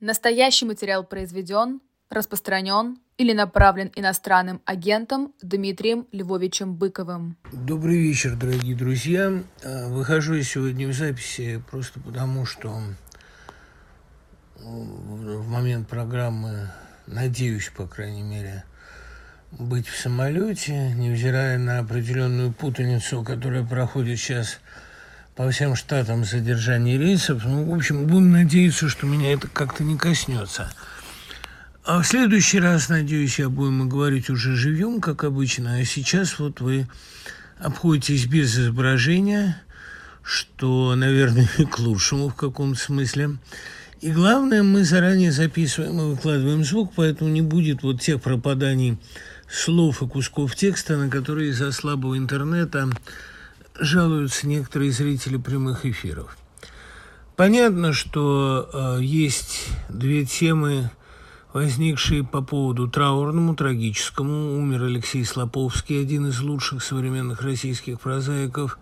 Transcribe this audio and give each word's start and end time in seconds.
Настоящий 0.00 0.64
материал 0.64 1.04
произведен, 1.04 1.82
распространен 2.08 2.96
или 3.18 3.34
направлен 3.34 3.92
иностранным 3.94 4.62
агентом 4.64 5.34
Дмитрием 5.42 6.06
Львовичем 6.10 6.74
Быковым. 6.74 7.36
Добрый 7.52 7.98
вечер, 7.98 8.34
дорогие 8.34 8.74
друзья. 8.74 9.30
А, 9.62 9.88
выхожу 9.88 10.36
я 10.36 10.42
сегодня 10.42 10.88
в 10.88 10.94
записи 10.94 11.62
просто 11.70 12.00
потому, 12.00 12.46
что 12.46 12.80
в 14.56 15.46
момент 15.46 15.86
программы, 15.86 16.70
надеюсь, 17.06 17.68
по 17.68 17.86
крайней 17.86 18.22
мере, 18.22 18.64
быть 19.52 19.86
в 19.86 20.00
самолете, 20.00 20.94
невзирая 20.94 21.58
на 21.58 21.80
определенную 21.80 22.54
путаницу, 22.54 23.22
которая 23.22 23.66
проходит 23.66 24.18
сейчас 24.18 24.60
по 25.40 25.50
всем 25.50 25.74
штатам 25.74 26.26
задержания 26.26 26.98
рейсов. 26.98 27.46
Ну, 27.46 27.64
в 27.64 27.74
общем, 27.74 28.06
будем 28.06 28.30
надеяться, 28.30 28.90
что 28.90 29.06
меня 29.06 29.32
это 29.32 29.48
как-то 29.48 29.82
не 29.82 29.96
коснется. 29.96 30.70
А 31.82 32.02
в 32.02 32.06
следующий 32.06 32.60
раз, 32.60 32.90
надеюсь, 32.90 33.38
я 33.38 33.48
будем 33.48 33.88
говорить 33.88 34.28
уже 34.28 34.54
живьем, 34.54 35.00
как 35.00 35.24
обычно. 35.24 35.76
А 35.76 35.84
сейчас 35.86 36.38
вот 36.38 36.60
вы 36.60 36.88
обходитесь 37.58 38.26
без 38.26 38.54
изображения, 38.54 39.62
что, 40.22 40.94
наверное, 40.94 41.48
к 41.70 41.78
лучшему 41.78 42.28
в 42.28 42.34
каком-то 42.34 42.78
смысле. 42.78 43.38
И 44.02 44.10
главное, 44.10 44.62
мы 44.62 44.84
заранее 44.84 45.32
записываем 45.32 46.00
и 46.00 46.14
выкладываем 46.16 46.66
звук, 46.66 46.92
поэтому 46.94 47.30
не 47.30 47.40
будет 47.40 47.82
вот 47.82 48.02
тех 48.02 48.20
пропаданий 48.20 48.98
слов 49.50 50.02
и 50.02 50.06
кусков 50.06 50.54
текста, 50.54 50.98
на 50.98 51.08
которые 51.08 51.48
из-за 51.48 51.72
слабого 51.72 52.18
интернета 52.18 52.90
жалуются 53.78 54.46
некоторые 54.46 54.92
зрители 54.92 55.36
прямых 55.36 55.86
эфиров. 55.86 56.36
Понятно, 57.36 57.92
что 57.92 58.68
э, 58.72 59.02
есть 59.02 59.68
две 59.88 60.26
темы, 60.26 60.90
возникшие 61.52 62.22
по 62.22 62.42
поводу 62.42 62.86
траурному, 62.86 63.56
трагическому. 63.56 64.58
Умер 64.58 64.84
Алексей 64.84 65.24
Слоповский, 65.24 66.00
один 66.00 66.26
из 66.26 66.40
лучших 66.40 66.82
современных 66.82 67.42
российских 67.42 68.00
прозаиков. 68.00 68.78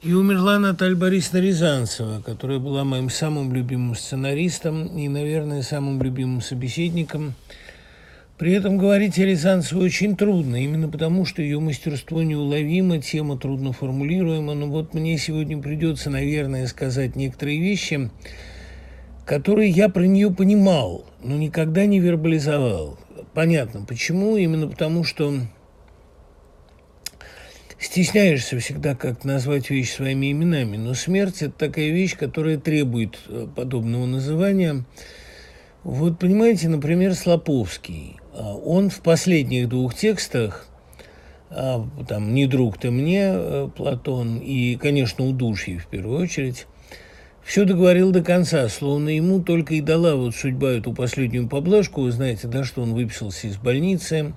И 0.00 0.14
умерла 0.14 0.58
Наталья 0.58 0.96
Борисовна 0.96 1.38
Рязанцева, 1.38 2.22
которая 2.22 2.58
была 2.58 2.84
моим 2.84 3.10
самым 3.10 3.52
любимым 3.52 3.94
сценаристом 3.94 4.86
и, 4.96 5.08
наверное, 5.08 5.62
самым 5.62 6.00
любимым 6.02 6.40
собеседником– 6.40 7.34
при 8.40 8.54
этом 8.54 8.78
говорить 8.78 9.18
о 9.18 9.26
Рязанцевой 9.26 9.84
очень 9.84 10.16
трудно, 10.16 10.56
именно 10.56 10.88
потому, 10.88 11.26
что 11.26 11.42
ее 11.42 11.60
мастерство 11.60 12.22
неуловимо, 12.22 12.96
тема 12.96 13.38
трудно 13.38 13.74
формулируема. 13.74 14.54
Но 14.54 14.66
вот 14.66 14.94
мне 14.94 15.18
сегодня 15.18 15.60
придется, 15.60 16.08
наверное, 16.08 16.66
сказать 16.66 17.16
некоторые 17.16 17.60
вещи, 17.60 18.10
которые 19.26 19.68
я 19.68 19.90
про 19.90 20.06
нее 20.06 20.30
понимал, 20.30 21.04
но 21.22 21.36
никогда 21.36 21.84
не 21.84 22.00
вербализовал. 22.00 22.98
Понятно, 23.34 23.84
почему? 23.84 24.38
Именно 24.38 24.68
потому, 24.68 25.04
что 25.04 25.34
стесняешься 27.78 28.58
всегда 28.58 28.94
как 28.94 29.22
назвать 29.26 29.68
вещи 29.68 29.90
своими 29.92 30.32
именами, 30.32 30.78
но 30.78 30.94
смерть– 30.94 31.36
это 31.42 31.52
такая 31.58 31.90
вещь, 31.90 32.16
которая 32.16 32.56
требует 32.56 33.18
э, 33.28 33.48
подобного 33.54 34.06
называния. 34.06 34.86
Вот 35.84 36.18
понимаете, 36.18 36.70
например, 36.70 37.14
Слоповский. 37.14 38.19
А, 38.32 38.54
он 38.54 38.90
в 38.90 39.00
последних 39.00 39.68
двух 39.68 39.94
текстах, 39.94 40.66
а, 41.50 41.86
там 42.08 42.34
«Не 42.34 42.46
друг 42.46 42.78
ты 42.78 42.90
мне», 42.90 43.30
э, 43.32 43.68
Платон, 43.76 44.38
и, 44.38 44.76
конечно, 44.76 45.26
«Удушье» 45.26 45.78
в 45.78 45.86
первую 45.86 46.20
очередь, 46.20 46.66
все 47.42 47.64
договорил 47.64 48.12
до 48.12 48.22
конца, 48.22 48.68
словно 48.68 49.08
ему 49.08 49.42
только 49.42 49.74
и 49.74 49.80
дала 49.80 50.14
вот 50.14 50.34
судьба 50.36 50.72
эту 50.72 50.92
последнюю 50.92 51.48
поблажку. 51.48 52.02
Вы 52.02 52.12
знаете, 52.12 52.46
да, 52.46 52.64
что 52.64 52.82
он 52.82 52.94
выписался 52.94 53.48
из 53.48 53.56
больницы 53.56 54.34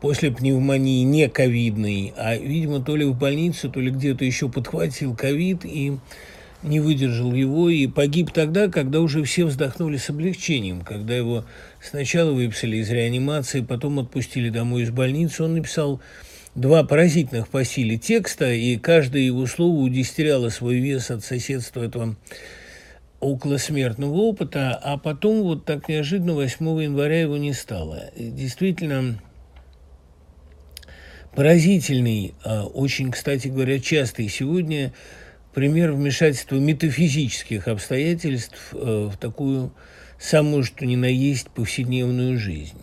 после 0.00 0.30
пневмонии 0.30 1.04
не 1.04 1.28
ковидной, 1.28 2.12
а, 2.16 2.34
видимо, 2.36 2.80
то 2.80 2.96
ли 2.96 3.04
в 3.04 3.16
больнице, 3.16 3.68
то 3.68 3.80
ли 3.80 3.90
где-то 3.90 4.24
еще 4.24 4.48
подхватил 4.48 5.14
ковид 5.14 5.64
и 5.64 5.98
не 6.62 6.80
выдержал 6.80 7.32
его 7.32 7.68
и 7.68 7.86
погиб 7.86 8.30
тогда, 8.32 8.68
когда 8.68 9.00
уже 9.00 9.22
все 9.24 9.44
вздохнули 9.44 9.96
с 9.96 10.10
облегчением, 10.10 10.82
когда 10.82 11.16
его 11.16 11.44
сначала 11.82 12.32
выписали 12.32 12.76
из 12.76 12.90
реанимации, 12.90 13.60
потом 13.60 13.98
отпустили 13.98 14.50
домой 14.50 14.82
из 14.82 14.90
больницы. 14.90 15.44
Он 15.44 15.54
написал 15.54 16.00
два 16.54 16.84
поразительных 16.84 17.48
по 17.48 17.64
силе 17.64 17.96
текста, 17.96 18.52
и 18.52 18.76
каждое 18.76 19.22
его 19.22 19.46
слово 19.46 19.80
удестеряло 19.80 20.48
свой 20.48 20.78
вес 20.78 21.10
от 21.10 21.24
соседства 21.24 21.84
этого 21.84 22.16
околосмертного 23.20 24.14
опыта, 24.14 24.74
а 24.82 24.96
потом 24.96 25.42
вот 25.42 25.64
так 25.64 25.88
неожиданно 25.88 26.34
8 26.34 26.82
января 26.82 27.20
его 27.20 27.36
не 27.36 27.52
стало. 27.52 28.10
Действительно, 28.16 29.20
поразительный, 31.34 32.34
а, 32.44 32.64
очень, 32.64 33.10
кстати 33.10 33.48
говоря, 33.48 33.78
частый 33.78 34.28
сегодня– 34.28 34.92
пример 35.52 35.92
вмешательства 35.92 36.56
метафизических 36.56 37.68
обстоятельств 37.68 38.70
э, 38.72 39.08
в 39.12 39.16
такую 39.16 39.72
самую, 40.20 40.64
что 40.64 40.86
ни 40.86 40.96
на 40.96 41.06
есть, 41.06 41.48
повседневную 41.50 42.38
жизнь. 42.38 42.78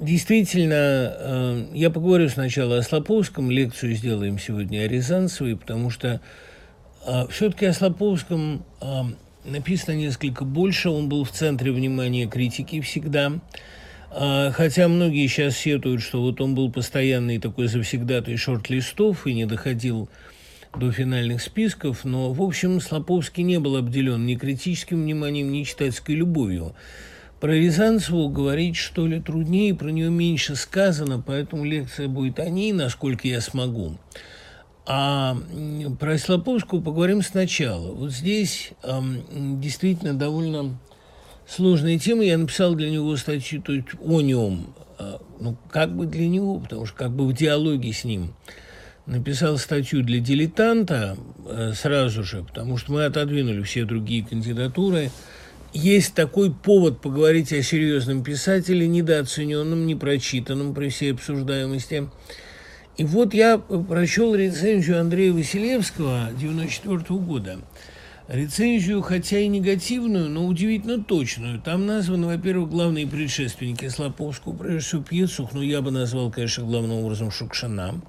Действительно, 0.00 1.66
я 1.74 1.90
поговорю 1.90 2.28
сначала 2.30 2.78
о 2.78 2.82
Слоповском, 2.82 3.50
лекцию 3.50 3.94
сделаем 3.94 4.38
сегодня 4.38 4.80
о 4.80 4.88
Рязанцевой, 4.88 5.56
потому 5.56 5.90
что 5.90 6.22
э, 7.06 7.26
все-таки 7.30 7.66
о 7.66 7.74
Слоповском 7.74 8.64
написано 9.44 9.96
несколько 9.96 10.44
больше, 10.44 10.88
он 10.88 11.10
был 11.10 11.24
в 11.24 11.32
центре 11.32 11.70
внимания 11.70 12.26
критики 12.26 12.80
всегда– 12.80 13.32
а, 14.12 14.50
хотя 14.50 14.88
многие 14.88 15.26
сейчас 15.28 15.56
сетуют, 15.56 16.02
что 16.02 16.20
вот 16.20 16.40
он 16.40 16.54
был 16.54 16.70
постоянный 16.70 17.38
такой 17.38 17.68
завсегдатый 17.68 18.36
шорт-листов 18.36 19.26
и 19.26 19.34
не 19.34 19.46
доходил 19.46 20.08
до 20.74 20.92
финальных 20.92 21.42
списков, 21.42 22.04
но, 22.04 22.32
в 22.32 22.42
общем, 22.42 22.80
Слоповский 22.80 23.42
не 23.42 23.58
был 23.58 23.76
обделен 23.76 24.24
ни 24.26 24.36
критическим 24.36 25.02
вниманием, 25.02 25.50
ни 25.50 25.64
читательской 25.64 26.14
любовью. 26.14 26.74
Про 27.40 27.54
Рязанцеву 27.54 28.28
говорить, 28.28 28.76
что 28.76 29.06
ли, 29.06 29.20
труднее, 29.20 29.74
про 29.74 29.88
нее 29.88 30.10
меньше 30.10 30.56
сказано, 30.56 31.22
поэтому 31.24 31.64
лекция 31.64 32.06
будет 32.06 32.38
о 32.38 32.48
ней, 32.50 32.72
насколько 32.72 33.26
я 33.26 33.40
смогу. 33.40 33.96
А 34.86 35.36
про 35.98 36.18
Слоповскую 36.18 36.82
поговорим 36.82 37.22
сначала. 37.22 37.92
Вот 37.92 38.12
здесь 38.12 38.72
эм, 38.82 39.60
действительно 39.60 40.14
довольно 40.14 40.78
сложная 41.46 41.98
тема. 41.98 42.24
Я 42.24 42.38
написал 42.38 42.74
для 42.74 42.90
него 42.90 43.16
статью 43.16 43.62
то 43.62 43.72
есть 43.72 43.88
о 44.02 44.20
нем, 44.20 44.74
а, 44.98 45.20
ну, 45.38 45.56
как 45.70 45.94
бы 45.94 46.06
для 46.06 46.26
него, 46.28 46.58
потому 46.58 46.86
что 46.86 46.96
как 46.96 47.12
бы 47.12 47.26
в 47.26 47.32
диалоге 47.32 47.92
с 47.92 48.04
ним. 48.04 48.34
Написал 49.06 49.58
статью 49.58 50.02
для 50.02 50.20
дилетанта 50.20 51.16
э, 51.46 51.72
сразу 51.74 52.22
же, 52.22 52.42
потому 52.44 52.76
что 52.76 52.92
мы 52.92 53.04
отодвинули 53.04 53.62
все 53.62 53.84
другие 53.84 54.24
кандидатуры. 54.24 55.10
Есть 55.72 56.14
такой 56.14 56.52
повод 56.52 57.00
поговорить 57.00 57.52
о 57.52 57.62
серьезном 57.62 58.22
писателе, 58.22 58.86
недооцененном, 58.86 59.86
непрочитанном 59.86 60.74
при 60.74 60.88
всей 60.88 61.12
обсуждаемости. 61.12 62.08
И 62.96 63.04
вот 63.04 63.34
я 63.34 63.58
прочел 63.58 64.34
рецензию 64.34 65.00
Андрея 65.00 65.32
Василевского 65.32 66.26
1994 66.26 67.20
года– 67.20 67.58
Рецензию, 68.30 69.02
хотя 69.02 69.40
и 69.40 69.48
негативную, 69.48 70.30
но 70.30 70.46
удивительно 70.46 71.02
точную. 71.02 71.60
Там 71.60 71.86
названы, 71.86 72.28
во-первых, 72.28 72.70
главные 72.70 73.04
предшественники 73.04 73.88
Слоповского, 73.88 74.56
прежде 74.56 74.78
всего 74.78 75.02
Пьецух, 75.02 75.52
но 75.52 75.64
я 75.64 75.82
бы 75.82 75.90
назвал, 75.90 76.30
конечно, 76.30 76.64
главным 76.64 76.92
образом 76.92 77.32
Шукшина. 77.32 78.00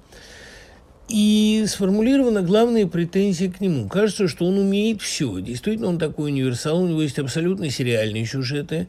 И 1.12 1.66
сформулированы 1.66 2.40
главные 2.40 2.86
претензии 2.86 3.44
к 3.44 3.60
нему. 3.60 3.86
Кажется, 3.86 4.28
что 4.28 4.46
он 4.46 4.56
умеет 4.56 5.02
все. 5.02 5.40
Действительно, 5.40 5.88
он 5.88 5.98
такой 5.98 6.30
универсал, 6.30 6.82
у 6.82 6.88
него 6.88 7.02
есть 7.02 7.18
абсолютно 7.18 7.68
сериальные 7.68 8.24
сюжеты, 8.24 8.88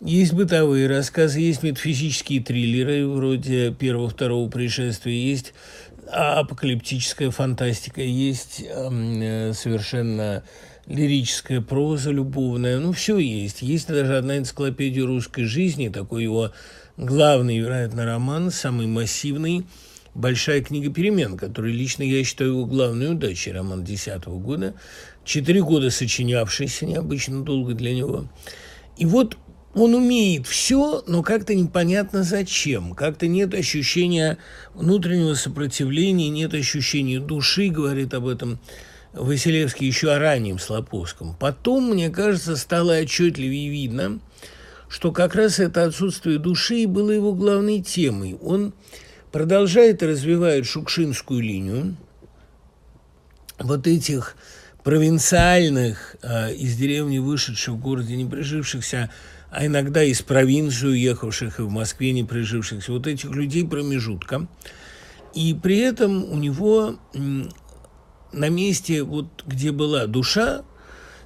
есть 0.00 0.32
бытовые 0.32 0.88
рассказы, 0.88 1.40
есть 1.40 1.62
метафизические 1.62 2.42
триллеры, 2.42 3.06
вроде 3.06 3.70
первого-второго 3.70 4.48
пришествия, 4.48 5.12
есть 5.12 5.52
апокалиптическая 6.10 7.30
фантастика, 7.30 8.00
есть 8.00 8.64
э, 8.66 9.52
совершенно 9.52 10.44
лирическая 10.86 11.60
проза 11.60 12.12
любовная, 12.12 12.78
ну, 12.78 12.92
все 12.92 13.18
есть. 13.18 13.60
Есть 13.60 13.88
даже 13.88 14.16
одна 14.16 14.38
энциклопедия 14.38 15.04
русской 15.04 15.44
жизни, 15.44 15.90
такой 15.90 16.22
его 16.22 16.52
главный, 16.96 17.58
вероятно, 17.58 18.06
роман, 18.06 18.50
самый 18.50 18.86
массивный, 18.86 19.66
«Большая 20.14 20.62
книга 20.62 20.92
перемен», 20.92 21.36
который 21.36 21.72
лично 21.72 22.02
я 22.02 22.22
считаю 22.22 22.50
его 22.50 22.66
главной 22.66 23.12
удачей, 23.12 23.52
роман 23.52 23.82
10 23.82 24.24
года, 24.26 24.74
четыре 25.24 25.62
года 25.62 25.90
сочинявшийся, 25.90 26.86
необычно 26.86 27.42
долго 27.42 27.74
для 27.74 27.94
него. 27.94 28.26
И 28.98 29.06
вот 29.06 29.36
он 29.74 29.94
умеет 29.94 30.46
все, 30.46 31.02
но 31.06 31.22
как-то 31.22 31.54
непонятно 31.54 32.24
зачем. 32.24 32.92
Как-то 32.94 33.26
нет 33.26 33.54
ощущения 33.54 34.36
внутреннего 34.74 35.34
сопротивления, 35.34 36.28
нет 36.28 36.52
ощущения 36.52 37.20
души, 37.20 37.68
говорит 37.68 38.12
об 38.12 38.26
этом 38.26 38.58
Василевский 39.14 39.86
еще 39.86 40.12
о 40.12 40.18
раннем 40.18 40.58
Слоповском. 40.58 41.36
Потом, 41.38 41.90
мне 41.90 42.10
кажется, 42.10 42.56
стало 42.56 42.94
отчетливее 42.96 43.70
видно, 43.70 44.20
что 44.88 45.10
как 45.10 45.34
раз 45.34 45.58
это 45.58 45.84
отсутствие 45.84 46.38
души 46.38 46.86
было 46.86 47.10
его 47.10 47.32
главной 47.32 47.80
темой. 47.80 48.36
Он 48.42 48.74
продолжает 49.32 50.02
и 50.02 50.06
развивает 50.06 50.66
шукшинскую 50.66 51.40
линию 51.40 51.96
вот 53.58 53.86
этих 53.86 54.36
провинциальных, 54.84 56.16
э, 56.22 56.54
из 56.54 56.76
деревни 56.76 57.18
вышедших 57.18 57.74
в 57.74 57.80
городе 57.80 58.16
не 58.16 58.24
прижившихся, 58.24 59.10
а 59.50 59.66
иногда 59.66 60.02
из 60.02 60.22
провинции 60.22 60.88
уехавших 60.88 61.60
и 61.60 61.62
в 61.62 61.70
Москве 61.70 62.12
не 62.12 62.24
прижившихся, 62.24 62.92
вот 62.92 63.06
этих 63.06 63.30
людей 63.30 63.66
промежутка. 63.66 64.48
И 65.34 65.54
при 65.54 65.78
этом 65.78 66.24
у 66.24 66.36
него 66.36 66.96
на 68.32 68.48
месте, 68.48 69.02
вот 69.02 69.44
где 69.46 69.72
была 69.72 70.06
душа, 70.06 70.62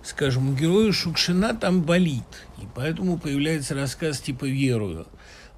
скажем, 0.04 0.50
у 0.50 0.54
героя 0.54 0.92
Шукшина 0.92 1.54
там 1.54 1.82
болит. 1.82 2.46
И 2.58 2.66
поэтому 2.74 3.18
появляется 3.18 3.74
рассказ 3.74 4.20
типа 4.20 4.44
«Верую». 4.44 5.06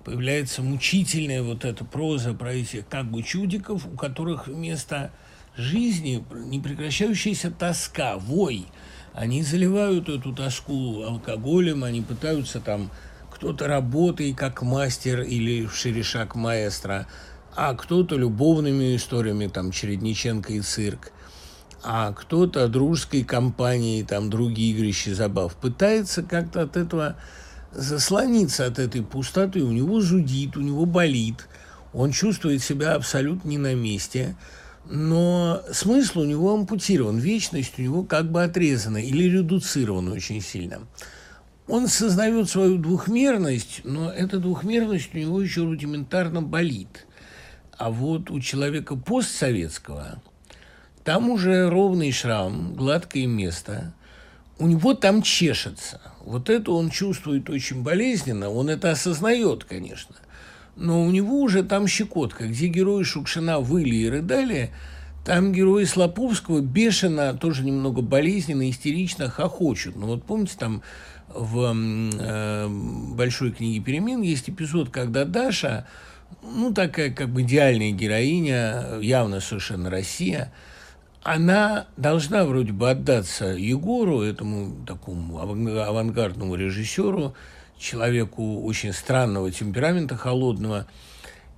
Появляется 0.08 0.62
мучительная 0.62 1.43
вот 1.43 1.66
эта 1.66 1.84
проза 1.84 2.32
про 2.32 2.55
этих 2.55 2.88
как 2.88 3.10
бы 3.10 3.22
чудиков, 3.22 3.84
у 3.84 3.94
которых 3.94 4.46
вместо 4.46 5.12
жизни 5.55 6.25
непрекращающаяся 6.46 7.50
тоска, 7.50 8.16
вой. 8.16 8.64
Они 9.12 9.43
заливают 9.43 10.08
эту 10.08 10.32
тоску 10.32 11.02
алкоголем, 11.02 11.84
они 11.84 12.00
пытаются 12.00 12.58
там 12.58 12.90
кто-то 13.31 13.69
работает 13.69 14.34
как 14.34 14.62
мастер 14.62 15.20
или 15.20 15.66
в 15.66 15.75
шерешак 15.75 16.34
маэстро, 16.34 17.06
а 17.54 17.75
кто-то 17.75 18.16
любовными 18.16 18.96
историями, 18.96 19.49
там, 19.49 19.72
Чередниченко 19.72 20.54
и 20.54 20.62
цирк, 20.62 21.12
а 21.82 22.14
кто-то 22.14 22.66
дружеской 22.69 23.25
компанией, 23.25 24.04
там, 24.04 24.31
другие 24.31 24.72
игрища 24.72 25.14
забав. 25.14 25.54
Пытается 25.56 26.22
как-то 26.22 26.62
от 26.62 26.78
этого 26.78 27.16
заслониться 27.72 28.66
от 28.66 28.78
этой 28.78 29.02
пустоты, 29.02 29.62
у 29.62 29.72
него 29.72 30.00
зудит, 30.00 30.56
у 30.56 30.60
него 30.60 30.86
болит, 30.86 31.48
он 31.92 32.12
чувствует 32.12 32.62
себя 32.62 32.94
абсолютно 32.94 33.48
не 33.48 33.58
на 33.58 33.74
месте– 33.74 34.36
но 34.90 35.62
смысл 35.70 36.20
у 36.20 36.24
него 36.24 36.54
ампутирован, 36.54 37.18
вечность 37.18 37.78
у 37.78 37.82
него 37.82 38.04
как 38.04 38.30
бы 38.30 38.42
отрезана 38.42 38.98
или 38.98 39.24
редуцирована 39.24 40.14
очень 40.14 40.40
сильно. 40.40 40.80
Он 41.66 41.88
сознает 41.88 42.48
свою 42.48 42.78
двухмерность, 42.78 43.82
но 43.84 44.10
эта 44.10 44.38
двухмерность 44.38 45.14
у 45.14 45.18
него 45.18 45.42
еще 45.42 45.64
рудиментарно 45.64 46.40
болит. 46.40 47.06
А 47.76 47.90
вот 47.90 48.30
у 48.30 48.40
человека 48.40 48.96
постсоветского 48.96 50.22
там 51.04 51.28
уже 51.28 51.68
ровный 51.68 52.10
шрам, 52.10 52.74
гладкое 52.74 53.26
место, 53.26 53.92
у 54.58 54.66
него 54.66 54.94
там 54.94 55.20
чешется. 55.20 56.00
Вот 56.28 56.50
это 56.50 56.72
он 56.72 56.90
чувствует 56.90 57.50
очень 57.50 57.82
болезненно, 57.82 58.50
он 58.50 58.70
это 58.70 58.90
осознает, 58.90 59.64
конечно– 59.64 60.14
но 60.78 61.02
у 61.02 61.10
него 61.10 61.40
уже 61.40 61.64
там 61.64 61.88
щекотка, 61.88 62.46
где 62.46 62.69
герои 62.69 63.02
Шукшина 63.02 63.58
выли 63.58 63.96
и 63.96 64.08
рыдали, 64.08 64.70
там 65.25 65.52
герои 65.52 65.84
Слоповского 65.84 66.60
бешено, 66.60 67.34
тоже 67.34 67.64
немного 67.64 68.00
болезненно, 68.00 68.70
истерично 68.70 69.28
хохочут. 69.28 69.96
Ну 69.96 70.06
вот 70.06 70.22
помните, 70.22 70.54
там 70.56 70.82
в 71.28 71.75
э, 71.75 72.69
«Большой 72.69 73.50
книге 73.50 73.80
перемен» 73.80 74.22
есть 74.22 74.48
эпизод, 74.48 74.90
когда 74.90 75.25
Даша, 75.25 75.86
ну 76.42 76.72
такая 76.72 77.10
как 77.10 77.28
бы 77.28 77.42
идеальная 77.42 77.90
героиня, 77.90 79.00
явно 79.00 79.40
совершенно 79.40 79.90
Россия, 79.90 80.52
она 81.22 81.86
должна 81.96 82.44
вроде 82.44 82.72
бы 82.72 82.90
отдаться 82.90 83.46
Егору, 83.46 84.22
этому 84.22 84.84
такому 84.86 85.40
авангардному 85.40 86.54
режиссеру, 86.54 87.34
человеку 87.78 88.62
очень 88.62 88.92
странного 88.92 89.50
темперамента, 89.50 90.16
холодного. 90.16 90.86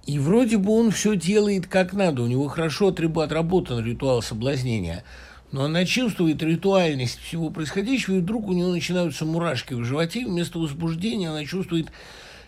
И 0.06 0.18
вроде 0.18 0.56
бы 0.56 0.72
он 0.72 0.90
все 0.90 1.14
делает 1.14 1.66
как 1.66 1.92
надо, 1.92 2.22
у 2.22 2.26
него 2.26 2.48
хорошо 2.48 2.88
отработан 2.88 3.84
ритуал 3.84 4.22
соблазнения. 4.22 5.04
Но 5.52 5.64
она 5.64 5.84
чувствует 5.84 6.42
ритуальность 6.42 7.18
всего 7.18 7.50
происходящего, 7.50 8.16
и 8.16 8.20
вдруг 8.20 8.48
у 8.48 8.52
нее 8.52 8.68
начинаются 8.68 9.24
мурашки 9.24 9.74
в 9.74 9.84
животе, 9.84 10.24
вместо 10.24 10.58
возбуждения 10.58 11.28
она 11.28 11.44
чувствует 11.44 11.88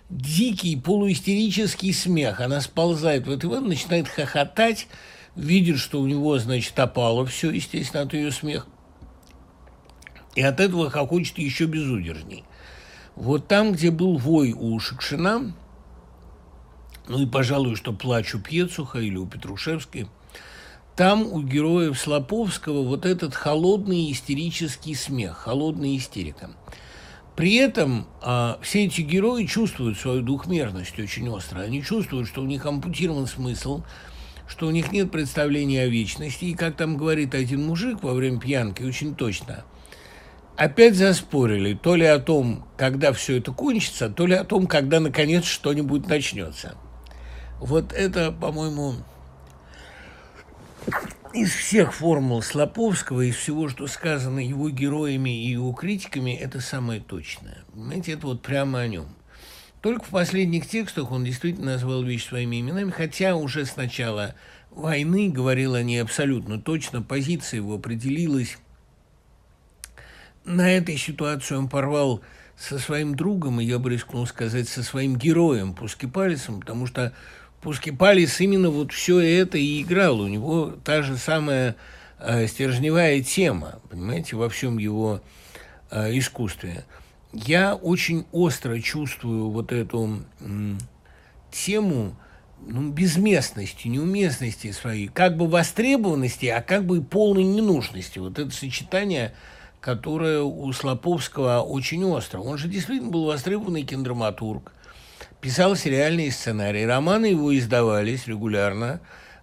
дикий 0.08 0.76
полуистерический 0.76 1.92
смех. 1.92 2.40
Она 2.40 2.60
сползает 2.60 3.26
в 3.26 3.30
этот 3.30 3.44
ванну, 3.44 3.68
начинает 3.68 4.08
хохотать, 4.08 4.86
видит, 5.36 5.78
что 5.78 6.00
у 6.00 6.06
него, 6.06 6.38
значит, 6.38 6.78
опало 6.78 7.26
все, 7.26 7.50
естественно, 7.50 8.02
от 8.02 8.14
ее 8.14 8.30
смеха. 8.30 8.66
И 10.34 10.42
от 10.42 10.60
этого 10.60 10.90
хохочет 10.90 11.38
еще 11.38 11.66
безудержней. 11.66 12.44
Вот 13.14 13.48
там, 13.48 13.72
где 13.72 13.90
был 13.90 14.16
вой 14.16 14.52
у 14.52 14.78
Шекшина, 14.78 15.54
ну 17.08 17.22
и, 17.22 17.26
пожалуй, 17.26 17.76
что 17.76 17.92
плач 17.92 18.34
у 18.34 18.40
Пьецуха 18.40 18.98
или 18.98 19.16
у 19.16 19.26
Петрушевской, 19.26 20.08
там 20.96 21.22
у 21.22 21.42
героев 21.42 21.98
Слоповского 21.98 22.82
вот 22.82 23.04
этот 23.04 23.34
холодный 23.34 24.10
истерический 24.12 24.94
смех, 24.94 25.36
холодная 25.38 25.96
истерика. 25.96 26.50
При 27.36 27.54
этом 27.56 28.06
а, 28.20 28.58
все 28.62 28.84
эти 28.84 29.00
герои 29.00 29.46
чувствуют 29.46 29.98
свою 29.98 30.22
двухмерность 30.22 30.98
очень 30.98 31.28
остро. 31.30 31.60
Они 31.60 31.82
чувствуют, 31.82 32.28
что 32.28 32.42
у 32.42 32.46
них 32.46 32.66
ампутирован 32.66 33.26
смысл, 33.26 33.82
что 34.52 34.66
у 34.66 34.70
них 34.70 34.92
нет 34.92 35.10
представления 35.10 35.82
о 35.82 35.88
вечности. 35.88 36.44
И 36.44 36.54
как 36.54 36.76
там 36.76 36.98
говорит 36.98 37.34
один 37.34 37.66
мужик 37.66 38.02
во 38.02 38.12
время 38.12 38.38
пьянки, 38.38 38.82
очень 38.82 39.14
точно– 39.14 39.64
опять 40.56 40.94
заспорили 40.94 41.74
то 41.74 41.94
ли 41.94 42.04
о 42.04 42.18
том, 42.18 42.66
когда 42.76 43.12
все 43.12 43.38
это 43.38 43.52
кончится, 43.52 44.08
то 44.08 44.26
ли 44.26 44.34
о 44.34 44.44
том, 44.44 44.66
когда 44.66 45.00
наконец 45.00 45.44
что-нибудь 45.44 46.06
начнется. 46.06 46.76
Вот 47.58 47.92
это, 47.92 48.32
по-моему, 48.32 48.94
из 51.32 51.50
всех 51.52 51.94
формул 51.94 52.42
Слоповского, 52.42 53.22
из 53.22 53.36
всего, 53.36 53.68
что 53.68 53.86
сказано 53.86 54.40
его 54.40 54.68
героями 54.68 55.30
и 55.30 55.50
его 55.50 55.72
критиками, 55.72 56.32
это 56.32 56.60
самое 56.60 57.00
точное. 57.00 57.64
Понимаете, 57.72 58.12
это 58.12 58.26
вот 58.26 58.42
прямо 58.42 58.80
о 58.80 58.88
нем. 58.88 59.06
Только 59.82 60.04
в 60.04 60.10
последних 60.10 60.68
текстах 60.68 61.10
он 61.10 61.24
действительно 61.24 61.72
назвал 61.72 62.04
вещи 62.04 62.28
своими 62.28 62.60
именами, 62.60 62.90
хотя 62.90 63.34
уже 63.34 63.66
с 63.66 63.76
начала 63.76 64.36
войны 64.70 65.28
говорил 65.28 65.74
о 65.74 65.82
ней 65.82 66.00
абсолютно 66.00 66.60
точно, 66.60 67.02
позиция 67.02 67.58
его 67.58 67.74
определилась, 67.74 68.58
на 70.44 70.70
этой 70.70 70.96
ситуации 70.96 71.54
он 71.54 71.68
порвал 71.68 72.20
со 72.56 72.78
своим 72.78 73.16
другом, 73.16 73.60
и 73.60 73.64
я 73.64 73.78
бы 73.78 73.90
рискнул 73.90 74.26
сказать, 74.26 74.68
со 74.68 74.82
своим 74.82 75.16
героем 75.16 75.74
Пускипалисом, 75.74 76.60
потому 76.60 76.86
что 76.86 77.12
Пускипалис 77.60 78.40
именно 78.40 78.70
вот 78.70 78.92
все 78.92 79.18
это 79.18 79.58
и 79.58 79.82
играл. 79.82 80.20
У 80.20 80.28
него 80.28 80.74
та 80.84 81.02
же 81.02 81.16
самая 81.16 81.76
э, 82.18 82.46
стержневая 82.46 83.22
тема, 83.22 83.80
понимаете, 83.88 84.36
во 84.36 84.48
всем 84.48 84.78
его 84.78 85.20
э, 85.90 86.16
искусстве. 86.18 86.84
Я 87.32 87.74
очень 87.74 88.26
остро 88.32 88.78
чувствую 88.80 89.50
вот 89.50 89.72
эту 89.72 90.22
тему 91.50 92.14
ну, 92.66 92.90
безместности, 92.90 93.88
неуместности 93.88 94.70
своей, 94.72 95.08
как 95.08 95.36
бы 95.36 95.48
востребованности, 95.48 96.46
а 96.46 96.62
как 96.62 96.86
бы 96.86 96.98
и 96.98 97.00
полной 97.00 97.44
ненужности. 97.44 98.18
Вот 98.18 98.38
это 98.38 98.50
сочетание– 98.50 99.34
которая 99.82 100.42
у 100.42 100.72
Слоповского 100.72 101.60
очень 101.60 102.04
остро. 102.04 102.38
Он 102.38 102.56
же 102.56 102.68
действительно 102.68 103.10
был 103.10 103.26
востребованный 103.26 103.82
кинодраматург, 103.82 104.72
писал 105.40 105.74
сериальные 105.74 106.30
сценарии, 106.30 106.84
романы 106.84 107.26
его 107.26 107.54
издавались 107.58 108.28
регулярно, 108.28 109.00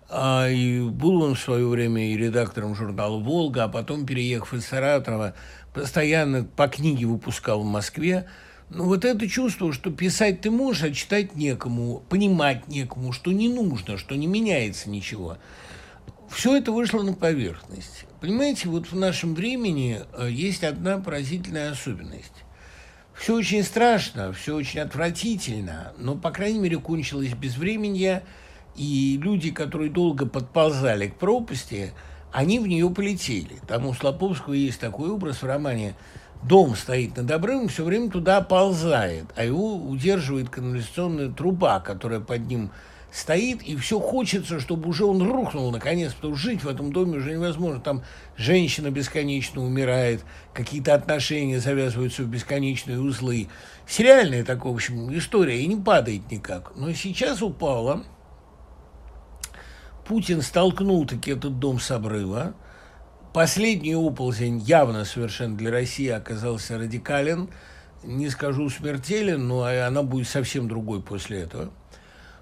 а, 0.10 0.48
и 0.48 0.82
был 0.82 1.22
он 1.22 1.36
в 1.36 1.40
свое 1.40 1.68
время 1.68 2.14
и 2.14 2.18
редактором 2.18 2.74
журнала 2.74 3.20
«Волга», 3.20 3.66
а 3.66 3.68
потом, 3.68 4.06
переехав 4.06 4.54
из 4.54 4.66
Саратова, 4.66 5.36
постоянно 5.74 6.44
по 6.44 6.68
книге 6.68 7.06
выпускал 7.06 7.62
в 7.62 7.66
Москве. 7.66 8.28
Но 8.70 8.86
вот 8.86 9.06
это 9.06 9.28
чувство, 9.28 9.74
что 9.74 9.92
писать 9.92 10.42
ты 10.42 10.52
можешь, 10.52 10.84
а 10.84 10.92
читать 10.92 11.36
некому, 11.36 12.04
понимать 12.10 12.68
некому, 12.68 13.12
что 13.12 13.32
не 13.32 13.50
нужно, 13.50 13.98
что 13.98 14.16
не 14.16 14.28
меняется 14.28 14.90
ничего. 14.90 15.38
Все 16.30 16.56
это 16.56 16.72
вышло 16.72 17.02
на 17.02 17.14
поверхность. 17.14 18.06
Понимаете, 18.22 18.70
вот 18.70 18.92
в 18.92 18.96
нашем 18.96 19.34
времени 19.34 20.02
э, 20.14 20.30
есть 20.30 20.64
одна 20.64 21.00
поразительная 21.00 21.72
особенность. 21.72 22.34
Все 23.16 23.36
очень 23.36 23.64
страшно, 23.64 24.32
все 24.32 24.56
очень 24.56 24.80
отвратительно, 24.80 25.94
но, 25.98 26.16
по 26.16 26.32
крайней 26.32 26.60
мере, 26.60 26.78
кончилось 26.78 27.34
безвременье, 27.34 28.24
и 28.78 29.20
люди, 29.22 29.52
которые 29.52 29.92
долго 29.92 30.26
подползали 30.26 31.08
к 31.08 31.16
пропасти, 31.16 31.92
они 32.32 32.60
в 32.60 32.68
нее 32.68 32.90
полетели. 32.90 33.58
Там 33.68 33.86
у 33.88 33.94
Слоповского 33.94 34.54
есть 34.54 34.80
такой 34.80 35.10
образ 35.10 35.42
в 35.42 35.46
романе 35.46 35.96
«Дом 36.44 36.76
стоит 36.76 37.18
над 37.18 37.30
обрывом, 37.32 37.68
все 37.68 37.84
время 37.84 38.10
туда 38.10 38.42
ползает, 38.42 39.26
а 39.36 39.44
его 39.44 39.76
удерживает 39.76 40.50
канализационная 40.50 41.30
труба, 41.30 41.80
которая 41.82 42.22
под 42.22 42.48
ним 42.48 42.72
стоит, 43.12 43.62
и 43.64 43.76
все 43.76 44.00
хочется, 44.00 44.60
чтобы 44.60 44.90
уже 44.90 45.06
он 45.06 45.22
рухнул 45.22 45.72
наконец, 45.72 46.14
потому 46.14 46.36
что 46.36 46.50
жить 46.50 46.64
в 46.64 46.70
этом 46.70 46.94
доме 46.94 47.18
уже 47.18 47.34
невозможно. 47.34 47.82
Там 47.82 48.04
женщина 48.38 48.92
бесконечно 48.92 49.64
умирает, 49.64 50.24
какие-то 50.54 50.94
отношения 50.94 51.60
завязываются 51.60 52.24
в 52.24 52.28
бесконечные 52.28 53.00
узлы. 53.00 53.48
Сериальная 53.88 54.44
такая, 54.44 54.72
в 54.72 54.76
общем, 54.76 55.16
история, 55.18 55.60
и 55.60 55.68
не 55.68 55.76
падает 55.76 56.30
никак. 56.32 56.74
Но 56.76 56.94
сейчас 56.94 57.42
упала. 57.42 58.04
Путин 60.10 60.42
столкнул 60.42 61.06
таки 61.06 61.30
этот 61.30 61.60
дом 61.60 61.80
с 61.80 61.92
обрыва. 61.92 62.56
Последний 63.32 63.96
оползень 63.96 64.58
явно 64.58 65.06
совершенно 65.06 65.56
для 65.56 65.70
России 65.70 66.08
оказался 66.08 66.80
радикален. 66.80 67.48
Не 68.04 68.30
скажу 68.30 68.72
смертелен, 68.72 69.48
но 69.48 69.66
она 69.66 70.02
будет 70.02 70.28
совсем 70.28 70.68
другой 70.68 71.04
после 71.04 71.42
этого. 71.42 71.70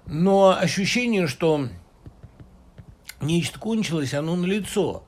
Но 0.06 0.56
ощущение, 0.58 1.26
что 1.26 1.68
нечто 3.20 3.58
кончилось, 3.58 4.14
оно 4.14 4.34
налицо. 4.34 5.04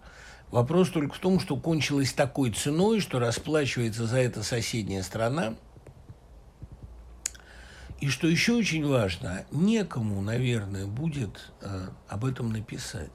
Вопрос 0.50 0.90
только 0.90 1.14
в 1.14 1.18
том, 1.18 1.40
что 1.40 1.56
кончилось 1.56 2.12
такой 2.12 2.50
ценой, 2.50 3.00
что 3.00 3.18
расплачивается 3.18 4.04
за 4.04 4.18
это 4.18 4.42
соседняя 4.42 5.02
страна. 5.02 5.54
И 8.00 8.08
что 8.08 8.26
еще 8.28 8.54
очень 8.54 8.86
важно, 8.86 9.44
некому, 9.52 10.22
наверное, 10.22 10.86
будет 10.86 11.52
э, 11.60 11.88
об 12.08 12.24
этом 12.24 12.50
написать. 12.50 13.10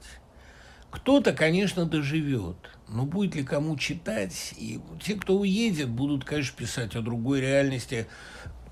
Кто-то, 0.90 1.32
конечно, 1.32 1.86
доживет, 1.86 2.56
но 2.88 3.04
будет 3.04 3.34
ли 3.34 3.42
кому 3.42 3.76
читать? 3.76 4.54
И 4.56 4.80
те, 5.02 5.14
кто 5.16 5.38
уедет, 5.38 5.88
будут, 5.88 6.24
конечно, 6.24 6.56
писать 6.56 6.94
о 6.94 7.02
другой 7.02 7.40
реальности, 7.40 8.06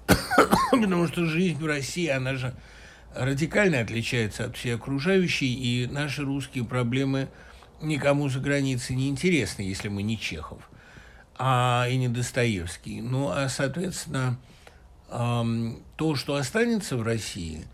потому 0.70 1.08
что 1.08 1.26
жизнь 1.26 1.58
в 1.58 1.66
России, 1.66 2.06
она 2.06 2.36
же 2.36 2.54
радикально 3.14 3.80
отличается 3.80 4.44
от 4.44 4.56
всей 4.56 4.76
окружающей, 4.76 5.52
и 5.52 5.86
наши 5.88 6.22
русские 6.22 6.64
проблемы 6.64 7.28
никому 7.82 8.28
за 8.28 8.38
границей 8.38 8.94
не 8.94 9.08
интересны, 9.08 9.62
если 9.62 9.88
мы 9.88 10.04
не 10.04 10.18
Чехов, 10.18 10.70
а 11.36 11.86
и 11.90 11.96
не 11.96 12.08
Достоевский. 12.08 13.00
Ну, 13.00 13.30
а, 13.30 13.48
соответственно, 13.48 14.38
то, 15.08 16.14
что 16.16 16.34
останется 16.34 16.96
в 16.96 17.02
России, 17.02 17.66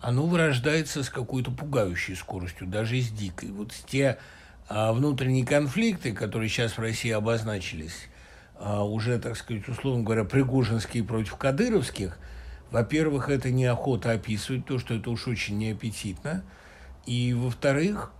оно 0.00 0.26
вырождается 0.26 1.02
с 1.02 1.10
какой-то 1.10 1.50
пугающей 1.50 2.14
скоростью, 2.14 2.66
даже 2.66 3.00
с 3.00 3.08
дикой. 3.08 3.50
Вот 3.50 3.72
те 3.86 4.18
э, 4.68 4.92
внутренние 4.92 5.46
конфликты, 5.46 6.12
которые 6.12 6.48
сейчас 6.48 6.72
в 6.72 6.78
России 6.78 7.10
обозначились, 7.10 8.08
э, 8.60 8.78
уже, 8.78 9.18
так 9.18 9.36
сказать, 9.36 9.66
условно 9.68 10.04
говоря, 10.04 10.24
пригожинские 10.24 11.04
против 11.04 11.36
кадыровских– 11.36 12.18
во-первых, 12.74 13.28
это 13.28 13.52
неохота 13.52 14.10
описывать, 14.10 14.66
то, 14.66 14.80
что 14.80 14.94
это 14.94 15.08
уж 15.08 15.28
очень 15.28 15.58
неаппетитно. 15.58 16.42
И, 17.06 17.32
во-вторых, 17.32 18.10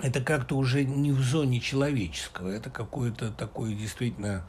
это 0.00 0.22
как-то 0.22 0.56
уже 0.56 0.82
не 0.84 1.12
в 1.12 1.20
зоне 1.20 1.60
человеческого, 1.60 2.48
это 2.48 2.70
какое-то 2.70 3.30
такое 3.30 3.74
действительно 3.74 4.46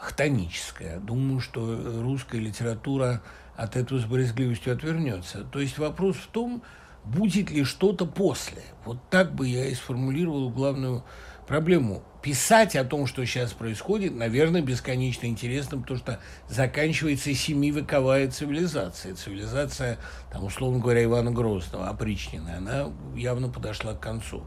хтоническое. 0.00 0.98
Думаю, 0.98 1.40
что 1.40 2.00
русская 2.02 2.40
литература 2.40 3.22
от 3.56 3.76
этого 3.76 3.98
с 3.98 4.04
брезгливостью 4.04 4.72
отвернется. 4.72 5.44
То 5.44 5.60
есть 5.60 5.78
вопрос 5.78 6.16
в 6.16 6.26
том, 6.28 6.62
будет 7.04 7.50
ли 7.50 7.64
что-то 7.64 8.06
после. 8.06 8.62
Вот 8.84 8.98
так 9.10 9.34
бы 9.34 9.46
я 9.46 9.66
и 9.66 9.74
сформулировал 9.74 10.50
главную 10.50 11.04
проблему. 11.46 12.02
Писать 12.22 12.76
о 12.76 12.84
том, 12.84 13.06
что 13.06 13.24
сейчас 13.24 13.52
происходит, 13.52 14.14
наверное, 14.14 14.60
бесконечно 14.60 15.26
интересно, 15.26 15.78
потому 15.78 15.98
что 15.98 16.20
заканчивается 16.48 17.34
семивековая 17.34 18.30
цивилизация. 18.30 19.14
Цивилизация, 19.14 19.98
там, 20.30 20.44
условно 20.44 20.80
говоря, 20.80 21.02
Ивана 21.02 21.30
Грозного, 21.30 21.88
опричнина, 21.88 22.58
она 22.58 22.92
явно 23.16 23.48
подошла 23.48 23.94
к 23.94 24.00
концу. 24.00 24.44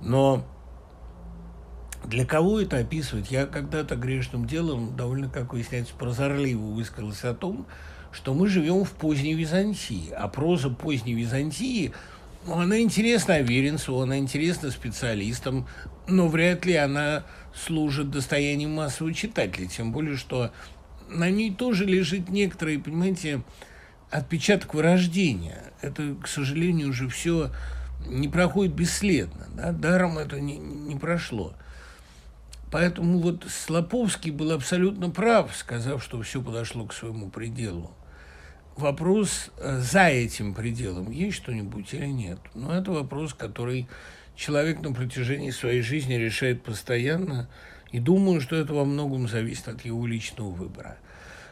Но 0.00 0.44
для 2.04 2.24
кого 2.24 2.60
это 2.60 2.78
описывать? 2.78 3.30
Я 3.30 3.46
когда-то 3.46 3.96
грешным 3.96 4.46
делом, 4.46 4.96
довольно, 4.96 5.28
как 5.28 5.52
выясняется, 5.52 5.94
прозорливо 5.94 6.66
высказался 6.66 7.30
о 7.30 7.34
том, 7.34 7.66
что 8.12 8.34
мы 8.34 8.48
живем 8.48 8.84
в 8.84 8.92
поздней 8.92 9.34
Византии, 9.34 10.10
а 10.10 10.28
проза 10.28 10.70
поздней 10.70 11.14
Византии– 11.14 11.92
ну, 12.46 12.58
она 12.58 12.80
интересна 12.80 13.36
Аверинцеву, 13.36 14.02
она 14.02 14.18
интересна 14.18 14.70
специалистам, 14.70 15.66
но 16.06 16.28
вряд 16.28 16.66
ли 16.66 16.74
она 16.74 17.24
служит 17.54 18.10
достоянием 18.10 18.72
массового 18.72 19.14
читателя, 19.14 19.66
тем 19.66 19.92
более, 19.92 20.16
что 20.16 20.52
на 21.08 21.30
ней 21.30 21.54
тоже 21.54 21.86
лежит 21.86 22.28
некоторый, 22.28 22.78
понимаете, 22.78 23.42
отпечаток 24.10 24.74
вырождения. 24.74 25.72
Это, 25.80 26.16
к 26.22 26.28
сожалению, 26.28 26.90
уже 26.90 27.08
все 27.08 27.50
не 28.06 28.28
проходит 28.28 28.74
бесследно, 28.74 29.46
да? 29.54 29.72
даром 29.72 30.18
это 30.18 30.38
не, 30.38 30.58
не 30.58 30.96
прошло. 30.96 31.54
Поэтому 32.74 33.20
вот 33.20 33.46
Слоповский 33.48 34.32
был 34.32 34.50
абсолютно 34.50 35.08
прав, 35.08 35.54
сказав, 35.54 36.02
что 36.02 36.20
все 36.22 36.42
подошло 36.42 36.84
к 36.84 36.92
своему 36.92 37.30
пределу 37.30 37.92
вопрос 38.76 39.50
э, 39.58 39.78
за 39.78 40.08
этим 40.08 40.54
пределом, 40.54 41.12
есть 41.12 41.36
что-нибудь 41.36 41.94
или 41.94 42.06
нет. 42.06 42.40
Но 42.52 42.74
это 42.74 42.90
вопрос, 42.90 43.32
который 43.32 43.86
человек 44.34 44.80
на 44.82 44.92
протяжении 44.92 45.50
своей 45.50 45.82
жизни 45.82 46.14
решает 46.14 46.64
постоянно, 46.64 47.48
и 47.92 48.00
думаю, 48.00 48.40
что 48.40 48.56
это 48.56 48.74
во 48.74 48.84
многом 48.84 49.28
зависит 49.28 49.68
от 49.68 49.84
его 49.84 50.04
личного 50.04 50.50
выбора. 50.50 50.98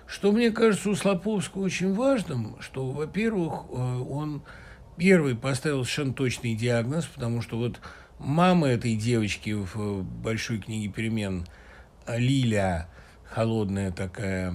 Что 0.08 0.32
мне 0.32 0.50
кажется 0.50 0.90
у 0.90 0.96
Слоповского 0.96 1.62
очень 1.62 1.94
важным, 1.94 2.56
что, 2.58 2.90
во-первых, 2.90 3.66
э, 3.70 3.74
он 3.74 4.42
первый 4.96 5.36
поставил 5.36 5.84
совершенно 5.84 6.14
точный 6.14 6.56
диагноз, 6.56 7.06
потому 7.06 7.42
что 7.42 7.58
вот 7.58 7.80
мама 8.24 8.68
этой 8.68 8.96
девочки 8.96 9.50
в 9.50 10.02
большой 10.02 10.60
книге 10.60 10.88
перемен 10.92 11.46
Лиля– 12.06 12.88
холодная 13.32 13.90
такая, 13.90 14.54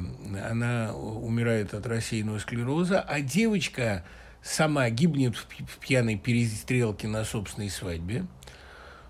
она 0.50 0.94
умирает 0.94 1.74
от 1.74 1.88
рассеянного 1.88 2.40
склероза, 2.40 3.02
а 3.02 3.22
девочка 3.22 4.04
сама 4.44 4.90
гибнет 4.90 5.36
в 5.36 5.80
пьяной 5.80 6.16
перестрелке 6.16 7.08
на 7.08 7.26
собственной 7.26 7.70
свадьбе. 7.70 8.26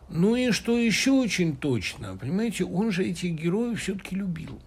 Ну 0.10 0.36
и 0.36 0.52
что 0.52 0.78
еще 0.78 1.12
очень 1.12 1.58
точно, 1.58 2.16
понимаете, 2.16 2.64
он 2.64 2.92
же 2.92 3.04
этих 3.04 3.34
героев 3.34 3.82
все-таки 3.82 4.16
любил. 4.16 4.62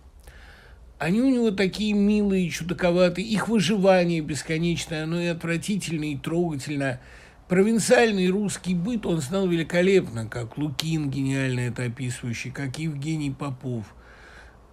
Они 0.99 1.23
у 1.23 1.31
него 1.31 1.51
такие 1.51 1.95
милые, 1.95 2.51
чудаковатые, 2.51 3.27
их 3.27 3.49
выживание 3.49 4.21
бесконечное, 4.21 5.05
оно 5.05 5.19
и 5.19 5.27
отвратительно, 5.27 6.13
и 6.13 6.17
трогательно. 6.19 7.01
Провинциальный 7.51 8.31
русский 8.31 8.75
быт 8.75 9.05
он 9.05 9.21
знал 9.21 9.47
великолепно, 9.47 10.27
как 10.27 10.57
Лукин 10.57 11.11
гениально 11.11 11.61
это 11.61 11.83
описывающий, 11.83 12.51
как 12.51 12.79
Евгений 12.79 13.31
Попов– 13.31 13.85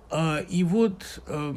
а, 0.09 0.39
и 0.39 0.63
вот 0.63 1.21
э, 1.27 1.53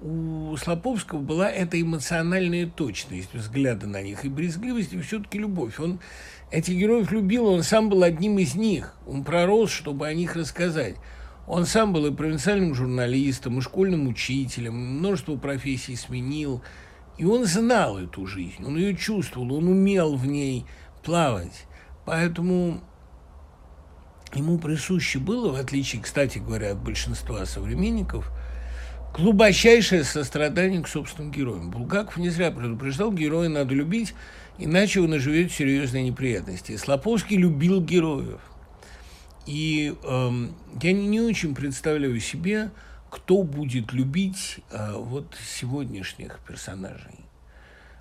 у 0.00 0.56
Слоповского 0.56 1.20
была 1.20 1.48
эта 1.50 1.80
эмоциональная 1.80 2.66
точность 2.66 3.32
взгляда 3.32 3.86
на 3.86 4.02
них 4.02 4.24
и 4.24 4.28
брезгливость, 4.28 4.92
и 4.92 5.00
все-таки 5.00 5.38
любовь. 5.38 5.78
Он 5.78 6.00
этих 6.50 6.74
героев 6.74 7.12
любил, 7.12 7.46
он 7.46 7.62
сам 7.62 7.88
был 7.88 8.02
одним 8.02 8.38
из 8.38 8.54
них. 8.54 8.94
Он 9.06 9.22
пророс, 9.24 9.70
чтобы 9.70 10.06
о 10.06 10.14
них 10.14 10.34
рассказать. 10.34 10.96
Он 11.46 11.66
сам 11.66 11.92
был 11.92 12.06
и 12.06 12.12
провинциальным 12.12 12.74
журналистом, 12.74 13.58
и 13.58 13.62
школьным 13.62 14.08
учителем, 14.08 14.74
множество 14.74 15.36
профессий 15.36 15.94
сменил. 15.94 16.62
И 17.16 17.24
он 17.24 17.44
знал 17.44 17.98
эту 17.98 18.26
жизнь, 18.26 18.64
он 18.64 18.76
ее 18.76 18.96
чувствовал, 18.96 19.54
он 19.54 19.68
умел 19.68 20.16
в 20.16 20.26
ней 20.26 20.66
плавать. 21.02 21.66
Поэтому 22.04 22.80
ему 24.34 24.58
присуще 24.58 25.18
было, 25.18 25.52
в 25.52 25.56
отличие, 25.56 26.02
кстати 26.02 26.38
говоря, 26.38 26.72
от 26.72 26.82
большинства 26.82 27.46
современников, 27.46 28.30
глубочайшее 29.16 30.02
сострадание 30.02 30.82
к 30.82 30.88
собственным 30.88 31.30
героям. 31.30 31.70
Булгаков 31.70 32.16
не 32.16 32.30
зря 32.30 32.50
предупреждал, 32.50 33.12
героя 33.12 33.48
надо 33.48 33.74
любить, 33.74 34.14
иначе 34.58 35.00
он 35.00 35.12
оживет 35.12 35.52
серьезные 35.52 36.02
неприятности. 36.02 36.76
Слоповский 36.76 37.36
любил 37.36 37.80
героев. 37.80 38.40
И 39.46 39.94
э, 40.02 40.30
я 40.82 40.92
не 40.92 41.20
очень 41.20 41.54
представляю 41.54 42.18
себе, 42.18 42.70
кто 43.14 43.44
будет 43.44 43.92
любить 43.92 44.58
э, 44.72 44.92
вот 44.96 45.36
сегодняшних 45.40 46.40
персонажей. 46.40 47.20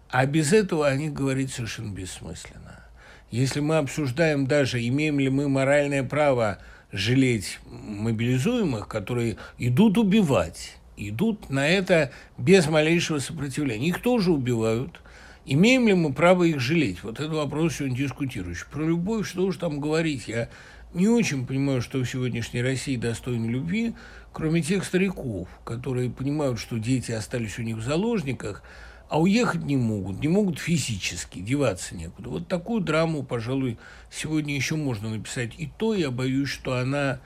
А 0.10 0.25
без 0.25 0.51
этого 0.51 0.88
о 0.88 0.96
них 0.96 1.13
говорить 1.13 1.53
совершенно 1.53 1.93
бессмысленно. 1.93 2.84
Если 3.29 3.60
мы 3.60 3.77
обсуждаем 3.77 4.48
даже, 4.48 4.84
имеем 4.88 5.20
ли 5.20 5.29
мы 5.29 5.48
моральное 5.48 6.03
право 6.03 6.58
жалеть 6.91 7.60
мобилизуемых, 7.70 8.88
которые 8.88 9.38
идут 9.60 10.00
убивать, 10.00 10.77
идут 10.98 11.51
на 11.51 11.67
это 11.67 12.12
без 12.39 12.65
малейшего 12.65 13.20
сопротивления. 13.20 13.89
Их 13.89 14.01
тоже 14.01 14.32
убивают. 14.32 15.00
Имеем 15.46 15.88
ли 15.88 15.93
мы 15.93 16.12
право 16.12 16.43
их 16.43 16.60
жалеть? 16.60 17.03
Вот 17.03 17.20
это 17.20 17.29
вопрос 17.29 17.75
сегодня 17.75 17.98
дискутирующий. 17.98 18.65
Про 18.72 18.84
любовь, 18.84 19.29
что 19.29 19.46
уж 19.46 19.58
там 19.58 19.79
говорить, 19.79 20.27
я 20.27 20.50
не 20.93 21.08
очень 21.08 21.46
понимаю, 21.46 21.82
что 21.82 22.00
в 22.00 22.05
сегодняшней 22.05 22.62
России 22.62 22.96
достойно 22.96 23.48
любви, 23.50 23.93
кроме 24.33 24.61
тех 24.61 24.83
стариков, 24.83 25.47
которые 25.63 26.09
понимают, 26.09 26.59
что 26.59 26.77
дети 26.79 27.11
остались 27.11 27.59
у 27.59 27.61
них 27.61 27.77
в 27.77 27.83
заложниках, 27.83 28.63
а 29.09 29.21
уехать 29.21 29.63
не 29.63 29.77
могут, 29.77 30.19
не 30.21 30.27
могут 30.27 30.57
физически, 30.57 31.39
деваться 31.39 31.95
некуда. 31.95 32.29
Вот 32.29 32.47
такую 32.47 32.81
драму, 32.81 33.21
пожалуй, 33.21 33.77
сегодня 34.09 34.55
еще 34.55 34.75
можно 34.75 35.09
написать. 35.09 35.51
И 35.59 35.69
то 35.77 35.93
я 35.93 36.09
боюсь, 36.09 36.49
что 36.49 36.77
она 36.77 37.19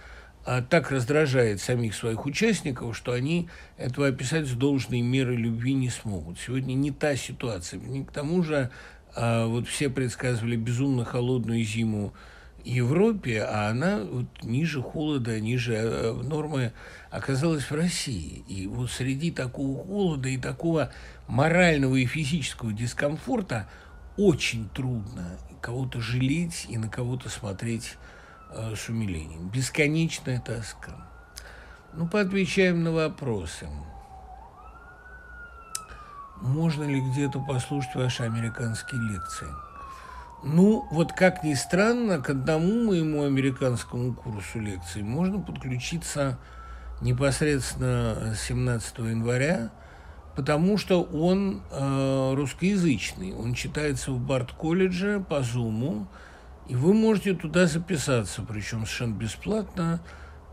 а, 0.45 0.61
так 0.61 0.91
раздражает 0.91 1.61
самих 1.61 1.95
своих 1.95 2.25
участников, 2.25 2.97
что 2.97 3.13
они 3.13 3.47
этого 3.77 4.07
описать 4.07 4.47
с 4.47 4.51
должной 4.51 4.99
мерой 4.99 5.37
любви 5.37 5.73
не 5.73 5.89
смогут. 5.89 6.39
Сегодня 6.39 6.73
не 6.73 6.91
та 6.91 7.15
ситуация. 7.15 7.79
К 7.79 8.11
тому 8.11 8.43
же 8.43 8.69
а, 9.15 9.47
вот 9.47 9.69
все 9.69 9.89
предсказывали 9.89 10.57
безумно 10.57 11.05
холодную 11.05 11.63
зиму 11.63 12.13
Европе, 12.67 13.41
а 13.43 13.69
она 13.69 13.99
вот 14.03 14.25
ниже 14.43 14.81
холода, 14.81 15.39
ниже 15.39 15.73
э, 15.75 16.13
нормы 16.13 16.73
оказалась 17.09 17.63
в 17.63 17.71
России. 17.73 18.43
И 18.47 18.67
вот 18.67 18.91
среди 18.91 19.31
такого 19.31 19.83
холода 19.83 20.29
и 20.29 20.37
такого 20.37 20.91
морального 21.27 21.95
и 21.95 22.05
физического 22.05 22.73
дискомфорта 22.73 23.67
очень 24.17 24.67
трудно 24.69 25.37
кого-то 25.61 26.01
жалеть 26.01 26.65
и 26.69 26.77
на 26.77 26.89
кого-то 26.89 27.29
смотреть 27.29 27.95
э, 28.51 28.75
с 28.75 28.89
умилением. 28.89 29.49
Бесконечная 29.49 30.39
тоска. 30.39 31.07
Ну, 31.93 32.07
поотвечаем 32.07 32.83
на 32.83 32.91
вопросы. 32.91 33.67
Можно 36.41 36.83
ли 36.83 37.01
где-то 37.11 37.39
послушать 37.39 37.95
ваши 37.95 38.23
американские 38.23 39.01
лекции? 39.01 39.66
Ну, 40.43 40.87
вот 40.91 41.13
как 41.13 41.43
ни 41.43 41.55
странно, 41.55 42.21
к 42.21 42.29
одному 42.29 42.85
моему 42.85 43.23
американскому 43.23 44.13
курсу 44.13 44.59
лекций 44.59 45.01
можно 45.01 45.39
подключиться 45.39 46.37
непосредственно 47.01 48.35
17 48.35 48.99
января, 48.99 49.71
потому 50.35 50.77
что 50.77 51.01
он 51.01 51.63
э, 51.71 52.33
русскоязычный. 52.35 53.33
Он 53.33 53.55
читается 53.55 54.11
в 54.11 54.19
Барт-колледже 54.19 55.25
по 55.27 55.41
Зуму, 55.41 56.07
и 56.67 56.75
вы 56.75 56.93
можете 56.93 57.33
туда 57.33 57.65
записаться, 57.65 58.43
причем 58.43 58.85
совершенно 58.85 59.15
бесплатно. 59.15 60.01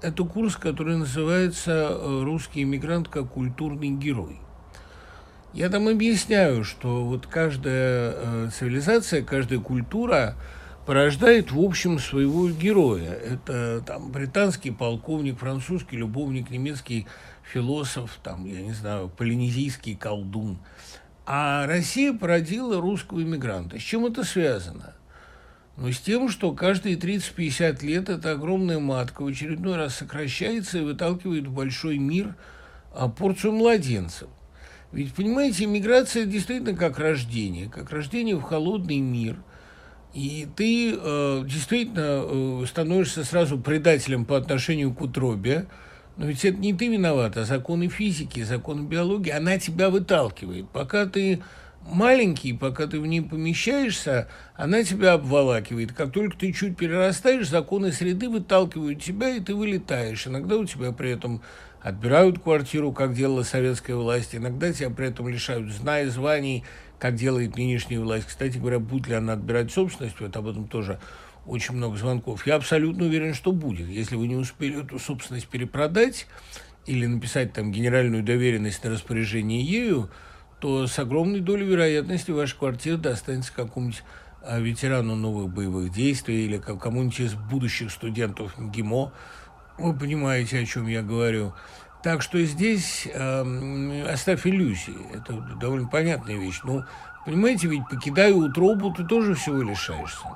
Это 0.00 0.24
курс, 0.24 0.56
который 0.56 0.96
называется 0.96 1.98
«Русский 2.22 2.62
иммигрант 2.62 3.08
как 3.08 3.30
культурный 3.32 3.90
герой». 3.90 4.38
Я 5.54 5.68
там 5.68 5.86
объясняю, 5.86 6.64
что 6.64 7.04
вот 7.04 7.28
каждая 7.28 8.12
э, 8.16 8.50
цивилизация, 8.52 9.22
каждая 9.22 9.60
культура 9.60 10.34
порождает, 10.84 11.52
в 11.52 11.60
общем, 11.60 12.00
своего 12.00 12.50
героя. 12.50 13.12
Это 13.12 13.80
там 13.86 14.10
британский 14.10 14.72
полковник, 14.72 15.38
французский 15.38 15.96
любовник, 15.96 16.50
немецкий 16.50 17.06
философ, 17.44 18.18
там, 18.24 18.46
я 18.46 18.62
не 18.62 18.72
знаю, 18.72 19.08
полинезийский 19.08 19.94
колдун. 19.94 20.58
А 21.24 21.68
Россия 21.68 22.12
породила 22.12 22.80
русского 22.80 23.22
иммигранта. 23.22 23.78
С 23.78 23.82
чем 23.82 24.06
это 24.06 24.24
связано? 24.24 24.94
Ну, 25.76 25.92
с 25.92 26.00
тем, 26.00 26.30
что 26.30 26.50
каждые 26.50 26.96
30-50 26.96 27.86
лет 27.86 28.08
эта 28.08 28.32
огромная 28.32 28.80
матка 28.80 29.22
в 29.22 29.28
очередной 29.28 29.76
раз 29.76 29.94
сокращается 29.94 30.78
и 30.78 30.82
выталкивает 30.82 31.46
в 31.46 31.52
большой 31.52 31.98
мир 31.98 32.34
а, 32.92 33.08
порцию 33.08 33.52
младенцев. 33.52 34.28
Ведь, 34.94 35.12
понимаете, 35.12 35.66
миграция 35.66 36.24
действительно 36.24 36.76
как 36.76 37.00
рождение, 37.00 37.68
как 37.68 37.90
рождение 37.90 38.36
в 38.36 38.42
холодный 38.42 38.98
мир. 38.98 39.36
И 40.14 40.46
ты 40.54 40.94
э, 40.96 41.42
действительно 41.44 42.22
э, 42.62 42.64
становишься 42.68 43.24
сразу 43.24 43.58
предателем 43.58 44.24
по 44.24 44.36
отношению 44.36 44.94
к 44.94 45.00
утробе, 45.00 45.66
но 46.16 46.26
ведь 46.26 46.44
это 46.44 46.58
не 46.58 46.72
ты 46.72 46.86
виноват, 46.86 47.36
а 47.36 47.44
законы 47.44 47.88
физики, 47.88 48.44
законы 48.44 48.86
биологии, 48.86 49.30
она 49.30 49.58
тебя 49.58 49.90
выталкивает. 49.90 50.68
Пока 50.70 51.06
ты 51.06 51.42
маленький, 51.82 52.52
пока 52.52 52.86
ты 52.86 53.00
в 53.00 53.06
ней 53.06 53.20
помещаешься, 53.20 54.28
она 54.54 54.84
тебя 54.84 55.14
обволакивает. 55.14 55.92
Как 55.92 56.12
только 56.12 56.38
ты 56.38 56.52
чуть 56.52 56.76
перерастаешь, 56.76 57.48
законы 57.48 57.90
среды 57.90 58.28
выталкивают 58.28 59.02
тебя, 59.02 59.30
и 59.30 59.40
ты 59.40 59.56
вылетаешь. 59.56 60.28
Иногда 60.28 60.56
у 60.56 60.64
тебя 60.64 60.92
при 60.92 61.10
этом 61.10 61.42
отбирают 61.84 62.38
квартиру, 62.38 62.92
как 62.92 63.12
делала 63.12 63.42
советская 63.42 63.94
власть, 63.94 64.34
иногда 64.34 64.72
тебя 64.72 64.88
при 64.88 65.08
этом 65.08 65.28
лишают 65.28 65.70
зна 65.70 66.04
званий, 66.06 66.64
как 66.98 67.14
делает 67.14 67.56
нынешняя 67.56 68.00
власть. 68.00 68.26
Кстати 68.26 68.56
говоря, 68.56 68.78
будет 68.78 69.06
ли 69.06 69.14
она 69.14 69.34
отбирать 69.34 69.70
собственность, 69.70 70.18
вот 70.18 70.34
об 70.34 70.48
этом 70.48 70.66
тоже 70.66 70.98
очень 71.44 71.74
много 71.74 71.98
звонков. 71.98 72.46
Я 72.46 72.54
абсолютно 72.54 73.04
уверен, 73.04 73.34
что 73.34 73.52
будет. 73.52 73.86
Если 73.86 74.16
вы 74.16 74.28
не 74.28 74.34
успели 74.34 74.82
эту 74.82 74.98
собственность 74.98 75.46
перепродать 75.48 76.26
или 76.86 77.04
написать 77.04 77.52
там 77.52 77.70
генеральную 77.70 78.22
доверенность 78.22 78.82
на 78.82 78.90
распоряжение 78.90 79.62
ею, 79.62 80.08
то 80.60 80.86
с 80.86 80.98
огромной 80.98 81.40
долей 81.40 81.66
вероятности 81.66 82.30
ваша 82.30 82.56
квартира 82.56 82.96
достанется 82.96 83.52
какому-нибудь 83.52 84.02
а, 84.40 84.58
ветерану 84.58 85.16
новых 85.16 85.52
боевых 85.52 85.92
действий 85.92 86.46
или 86.46 86.56
кому-нибудь 86.56 87.20
из 87.20 87.34
будущих 87.34 87.90
студентов 87.90 88.54
ГИМО, 88.58 89.12
вы 89.78 89.94
понимаете, 89.94 90.60
о 90.60 90.66
чем 90.66 90.86
я 90.86 91.02
говорю. 91.02 91.54
Так 92.02 92.20
что 92.22 92.42
здесь 92.44 93.08
э, 93.12 94.04
оставь 94.12 94.46
иллюзии. 94.46 94.96
Это 95.14 95.34
довольно 95.60 95.88
понятная 95.88 96.36
вещь. 96.36 96.60
Ну, 96.64 96.84
понимаете, 97.24 97.68
ведь 97.68 97.88
покидая 97.88 98.34
утробу, 98.34 98.92
ты 98.92 99.04
тоже 99.04 99.34
всего 99.34 99.62
лишаешься. 99.62 100.26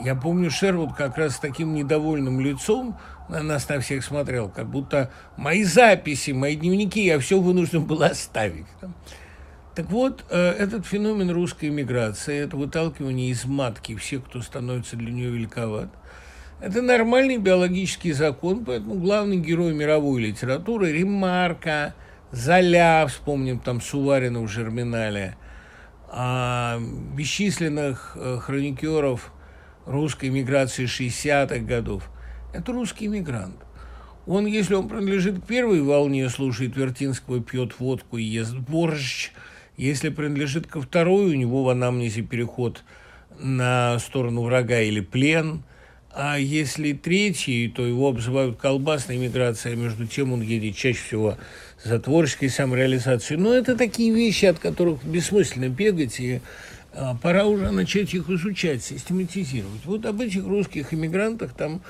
Я 0.00 0.14
помню, 0.14 0.50
Шервуд 0.50 0.94
как 0.94 1.18
раз 1.18 1.36
с 1.36 1.38
таким 1.38 1.74
недовольным 1.74 2.40
лицом 2.40 2.96
на 3.28 3.42
нас 3.42 3.68
на 3.68 3.80
всех 3.80 4.04
смотрел, 4.04 4.48
как 4.48 4.68
будто 4.68 5.10
мои 5.36 5.64
записи, 5.64 6.30
мои 6.30 6.56
дневники 6.56 7.04
я 7.04 7.18
все 7.18 7.40
вынужден 7.40 7.84
был 7.84 8.02
оставить. 8.02 8.66
Так 9.74 9.90
вот, 9.90 10.24
э, 10.28 10.50
этот 10.50 10.86
феномен 10.86 11.30
русской 11.30 11.70
эмиграции, 11.70 12.38
это 12.38 12.56
выталкивание 12.56 13.30
из 13.30 13.44
матки 13.46 13.96
всех, 13.96 14.24
кто 14.26 14.42
становится 14.42 14.96
для 14.96 15.10
нее 15.10 15.30
великоват, 15.30 15.88
это 16.62 16.80
нормальный 16.80 17.38
биологический 17.38 18.12
закон, 18.12 18.64
поэтому 18.64 18.94
главный 18.94 19.36
герой 19.36 19.74
мировой 19.74 20.22
литературы– 20.22 20.92
Ремарка, 20.92 21.92
Золя, 22.30 23.04
вспомним 23.08 23.58
там 23.58 23.80
Суварина 23.80 24.40
в 24.40 24.46
«Жерминале», 24.46 25.36
а 26.08 26.78
бесчисленных 27.16 28.12
э, 28.14 28.38
хроникеров 28.40 29.32
русской 29.86 30.30
миграции 30.30 30.84
60-х 30.84 31.58
годов– 31.64 32.08
это 32.54 32.70
русский 32.72 33.08
мигрант. 33.08 33.56
Он, 34.28 34.46
если 34.46 34.74
он 34.74 34.88
принадлежит 34.88 35.40
к 35.40 35.46
первой 35.46 35.82
волне, 35.82 36.28
слушает 36.28 36.76
Вертинского, 36.76 37.42
пьет 37.42 37.80
водку 37.80 38.18
и 38.18 38.22
ест 38.22 38.54
борщ. 38.54 39.32
Если 39.76 40.10
принадлежит 40.10 40.68
ко 40.68 40.80
второй, 40.80 41.32
у 41.32 41.34
него 41.34 41.64
в 41.64 41.70
анамнезе 41.70 42.22
переход 42.22 42.84
на 43.40 43.98
сторону 43.98 44.42
врага 44.42 44.78
или 44.78 45.00
плен– 45.00 45.64
а 46.14 46.36
если 46.36 46.92
третий, 46.92 47.68
то 47.68 47.86
его 47.86 48.08
обзывают 48.08 48.58
колбасной 48.58 49.16
миграцией, 49.16 49.76
а 49.76 49.78
между 49.78 50.06
тем 50.06 50.32
он 50.32 50.42
едет 50.42 50.76
чаще 50.76 50.98
всего 50.98 51.38
за 51.82 51.98
творческой 51.98 52.50
самореализацией. 52.50 53.40
Но 53.40 53.54
это 53.54 53.76
такие 53.76 54.12
вещи, 54.14 54.44
от 54.44 54.58
которых 54.58 55.02
бессмысленно 55.04 55.70
бегать, 55.70 56.20
и 56.20 56.40
а, 56.92 57.16
пора 57.16 57.46
уже 57.46 57.70
начать 57.70 58.12
их 58.12 58.28
изучать, 58.28 58.82
систематизировать. 58.82 59.86
Вот 59.86 60.04
об 60.04 60.20
этих 60.20 60.44
русских 60.44 60.92
иммигрантах 60.92 61.54
там 61.54 61.80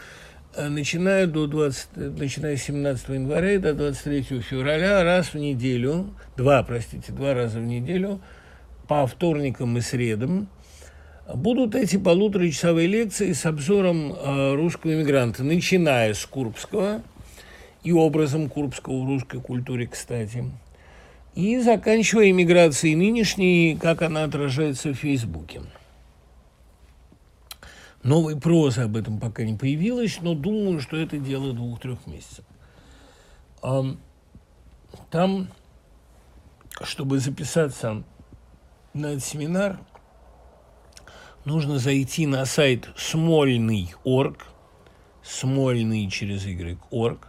а, 0.55 0.69
начиная, 0.69 1.27
до 1.27 1.49
20, 1.49 1.97
начиная 2.17 2.57
с 2.57 2.63
17 2.63 3.09
января 3.09 3.59
до 3.59 3.75
23 3.75 4.41
февраля 4.41 5.03
раз 5.03 5.35
в 5.35 5.39
неделю, 5.39 6.15
два, 6.37 6.63
простите, 6.63 7.11
два 7.11 7.35
раза 7.35 7.59
в 7.59 7.65
неделю, 7.65 8.21
по 8.87 9.05
вторникам 9.09 9.77
и 9.79 9.81
средам– 9.81 10.49
Будут 11.35 11.75
эти 11.75 11.97
полуторачасовые 11.97 12.87
лекции 12.87 13.33
с 13.33 13.47
обзором 13.47 14.13
э, 14.13 14.55
русского 14.55 14.93
иммигранта, 14.93 15.43
начиная 15.43 16.13
с 16.13 16.27
Курбского 16.27 17.01
и 17.83 17.93
образом 17.93 18.51
Курбского 18.51 19.03
в 19.03 19.07
русской 19.07 19.41
культуре, 19.41 19.87
кстати, 19.87 20.45
и 21.35 21.59
заканчивая 21.61 22.31
иммиграцией 22.31 22.97
нынешней, 22.97 23.79
как 23.81 24.03
она 24.03 24.25
отражается 24.25 24.91
в 24.91 24.95
Фейсбуке. 24.95 25.63
Новой 28.03 28.39
прозы 28.39 28.83
об 28.83 28.97
этом 28.97 29.19
пока 29.19 29.45
не 29.45 29.57
появилось, 29.57 30.19
но 30.21 30.35
думаю, 30.35 30.81
что 30.81 30.99
это 30.99 31.17
дело 31.17 31.55
двух-трех 31.55 32.07
месяцев. 32.07 32.45
Там, 35.11 35.49
чтобы 36.83 37.21
записаться 37.21 38.03
на 38.93 39.07
этот 39.07 39.25
семинар– 39.25 39.79
нужно 41.45 41.79
зайти 41.79 42.27
на 42.27 42.45
сайт 42.45 42.89
смольный.орг, 42.97 44.47
смольный 45.23 46.09
через 46.11 46.45
Y.орг, 46.47 47.29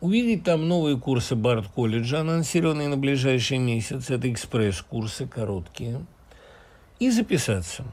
увидеть 0.00 0.44
там 0.44 0.68
новые 0.68 0.98
курсы 0.98 1.36
Барт-колледжа, 1.36 2.20
анонсированные 2.20 2.88
на 2.88 2.96
ближайший 2.96 3.58
месяц, 3.58 4.10
это 4.10 4.30
экспресс-курсы 4.30 5.26
короткие, 5.26 6.04
и 6.98 7.10
записаться. 7.10 7.84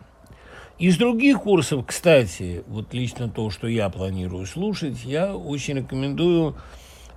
Из 0.80 0.98
других 0.98 1.42
курсов, 1.42 1.86
кстати, 1.88 2.64
вот 2.68 2.94
лично 2.94 3.30
то, 3.30 3.50
что 3.50 3.68
я 3.68 3.90
планирую 3.90 4.46
слушать, 4.46 5.04
я 5.04 5.36
очень 5.36 5.78
рекомендую 5.78 6.56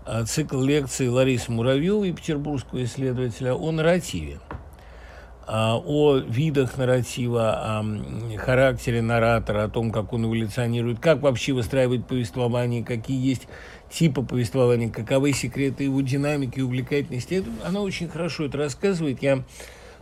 а, 0.06 0.24
цикл 0.24 0.62
лекций 0.62 1.08
Ларисы 1.08 1.52
Муравьевой, 1.52 2.12
петербургского 2.12 2.82
исследователя, 2.84 3.54
о 3.54 3.70
нарративе, 3.70 4.40
о 5.46 6.18
видах 6.18 6.78
нарратива, 6.78 7.80
о 7.80 7.84
характере 8.38 9.02
наратора, 9.02 9.64
о 9.64 9.68
том, 9.68 9.90
как 9.90 10.12
он 10.12 10.26
эволюционирует, 10.26 11.00
как 11.00 11.22
вообще 11.22 11.52
выстраивать 11.52 12.06
повествование, 12.06 12.84
какие 12.84 13.20
есть 13.24 13.48
типы 13.90 14.22
повествования, 14.22 14.90
каковы 14.90 15.32
секреты 15.32 15.84
его 15.84 16.00
динамики 16.00 16.60
и 16.60 16.62
увлекательности. 16.62 17.34
Это, 17.34 17.50
она 17.64 17.80
очень 17.80 18.08
хорошо 18.08 18.44
это 18.44 18.58
рассказывает. 18.58 19.22
Я 19.22 19.44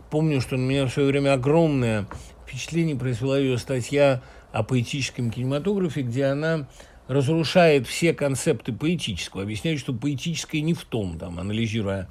помню, 0.09 0.41
что 0.41 0.57
на 0.57 0.61
меня 0.61 0.85
в 0.85 0.93
свое 0.93 1.09
время 1.09 1.33
огромное 1.33 2.05
впечатление 2.45 2.95
произвела 2.95 3.37
ее 3.37 3.57
статья 3.57 4.21
о 4.51 4.63
поэтическом 4.63 5.31
кинематографе, 5.31 6.01
где 6.01 6.25
она 6.25 6.67
разрушает 7.07 7.87
все 7.87 8.13
концепты 8.13 8.71
поэтического, 8.71 9.41
объясняет, 9.41 9.79
что 9.79 9.93
поэтическое 9.93 10.61
не 10.61 10.75
в 10.75 10.83
том, 10.85 11.17
там, 11.17 11.39
анализируя 11.39 12.07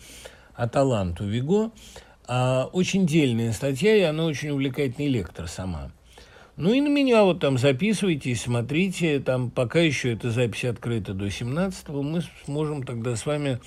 Аталанту 0.55 1.25
Виго. 1.25 1.71
А 2.29 2.69
очень 2.75 3.07
дельная 3.07 3.53
статья, 3.53 3.97
и 3.97 4.03
она 4.03 4.27
очень 4.27 4.51
увлекательный 4.51 5.09
лектор 5.09 5.49
сама. 5.49 5.91
Ну 6.57 6.75
и 6.75 6.81
на 6.83 6.89
меня 6.89 7.25
вот 7.25 7.41
там 7.41 7.57
записывайтесь, 7.57 8.43
смотрите, 8.43 9.19
там 9.21 9.51
пока 9.51 9.79
еще 9.79 10.13
эта 10.13 10.31
запись 10.31 10.67
открыта 10.67 11.15
до 11.15 11.29
17-го, 11.29 12.03
мы 12.03 12.23
сможем 12.45 12.83
тогда 12.83 13.17
с 13.17 13.25
вами 13.25 13.61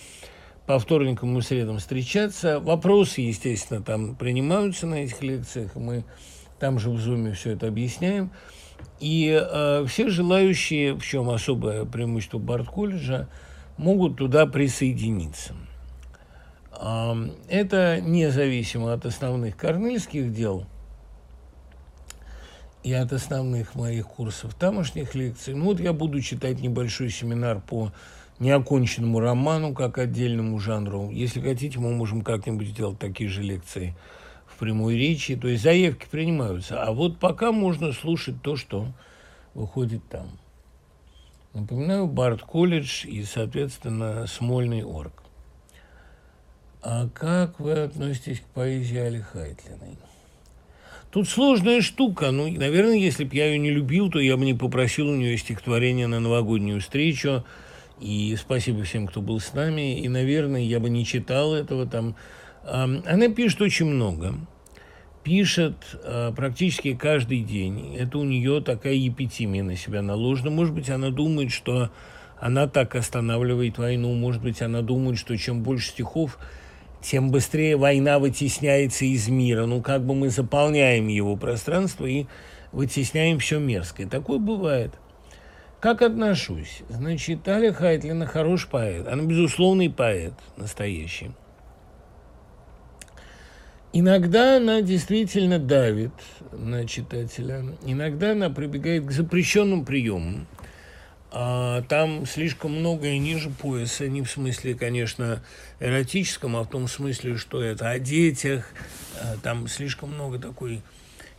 по 0.67 0.77
вторникам 0.77 1.35
и 1.37 1.41
средам 1.41 1.79
встречаться. 1.79 2.59
Вопросы, 2.59 3.21
естественно, 3.21 3.81
там 3.81 4.15
принимаются 4.15 4.85
на 4.85 5.05
этих 5.05 5.23
лекциях, 5.23 5.75
мы 5.75 6.03
там 6.59 6.77
же 6.77 6.91
в 6.91 6.99
Зуме 6.99 7.33
все 7.33 7.51
это 7.51 7.67
объясняем. 7.67 8.29
И 8.99 9.27
э, 9.41 9.85
все 9.87 10.09
желающие, 10.09 10.93
в 10.93 11.01
чем 11.01 11.31
особое 11.31 11.85
преимущество 11.85 12.37
Барт-колледжа, 12.37 13.27
могут 13.77 14.17
туда 14.17 14.45
присоединиться. 14.45 15.55
Это 16.81 18.01
независимо 18.01 18.93
от 18.93 19.05
основных 19.05 19.55
корнельских 19.55 20.33
дел 20.33 20.65
и 22.83 22.91
от 22.93 23.13
основных 23.13 23.75
моих 23.75 24.07
курсов 24.07 24.55
тамошних 24.55 25.13
лекций. 25.13 25.53
Ну 25.53 25.65
вот 25.65 25.79
я 25.79 25.93
буду 25.93 26.21
читать 26.21 26.59
небольшой 26.59 27.11
семинар 27.11 27.61
по 27.61 27.91
неоконченному 28.39 29.19
роману, 29.19 29.75
как 29.75 29.99
отдельному 29.99 30.57
жанру. 30.59 31.11
Если 31.11 31.39
хотите, 31.39 31.77
мы 31.77 31.93
можем 31.93 32.23
как-нибудь 32.23 32.69
сделать 32.69 32.97
такие 32.97 33.29
же 33.29 33.43
лекции– 33.43 33.95
прямой 34.61 34.95
речи, 34.95 35.35
то 35.35 35.47
есть 35.47 35.63
заявки 35.63 36.05
принимаются. 36.09 36.83
А 36.83 36.91
вот 36.91 37.17
пока 37.17 37.51
можно 37.51 37.91
слушать 37.93 38.43
то, 38.43 38.55
что 38.55 38.93
выходит 39.55 40.07
там. 40.07 40.37
Напоминаю, 41.53 42.05
Барт 42.05 42.43
колледж 42.43 43.05
и, 43.07 43.23
соответственно, 43.23 44.27
Смольный 44.27 44.83
орг. 44.83 45.20
А 46.81 47.07
как 47.13 47.59
вы 47.59 47.73
относитесь 47.73 48.39
к 48.39 48.45
поэзии 48.53 48.97
Али 48.97 49.19
Хайтлиной? 49.19 49.97
Тут 51.11 51.29
сложная 51.29 51.81
штука. 51.81 52.31
Ну, 52.31 52.49
наверное, 52.51 52.95
если 52.95 53.23
бы 53.23 53.35
я 53.35 53.47
ее 53.47 53.59
не 53.59 53.69
любил, 53.69 54.09
то 54.09 54.19
я 54.19 54.37
бы 54.37 54.45
не 54.45 54.53
попросил 54.53 55.09
у 55.09 55.15
нее 55.15 55.37
стихотворение 55.37 56.07
на 56.07 56.19
новогоднюю 56.19 56.79
встречу. 56.81 57.43
И 57.99 58.35
спасибо 58.39 58.83
всем, 58.83 59.07
кто 59.07 59.21
был 59.21 59.39
с 59.39 59.53
нами. 59.53 59.99
И, 59.99 60.09
наверное, 60.09 60.61
я 60.61 60.79
бы 60.79 60.89
не 60.89 61.05
читал 61.05 61.53
этого 61.53 61.85
там. 61.85 62.15
Она 62.63 63.27
пишет 63.29 63.61
очень 63.61 63.85
много 63.85 64.35
пишет 65.23 65.75
э, 66.03 66.31
практически 66.35 66.95
каждый 66.95 67.41
день. 67.41 67.95
Это 67.95 68.17
у 68.17 68.23
нее 68.23 68.61
такая 68.61 68.93
епитимия 68.93 69.63
на 69.63 69.75
себя 69.75 70.01
наложена. 70.01 70.49
Может 70.49 70.73
быть, 70.73 70.89
она 70.89 71.09
думает, 71.09 71.51
что 71.51 71.91
она 72.39 72.67
так 72.67 72.95
останавливает 72.95 73.77
войну. 73.77 74.13
Может 74.13 74.41
быть, 74.41 74.61
она 74.61 74.81
думает, 74.81 75.19
что 75.19 75.37
чем 75.37 75.61
больше 75.61 75.89
стихов, 75.89 76.39
тем 77.01 77.31
быстрее 77.31 77.77
война 77.77 78.19
вытесняется 78.19 79.05
из 79.05 79.27
мира. 79.27 79.65
Ну, 79.65 79.81
как 79.81 80.05
бы 80.05 80.13
мы 80.13 80.29
заполняем 80.29 81.07
его 81.07 81.35
пространство 81.35 82.05
и 82.05 82.25
вытесняем 82.71 83.39
все 83.39 83.59
мерзкое. 83.59 84.07
Такое 84.07 84.39
бывает. 84.39 84.93
Как 85.79 86.03
отношусь? 86.03 86.83
Значит, 86.89 87.47
Аля 87.47 87.73
Хайтлина 87.73 88.27
хороший 88.27 88.69
поэт. 88.69 89.07
Она 89.07 89.23
безусловный 89.23 89.89
поэт 89.89 90.33
настоящий. 90.55 91.31
Иногда 93.93 94.57
она 94.57 94.81
действительно 94.81 95.59
давит 95.59 96.13
на 96.53 96.87
читателя, 96.87 97.65
иногда 97.83 98.31
она 98.31 98.49
прибегает 98.49 99.05
к 99.05 99.11
запрещенным 99.11 99.83
приемам. 99.83 100.47
А 101.33 101.81
там 101.83 102.25
слишком 102.25 102.79
многое 102.79 103.17
ниже 103.17 103.49
пояса, 103.49 104.09
не 104.09 104.21
в 104.21 104.29
смысле, 104.29 104.75
конечно, 104.75 105.41
эротическом, 105.79 106.57
а 106.57 106.63
в 106.63 106.69
том 106.69 106.89
смысле, 106.89 107.37
что 107.37 107.63
это 107.63 107.89
о 107.89 107.99
детях, 107.99 108.69
а 109.21 109.37
там 109.41 109.69
слишком 109.69 110.13
много 110.13 110.39
такой 110.39 110.81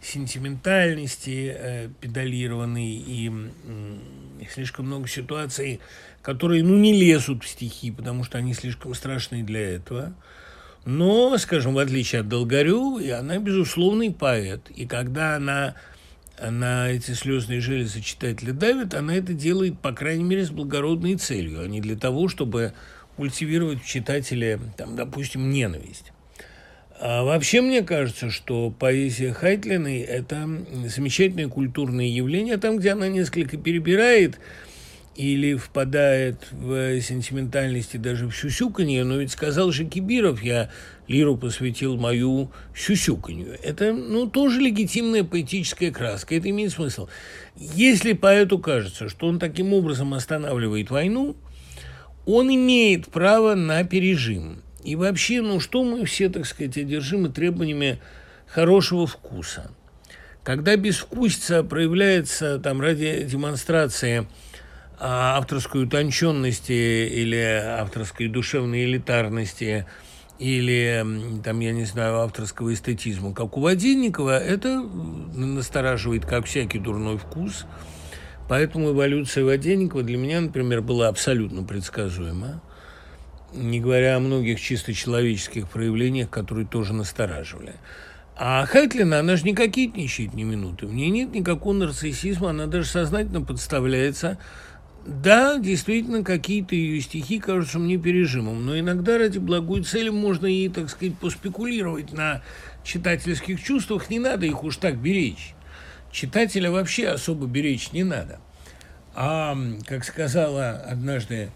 сентиментальности 0.00 1.54
э, 1.54 1.88
педалированной 2.00 2.90
и 2.90 3.30
э, 3.30 3.96
слишком 4.52 4.86
много 4.86 5.06
ситуаций, 5.08 5.78
которые, 6.22 6.64
ну, 6.64 6.78
не 6.78 6.98
лезут 6.98 7.44
в 7.44 7.48
стихи, 7.48 7.90
потому 7.90 8.24
что 8.24 8.38
они 8.38 8.54
слишком 8.54 8.94
страшные 8.94 9.44
для 9.44 9.74
этого. 9.74 10.14
Но, 10.86 11.36
скажем, 11.36 11.74
в 11.74 11.78
отличие 11.78 12.22
от 12.22 12.28
Долгоревой, 12.28 13.12
она 13.12 13.38
безусловный 13.38 14.10
поэт. 14.10 14.70
И 14.70 14.86
когда 14.86 15.36
она 15.36 15.74
на 16.50 16.90
эти 16.90 17.12
слезные 17.12 17.60
железы 17.60 18.00
читателя 18.00 18.52
давит, 18.52 18.94
она 18.94 19.14
это 19.14 19.32
делает, 19.32 19.78
по 19.78 19.92
крайней 19.92 20.24
мере, 20.24 20.44
с 20.44 20.50
благородной 20.50 21.16
целью, 21.16 21.62
а 21.62 21.68
не 21.68 21.80
для 21.80 21.96
того, 21.96 22.28
чтобы 22.28 22.72
культивировать 23.16 23.82
в 23.82 23.86
читателе, 23.86 24.58
там, 24.76 24.96
допустим, 24.96 25.50
ненависть. 25.50 26.12
А 27.00 27.24
вообще 27.24 27.60
мне 27.60 27.82
кажется, 27.82 28.30
что 28.30 28.70
поэзия 28.70 29.32
Хайтлиной– 29.32 30.00
это 30.00 30.48
замечательное 30.86 31.48
культурное 31.48 32.06
явление, 32.06 32.56
там, 32.56 32.78
где 32.78 32.90
она 32.90 33.08
несколько 33.08 33.56
перебирает– 33.56 34.38
или 35.14 35.54
впадает 35.54 36.48
в 36.50 37.00
сентиментальности 37.02 37.98
даже 37.98 38.28
в 38.28 38.34
сюсюканье, 38.34 39.04
но 39.04 39.16
ведь 39.16 39.32
сказал 39.32 39.70
же 39.70 39.84
Кибиров, 39.84 40.42
я 40.42 40.70
лиру 41.06 41.36
посвятил 41.36 41.96
мою 41.96 42.50
сюсюканью. 42.74 43.58
Это, 43.62 43.92
ну, 43.92 44.26
тоже 44.26 44.60
легитимная 44.60 45.24
поэтическая 45.24 45.90
краска, 45.90 46.34
это 46.34 46.48
имеет 46.48 46.72
смысл. 46.72 47.08
Если 47.56 48.14
поэту 48.14 48.58
кажется, 48.58 49.08
что 49.08 49.26
он 49.26 49.38
таким 49.38 49.74
образом 49.74 50.14
останавливает 50.14 50.90
войну, 50.90 51.36
он 52.24 52.48
имеет 52.54 53.08
право 53.08 53.54
на 53.54 53.84
пережим. 53.84 54.62
И 54.82 54.96
вообще, 54.96 55.42
ну, 55.42 55.60
что 55.60 55.84
мы 55.84 56.06
все, 56.06 56.30
так 56.30 56.46
сказать, 56.46 56.78
одержимы 56.78 57.28
требованиями 57.28 58.00
хорошего 58.46 59.06
вкуса? 59.06 59.70
Когда 60.42 60.74
безвкусица 60.76 61.62
проявляется 61.62 62.58
там 62.58 62.80
ради 62.80 63.24
демонстрации– 63.24 64.26
авторской 65.04 65.82
утонченности 65.82 66.72
или 66.72 67.36
авторской 67.36 68.28
душевной 68.28 68.84
элитарности 68.84 69.86
или, 70.38 71.04
там, 71.44 71.60
я 71.60 71.72
не 71.72 71.84
знаю, 71.84 72.20
авторского 72.20 72.72
эстетизма, 72.72 73.34
как 73.34 73.56
у 73.56 73.60
Воденникова, 73.60 74.38
это 74.38 74.80
настораживает, 74.80 76.24
как 76.24 76.46
всякий 76.46 76.78
дурной 76.78 77.18
вкус. 77.18 77.66
Поэтому 78.48 78.92
эволюция 78.92 79.44
Воденникова 79.44 80.02
для 80.02 80.18
меня, 80.18 80.40
например, 80.40 80.82
была 80.82 81.08
абсолютно 81.08 81.64
предсказуема, 81.64 82.62
не 83.52 83.80
говоря 83.80 84.16
о 84.16 84.20
многих 84.20 84.60
чисто 84.60 84.94
человеческих 84.94 85.68
проявлениях, 85.68 86.30
которые 86.30 86.66
тоже 86.66 86.92
настораживали. 86.92 87.74
А 88.36 88.64
Хайтлина, 88.66 89.18
она 89.18 89.36
же 89.36 89.44
не 89.44 89.54
кокетничает 89.54 90.34
ни 90.34 90.42
минуты. 90.42 90.86
В 90.86 90.94
ней 90.94 91.10
нет 91.10 91.34
никакого 91.34 91.74
нарциссизма, 91.74 92.50
она 92.50 92.66
даже 92.66 92.88
сознательно 92.88 93.42
подставляется 93.42 94.38
да, 95.04 95.58
действительно, 95.58 96.22
какие-то 96.22 96.74
ее 96.74 97.00
стихи 97.00 97.40
кажутся 97.40 97.78
мне 97.78 97.96
пережимом, 97.96 98.64
но 98.64 98.78
иногда 98.78 99.18
ради 99.18 99.38
благой 99.38 99.82
цели 99.82 100.10
можно 100.10 100.46
и, 100.46 100.68
так 100.68 100.88
сказать, 100.90 101.18
поспекулировать 101.18 102.12
на 102.12 102.42
читательских 102.84 103.62
чувствах, 103.62 104.10
не 104.10 104.20
надо 104.20 104.46
их 104.46 104.62
уж 104.62 104.76
так 104.76 104.96
беречь. 104.96 105.54
Читателя 106.12 106.70
вообще 106.70 107.08
особо 107.08 107.46
беречь 107.46 107.92
не 107.92 108.04
надо. 108.04 108.38
А, 109.14 109.56
как 109.86 110.04
сказала 110.04 110.70
однажды 110.70 111.50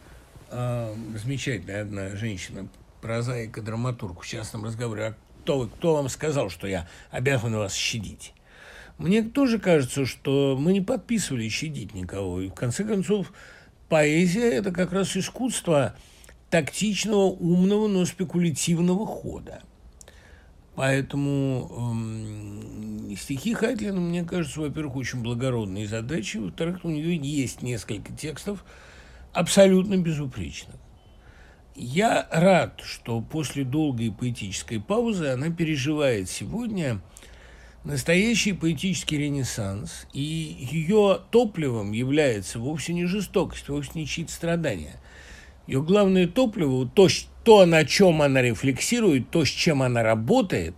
а, 0.50 0.94
замечательная 1.14 1.82
одна 1.82 2.16
женщина, 2.16 2.68
прозаика, 3.00 3.62
драматург 3.62 4.22
в 4.22 4.26
частном 4.26 4.64
разговоре, 4.64 5.04
а 5.04 5.14
кто, 5.42 5.66
кто 5.66 5.94
вам 5.94 6.08
сказал, 6.08 6.50
что 6.50 6.66
я 6.66 6.88
обязан 7.10 7.54
вас 7.54 7.74
щадить? 7.74 8.32
Мне 8.98 9.22
тоже 9.22 9.58
кажется, 9.58 10.06
что 10.06 10.56
мы 10.58 10.72
не 10.72 10.80
подписывали 10.80 11.48
щадить 11.48 11.94
никого. 11.94 12.40
И 12.40 12.48
в 12.48 12.54
конце 12.54 12.84
концов, 12.84 13.32
поэзия– 13.88 14.50
это 14.52 14.72
как 14.72 14.92
раз 14.92 15.16
искусство 15.16 15.94
тактичного, 16.50 17.24
умного, 17.24 17.88
но 17.88 18.04
спекулятивного 18.06 19.06
хода. 19.06 19.62
Поэтому 20.76 21.70
э, 23.10 23.16
стихи 23.16 23.54
Хайтлина, 23.54 23.98
мне 23.98 24.24
кажется, 24.24 24.60
во-первых, 24.60 24.96
очень 24.96 25.22
благородные 25.22 25.86
задачи, 25.86 26.36
во-вторых, 26.36 26.84
у 26.84 26.90
нее 26.90 27.16
есть 27.16 27.62
несколько 27.62 28.12
текстов 28.12 28.62
абсолютно 29.32 29.96
безупречных. 29.96 30.76
я 31.74 32.28
рад, 32.30 32.82
что 32.84 33.22
после 33.22 33.64
долгой 33.64 34.12
поэтической 34.12 34.80
паузы 34.80 35.28
она 35.28 35.50
переживает 35.50 36.28
сегодня 36.28 37.00
настоящий 37.86 38.52
поэтический 38.52 39.16
ренессанс, 39.16 40.06
и 40.12 40.20
ее 40.20 41.20
топливом 41.30 41.92
является 41.92 42.58
вовсе 42.58 42.92
не 42.92 43.06
жестокость, 43.06 43.68
вовсе 43.68 43.92
не 43.94 44.06
чьи-то 44.06 44.32
страдания. 44.32 45.00
Ее 45.66 45.82
главное 45.82 46.26
топливо, 46.26 46.88
то, 46.88 47.08
то, 47.44 47.64
на 47.64 47.84
чем 47.84 48.22
она 48.22 48.42
рефлексирует, 48.42 49.30
то, 49.30 49.44
с 49.44 49.48
чем 49.48 49.82
она 49.82 50.02
работает, 50.02 50.74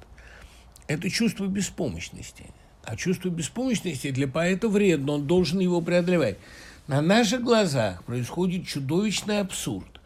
это 0.87 1.11
чувство 1.11 1.47
беспомощности. 1.47 2.47
А 2.85 2.97
чувство 2.97 3.29
беспомощности 3.29 4.11
для 4.11 4.29
поэта 4.29 4.69
вредно, 4.69 5.13
он 5.13 5.27
должен 5.27 5.59
его 5.61 5.81
преодолевать. 5.81 6.39
На 6.87 7.03
наших 7.03 7.43
глазах 7.43 8.05
происходит 8.05 8.67
чудовищный 8.67 9.41
абсурд. 9.41 10.01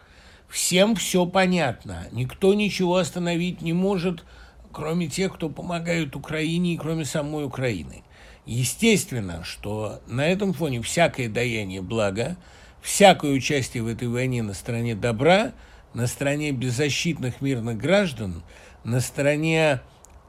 Всем 0.48 0.96
все 0.96 1.26
понятно, 1.26 2.06
никто 2.12 2.54
ничего 2.54 2.96
остановить 2.96 3.62
не 3.62 3.72
может, 3.72 4.24
кроме 4.72 5.08
тех, 5.08 5.34
кто 5.34 5.48
помогает 5.48 6.16
Украине 6.16 6.74
и 6.74 6.76
кроме 6.78 7.04
самой 7.04 7.44
Украины. 7.44 8.02
Естественно, 8.44 9.44
что 9.44 10.00
на 10.06 10.26
этом 10.26 10.52
фоне 10.52 10.82
всякое 10.82 11.28
даяние 11.28 11.82
блага, 11.82 12.36
всякое 12.80 13.32
участие 13.32 13.82
в 13.82 13.86
этой 13.86 14.08
войне 14.08 14.42
на 14.42 14.54
стороне 14.54 14.94
добра, 14.94 15.52
на 15.94 16.06
стороне 16.06 16.50
беззащитных 16.52 17.40
мирных 17.40 17.78
граждан, 17.78 18.42
на 18.82 19.00
стороне 19.00 19.80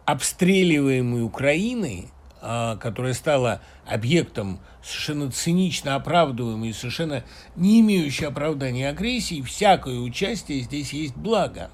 обстреливаемой 0.05 1.23
Украины, 1.23 2.09
а, 2.41 2.75
которая 2.75 3.13
стала 3.13 3.61
объектом 3.87 4.59
совершенно 4.83 5.31
цинично 5.31 5.95
оправдываемой 5.95 6.69
и 6.69 6.73
совершенно 6.73 7.23
не 7.55 7.79
имеющей 7.79 8.25
оправдания 8.25 8.89
агрессии, 8.89 9.41
всякое 9.41 9.99
участие 9.99 10.61
здесь 10.61 10.91
есть 10.91 11.15
благо. 11.15 11.71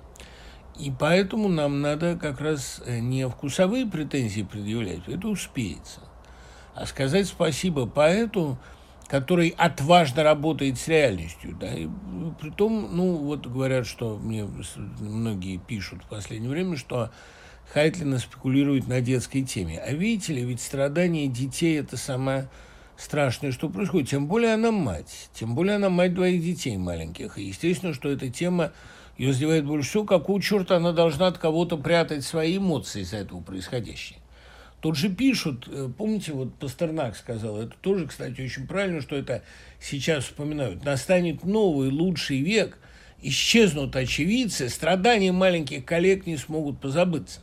И 0.79 0.91
поэтому 0.97 1.49
нам 1.49 1.81
надо 1.81 2.15
как 2.15 2.39
раз 2.39 2.81
э, 2.85 2.99
не 2.99 3.27
вкусовые 3.27 3.85
претензии 3.85 4.43
предъявлять, 4.43 5.01
это 5.07 5.27
успеется, 5.27 5.99
а 6.73 6.85
сказать 6.85 7.27
спасибо 7.27 7.85
поэту, 7.85 8.57
который 9.07 9.49
отважно 9.57 10.23
работает 10.23 10.79
с 10.79 10.87
реальностью. 10.87 11.57
Да? 11.59 11.73
И 11.73 11.89
при 12.39 12.49
том, 12.51 12.95
ну, 12.95 13.15
вот 13.15 13.45
говорят, 13.45 13.87
что 13.87 14.17
мне 14.17 14.47
многие 14.99 15.57
пишут 15.57 16.03
в 16.03 16.07
последнее 16.07 16.49
время, 16.49 16.77
что 16.77 17.11
Хайтлина 17.73 18.19
спекулирует 18.19 18.87
на 18.87 19.01
детской 19.01 19.41
теме. 19.41 19.79
А 19.79 19.91
видите 19.91 20.33
ли, 20.33 20.45
ведь 20.45 20.61
страдания 20.61 21.27
детей– 21.27 21.79
это 21.81 21.97
самое 21.97 22.47
страшное, 22.97 23.51
что 23.51 23.67
происходит. 23.67 24.09
Тем 24.09 24.27
более 24.27 24.53
она 24.53 24.71
мать. 24.71 25.29
Тем 25.33 25.55
более 25.55 25.75
она 25.75 25.89
мать 25.89 26.13
двоих 26.13 26.41
детей 26.41 26.77
маленьких. 26.77 27.37
И 27.37 27.43
естественно, 27.43 27.93
что 27.93 28.09
эта 28.09 28.29
тема 28.29 28.71
ее 29.19 29.33
задевает 29.33 29.65
больше 29.65 29.89
всего. 29.89 30.05
Какого 30.05 30.41
черта 30.41 30.77
она 30.77 30.93
должна 30.93 31.27
от 31.27 31.37
кого-то 31.37 31.77
прятать 31.77 32.23
свои 32.23 32.57
эмоции 32.57 33.01
из-за 33.01 33.17
этого 33.17 33.41
происходящего? 33.41 34.17
Тут 34.79 34.95
же 34.95 35.09
пишут, 35.09 35.67
э, 35.67 35.89
помните, 35.95 36.31
вот 36.31 36.55
Пастернак 36.55 37.17
сказал, 37.17 37.61
это 37.61 37.73
тоже, 37.81 38.07
кстати, 38.07 38.39
очень 38.39 38.65
правильно, 38.65 39.01
что 39.01 39.17
это 39.17 39.43
сейчас 39.81 40.23
вспоминают. 40.23 40.85
Настанет 40.85 41.43
новый, 41.43 41.89
лучший 41.89 42.39
век, 42.39 42.79
исчезнут 43.21 43.93
очевидцы, 43.97 44.69
страдания 44.69 45.33
маленьких 45.33 45.83
коллег 45.83 46.25
не 46.25 46.37
смогут 46.37 46.79
позабыться. 46.79 47.41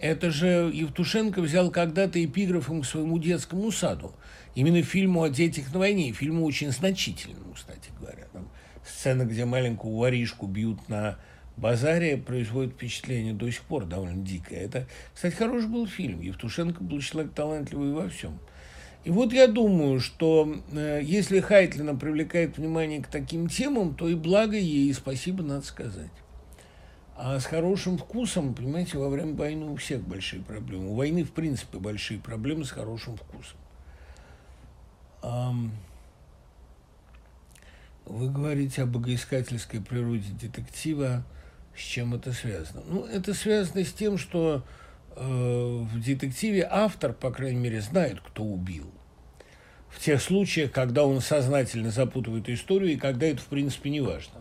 Это 0.00 0.32
же 0.32 0.68
Евтушенко 0.74 1.40
взял 1.40 1.70
когда-то 1.70 2.22
эпиграфом 2.24 2.82
к 2.82 2.86
своему 2.86 3.20
детскому 3.20 3.70
саду. 3.70 4.12
Именно 4.56 4.82
фильму 4.82 5.22
о 5.22 5.28
детях 5.28 5.72
на 5.72 5.78
войне, 5.78 6.10
фильму 6.10 6.44
очень 6.44 6.72
значительному, 6.72 7.52
кстати 7.54 7.77
сцена, 8.98 9.24
где 9.24 9.44
маленькую 9.44 9.96
воришку 9.96 10.46
бьют 10.46 10.88
на 10.88 11.18
базаре, 11.56 12.16
производит 12.16 12.72
впечатление 12.74 13.32
до 13.32 13.50
сих 13.50 13.62
пор 13.62 13.84
довольно 13.84 14.24
дикое. 14.24 14.58
Это, 14.58 14.86
кстати, 15.14 15.34
хороший 15.34 15.68
был 15.68 15.86
фильм. 15.86 16.20
Евтушенко 16.20 16.82
был 16.82 17.00
человек 17.00 17.32
талантливый 17.32 17.92
во 17.92 18.08
всем. 18.08 18.38
И 19.04 19.10
вот 19.10 19.32
я 19.32 19.46
думаю, 19.46 20.00
что 20.00 20.52
э, 20.72 21.00
если 21.02 21.40
Хайтлина 21.40 21.94
привлекает 21.94 22.58
внимание 22.58 23.00
к 23.00 23.06
таким 23.06 23.48
темам, 23.48 23.94
то 23.94 24.08
и 24.08 24.14
благо 24.14 24.56
ей, 24.56 24.90
и 24.90 24.92
спасибо 24.92 25.42
надо 25.42 25.64
сказать. 25.64 26.10
А 27.16 27.38
с 27.38 27.46
хорошим 27.46 27.98
вкусом, 27.98 28.54
понимаете, 28.54 28.98
во 28.98 29.08
время 29.08 29.34
войны 29.34 29.66
у 29.66 29.76
всех 29.76 30.02
большие 30.02 30.42
проблемы. 30.42 30.90
У 30.90 30.94
войны, 30.94 31.24
в 31.24 31.32
принципе, 31.32 31.78
большие 31.78 32.20
проблемы 32.20 32.64
с 32.64 32.70
хорошим 32.70 33.16
вкусом. 33.16 33.58
Вы 38.08 38.30
говорите 38.30 38.82
о 38.82 38.86
богоискательской 38.86 39.82
природе 39.82 40.32
детектива. 40.40 41.24
С 41.76 41.80
чем 41.80 42.14
это 42.14 42.32
связано? 42.32 42.82
Ну, 42.88 43.04
это 43.04 43.34
связано 43.34 43.84
с 43.84 43.92
тем, 43.92 44.16
что 44.16 44.64
э, 45.14 45.20
в 45.22 46.02
детективе 46.02 46.66
автор, 46.68 47.12
по 47.12 47.30
крайней 47.30 47.60
мере, 47.60 47.82
знает, 47.82 48.20
кто 48.20 48.44
убил. 48.44 48.90
В 49.90 50.00
тех 50.00 50.22
случаях, 50.22 50.72
когда 50.72 51.04
он 51.04 51.20
сознательно 51.20 51.90
запутывает 51.90 52.48
историю, 52.48 52.92
и 52.92 52.96
когда 52.96 53.26
это, 53.26 53.42
в 53.42 53.46
принципе, 53.46 53.90
не 53.90 54.00
важно. 54.00 54.40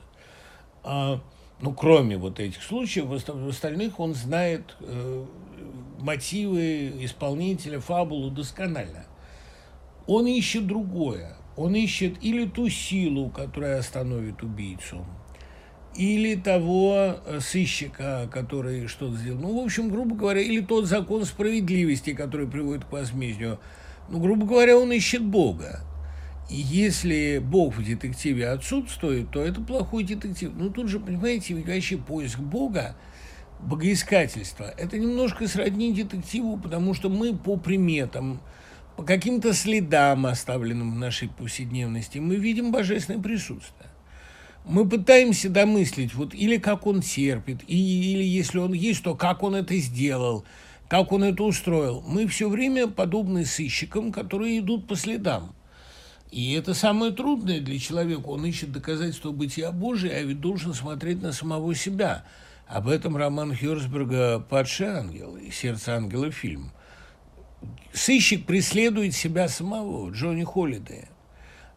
А 0.83 1.21
ну, 1.59 1.73
кроме 1.73 2.17
вот 2.17 2.39
этих 2.39 2.63
случаев, 2.63 3.07
в 3.07 3.49
остальных 3.49 3.99
он 3.99 4.15
знает 4.15 4.77
э, 4.79 5.25
мотивы 5.99 7.03
исполнителя, 7.03 7.81
фабулу 7.81 8.31
досконально. 8.31 9.05
Он 10.05 10.25
ищет 10.25 10.65
другое. 10.65 11.35
Он 11.57 11.75
ищет 11.75 12.23
или 12.23 12.45
ту 12.45 12.69
силу, 12.69 13.29
которая 13.29 13.79
остановит 13.79 14.43
убийцу, 14.43 15.03
или 15.95 16.35
того 16.35 17.15
э, 17.25 17.39
сыщика, 17.41 18.29
который 18.31 18.87
что-то 18.87 19.17
сделал. 19.17 19.39
Ну, 19.39 19.59
в 19.59 19.65
общем, 19.65 19.89
грубо 19.89 20.15
говоря, 20.15 20.39
или 20.39 20.61
тот 20.61 20.85
закон 20.85 21.25
справедливости, 21.25 22.13
который 22.13 22.47
приводит 22.47 22.85
к 22.85 22.91
возмездию. 22.91 23.59
Ну, 24.07 24.19
грубо 24.19 24.45
говоря, 24.45 24.77
он 24.77 24.91
ищет 24.91 25.23
Бога. 25.23 25.81
И 26.49 26.55
если 26.55 27.39
Бог 27.39 27.75
в 27.75 27.83
детективе 27.83 28.49
отсутствует, 28.49 29.31
то 29.31 29.41
это 29.41 29.59
плохой 29.59 30.03
детектив. 30.03 30.51
Ну, 30.55 30.69
тут 30.69 30.87
же, 30.87 30.99
понимаете, 30.99 31.55
ведь 31.55 31.67
вообще 31.67 31.97
поиск 31.97 32.39
Бога, 32.39 32.95
богоискательство, 33.59 34.65
это 34.77 34.97
немножко 34.97 35.47
сродни 35.47 35.91
детективу, 35.91 36.57
потому 36.57 36.93
что 36.93 37.09
мы 37.09 37.35
по 37.35 37.57
приметам, 37.57 38.39
по 38.97 39.03
каким-то 39.03 39.53
следам, 39.53 40.25
оставленным 40.25 40.95
в 40.95 40.97
нашей 40.97 41.29
повседневности, 41.29 42.17
мы 42.17 42.35
видим 42.35 42.71
божественное 42.71 43.21
присутствие. 43.21 43.89
Мы 44.65 44.89
пытаемся 44.89 45.49
домыслить, 45.49 46.15
вот 46.15 46.33
или 46.33 46.57
как 46.57 46.87
он 46.87 47.01
терпит, 47.01 47.59
и, 47.67 47.75
или 47.75 48.23
если 48.23 48.57
он 48.57 48.73
есть, 48.73 49.03
то 49.03 49.13
как 49.13 49.43
он 49.43 49.55
это 49.55 49.77
сделал, 49.77 50.43
как 50.89 51.11
он 51.11 51.23
это 51.23 51.43
устроил. 51.43 52.03
Мы 52.07 52.25
все 52.27 52.49
время 52.49 52.87
подобны 52.87 53.45
сыщикам, 53.45 54.11
которые 54.11 54.59
идут 54.59 54.87
по 54.87 54.95
следам. 54.95 55.53
И 56.31 56.53
это 56.53 56.73
самое 56.73 57.11
трудное 57.11 57.61
для 57.61 57.79
человека. 57.79 58.25
Он 58.27 58.45
ищет 58.45 58.71
доказательства 58.71 59.31
бытия 59.31 59.71
Божия, 59.71 60.17
а 60.17 60.23
ведь 60.23 60.41
должен 60.41 60.73
смотреть 60.73 61.21
на 61.21 61.31
самого 61.31 61.73
себя. 61.75 62.25
Об 62.67 62.89
этом 62.89 63.15
роман 63.15 63.55
Хёрсберга 63.55 64.39
«Падший 64.39 64.87
ангел» 64.87 65.37
и 65.37 65.51
«Сердце 65.51 65.95
ангела» 65.95 66.31
фильм. 66.31 66.71
Сыщик 67.93 68.45
преследует 68.45 69.15
себя 69.15 69.47
самого, 69.47 70.11
Джонни 70.11 70.43
Холлидея 70.43 71.09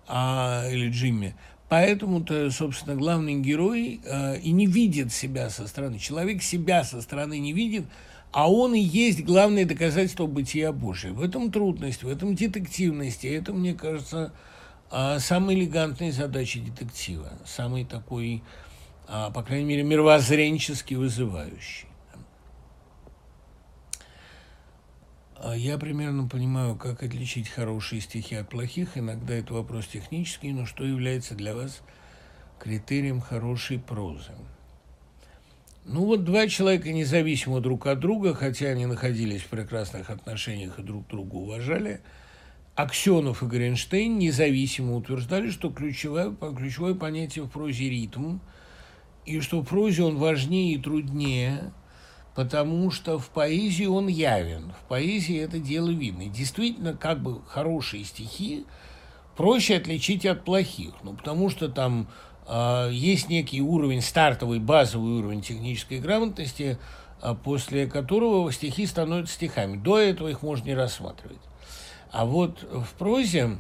а, 0.07 0.67
или 0.71 0.91
Джимми. 0.91 1.35
Поэтому-то, 1.69 2.51
собственно, 2.51 2.97
главный 2.97 3.37
герой 3.41 4.01
а, 4.05 4.35
и 4.35 4.51
не 4.51 4.67
видит 4.67 5.13
себя 5.13 5.51
со 5.51 5.67
стороны. 5.67 5.99
Человек 5.99 6.43
себя 6.43 6.85
со 6.85 7.01
стороны 7.01 7.39
не 7.39 7.53
видит, 7.53 7.85
а 8.33 8.51
он 8.51 8.75
и 8.75 8.81
есть 8.81 9.25
главное 9.25 9.65
доказательство 9.65 10.27
бытия 10.27 10.73
Божия. 10.73 11.13
В 11.13 11.23
этом 11.23 11.51
трудность, 11.51 12.03
в 12.03 12.09
этом 12.09 12.35
детективность. 12.35 13.25
И 13.25 13.29
это, 13.29 13.53
мне 13.53 13.75
кажется, 13.75 14.33
а, 14.91 15.19
самая 15.21 15.57
элегантная 15.57 16.13
задача 16.13 16.61
детектива. 16.61 17.33
Самый 17.45 17.85
такой, 17.85 18.43
а, 19.09 19.31
по 19.31 19.43
крайней 19.43 19.67
мере, 19.67 19.83
мировоззренчески 19.83 20.95
вызывающий. 20.95 21.90
Я 25.55 25.79
примерно 25.79 26.29
понимаю, 26.29 26.77
как 26.77 27.03
отличить 27.03 27.49
хорошие 27.49 28.01
стихи 28.01 28.35
от 28.35 28.49
плохих. 28.49 28.99
Иногда 28.99 29.35
это 29.35 29.55
вопрос 29.55 29.87
технический, 29.87 30.53
но 30.53 30.67
что 30.67 30.85
является 30.85 31.35
для 31.35 31.55
вас 31.55 31.81
критерием 32.59 33.21
хорошей 33.21 33.79
прозы? 33.79 34.33
Ну 35.87 36.05
вот 36.05 36.25
два 36.25 36.47
человека 36.47 36.93
независимо 36.93 37.61
друг 37.61 37.87
от 37.87 38.01
друга, 38.01 38.35
хотя 38.35 38.67
они 38.67 38.87
находились 38.87 39.41
в 39.43 39.49
прекрасных 39.49 40.11
отношениях 40.11 40.79
и 40.79 40.83
друг 40.83 41.09
друга 41.09 41.37
уважали, 41.37 42.01
Аксенов 42.77 43.43
и 43.43 43.47
Гринштейн 43.47 44.19
независимо 44.19 44.95
утверждали, 44.95 45.51
что 45.51 45.71
ключевое, 45.71 46.35
ключевое 46.57 46.95
понятие 46.95 47.45
в 47.45 47.51
прозе 47.51 47.89
ритм, 47.89 48.39
и 49.27 49.41
что 49.41 49.63
в 49.63 49.67
прозе 49.67 50.03
он 50.03 50.17
важнее 50.17 50.75
и 50.75 50.79
труднее, 50.79 51.73
потому 52.41 52.91
что 52.91 53.19
в 53.19 53.29
поэзии 53.29 53.85
он 53.85 54.09
явен, 54.09 54.73
в 54.73 54.89
поэзии 54.89 55.39
это 55.39 55.59
дело 55.59 55.91
видно. 55.91 56.23
И 56.23 56.31
действительно, 56.31 56.95
как 56.95 57.23
бы 57.23 57.43
хорошие 57.47 58.03
стихи 58.03 58.65
проще 59.37 59.77
отличить 59.77 60.25
от 60.25 60.43
плохих, 60.43 60.95
ну, 61.03 61.13
потому 61.13 61.51
что 61.51 61.69
там 61.69 62.09
а, 62.47 62.89
есть 62.89 63.29
некий 63.29 63.61
уровень, 63.61 64.01
стартовый, 64.01 64.59
базовый 64.59 65.19
уровень 65.19 65.43
технической 65.43 65.99
грамотности, 65.99 66.79
а, 67.21 67.35
после 67.35 67.87
которого 67.87 68.51
стихи 68.53 68.87
становятся 68.87 69.35
стихами. 69.35 69.77
До 69.77 69.99
этого 69.99 70.29
их 70.29 70.41
можно 70.41 70.65
не 70.65 70.75
рассматривать. 70.75 71.43
А 72.11 72.25
вот 72.25 72.63
в 72.63 72.95
прозе 72.95 73.59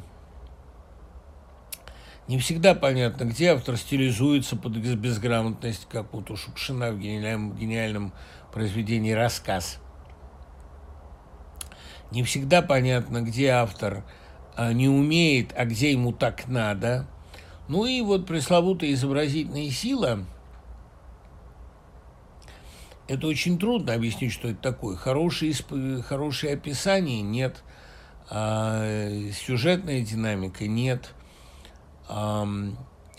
не 2.29 2.39
всегда 2.39 2.75
понятно, 2.75 3.25
где 3.25 3.49
автор 3.49 3.77
стилизуется 3.77 4.57
под 4.57 4.73
безграмотность, 4.77 5.87
как 5.91 6.15
вот 6.15 6.31
у 6.31 6.37
Шукшина 6.37 6.93
в 6.93 6.99
гениальном, 6.99 7.55
гениальном 7.57 8.13
произведении 8.53 9.13
«Рассказ». 9.13 9.79
Не 12.11 12.23
всегда 12.25 12.61
понятно, 12.61 13.23
где 13.23 13.49
автор 13.51 14.05
а, 14.57 14.73
не 14.73 14.89
умеет, 14.89 15.53
а 15.57 15.65
где 15.65 15.93
ему 15.93 16.13
так 16.13 16.49
надо– 16.49 17.07
ну 17.71 17.85
и 17.85 18.01
вот 18.01 18.27
пресловутая 18.27 18.93
изобразительная 18.95 19.71
сила, 19.71 20.25
это 23.07 23.29
очень 23.29 23.61
трудно 23.61 23.95
объяснить, 23.95 24.33
что 24.33 24.49
это 24.49 24.61
такое. 24.61 24.97
Хорошие, 24.97 25.55
хорошие 26.03 26.55
описания 26.55 27.23
нет, 27.23 27.63
а, 28.29 28.85
сюжетная 29.33 30.01
динамика 30.01 30.67
нет, 30.67 31.15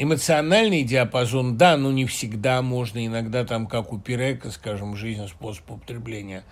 эмоциональный 0.01 0.83
диапазон, 0.83 1.57
да, 1.57 1.77
но 1.77 1.91
не 1.91 2.05
всегда 2.05 2.61
можно, 2.61 3.05
иногда 3.05 3.45
там, 3.45 3.67
как 3.67 3.93
у 3.93 3.99
Пирека, 3.99 4.51
скажем, 4.51 4.95
жизнь 4.95 5.27
способ 5.27 5.69
употребления, 5.69 6.43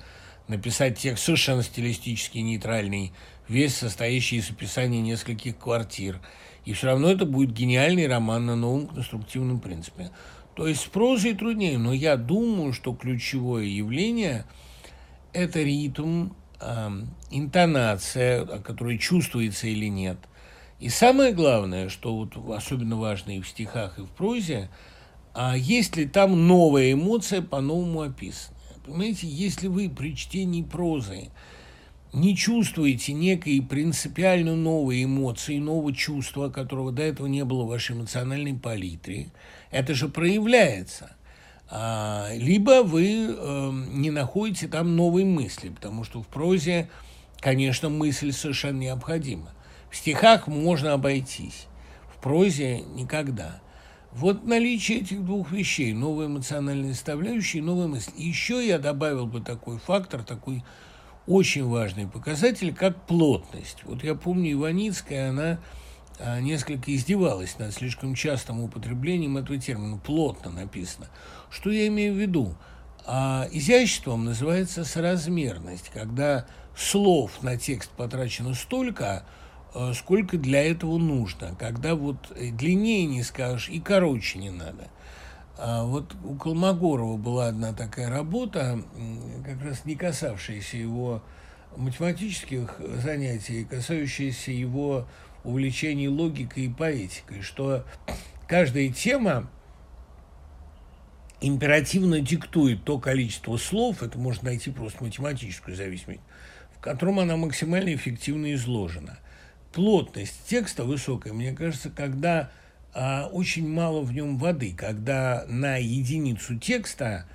написать 0.47 0.97
текст 0.97 1.25
совершенно 1.25 1.63
стилистически 1.63 2.39
нейтральный, 2.39 3.13
весь 3.47 3.75
состоящий 3.75 4.37
из 4.37 4.49
описания 4.49 5.01
нескольких 5.01 5.57
квартир– 5.57 6.19
и 6.69 6.73
все 6.73 6.85
равно 6.85 7.09
это 7.09 7.25
будет 7.25 7.51
гениальный 7.51 8.05
роман 8.05 8.45
на 8.45 8.55
новом 8.55 8.85
конструктивном 8.85 9.59
принципе. 9.59 10.11
То 10.55 10.67
есть 10.67 10.81
с 10.81 10.85
прозой 10.85 11.33
труднее, 11.33 11.79
но 11.79 11.93
я 11.93 12.15
думаю, 12.15 12.73
что 12.73 12.93
ключевое 12.93 13.63
явление– 13.63 14.45
это 15.33 15.63
ритм, 15.63 16.29
э, 16.61 16.89
интонация, 17.31 18.45
которая 18.45 18.99
чувствуется 18.99 19.65
или 19.65 19.87
нет. 19.87 20.17
И 20.79 20.87
самое 20.89 21.33
главное, 21.33 21.89
что 21.89 22.15
вот 22.15 22.37
особенно 22.55 22.95
важно 22.95 23.37
и 23.37 23.41
в 23.41 23.47
стихах, 23.47 23.99
и 23.99 24.03
в 24.03 24.09
прозе, 24.09 24.69
а 25.33 25.55
есть 25.57 25.97
ли 25.97 26.05
там 26.05 26.47
новая 26.47 26.93
эмоция 26.93 27.41
по-новому 27.41 28.01
описанная. 28.01 28.59
Понимаете, 28.85 29.27
если 29.27 29.67
вы 29.67 29.89
при 29.89 30.15
чтении 30.15 30.63
прозы 30.63 31.29
не 32.11 32.35
чувствуете 32.35 33.13
некой 33.13 33.61
принципиально 33.61 34.55
новой 34.55 35.03
эмоции, 35.03 35.59
нового 35.59 35.93
чувства, 35.93 36.49
которого 36.49 36.91
до 36.91 37.03
этого 37.03 37.27
не 37.27 37.43
было 37.45 37.63
в 37.63 37.67
вашей 37.67 37.95
эмоциональной 37.95 38.55
палитре, 38.55 39.27
это 39.69 39.93
же 39.93 40.07
проявляется. 40.07 41.15
А, 41.69 42.29
либо 42.33 42.81
вы 42.81 43.27
э, 43.29 43.71
не 43.91 44.09
находите 44.09 44.67
там 44.67 44.95
новой 44.95 45.23
мысли, 45.23 45.69
потому 45.69 46.03
что 46.03 46.23
в 46.23 46.27
прозе, 46.27 46.89
конечно, 47.41 47.89
мысль 47.89 48.31
совершенно 48.31 48.79
необходима. 48.79 49.51
В 49.89 49.95
стихах 49.95 50.47
можно 50.47 50.93
обойтись, 50.93 51.67
в 52.13 52.21
прозе 52.21 52.81
никогда. 52.81 53.61
Вот 54.11 54.43
наличие 54.43 55.01
этих 55.01 55.23
двух 55.23 55.51
вещей, 55.51 55.93
новая 55.93 56.27
эмоциональная 56.27 56.93
составляющая 56.93 57.59
и 57.59 57.61
новая 57.61 57.87
мысль. 57.87 58.11
Еще 58.15 58.67
я 58.67 58.79
добавил 58.79 59.27
бы 59.27 59.39
такой 59.39 59.77
фактор, 59.77 60.23
такой 60.23 60.63
очень 61.27 61.65
важный 61.67 62.07
показатель, 62.07 62.73
как 62.73 63.05
плотность. 63.05 63.83
Вот 63.83 64.03
я 64.03 64.15
помню, 64.15 64.53
Иваницкая, 64.53 65.29
она 65.29 65.59
а, 66.19 66.39
несколько 66.41 66.93
издевалась 66.93 67.59
над 67.59 67.73
слишком 67.73 68.15
частым 68.15 68.61
употреблением 68.61 69.37
этого 69.37 69.59
термина. 69.59 69.97
Плотно 69.97 70.49
написано. 70.49 71.07
Что 71.51 71.69
я 71.69 71.87
имею 71.87 72.15
в 72.15 72.17
виду? 72.17 72.55
А 73.05 73.47
изяществом 73.51 74.25
называется 74.25 74.83
соразмерность, 74.85 75.89
когда 75.93 76.47
слов 76.75 77.43
на 77.43 77.57
текст 77.57 77.91
потрачено 77.91 78.55
столько, 78.55 79.05
а, 79.05 79.23
сколько 79.93 80.37
для 80.37 80.63
этого 80.63 80.97
нужно. 80.97 81.55
Когда 81.59 81.95
вот 81.95 82.31
длиннее 82.35 83.05
не 83.05 83.23
скажешь 83.23 83.69
и 83.69 83.79
короче 83.79 84.39
не 84.39 84.49
надо– 84.49 84.87
а 85.61 85.83
вот 85.83 86.15
у 86.23 86.35
Колмогорова 86.35 87.17
была 87.17 87.47
одна 87.47 87.73
такая 87.73 88.09
работа, 88.09 88.81
как 89.45 89.61
раз 89.61 89.83
не 89.83 89.95
касавшаяся 89.95 90.77
его 90.77 91.21
математических 91.75 92.79
занятий, 93.03 93.65
касающаяся 93.65 94.51
его 94.51 95.05
увлечений 95.43 96.07
логикой 96.07 96.65
и 96.65 96.69
поэтикой, 96.69 97.41
что 97.41 97.83
каждая 98.47 98.87
тема 98.87 99.51
императивно 101.41 102.21
диктует 102.21 102.85
то 102.85 102.97
количество 102.97 103.57
слов, 103.57 104.01
это 104.01 104.17
можно 104.17 104.45
найти 104.45 104.71
просто 104.71 105.03
математическую 105.03 105.75
зависимость, 105.75 106.21
в 106.77 106.79
котором 106.79 107.19
она 107.19 107.35
максимально 107.35 107.93
эффективно 107.93 108.53
изложена. 108.53 109.19
Плотность 109.71 110.35
текста 110.47 110.83
высокая, 110.83 111.33
мне 111.33 111.53
кажется, 111.53 111.89
когда 111.89 112.51
а, 112.93 113.27
очень 113.31 113.69
мало 113.69 114.01
в 114.01 114.11
нем 114.13 114.37
воды, 114.37 114.73
когда 114.75 115.45
на 115.47 115.77
единицу 115.77 116.57
текста 116.57 117.25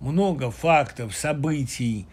много 0.00 0.50
фактов, 0.50 1.14
событий, 1.14 2.06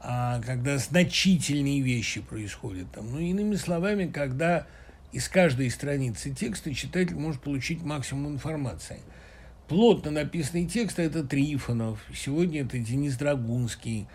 а, 0.00 0.40
когда 0.42 0.78
значительные 0.78 1.80
вещи 1.80 2.20
происходят 2.20 2.90
там. 2.92 3.12
Ну, 3.12 3.20
иными 3.20 3.54
словами, 3.54 4.10
когда 4.10 4.66
из 5.12 5.28
каждой 5.28 5.70
страницы 5.70 6.30
текста 6.32 6.74
читатель 6.74 7.16
может 7.16 7.40
получить 7.40 7.82
максимум 7.82 8.32
информации. 8.32 9.00
Плотно 9.68 10.10
написанный 10.10 10.66
текст– 10.66 10.98
это 10.98 11.22
Трифонов, 11.22 12.00
сегодня 12.14 12.62
это 12.62 12.78
Денис 12.78 13.16
Драгунский, 13.16 14.06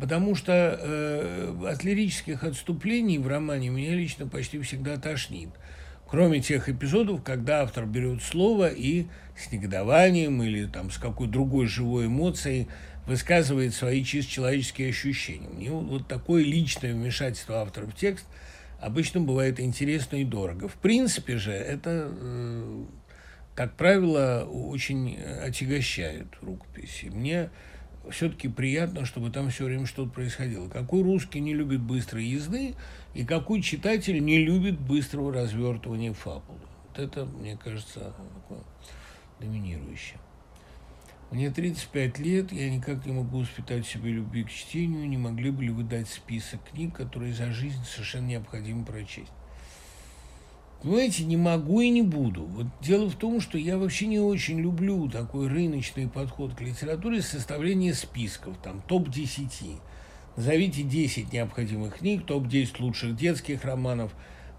потому 0.00 0.34
что 0.34 0.52
э, 0.52 1.54
от 1.68 1.84
лирических 1.84 2.42
отступлений 2.42 3.18
в 3.18 3.26
романе 3.26 3.68
меня 3.68 3.94
лично 3.94 4.26
почти 4.26 4.58
всегда 4.60 4.96
тошнит– 4.96 5.50
Кроме 6.10 6.40
тех 6.40 6.68
эпизодов, 6.68 7.22
когда 7.22 7.62
автор 7.62 7.86
берет 7.86 8.20
слово 8.20 8.66
и 8.68 9.06
с 9.36 9.52
негодованием 9.52 10.42
или 10.42 10.66
там, 10.66 10.90
с 10.90 10.98
какой 10.98 11.28
другой 11.28 11.66
живой 11.66 12.06
эмоцией 12.06 12.66
высказывает 13.06 13.74
свои 13.74 14.02
чисто 14.02 14.32
человеческие 14.32 14.88
ощущения. 14.88 15.48
Мне 15.48 15.70
вот 15.70 16.08
такое 16.08 16.42
личное 16.42 16.94
вмешательство 16.94 17.60
автора 17.60 17.86
в 17.86 17.94
текст 17.94 18.26
обычно 18.80 19.20
бывает 19.20 19.60
интересно 19.60 20.16
и 20.16 20.24
дорого. 20.24 20.66
В 20.66 20.74
принципе 20.74 21.36
же 21.36 21.52
это, 21.52 22.08
э, 22.10 22.84
как 23.54 23.76
правило, 23.76 24.48
очень 24.50 25.16
отягощает 25.16 26.26
рукописи. 26.40 27.04
Мне 27.06 27.50
все-таки 28.10 28.48
приятно, 28.48 29.04
чтобы 29.04 29.30
там 29.30 29.50
все 29.50 29.64
время 29.64 29.86
что-то 29.86 30.10
происходило. 30.10 30.68
Какой 30.68 31.02
русский 31.02 31.40
не 31.40 31.54
любит 31.54 31.80
быстрой 31.80 32.24
езды, 32.24 32.74
и 33.14 33.24
какой 33.24 33.62
читатель 33.62 34.22
не 34.24 34.38
любит 34.38 34.78
быстрого 34.78 35.32
развертывания 35.32 36.12
фабулы. 36.12 36.60
Вот 36.88 36.98
это, 36.98 37.24
мне 37.24 37.56
кажется, 37.56 38.14
такое 38.34 38.60
доминирующее. 39.40 40.18
Мне 41.30 41.50
35 41.50 42.18
лет, 42.18 42.50
я 42.50 42.68
никак 42.68 43.06
не 43.06 43.12
могу 43.12 43.40
воспитать 43.40 43.86
в 43.86 43.90
себе 43.90 44.10
любви 44.10 44.42
к 44.42 44.50
чтению. 44.50 45.08
Не 45.08 45.16
могли 45.16 45.50
бы 45.50 45.62
ли 45.62 45.70
вы 45.70 45.84
дать 45.84 46.08
список 46.08 46.60
книг, 46.70 46.96
которые 46.96 47.32
за 47.32 47.52
жизнь 47.52 47.84
совершенно 47.84 48.26
необходимо 48.26 48.84
прочесть? 48.84 49.30
Понимаете, 50.82 51.24
не 51.24 51.36
могу 51.36 51.82
и 51.82 51.90
не 51.90 52.00
буду. 52.00 52.44
Вот 52.44 52.66
дело 52.80 53.10
в 53.10 53.14
том, 53.14 53.40
что 53.40 53.58
я 53.58 53.76
вообще 53.76 54.06
не 54.06 54.18
очень 54.18 54.60
люблю 54.60 55.10
такой 55.10 55.48
рыночный 55.48 56.08
подход 56.08 56.54
к 56.54 56.62
литературе, 56.62 57.20
составление 57.20 57.92
списков, 57.92 58.56
там, 58.62 58.80
топ-10. 58.88 59.78
Назовите 60.36 60.82
10 60.82 61.34
необходимых 61.34 61.98
книг, 61.98 62.24
топ-10 62.24 62.76
лучших 62.78 63.14
детских 63.14 63.62
романов, 63.64 64.12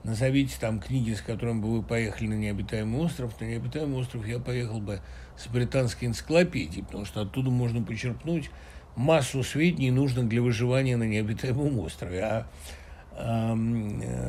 назовите 0.03 0.55
там 0.59 0.79
книги, 0.79 1.13
с 1.13 1.21
которыми 1.21 1.59
бы 1.59 1.71
вы 1.77 1.81
поехали 1.81 2.27
на 2.27 2.35
необитаемый 2.35 3.01
остров. 3.01 3.39
На 3.41 3.45
необитаемый 3.45 3.99
остров 3.99 4.27
я 4.27 4.37
поехал 4.37 4.79
бы 4.79 5.01
с 5.37 5.47
британской 5.47 6.07
энциклопедией, 6.07 6.85
потому 6.85 7.05
что 7.05 7.21
оттуда 7.21 7.49
можно 7.49 7.81
почерпнуть 7.81 8.51
массу 8.95 9.43
сведений, 9.43 9.89
нужных 9.89 10.27
для 10.27 10.43
выживания 10.43 10.97
на 10.97 11.07
необитаемом 11.07 11.79
острове. 11.79 12.21
А 12.21 12.47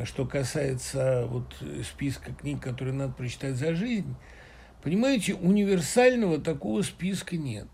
что 0.05 0.27
касается 0.27 1.27
вот 1.27 1.55
списка 1.85 2.33
книг, 2.33 2.61
которые 2.61 2.95
надо 2.95 3.13
прочитать 3.15 3.57
за 3.57 3.75
жизнь, 3.75 4.15
понимаете, 4.83 5.35
универсального 5.35 6.39
такого 6.39 6.83
списка 6.83 7.37
нет. 7.37 7.69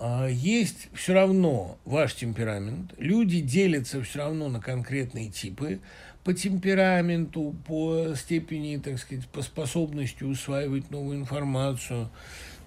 А 0.00 0.26
есть 0.26 0.88
все 0.94 1.14
равно 1.14 1.78
ваш 1.84 2.16
темперамент. 2.16 2.92
Люди 2.98 3.40
делятся 3.40 4.02
все 4.02 4.18
равно 4.18 4.48
на 4.48 4.60
конкретные 4.60 5.30
типы 5.30 5.78
по 6.24 6.34
темпераменту, 6.34 7.54
по 7.68 8.14
степени, 8.16 8.78
так 8.78 8.98
сказать, 8.98 9.28
по 9.28 9.42
способности 9.42 10.24
усваивать 10.24 10.90
новую 10.90 11.18
информацию. 11.18 12.10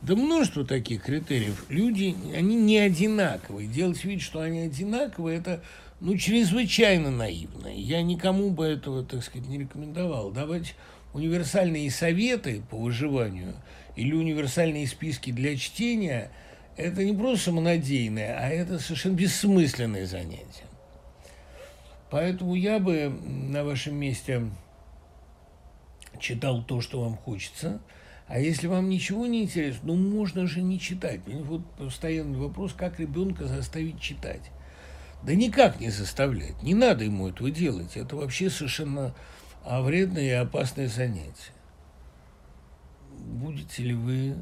Да 0.02 0.16
множество 0.16 0.66
таких 0.66 1.04
критериев. 1.04 1.66
Люди, 1.68 2.16
они 2.34 2.56
не 2.56 2.78
одинаковые. 2.78 3.68
Делать 3.68 4.02
вид, 4.06 4.22
что 4.22 4.40
они 4.40 4.62
одинаковые, 4.62 5.38
это 5.40 5.62
ну, 6.06 6.16
чрезвычайно 6.18 7.10
наивно. 7.10 7.68
Я 7.68 8.04
никому 8.04 8.52
бы 8.52 8.66
этого, 8.66 9.04
так 9.04 9.24
сказать, 9.24 9.48
не 9.48 9.58
рекомендовал. 9.58 10.30
Давать 10.30 10.76
универсальные 11.14 11.90
советы 11.90 12.62
по 12.70 12.78
выживанию 12.78 13.56
или 13.96 14.14
универсальные 14.14 14.86
списки 14.86 15.32
для 15.32 15.58
чтения– 15.58 16.32
это 16.78 17.04
не 17.04 17.18
просто 17.18 17.46
самонадеянное, 17.46 18.38
а 18.38 18.50
это 18.50 18.78
совершенно 18.78 19.16
бессмысленное 19.16 20.06
занятие. 20.06 20.66
Поэтому 22.12 22.54
я 22.54 22.78
бы 22.78 23.10
на 23.26 23.64
вашем 23.64 23.96
месте 23.96 24.44
читал 26.20 26.64
то, 26.64 26.82
что 26.82 27.02
вам 27.02 27.18
хочется. 27.18 27.82
А 28.28 28.40
если 28.40 28.68
вам 28.68 28.90
ничего 28.90 29.26
не 29.26 29.42
интересно, 29.42 29.82
ну 29.86 29.96
можно 29.96 30.46
же 30.46 30.62
не 30.62 30.80
читать. 30.80 31.22
Вот 31.26 31.66
постоянный 31.78 32.38
вопрос, 32.38 32.74
как 32.74 33.00
ребенка 33.00 33.48
заставить 33.48 34.00
читать. 34.00 34.52
Да 35.26 35.34
никак 35.34 35.80
не 35.80 35.90
заставлять. 35.90 36.62
Не 36.62 36.76
надо 36.76 37.04
ему 37.04 37.28
этого 37.28 37.50
делать. 37.50 37.98
Это 37.98 38.16
вообще 38.16 38.52
совершенно 38.52 39.16
вредное 39.66 40.24
и 40.24 40.30
опасное 40.30 40.88
занятие. 40.88 41.52
Будете 43.10 43.82
ли 43.82 43.94
вы 43.96 44.36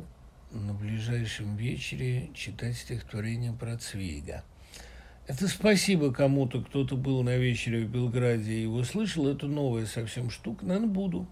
на 0.52 0.74
ближайшем 0.74 1.56
вечере 1.56 2.32
читать 2.34 2.76
стихотворение 2.76 3.54
про 3.54 3.78
Цвейга? 3.78 4.44
Это 5.26 5.48
спасибо 5.48 6.12
кому-то, 6.12 6.62
кто-то 6.62 6.98
был 6.98 7.24
на 7.24 7.38
вечере 7.38 7.86
в 7.86 7.90
Белграде 7.90 8.52
и 8.52 8.64
его 8.64 8.84
слышал. 8.84 9.30
Это 9.30 9.48
новая 9.48 9.86
совсем 9.86 10.30
штука. 10.30 10.66
Наверное, 10.66 10.90
буду. 10.90 11.28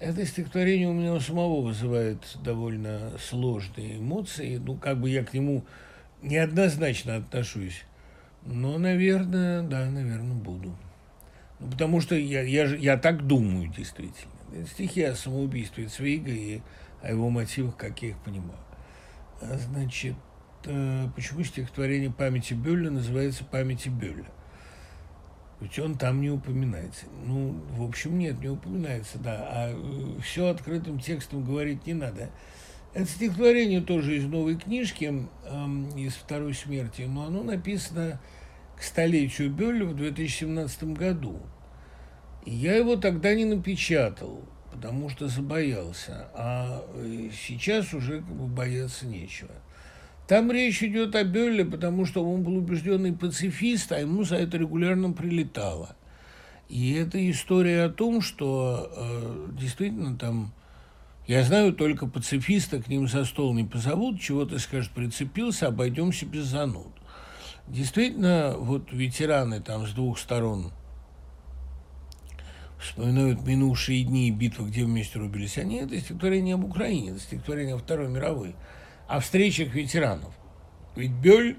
Это 0.00 0.26
стихотворение 0.26 0.88
у 0.88 0.92
меня 0.92 1.14
у 1.14 1.20
самого 1.20 1.60
вызывает 1.60 2.36
довольно 2.42 3.12
сложные 3.20 3.98
эмоции. 3.98 4.56
Ну, 4.56 4.74
как 4.74 5.00
бы 5.00 5.08
я 5.08 5.24
к 5.24 5.32
нему 5.32 5.64
неоднозначно 6.20 7.14
отношусь. 7.14 7.84
Ну, 8.46 8.78
наверное, 8.78 9.62
да, 9.62 9.90
наверное, 9.90 10.34
буду. 10.34 10.74
Ну, 11.58 11.70
потому 11.70 12.00
что 12.00 12.14
я, 12.14 12.42
я, 12.42 12.64
я 12.64 12.96
так 12.96 13.26
думаю, 13.26 13.68
действительно. 13.68 14.32
Стихи 14.66 15.02
о 15.02 15.14
самоубийстве 15.16 15.88
Цвейга 15.88 16.30
и 16.30 16.60
о 17.02 17.10
его 17.10 17.28
мотивах, 17.28 17.76
как 17.76 18.00
я 18.02 18.10
их 18.10 18.18
понимаю. 18.18 18.58
А, 19.40 19.56
значит, 19.58 20.14
э, 20.64 21.08
почему 21.14 21.42
стихотворение 21.42 22.10
памяти 22.10 22.54
Бюлля 22.54 22.90
называется 22.90 23.44
«Памяти 23.44 23.88
Бюлля»? 23.88 24.26
Ведь 25.60 25.78
он 25.78 25.96
там 25.96 26.20
не 26.20 26.30
упоминается. 26.30 27.06
Ну, 27.24 27.60
в 27.70 27.82
общем, 27.82 28.18
нет, 28.18 28.38
не 28.40 28.48
упоминается, 28.48 29.18
да. 29.18 29.48
А 29.50 29.72
э, 29.72 30.20
все 30.20 30.48
открытым 30.48 31.00
текстом 31.00 31.44
говорить 31.44 31.86
не 31.86 31.94
надо. 31.94 32.30
Это 32.94 33.06
стихотворение 33.06 33.80
тоже 33.80 34.16
из 34.16 34.24
новой 34.24 34.56
книжки, 34.56 35.28
эм, 35.46 35.88
из 35.96 36.14
«Второй 36.14 36.54
смерти», 36.54 37.02
но 37.02 37.26
оно 37.26 37.42
написано 37.42 38.20
к 38.76 38.82
столетию 38.82 39.50
Бёля 39.50 39.86
в 39.86 39.96
2017 39.96 40.84
году. 40.94 41.40
И 42.44 42.50
я 42.50 42.76
его 42.76 42.96
тогда 42.96 43.34
не 43.34 43.44
напечатал, 43.44 44.44
потому 44.70 45.08
что 45.08 45.28
забоялся. 45.28 46.28
А 46.34 46.84
э, 46.94 47.30
сейчас 47.46 47.92
уже 47.94 48.18
как 48.18 48.34
бы 48.34 48.46
бояться 48.46 49.06
нечего. 49.06 49.50
Там 50.28 50.50
речь 50.50 50.82
идет 50.82 51.14
о 51.14 51.24
Бёлле, 51.24 51.64
потому 51.64 52.04
что 52.04 52.28
он 52.28 52.42
был 52.42 52.56
убежденный 52.56 53.12
пацифист, 53.12 53.92
а 53.92 54.00
ему 54.00 54.24
за 54.24 54.36
это 54.36 54.58
регулярно 54.58 55.12
прилетало. 55.12 55.96
И 56.68 56.92
это 56.94 57.30
история 57.30 57.84
о 57.84 57.90
том, 57.90 58.20
что 58.20 58.92
э, 58.96 59.48
действительно 59.58 60.16
там 60.16 60.52
я 61.26 61.42
знаю 61.42 61.72
только 61.72 62.06
пацифиста, 62.06 62.80
к 62.80 62.88
ним 62.88 63.08
за 63.08 63.24
стол 63.24 63.54
не 63.54 63.64
позовут, 63.64 64.20
чего-то 64.20 64.58
скажет, 64.58 64.92
прицепился, 64.92 65.68
обойдемся 65.68 66.26
без 66.26 66.44
зануд. 66.44 66.92
Действительно, 67.68 68.54
вот 68.56 68.92
ветераны 68.92 69.60
там 69.60 69.86
с 69.86 69.92
двух 69.92 70.18
сторон 70.18 70.72
вспоминают 72.78 73.42
минувшие 73.42 74.04
дни 74.04 74.30
битвы, 74.30 74.68
где 74.68 74.84
вместе 74.84 75.18
рубились 75.18 75.58
они, 75.58 75.76
это 75.76 75.98
стихотворение 75.98 76.54
об 76.54 76.64
Украине, 76.64 77.10
это 77.10 77.20
стихотворение 77.20 77.74
о 77.74 77.78
Второй 77.78 78.08
мировой, 78.08 78.54
о 79.08 79.20
встречах 79.20 79.74
ветеранов. 79.74 80.32
Ведь 80.94 81.10
Бёль 81.10 81.56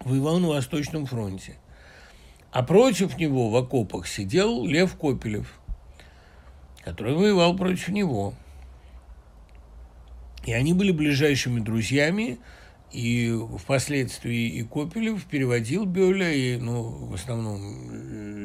воевал 0.00 0.38
на 0.38 0.48
Восточном 0.48 1.06
фронте, 1.06 1.56
а 2.52 2.62
против 2.62 3.18
него 3.18 3.50
в 3.50 3.56
окопах 3.56 4.06
сидел 4.06 4.64
Лев 4.64 4.96
Копелев– 4.96 5.58
который 6.84 7.14
воевал 7.14 7.56
против 7.56 7.88
него. 7.88 8.34
И 10.44 10.52
они 10.52 10.74
были 10.74 10.92
ближайшими 10.92 11.60
друзьями, 11.60 12.38
и 12.94 13.36
впоследствии 13.58 14.48
и 14.48 14.62
Копелев 14.62 15.24
переводил 15.24 15.84
Бёля, 15.84 16.32
и, 16.32 16.56
ну, 16.56 16.82
в 16.82 17.14
основном 17.14 17.90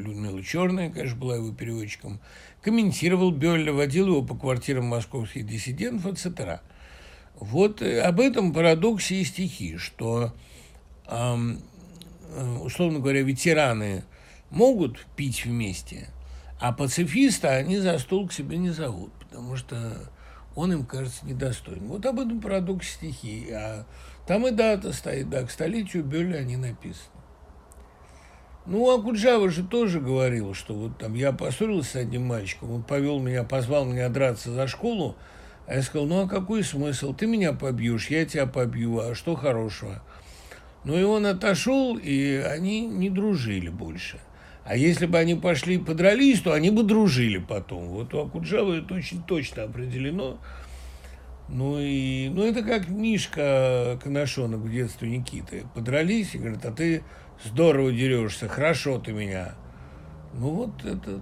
Людмила 0.04 0.44
Черная, 0.44 0.90
конечно, 0.90 1.18
была 1.18 1.36
его 1.36 1.54
переводчиком, 1.54 2.20
комментировал 2.62 3.32
Бёля, 3.32 3.72
водил 3.72 4.08
его 4.08 4.22
по 4.24 4.36
квартирам 4.36 4.86
московских 4.86 5.46
диссидентов, 5.46 6.14
etc. 6.14 6.60
Вот 7.36 7.82
э, 7.82 8.02
об 8.02 8.20
этом 8.20 8.52
парадоксе 8.52 9.22
и 9.22 9.24
стихи, 9.24 9.78
что, 9.78 10.34
эм, 11.08 11.62
условно 12.62 13.00
говоря, 13.00 13.22
ветераны 13.22 14.04
могут 14.50 15.06
пить 15.16 15.46
вместе– 15.46 16.10
а 16.60 16.74
пацифиста 16.74 17.56
они 17.56 17.78
за 17.78 17.98
стол 18.00 18.28
к 18.28 18.34
себе 18.34 18.58
не 18.58 18.72
зовут, 18.72 19.14
потому 19.14 19.56
что 19.56 20.12
он 20.56 20.74
им 20.74 20.86
кажется 20.86 21.26
недостойным. 21.26 21.88
Вот 21.88 22.06
об 22.06 22.20
этом 22.20 22.42
парадоксе 22.42 22.92
стихи. 22.92 23.50
А 23.52 23.86
там 24.30 24.46
и 24.46 24.52
дата 24.52 24.94
стоит, 24.94 25.28
да, 25.32 25.42
к 25.42 25.50
столетию 25.50 26.04
Бёля 26.04 26.36
они 26.38 26.56
написаны. 26.56 27.18
Ну, 28.68 28.88
а 28.94 29.02
Куджава 29.02 29.50
же 29.50 29.64
тоже 29.64 30.00
говорил, 30.00 30.54
что 30.54 30.76
вот 30.76 31.00
там 31.00 31.16
я 31.16 31.32
поссорился 31.32 31.94
с 31.94 31.96
одним 31.96 32.28
мальчиком, 32.28 32.72
он 32.72 32.84
повел 32.84 33.18
меня, 33.20 33.44
позвал 33.44 33.86
меня 33.86 34.08
драться 34.08 34.52
за 34.52 34.68
школу, 34.68 35.16
а 35.66 35.74
я 35.74 35.82
сказал, 35.82 36.06
ну 36.06 36.22
а 36.22 36.28
какой 36.28 36.64
смысл? 36.64 37.16
Ты 37.16 37.26
меня 37.26 37.54
побьешь, 37.54 38.12
я 38.12 38.24
тебя 38.24 38.46
побью, 38.46 39.00
а 39.00 39.16
что 39.16 39.34
хорошего? 39.34 40.04
Ну 40.84 40.96
и 40.96 41.02
он 41.02 41.26
отошел, 41.26 41.98
и 41.98 42.36
они 42.36 42.86
не 42.86 43.10
дружили 43.10 43.70
больше. 43.70 44.20
А 44.64 44.76
если 44.76 45.08
бы 45.08 45.18
они 45.18 45.34
пошли 45.34 45.78
и 45.78 45.80
подрались, 45.80 46.42
то 46.42 46.54
они 46.54 46.70
бы 46.70 46.84
дружили 46.84 47.40
потом. 47.40 47.88
Вот 47.88 48.14
у 48.14 48.20
Акуджавы 48.20 48.78
это 48.78 48.94
очень 48.94 49.24
точно 49.24 49.64
определено. 49.64 50.38
Ну, 51.52 51.80
и, 51.80 52.30
ну, 52.30 52.44
это 52.44 52.62
как 52.62 52.90
Мишка 52.90 54.00
Коношонок 54.04 54.60
в 54.60 54.72
детстве 54.72 55.10
Никиты. 55.10 55.66
Подрались 55.74 56.36
и 56.36 56.38
говорят, 56.38 56.64
а 56.66 56.72
ты 56.72 57.04
здорово 57.44 57.92
дерешься, 57.92 58.48
хорошо 58.48 59.00
ты 59.00 59.14
меня. 59.14 59.56
Ну, 60.36 60.52
вот 60.52 60.86
это 60.86 61.22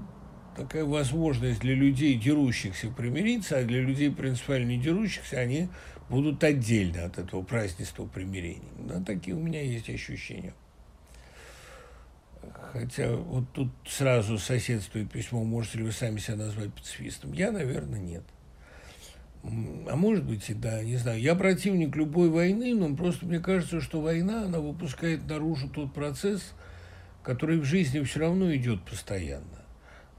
такая 0.58 0.84
возможность 0.84 1.62
для 1.62 1.76
людей, 1.76 2.16
дерущихся, 2.16 2.90
примириться, 2.90 3.60
а 3.60 3.64
для 3.64 3.80
людей 3.80 4.12
принципиально 4.12 4.72
не 4.72 4.80
дерущихся, 4.80 5.40
они 5.40 5.70
будут 6.10 6.44
отдельно 6.44 7.06
от 7.06 7.18
этого 7.18 7.44
празднества 7.44 8.06
примирения. 8.06 8.72
Да, 8.80 9.02
такие 9.02 9.36
у 9.36 9.40
меня 9.40 9.62
есть 9.62 9.90
ощущения. 9.90 10.54
Хотя 12.74 13.16
вот 13.16 13.46
тут 13.54 13.70
сразу 13.88 14.38
соседствует 14.38 15.10
письмо, 15.10 15.44
можете 15.46 15.80
ли 15.80 15.84
вы 15.86 15.92
сами 15.94 16.20
себя 16.20 16.36
назвать 16.36 16.74
пацифистом? 16.74 17.32
Я, 17.32 17.52
наверное, 17.52 18.00
нет. 18.00 18.24
А 19.90 19.96
может 19.96 20.26
быть 20.26 20.50
и 20.50 20.54
да, 20.54 20.84
не 20.84 20.98
знаю. 20.98 21.22
Я 21.22 21.36
противник 21.36 21.96
любой 21.96 22.30
войны, 22.30 22.74
но 22.76 22.96
просто 22.96 23.26
мне 23.26 23.40
кажется, 23.40 23.82
что 23.82 24.02
война, 24.02 24.44
она 24.44 24.60
выпускает 24.60 25.28
наружу 25.28 25.70
тот 25.70 25.94
процесс, 25.94 26.54
который 27.24 27.60
в 27.60 27.64
жизни 27.64 28.02
все 28.02 28.20
равно 28.20 28.54
идет 28.56 28.84
постоянно. 28.84 29.46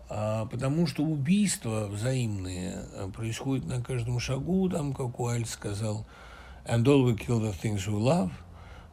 А, 0.09 0.47
потому 0.47 0.87
что 0.87 1.05
убийства 1.05 1.87
взаимные 1.87 2.77
а, 2.95 3.11
происходят 3.11 3.67
на 3.67 3.83
каждом 3.83 4.19
шагу, 4.21 4.69
там, 4.69 4.95
как 4.95 5.21
Уайльд 5.21 5.49
сказал, 5.49 6.07
and 6.65 6.85
all 6.85 7.05
we 7.05 7.17
kill 7.17 7.41
the 7.41 7.55
things 7.63 7.87
we 7.87 7.99
love– 7.99 8.31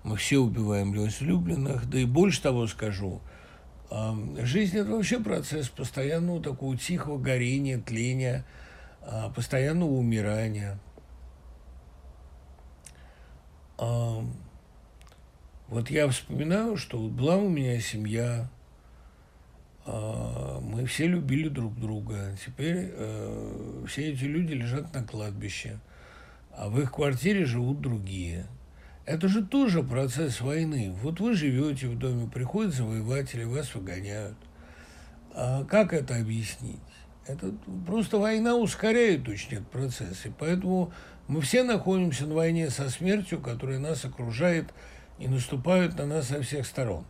мы 0.06 0.18
все 0.18 0.38
убиваем 0.38 0.94
возлюбленных, 0.94 1.90
да 1.90 1.98
и 1.98 2.06
больше 2.06 2.40
того 2.40 2.68
скажу, 2.68 3.22
жизнь– 4.40 4.78
это 4.80 4.92
вообще 4.92 5.20
процесс 5.20 5.68
постоянного 5.68 6.42
такого 6.44 6.78
тихого 6.78 7.18
горения, 7.18 7.80
тления, 7.80 8.46
постоянного 9.36 9.92
умирания. 9.92 10.80
Вот 13.78 14.30
я 15.90 16.08
вспоминаю, 16.08 16.78
что 16.78 17.00
была 17.00 17.38
у 17.38 17.50
меня 17.50 17.80
семья, 17.80 18.50
а, 19.86 20.60
мы 20.62 20.86
все 20.86 21.08
любили 21.08 21.50
друг 21.50 21.78
друга. 21.80 22.38
Теперь 22.44 22.92
э, 22.94 23.84
все 23.88 24.14
эти 24.14 24.24
люди 24.24 24.54
лежат 24.54 24.94
на 24.94 25.04
кладбище, 25.04 25.80
а 26.52 26.70
в 26.70 26.80
их 26.80 26.94
квартире 26.94 27.46
живут 27.46 27.82
другие– 27.82 28.48
это 29.06 29.28
же 29.28 29.46
тоже 29.46 29.84
процесс 29.84 30.42
войны. 30.42 30.92
Вот 31.04 31.20
вы 31.20 31.36
живете 31.36 31.88
в 31.88 31.98
доме, 31.98 32.28
приходят 32.28 32.74
завоеватели, 32.74 33.44
вас 33.44 33.74
выгоняют. 33.76 34.38
А 35.32 35.64
как 35.66 35.94
это 35.94 36.16
объяснить? 36.16 36.80
Это 37.28 37.52
просто 37.88 38.20
война 38.20 38.56
ускоряет 38.56 39.28
очень 39.28 39.54
этот 39.54 39.68
процесс. 39.70 40.26
И 40.26 40.32
поэтому 40.38 40.92
мы 41.28 41.42
все 41.42 41.64
находимся 41.64 42.28
на 42.28 42.36
войне 42.36 42.70
со 42.70 42.90
смертью, 42.90 43.40
которая 43.40 43.80
нас 43.80 44.06
окружает 44.06 44.74
и 45.18 45.28
наступает 45.28 45.98
на 45.98 46.06
нас 46.06 46.28
со 46.28 46.42
всех 46.42 46.68
сторон. 46.68 47.06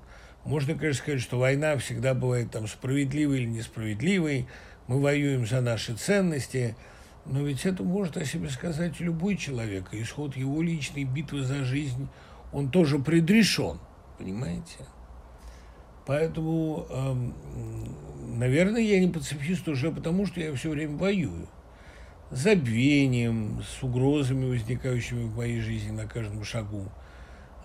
Можно, 0.45 0.75
конечно, 0.75 1.01
сказать, 1.01 1.21
что 1.21 1.39
война 1.39 1.75
всегда 1.77 2.13
бывает 2.13 2.51
там 2.51 2.67
справедливой 2.67 3.39
или 3.39 3.47
несправедливой. 3.47 4.47
мы 4.87 5.01
воюем 5.01 5.45
за 5.47 5.61
наши 5.61 5.95
ценности, 5.95 6.75
но 7.25 7.41
ведь 7.41 7.65
это 7.65 7.83
может 7.83 8.15
о 8.17 8.25
себе 8.25 8.49
сказать 8.49 8.99
любой 8.99 9.35
человек, 9.35 9.87
и 9.91 10.01
исход 10.01 10.37
его 10.37 10.61
личной 10.61 11.03
битвы 11.03 11.43
за 11.43 11.63
жизнь, 11.63 12.07
он 12.53 12.69
тоже 12.69 12.99
предрешен, 12.99 13.79
понимаете? 14.17 14.85
Поэтому, 16.05 16.85
эм, 16.89 17.33
наверное, 18.37 18.81
я 18.81 18.99
не 18.99 19.07
пацифист 19.07 19.67
уже 19.67 19.91
потому, 19.91 20.25
что 20.25 20.39
я 20.39 20.53
все 20.53 20.69
время 20.69 20.97
воюю. 20.97 21.47
С 22.31 22.43
забвением, 22.43 23.61
с 23.63 23.83
угрозами, 23.83 24.45
возникающими 24.45 25.23
в 25.23 25.35
моей 25.35 25.59
жизни 25.59 25.91
на 25.91 26.07
каждом 26.07 26.43
шагу, 26.43 26.91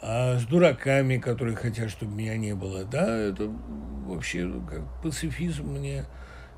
а 0.02 0.38
с 0.38 0.44
дураками, 0.44 1.18
которые 1.18 1.56
хотят, 1.56 1.90
чтобы 1.90 2.14
меня 2.14 2.36
не 2.36 2.54
было. 2.54 2.84
Да, 2.84 3.16
это 3.16 3.50
вообще 4.06 4.50
как 4.68 5.02
пацифизм 5.02 5.64
мне 5.64 6.04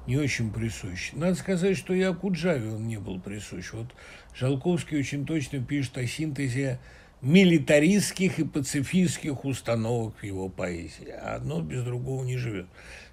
не 0.06 0.16
очень 0.16 0.52
присущ. 0.52 1.12
Надо 1.12 1.34
сказать, 1.34 1.76
что 1.76 1.94
и 1.94 2.02
Акуджаве 2.02 2.72
он 2.72 2.86
не 2.86 2.98
был 2.98 3.20
присущ. 3.20 3.72
Вот 3.72 3.86
Жалковский 4.34 4.98
очень 4.98 5.24
точно 5.24 5.62
пишет 5.62 5.96
о 5.98 6.06
синтезе 6.06 6.80
милитаристских 7.22 8.40
и 8.40 8.44
пацифистских 8.44 9.44
установок 9.44 10.16
в 10.18 10.24
его 10.24 10.48
поэзии. 10.48 11.08
А 11.08 11.36
одно 11.36 11.62
без 11.62 11.82
другого 11.84 12.24
не 12.24 12.36
живет. 12.36 12.66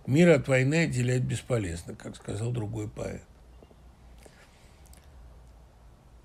Мир 0.07 0.29
от 0.31 0.47
войны 0.47 0.85
отделять 0.85 1.21
бесполезно, 1.21 1.95
как 1.95 2.15
сказал 2.15 2.51
другой 2.51 2.89
поэт. 2.89 3.21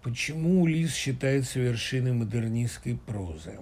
Почему 0.02 0.62
Улис 0.62 0.94
считается 0.94 1.60
вершиной 1.60 2.12
модернистской 2.12 2.96
прозы? 2.96 3.58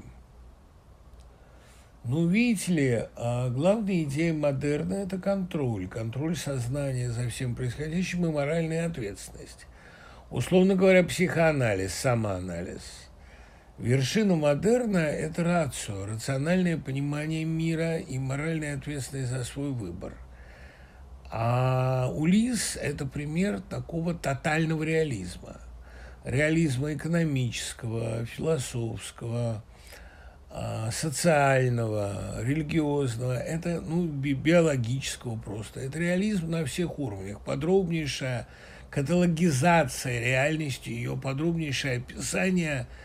Ну, 2.05 2.27
видите 2.27 2.73
ли, 2.73 3.05
а 3.14 3.49
главная 3.49 4.03
идея 4.03 4.33
модерна– 4.33 4.95
это 4.95 5.18
контроль. 5.18 5.87
Контроль 5.87 6.37
сознания 6.37 7.11
за 7.11 7.29
всем 7.29 7.55
происходящим 7.55 8.27
и 8.27 8.33
моральная 8.33 8.87
ответственность. 8.87 9.66
Условно 10.31 10.75
говоря, 10.75 11.05
психоанализ, 11.05 11.95
самоанализ– 11.95 12.83
Вершина 13.79 14.37
модерна– 14.37 14.99
это 14.99 15.45
рацио, 15.45 16.05
рациональное 16.07 16.77
понимание 16.77 17.45
мира 17.45 17.97
и 17.97 18.18
моральная 18.18 18.77
ответственность 18.77 19.31
за 19.31 19.45
свой 19.45 19.70
выбор. 19.70 20.12
А 21.31 22.11
Улис– 22.14 22.77
это 22.81 23.07
пример 23.07 23.61
такого 23.61 24.14
тотального 24.14 24.83
реализма. 24.83 25.57
Реализма 26.23 26.93
экономического, 26.93 28.27
философского, 28.27 29.64
а, 30.51 30.91
социального, 30.93 32.43
религиозного, 32.43 33.33
это 33.39 33.81
ну, 33.81 34.07
биологического 34.07 35.37
просто. 35.39 35.81
Это 35.81 35.99
реализм 35.99 36.51
на 36.51 36.66
всех 36.66 36.99
уровнях. 36.99 37.41
Подробнейшая 37.41 38.47
каталогизация 38.91 40.20
реальности, 40.20 40.91
ее 40.91 41.16
подробнейшее 41.16 41.97
описание– 41.97 42.87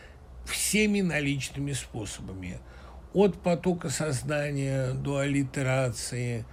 всеми 0.48 1.02
наличными 1.02 1.74
способами. 1.74 2.60
От 3.14 3.42
потока 3.42 3.90
сознания 3.90 4.94
до 4.94 5.20
аллитерации, 5.20 6.46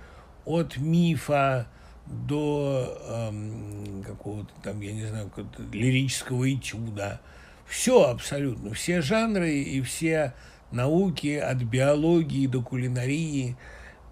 от 0.44 0.76
мифа 0.76 1.68
до 2.06 2.98
эм, 3.08 4.02
какого-то 4.04 4.52
там, 4.62 4.80
я 4.80 4.92
не 4.92 5.06
знаю, 5.06 5.28
какого-то 5.28 5.62
лирического 5.72 6.52
этюда. 6.52 7.20
Все 7.66 8.08
абсолютно, 8.08 8.74
все 8.74 9.00
жанры 9.00 9.52
и 9.52 9.80
все 9.80 10.34
науки, 10.70 11.36
от 11.36 11.62
биологии 11.62 12.46
до 12.46 12.62
кулинарии. 12.62 13.56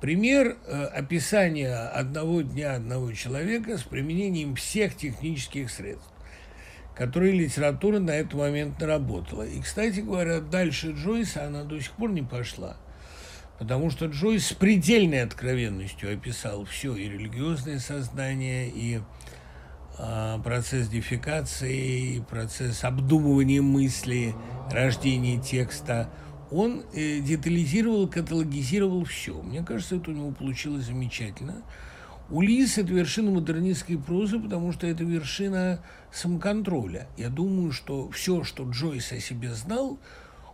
Пример 0.00 0.56
э, 0.66 0.84
описания 0.84 1.74
одного 1.74 2.42
дня 2.42 2.74
одного 2.74 3.12
человека 3.12 3.78
с 3.78 3.82
применением 3.82 4.56
всех 4.56 4.96
технических 4.96 5.70
средств 5.70 6.11
которые 6.94 7.32
литература 7.32 7.98
на 7.98 8.10
этот 8.10 8.34
момент 8.34 8.80
наработала. 8.80 9.42
И, 9.42 9.60
кстати 9.60 10.00
говоря, 10.00 10.40
дальше 10.40 10.92
Джойса 10.92 11.46
она 11.46 11.64
до 11.64 11.80
сих 11.80 11.92
пор 11.92 12.10
не 12.10 12.22
пошла. 12.22 12.76
Потому 13.58 13.90
что 13.90 14.06
Джойс 14.06 14.46
с 14.48 14.52
предельной 14.52 15.22
откровенностью 15.22 16.12
описал 16.12 16.64
все, 16.64 16.96
и 16.96 17.08
религиозное 17.08 17.78
сознание, 17.78 18.68
и 18.68 19.00
а, 19.98 20.40
процесс 20.40 20.88
дефикации, 20.88 22.16
и 22.16 22.20
процесс 22.20 22.82
обдумывания 22.82 23.62
мысли, 23.62 24.34
рождения 24.70 25.40
текста. 25.40 26.10
Он 26.50 26.82
э, 26.92 27.20
детализировал, 27.20 28.08
каталогизировал 28.08 29.04
все. 29.04 29.40
Мне 29.40 29.62
кажется, 29.62 29.96
это 29.96 30.10
у 30.10 30.14
него 30.14 30.32
получилось 30.32 30.86
замечательно. 30.86 31.62
Улис– 32.32 32.78
это 32.78 32.90
вершина 32.94 33.30
модернистской 33.30 33.98
прозы, 33.98 34.40
потому 34.40 34.72
что 34.72 34.86
это 34.86 35.04
вершина 35.04 35.80
самоконтроля. 36.10 37.06
Я 37.18 37.28
думаю, 37.28 37.72
что 37.72 38.08
все, 38.08 38.42
что 38.42 38.66
Джойс 38.70 39.12
о 39.12 39.20
себе 39.20 39.52
знал, 39.52 39.98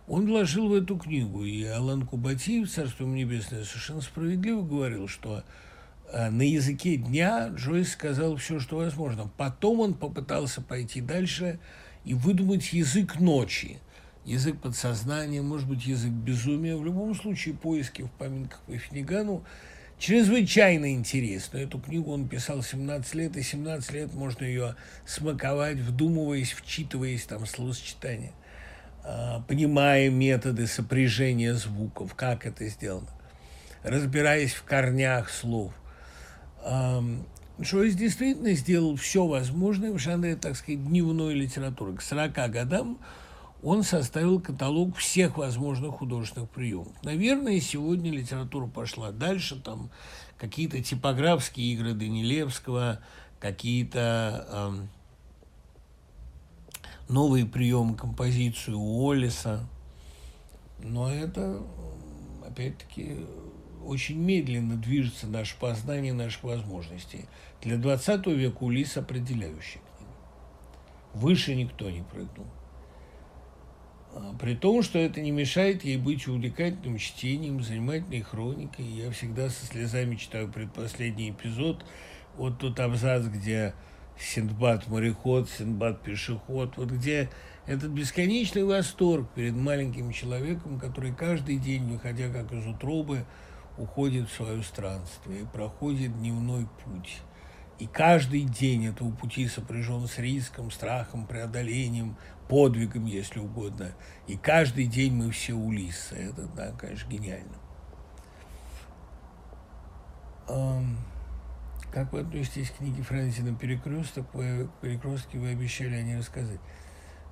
он 0.08 0.26
вложил 0.26 0.70
в 0.70 0.74
эту 0.74 0.98
книгу. 0.98 1.44
И 1.44 1.62
Алан 1.62 2.04
Кубатиев, 2.04 2.68
Царство 2.68 3.06
Небесное, 3.06 3.62
совершенно 3.62 4.00
справедливо 4.00 4.62
говорил, 4.62 5.06
что 5.06 5.44
э, 6.12 6.30
на 6.30 6.42
языке 6.42 6.96
дня 6.96 7.46
Джойс 7.50 7.92
сказал 7.92 8.34
все, 8.34 8.58
что 8.58 8.78
возможно. 8.78 9.30
Потом 9.36 9.78
он 9.78 9.94
попытался 9.94 10.60
пойти 10.60 11.00
дальше 11.00 11.60
и 12.04 12.12
выдумать 12.12 12.72
язык 12.72 13.20
ночи. 13.20 13.78
Язык 14.24 14.60
подсознания, 14.60 15.42
может 15.42 15.68
быть, 15.68 15.86
язык 15.86 16.10
безумия. 16.10 16.76
В 16.76 16.84
любом 16.84 17.14
случае, 17.14 17.54
поиски 17.54 18.02
в 18.02 18.10
поминках 18.10 18.58
по 18.66 18.76
Финигану– 18.76 19.44
чрезвычайно 19.98 20.92
интересную. 20.92 21.66
Эту 21.66 21.78
книгу 21.78 22.12
он 22.12 22.28
писал 22.28 22.62
17 22.62 23.14
лет, 23.14 23.36
и 23.36 23.42
17 23.42 23.92
лет 23.92 24.14
можно 24.14 24.44
ее 24.44 24.76
смаковать, 25.06 25.78
вдумываясь, 25.78 26.52
вчитываясь, 26.52 27.24
там, 27.24 27.46
словосочетание, 27.46 28.32
а, 29.04 29.42
понимая 29.48 30.10
методы 30.10 30.66
сопряжения 30.66 31.54
звуков, 31.54 32.14
как 32.14 32.46
это 32.46 32.66
сделано, 32.68 33.08
разбираясь 33.82 34.52
в 34.54 34.64
корнях 34.64 35.30
слов. 35.30 35.72
Джойс 37.60 37.94
действительно 37.94 38.52
сделал 38.52 38.94
все 38.96 39.26
возможное 39.26 39.90
в 39.90 39.98
жанре, 39.98 40.36
так 40.36 40.54
сказать, 40.54 40.84
дневной 40.86 41.34
литературы. 41.34 41.94
К 41.94 42.02
40 42.02 42.32
годам 42.50 42.98
он 43.62 43.82
составил 43.82 44.40
каталог 44.40 44.96
всех 44.96 45.36
возможных 45.36 45.96
художественных 45.96 46.50
приемов. 46.50 46.92
Наверное, 47.02 47.60
сегодня 47.60 48.12
литература 48.12 48.66
пошла 48.66 49.10
дальше, 49.10 49.60
там 49.60 49.90
какие-то 50.36 50.82
типографские 50.82 51.72
игры 51.74 51.94
Данилевского, 51.94 53.00
какие-то 53.40 54.46
э, 54.48 54.72
новые 57.08 57.46
приемы 57.46 57.96
композиции 57.96 58.72
Уоллеса. 58.72 59.68
Но 60.80 61.12
это, 61.12 61.60
опять-таки, 62.46 63.26
очень 63.84 64.18
медленно 64.18 64.76
движется 64.76 65.26
наше 65.26 65.58
познание 65.58 66.12
наших 66.12 66.44
возможностей. 66.44 67.24
Для 67.60 67.76
20 67.76 68.26
века 68.28 68.58
Улис 68.62 68.96
определяющий. 68.96 69.80
Выше 71.14 71.56
никто 71.56 71.90
не 71.90 72.02
прыгнул. 72.02 72.46
А, 74.18 74.34
при 74.34 74.54
том, 74.54 74.82
что 74.82 74.98
это 74.98 75.20
не 75.20 75.30
мешает 75.30 75.84
ей 75.84 75.96
быть 75.96 76.26
увлекательным 76.26 76.98
чтением, 76.98 77.62
занимательной 77.62 78.22
хроникой. 78.22 78.84
Я 78.84 79.10
всегда 79.12 79.48
со 79.48 79.66
слезами 79.66 80.16
читаю 80.16 80.50
предпоследний 80.50 81.30
эпизод. 81.30 81.84
Вот 82.36 82.58
тот 82.58 82.80
абзац, 82.80 83.26
где 83.26 83.74
Синдбад 84.18 84.88
мореход, 84.88 85.48
Синдбад 85.48 86.02
пешеход, 86.02 86.76
вот 86.76 86.90
где 86.90 87.30
этот 87.66 87.90
бесконечный 87.90 88.64
восторг 88.64 89.28
перед 89.34 89.54
маленьким 89.54 90.10
человеком, 90.10 90.80
который 90.80 91.14
каждый 91.14 91.58
день, 91.58 91.88
выходя 91.88 92.28
как 92.28 92.52
из 92.52 92.66
утробы, 92.66 93.24
уходит 93.76 94.28
в 94.28 94.34
свое 94.34 94.62
странствие 94.62 95.42
и 95.42 95.46
проходит 95.46 96.18
дневной 96.18 96.66
путь. 96.84 97.18
И 97.78 97.86
каждый 97.86 98.42
день 98.42 98.86
этого 98.86 99.12
пути 99.12 99.46
сопряжен 99.46 100.08
с 100.08 100.18
риском, 100.18 100.72
страхом, 100.72 101.26
преодолением, 101.26 102.16
подвигом, 102.48 103.04
если 103.06 103.38
угодно. 103.38 103.92
И 104.26 104.36
каждый 104.36 104.86
день 104.86 105.14
мы 105.14 105.30
все 105.30 105.54
Улисса. 105.54 106.14
Это, 106.14 106.46
да, 106.56 106.72
конечно, 106.72 107.08
гениально. 107.10 107.54
Как 111.92 112.12
вы 112.12 112.20
относитесь 112.20 112.70
к 112.70 112.78
книге 112.78 113.02
Франсина 113.02 113.54
«Перекресток»? 113.54 114.26
Вы, 114.34 114.68
«Перекрестки» 114.80 115.36
вы 115.36 115.50
обещали 115.50 115.94
о 115.94 116.02
ней 116.02 116.18
рассказать. 116.18 116.60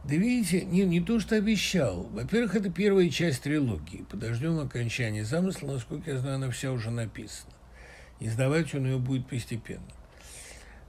Да 0.05 0.15
видите, 0.15 0.65
не, 0.65 0.85
не 0.85 1.01
то, 1.01 1.19
что 1.19 1.37
обещал. 1.37 2.05
Во-первых, 2.13 2.55
это 2.55 2.71
первая 2.71 3.09
часть 3.11 3.43
трилогии. 3.43 4.07
Подождем 4.09 4.59
окончания 4.59 5.25
замысла. 5.25 5.73
Насколько 5.73 6.13
я 6.13 6.19
знаю, 6.19 6.37
она 6.37 6.51
вся 6.51 6.71
уже 6.73 6.91
написана. 6.91 7.53
Издавать 8.21 8.75
он 8.75 8.87
ее 8.87 8.99
будет 8.99 9.29
постепенно. 9.29 9.83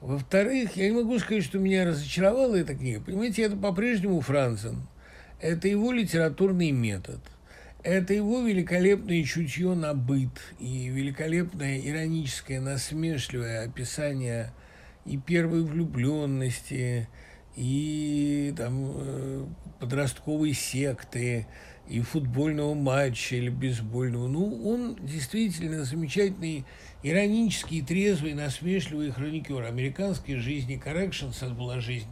Во-вторых, 0.02 0.76
я 0.76 0.90
не 0.90 0.96
могу 0.96 1.18
сказать, 1.20 1.44
что 1.44 1.58
меня 1.58 1.86
разочаровала 1.86 2.56
эта 2.56 2.76
книга. 2.76 3.02
Понимаете, 3.02 3.44
это 3.44 3.56
по-прежнему 3.56 4.22
Францен. 4.22 4.88
Это 5.42 5.68
его 5.68 5.92
литературный 5.92 6.72
метод. 6.72 7.20
Это 7.84 8.14
его 8.14 8.42
великолепное 8.42 9.24
чутье 9.24 9.74
на 9.74 9.94
быт 9.94 10.42
и 10.60 10.90
великолепное 10.90 11.80
ироническое, 11.80 12.60
насмешливое 12.60 13.64
описание 13.64 14.52
и 15.06 15.18
первой 15.18 15.64
влюбленности, 15.64 17.08
и 17.56 18.54
там 18.58 18.92
э, 18.94 19.46
подростковой 19.80 20.54
секты, 20.54 21.48
и 21.88 22.02
футбольного 22.02 22.74
матча 22.74 23.36
или 23.36 23.50
бейсбольного. 23.50 24.28
Ну, 24.28 24.70
он 24.70 24.98
действительно 25.02 25.84
замечательный, 25.86 26.66
иронический, 27.04 27.82
трезвый, 27.82 28.34
насмешливый 28.34 29.12
хроникер 29.12 29.64
американской 29.64 30.36
жизни. 30.36 30.82
Corrections– 30.84 31.38
это 31.42 31.54
была 31.54 31.80
жизнь 31.80 32.10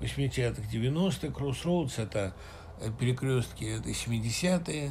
80-х, 0.00 0.62
90-х. 0.72 1.28
Crossroads– 1.28 1.94
это 1.96 2.34
перекрестки, 2.98 3.64
это 3.64 3.90
70-е. 3.90 4.90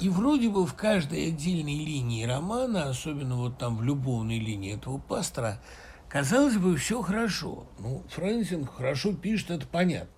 И 0.00 0.08
вроде 0.08 0.48
бы 0.48 0.64
в 0.64 0.74
каждой 0.74 1.28
отдельной 1.28 1.84
линии 1.84 2.24
романа, 2.24 2.88
особенно 2.88 3.36
вот 3.36 3.58
там 3.58 3.76
в 3.78 3.82
любовной 3.82 4.38
линии 4.38 4.74
этого 4.76 4.98
пастора, 4.98 5.60
казалось 6.08 6.56
бы, 6.56 6.76
все 6.76 7.02
хорошо. 7.02 7.66
Ну, 7.80 8.04
Фрэнсинг 8.10 8.72
хорошо 8.72 9.12
пишет, 9.12 9.50
это 9.50 9.66
понятно. 9.66 10.10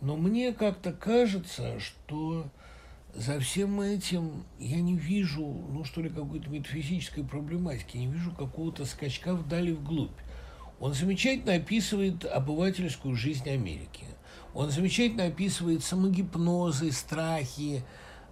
Но 0.00 0.16
мне 0.16 0.52
как-то 0.52 0.92
кажется, 0.92 1.80
что 1.80 2.46
за 3.18 3.40
всем 3.40 3.80
этим 3.80 4.44
я 4.60 4.80
не 4.80 4.94
вижу, 4.94 5.44
ну 5.44 5.82
что 5.82 6.00
ли, 6.00 6.08
какой-то 6.08 6.48
метафизической 6.50 7.24
проблематики, 7.24 7.96
не 7.96 8.06
вижу 8.06 8.30
какого-то 8.30 8.84
скачка 8.84 9.34
вдали 9.34 9.72
вглубь. 9.72 10.16
Он 10.78 10.94
замечательно 10.94 11.54
описывает 11.54 12.24
обывательскую 12.24 13.16
жизнь 13.16 13.50
Америки. 13.50 14.04
Он 14.54 14.70
замечательно 14.70 15.24
описывает 15.24 15.82
самогипнозы, 15.82 16.92
страхи, 16.92 17.82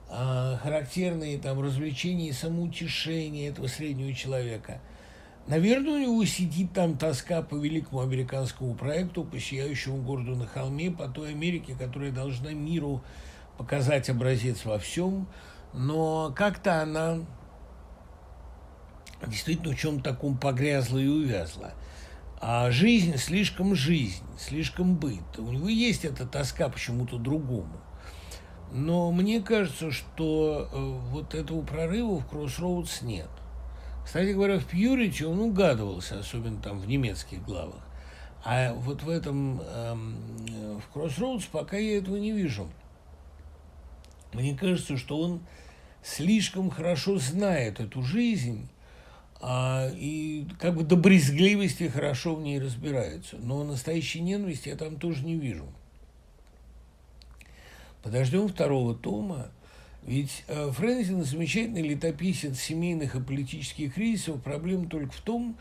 э, 0.08 0.56
характерные 0.62 1.38
там 1.38 1.60
развлечения 1.60 2.28
и 2.28 2.32
самоутешения 2.32 3.48
этого 3.48 3.66
среднего 3.66 4.14
человека. 4.14 4.80
Наверное, 5.48 5.94
у 5.94 5.98
него 5.98 6.24
сидит 6.24 6.72
там 6.72 6.96
тоска 6.96 7.42
по 7.42 7.56
великому 7.56 8.02
американскому 8.02 8.74
проекту, 8.74 9.24
по 9.24 9.40
сияющему 9.40 10.00
городу 10.02 10.36
на 10.36 10.46
холме, 10.46 10.92
по 10.92 11.08
той 11.08 11.30
Америке, 11.30 11.74
которая 11.76 12.12
должна 12.12 12.52
миру 12.52 13.02
показать 13.58 14.10
образец 14.10 14.64
во 14.64 14.78
всем, 14.78 15.28
но 15.72 16.32
как-то 16.36 16.82
она 16.82 17.18
действительно 19.26 19.74
в 19.74 19.78
чем-то 19.78 20.12
таком 20.12 20.36
погрязла 20.36 20.98
и 20.98 21.06
увязла. 21.06 21.72
А 22.38 22.70
жизнь 22.70 23.16
слишком 23.16 23.74
жизнь, 23.74 24.22
слишком 24.38 24.96
быт. 24.96 25.38
У 25.38 25.50
него 25.50 25.68
есть 25.68 26.04
эта 26.04 26.26
тоска 26.26 26.68
почему-то 26.68 27.18
другому. 27.18 27.80
Но 28.72 29.10
мне 29.10 29.40
кажется, 29.40 29.90
что 29.90 30.68
э, 30.70 30.76
вот 31.10 31.34
этого 31.34 31.62
прорыва 31.62 32.18
в 32.18 32.26
Кроссроудс 32.26 33.02
нет. 33.02 33.30
Кстати 34.04 34.32
говоря, 34.32 34.58
в 34.58 34.64
Пьюрити 34.64 35.22
он 35.22 35.40
угадывался, 35.40 36.18
особенно 36.18 36.60
там 36.60 36.78
в 36.78 36.86
немецких 36.86 37.42
главах. 37.42 37.80
А 38.44 38.74
вот 38.74 39.02
в 39.02 39.08
этом, 39.08 39.60
эм, 39.60 40.16
э, 40.48 40.78
в 40.78 40.92
Кроссроудс 40.92 41.46
пока 41.46 41.76
я 41.76 41.98
этого 41.98 42.16
не 42.16 42.32
вижу. 42.32 42.68
Мне 44.32 44.56
кажется, 44.56 44.96
что 44.96 45.18
он 45.18 45.40
слишком 46.02 46.70
хорошо 46.70 47.18
знает 47.18 47.80
эту 47.80 48.02
жизнь 48.02 48.68
а, 49.40 49.90
и 49.94 50.46
как 50.58 50.76
бы 50.76 50.84
до 50.84 50.96
брезгливости 50.96 51.88
хорошо 51.88 52.34
в 52.34 52.42
ней 52.42 52.58
разбирается. 52.58 53.36
Но 53.36 53.64
настоящей 53.64 54.20
ненависти 54.20 54.68
я 54.68 54.76
там 54.76 54.96
тоже 54.96 55.24
не 55.24 55.36
вижу. 55.36 55.66
Подождем 58.02 58.48
второго 58.48 58.94
тома. 58.94 59.50
Ведь 60.04 60.44
э, 60.46 60.70
Фрэнсин 60.70 61.24
замечательный 61.24 61.82
летописец 61.82 62.60
семейных 62.60 63.16
и 63.16 63.20
политических 63.20 63.94
кризисов. 63.94 64.40
Проблема 64.40 64.88
только 64.88 65.12
в 65.12 65.20
том, 65.20 65.56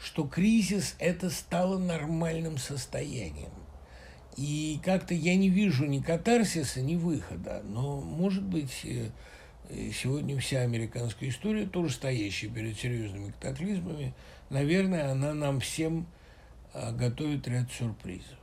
что 0.00 0.24
кризис 0.24 0.94
это 1.00 1.30
стало 1.30 1.78
нормальным 1.78 2.58
состоянием. 2.58 3.50
И 4.38 4.78
как-то 4.84 5.14
я 5.14 5.34
не 5.34 5.48
вижу 5.48 5.84
ни 5.84 5.98
катарсиса, 5.98 6.80
ни 6.80 6.94
выхода. 6.94 7.60
Но, 7.64 8.00
может 8.00 8.44
быть, 8.44 8.84
э, 8.84 9.10
сегодня 9.92 10.38
вся 10.38 10.60
американская 10.60 11.30
история, 11.30 11.66
тоже 11.66 11.92
стоящая 11.92 12.46
перед 12.46 12.78
серьезными 12.78 13.32
катаклизмами, 13.32 14.14
наверное, 14.48 15.10
она 15.10 15.34
нам 15.34 15.58
всем 15.58 16.06
а, 16.72 16.92
готовит 16.92 17.48
ряд 17.48 17.68
сюрпризов. 17.72 18.38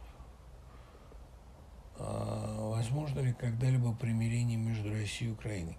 А, 1.98 2.72
возможно 2.76 3.22
ли 3.22 3.32
когда-либо 3.32 3.94
примирение 3.94 4.58
между 4.58 4.90
Россией 4.90 5.30
и 5.30 5.34
Украиной? 5.34 5.78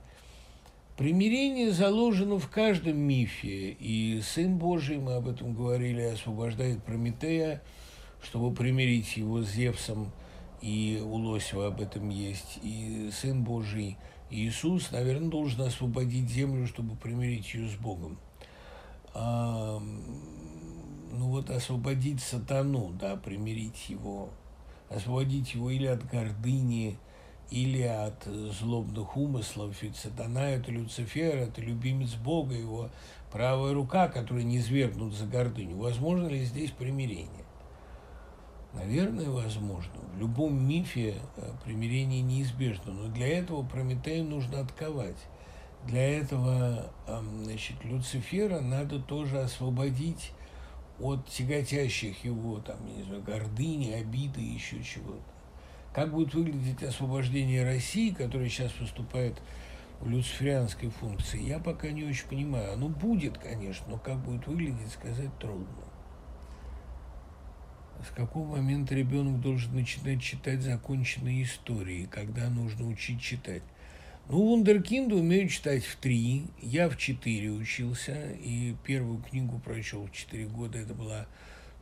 Примирение 0.97 1.73
заложено 1.73 2.39
в 2.39 2.49
каждом 2.49 2.97
мифе, 2.97 3.73
и 3.73 4.23
Сын 4.23 4.57
Божий, 4.57 4.97
мы 4.97 5.17
об 5.17 5.29
этом 5.29 5.55
говорили, 5.55 6.01
освобождает 6.01 6.83
Прометея– 6.85 7.61
чтобы 8.23 8.55
примирить 8.55 9.17
его 9.17 9.43
с 9.43 9.49
Зевсом, 9.49 10.13
и 10.61 11.03
у 11.05 11.15
Лосева 11.17 11.69
об 11.69 11.81
этом 11.81 12.09
есть, 12.09 12.59
и 12.63 13.11
Сын 13.13 13.45
Божий 13.45 13.97
Иисус, 14.31 14.91
наверное, 14.91 15.31
должен 15.31 15.63
освободить 15.63 16.29
землю, 16.29 16.67
чтобы 16.67 16.97
примирить 16.97 17.55
ее 17.55 17.69
с 17.69 17.75
Богом. 17.75 18.19
А, 19.15 19.81
ну 21.13 21.31
вот 21.31 21.51
освободить 21.51 22.21
сатану, 22.21 22.93
да, 23.01 23.17
примирить 23.17 23.89
его, 23.89 24.31
освободить 24.91 25.55
его 25.55 25.71
или 25.71 25.87
от 25.87 26.05
гордыни, 26.09 26.99
или 27.51 27.83
от 27.83 28.25
злобных 28.25 29.17
умыслов, 29.17 29.81
ведь 29.81 29.97
сатана– 29.97 30.51
это 30.51 30.73
Люцифер, 30.73 31.37
это 31.37 31.61
любимец 31.61 32.15
Бога, 32.15 32.55
его 32.55 32.91
правая 33.31 33.73
рука, 33.73 34.09
которая 34.09 34.43
не 34.43 34.61
свергнут 34.61 35.15
за 35.15 35.27
гордыню. 35.27 35.77
Возможно 35.77 36.27
ли 36.27 36.45
здесь 36.45 36.73
примирение? 36.73 37.46
Наверное, 38.77 39.31
возможно. 39.31 39.93
В 40.15 40.19
любом 40.19 40.63
мифе 40.69 41.15
э, 41.37 41.53
примирение 41.65 42.21
неизбежно, 42.21 42.93
но 42.93 43.09
для 43.09 43.27
этого 43.27 43.63
Прометею 43.67 44.25
нужно 44.25 44.61
отковать. 44.61 45.17
Для 45.87 46.19
этого 46.19 46.93
значит, 47.43 47.77
Люцифера 47.85 48.61
надо 48.61 48.99
тоже 48.99 49.41
освободить 49.41 50.33
от 50.99 51.27
тяготящих 51.27 52.25
его, 52.25 52.59
там, 52.59 52.77
не 52.87 53.03
знаю, 53.03 53.23
гордыни, 53.23 53.93
обиды 53.93 54.43
и 54.43 54.55
еще 54.55 54.83
чего-то. 54.83 55.23
Как 55.95 56.13
будет 56.13 56.35
выглядеть 56.35 56.83
освобождение 56.83 57.65
России, 57.65 58.11
которая 58.11 58.49
сейчас 58.49 58.73
выступает 58.79 59.41
в 60.01 60.09
люциферианской 60.09 60.91
функции, 60.91 61.41
я 61.41 61.59
пока 61.59 61.89
не 61.89 62.05
очень 62.05 62.29
понимаю. 62.29 62.75
Оно 62.75 62.89
будет, 62.89 63.39
конечно, 63.39 63.87
но 63.89 63.99
как 63.99 64.19
будет 64.19 64.47
выглядеть, 64.47 64.91
сказать 64.91 65.31
трудно 65.39 65.86
с 68.05 68.15
какого 68.15 68.57
момента 68.57 68.95
ребенок 68.95 69.41
должен 69.41 69.75
начинать 69.75 70.21
читать 70.21 70.63
законченные 70.63 71.43
истории, 71.45 72.09
когда 72.11 72.49
нужно 72.51 72.87
учить 72.89 73.21
читать. 73.21 73.63
Ну, 74.29 74.39
вундеркинды 74.39 75.15
умеют 75.15 75.53
читать 75.53 75.85
в 75.85 75.97
три, 75.97 76.47
я 76.61 76.89
в 76.89 76.97
четыре 76.97 77.51
учился, 77.51 78.33
и 78.33 78.75
первую 78.85 79.23
книгу 79.23 79.59
прочел 79.61 80.07
в 80.07 80.13
четыре 80.13 80.47
года, 80.47 80.79
это 80.79 80.95
была, 80.95 81.27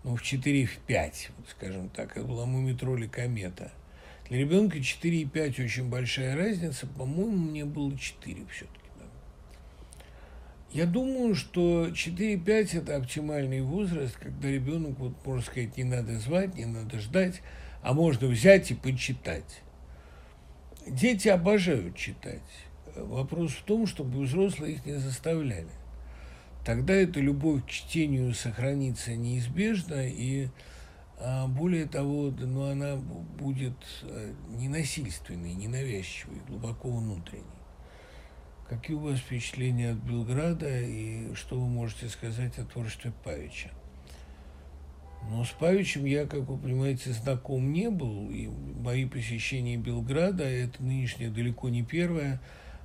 ну, 0.02 0.16
в 0.16 0.22
четыре, 0.22 0.66
в 0.66 0.76
пять, 0.78 1.30
скажем 1.48 1.88
так, 1.88 2.16
это 2.16 2.26
была 2.26 2.44
«Мумитроли 2.44 3.06
комета». 3.06 3.72
Для 4.28 4.38
ребенка 4.38 4.82
4 4.82 5.20
и 5.20 5.24
5 5.26 5.60
очень 5.60 5.88
большая 5.90 6.34
разница, 6.34 6.86
по-моему, 6.86 7.36
мне 7.36 7.64
было 7.64 7.96
4 7.96 8.46
все-таки. 8.50 8.73
Я 10.74 10.86
думаю, 10.86 11.36
что 11.36 11.86
4-5– 11.86 12.70
это 12.80 12.96
оптимальный 12.96 13.60
возраст, 13.60 14.16
когда 14.16 14.48
ребенок, 14.48 14.98
вот, 14.98 15.24
можно 15.24 15.40
сказать, 15.40 15.76
не 15.76 15.84
надо 15.84 16.18
звать, 16.18 16.56
не 16.56 16.64
надо 16.64 16.98
ждать, 16.98 17.42
а 17.80 17.94
можно 17.94 18.26
взять 18.26 18.72
и 18.72 18.74
почитать. 18.74 19.62
Дети 20.84 21.28
обожают 21.28 21.94
читать. 21.94 22.42
Вопрос 22.96 23.52
в 23.52 23.62
том, 23.62 23.86
чтобы 23.86 24.24
взрослые 24.24 24.74
их 24.74 24.84
не 24.84 24.94
заставляли. 24.94 25.70
Тогда 26.66 26.92
эта 26.92 27.20
любовь 27.20 27.64
к 27.64 27.70
чтению 27.70 28.34
сохранится 28.34 29.14
неизбежно, 29.14 30.08
и 30.08 30.48
а, 31.20 31.46
более 31.46 31.86
того, 31.86 32.32
ну, 32.36 32.68
она 32.68 32.96
будет 32.96 33.76
э, 34.02 34.32
ненасильственной, 34.48 35.54
ненавязчивой, 35.54 36.40
глубоко 36.48 36.90
внутренней. 36.90 37.44
Какие 38.68 38.96
у 38.96 39.00
вас 39.00 39.18
впечатления 39.18 39.90
от 39.90 39.98
Белграда 39.98 40.80
и 40.80 41.34
что 41.34 41.60
вы 41.60 41.68
можете 41.68 42.08
сказать 42.08 42.58
о 42.58 42.64
творчестве 42.64 43.12
Павича? 43.22 43.68
Ну, 45.28 45.44
с 45.44 45.50
Павичем 45.50 46.06
я, 46.06 46.26
как 46.26 46.40
вы 46.40 46.56
понимаете, 46.56 47.12
знаком 47.12 47.72
не 47.72 47.90
был, 47.90 48.30
и 48.30 48.48
мои 48.48 49.04
посещения 49.04 49.76
Белграда, 49.76 50.44
это 50.44 50.82
нынешнее 50.82 51.28
далеко 51.28 51.68
не 51.68 51.82
первое, 51.82 52.40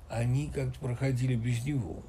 они 0.10 0.52
как-то 0.54 0.78
проходили 0.80 1.36
без 1.36 1.64
него. 1.64 2.04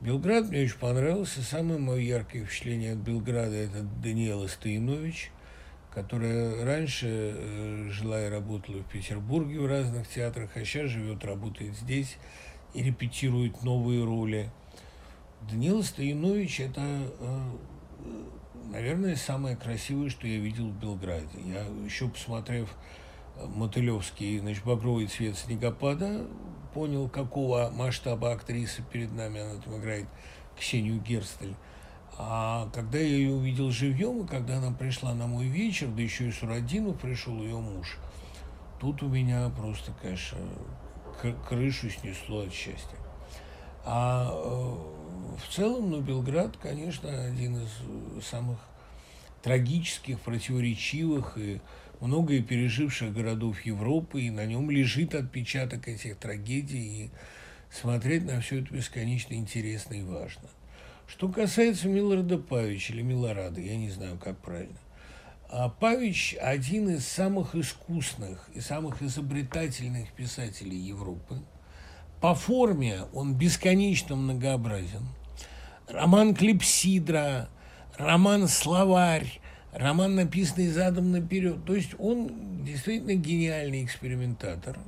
Белград 0.00 0.48
мне 0.48 0.62
очень 0.62 0.78
понравился. 0.78 1.42
Самое 1.42 1.80
мое 1.80 2.00
яркое 2.00 2.44
впечатление 2.44 2.92
от 2.92 2.98
Белграда– 2.98 3.54
это 3.56 3.82
Даниэла 3.82 4.46
Стоянович, 4.46 5.32
которая 5.92 6.64
раньше 6.64 7.08
э, 7.08 7.88
жила 7.90 8.24
и 8.24 8.30
работала 8.30 8.78
в 8.82 8.88
Петербурге 8.88 9.58
в 9.58 9.66
разных 9.66 10.06
театрах, 10.08 10.50
а 10.54 10.64
сейчас 10.64 10.90
живет, 10.90 11.24
работает 11.24 11.76
здесь– 11.76 12.16
и 12.76 12.82
репетирует 12.82 13.62
новые 13.62 14.04
роли. 14.04 14.50
Даниил 15.50 15.82
Стоянович– 15.82 16.60
это 16.60 16.80
э, 16.80 17.40
наверное, 18.70 19.16
самое 19.16 19.56
красивое, 19.56 20.10
что 20.10 20.26
я 20.26 20.38
видел 20.38 20.68
в 20.68 20.78
Белграде. 20.78 21.38
Я 21.44 21.64
еще 21.84 22.08
посмотрев 22.08 22.68
Мотылевский, 23.54 24.38
значит, 24.38 24.64
«Багровый 24.64 25.06
цвет 25.06 25.36
снегопада», 25.36 26.26
понял, 26.74 27.08
какого 27.08 27.70
масштаба 27.70 28.32
актрисы 28.32 28.82
перед 28.92 29.12
нами 29.12 29.40
она 29.40 29.60
там 29.60 29.78
играет, 29.78 30.06
Ксению 30.58 31.00
Герстель. 31.00 31.54
А 32.18 32.68
когда 32.72 32.98
я 32.98 33.04
ее 33.04 33.32
увидел 33.32 33.70
живьем, 33.70 34.24
и 34.24 34.26
когда 34.26 34.56
она 34.56 34.72
пришла 34.72 35.14
на 35.14 35.26
мой 35.26 35.46
вечер, 35.46 35.88
да 35.88 36.02
еще 36.02 36.28
и 36.28 36.32
с 36.32 36.38
Сурадинов 36.38 36.98
пришел 36.98 37.36
ее 37.42 37.58
муж, 37.58 37.98
тут 38.80 39.02
у 39.02 39.08
меня 39.08 39.50
просто, 39.50 39.92
конечно, 40.00 40.38
крышу 41.48 41.90
снесло 41.90 42.42
от 42.42 42.52
счастья. 42.52 42.96
А 43.84 44.30
э, 44.32 45.38
в 45.38 45.54
целом, 45.54 45.90
ну, 45.90 46.00
Белград, 46.00 46.56
конечно, 46.56 47.24
один 47.24 47.58
из 47.62 48.24
самых 48.26 48.58
трагических, 49.42 50.18
противоречивых 50.20 51.38
и 51.38 51.60
многое 52.00 52.42
переживших 52.42 53.12
городов 53.12 53.60
Европы, 53.62 54.22
и 54.22 54.30
на 54.30 54.44
нем 54.44 54.70
лежит 54.70 55.14
отпечаток 55.14 55.88
этих 55.88 56.16
трагедий, 56.16 57.04
и 57.04 57.10
смотреть 57.70 58.24
на 58.24 58.40
все 58.40 58.60
это 58.60 58.74
бесконечно 58.74 59.34
интересно 59.34 59.94
и 59.94 60.02
важно. 60.02 60.48
Что 61.06 61.28
касается 61.28 61.88
Милорада 61.88 62.38
Павича 62.38 62.92
или 62.92 63.02
Милорада, 63.02 63.60
я 63.60 63.76
не 63.76 63.90
знаю, 63.90 64.18
как 64.18 64.38
правильно. 64.38 64.78
А 65.48 65.68
Павич 65.68 66.36
один 66.40 66.88
из 66.88 67.06
самых 67.06 67.54
искусных 67.54 68.48
и 68.54 68.60
самых 68.60 69.02
изобретательных 69.02 70.12
писателей 70.12 70.78
Европы. 70.78 71.40
По 72.20 72.34
форме 72.34 73.02
он 73.12 73.34
бесконечно 73.34 74.16
многообразен. 74.16 75.06
Роман 75.88 76.34
Клипсидра, 76.34 77.48
роман 77.96 78.48
«Словарь», 78.48 79.40
роман, 79.72 80.16
написанный 80.16 80.68
задом 80.68 81.12
наперед. 81.12 81.64
То 81.64 81.76
есть 81.76 81.94
он 81.98 82.64
действительно 82.64 83.14
гениальный 83.14 83.84
экспериментатор. 83.84 84.78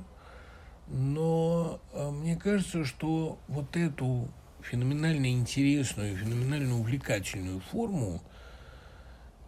Но 0.87 1.79
э, 1.93 2.09
мне 2.09 2.35
кажется, 2.35 2.83
что 2.83 3.39
вот 3.47 3.77
эту 3.77 4.27
феноменально 4.61 5.31
интересную, 5.31 6.17
феноменально 6.17 6.79
увлекательную 6.79 7.61
форму 7.61 8.21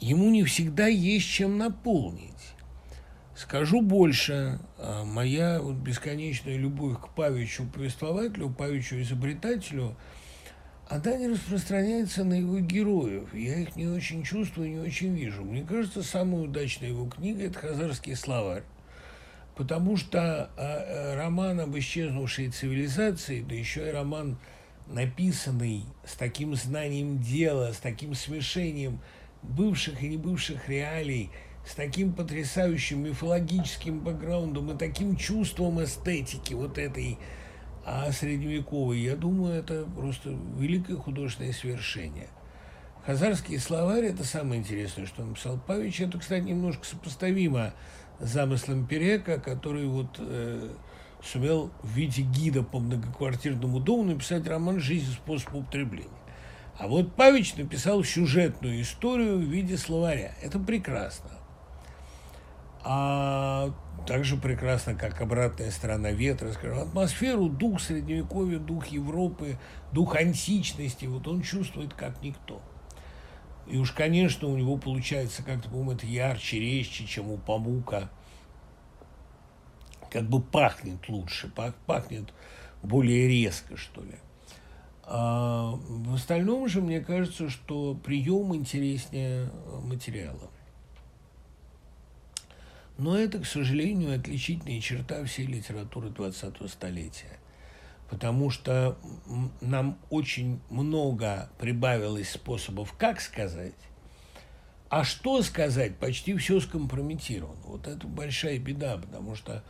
ему 0.02 0.30
не 0.30 0.44
всегда 0.44 0.88
есть 0.88 1.28
чем 1.28 1.58
наполнить. 1.58 2.34
Скажу 3.36 3.82
больше, 3.82 4.60
а, 4.78 5.06
моя 5.06 5.62
вот 5.62 5.76
бесконечная 5.76 6.58
любовь 6.58 7.00
к 7.00 7.16
Павичу 7.16 7.66
повествователю, 7.74 8.50
Павичу 8.50 9.00
изобретателю, 9.00 9.96
она 10.90 11.16
не 11.16 11.30
распространяется 11.30 12.26
на 12.26 12.34
его 12.34 12.60
героев. 12.60 13.34
Я 13.34 13.60
их 13.60 13.78
не 13.78 13.88
очень 13.88 14.24
чувствую, 14.24 14.70
не 14.70 14.80
очень 14.80 15.16
вижу. 15.16 15.44
Мне 15.44 15.64
кажется, 15.64 16.04
самая 16.04 16.42
удачная 16.42 16.90
его 16.90 17.06
книга– 17.06 17.44
это 17.46 17.60
«Хазарский 17.60 18.16
словарь». 18.16 18.64
Потому 19.56 19.96
что 19.96 20.20
а, 20.20 20.50
а, 20.58 21.16
роман 21.16 21.62
об 21.62 21.78
исчезнувшей 21.78 22.50
цивилизации, 22.50 23.42
да 23.42 23.56
еще 23.56 23.88
и 23.88 23.92
роман– 23.92 24.38
написанный 24.92 25.86
с 26.06 26.16
таким 26.16 26.56
знанием 26.56 27.22
дела, 27.22 27.74
с 27.74 27.78
таким 27.78 28.14
смешением 28.14 29.00
бывших 29.44 30.02
и 30.04 30.10
небывших 30.10 30.70
реалий, 30.70 31.32
с 31.66 31.76
таким 31.76 32.14
потрясающим 32.14 33.04
мифологическим 33.04 34.00
бэкграундом 34.00 34.72
и 34.72 34.78
таким 34.78 35.16
чувством 35.16 35.84
эстетики 35.84 36.54
вот 36.54 36.78
этой 36.78 37.18
а 37.84 38.12
средневековой, 38.12 39.00
я 39.00 39.16
думаю, 39.16 39.56
это 39.56 39.86
просто 39.96 40.38
великое 40.58 40.98
художественное 40.98 41.52
свершение. 41.52 42.30
Хазарский 43.06 43.58
словарь– 43.58 44.06
это 44.06 44.24
самое 44.24 44.62
интересное, 44.62 45.08
что 45.08 45.26
написал 45.26 45.60
Павич. 45.66 46.02
Это, 46.02 46.20
кстати, 46.20 46.44
немножко 46.44 46.86
сопоставимо 46.86 47.74
с 48.20 48.30
замыслом 48.30 48.86
Перека, 48.86 49.40
который 49.40 49.88
вот 49.88 50.18
э, 50.20 50.70
сумел 51.24 51.72
в 51.82 51.90
виде 51.90 52.22
гида 52.22 52.62
по 52.62 52.80
многоквартирному 52.80 53.80
дому 53.80 54.04
написать 54.04 54.48
роман 54.48 54.80
«Жизнь 54.80 55.12
способ 55.12 55.56
употребления». 55.56 56.10
А 56.82 56.88
вот 56.88 57.16
Павич 57.16 57.56
написал 57.58 58.04
сюжетную 58.04 58.82
историю 58.82 59.38
в 59.38 59.42
виде 59.42 59.78
словаря. 59.78 60.34
Это 60.42 60.58
прекрасно. 60.58 61.30
А 62.84 63.72
также 64.08 64.36
прекрасно, 64.36 64.96
как 64.96 65.22
обратная 65.22 65.70
сторона 65.70 66.10
ветра, 66.10 66.52
скажем, 66.54 66.80
атмосферу, 66.80 67.50
дух 67.50 67.80
Средневековья, 67.80 68.58
дух 68.58 68.88
Европы, 68.88 69.60
дух 69.92 70.16
античности, 70.16 71.06
вот 71.06 71.28
он 71.28 71.44
чувствует 71.44 71.94
как 71.94 72.20
никто. 72.24 72.64
И 73.68 73.78
уж, 73.78 73.92
конечно, 73.92 74.48
у 74.48 74.58
него 74.58 74.78
получается 74.78 75.44
как-то, 75.44 75.70
по-моему, 75.70 75.92
это 75.92 76.08
ярче, 76.08 76.60
резче, 76.60 77.06
чем 77.06 77.30
у 77.30 77.38
Памука– 77.38 78.10
как 80.12 80.28
бы 80.28 80.42
пахнет 80.42 81.08
лучше, 81.08 81.50
пахнет 81.86 82.34
более 82.84 83.28
резко, 83.28 83.78
что 83.78 84.02
ли. 84.04 84.16
А 85.14 85.78
в 85.90 86.14
остальном 86.14 86.70
же 86.70 86.80
мне 86.80 87.02
кажется, 87.02 87.50
что 87.50 87.96
прием 87.96 88.56
интереснее 88.56 89.52
материала. 89.84 90.50
Но 92.98 93.18
это, 93.18 93.40
к 93.40 93.46
сожалению, 93.46 94.18
отличительная 94.18 94.80
черта 94.80 95.22
всей 95.26 95.48
литературы 95.48 96.08
20-го 96.08 96.70
столетия. 96.70 97.40
Потому 98.10 98.50
что 98.52 98.98
нам 99.60 99.98
очень 100.10 100.62
много 100.70 101.50
прибавилось 101.60 102.30
способов, 102.30 102.94
как 102.94 103.20
сказать, 103.20 103.76
а 104.88 105.04
что 105.04 105.42
сказать, 105.42 105.98
почти 105.98 106.38
все 106.38 106.62
скомпрометировано. 106.62 107.62
Вот 107.66 107.86
это 107.86 108.08
большая 108.08 108.60
беда, 108.60 108.96
потому 108.96 109.36
что 109.36 109.62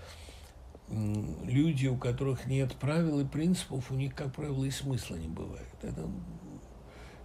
люди, 0.92 1.88
у 1.88 1.98
которых 1.98 2.46
нет 2.48 2.76
правил 2.76 3.20
и 3.20 3.26
принципов, 3.26 3.92
у 3.92 3.96
них, 3.96 4.14
как 4.16 4.34
правило, 4.34 4.64
и 4.66 4.72
смысла 4.72 5.16
не 5.16 5.28
бывает. 5.28 5.76
Это 5.82 6.10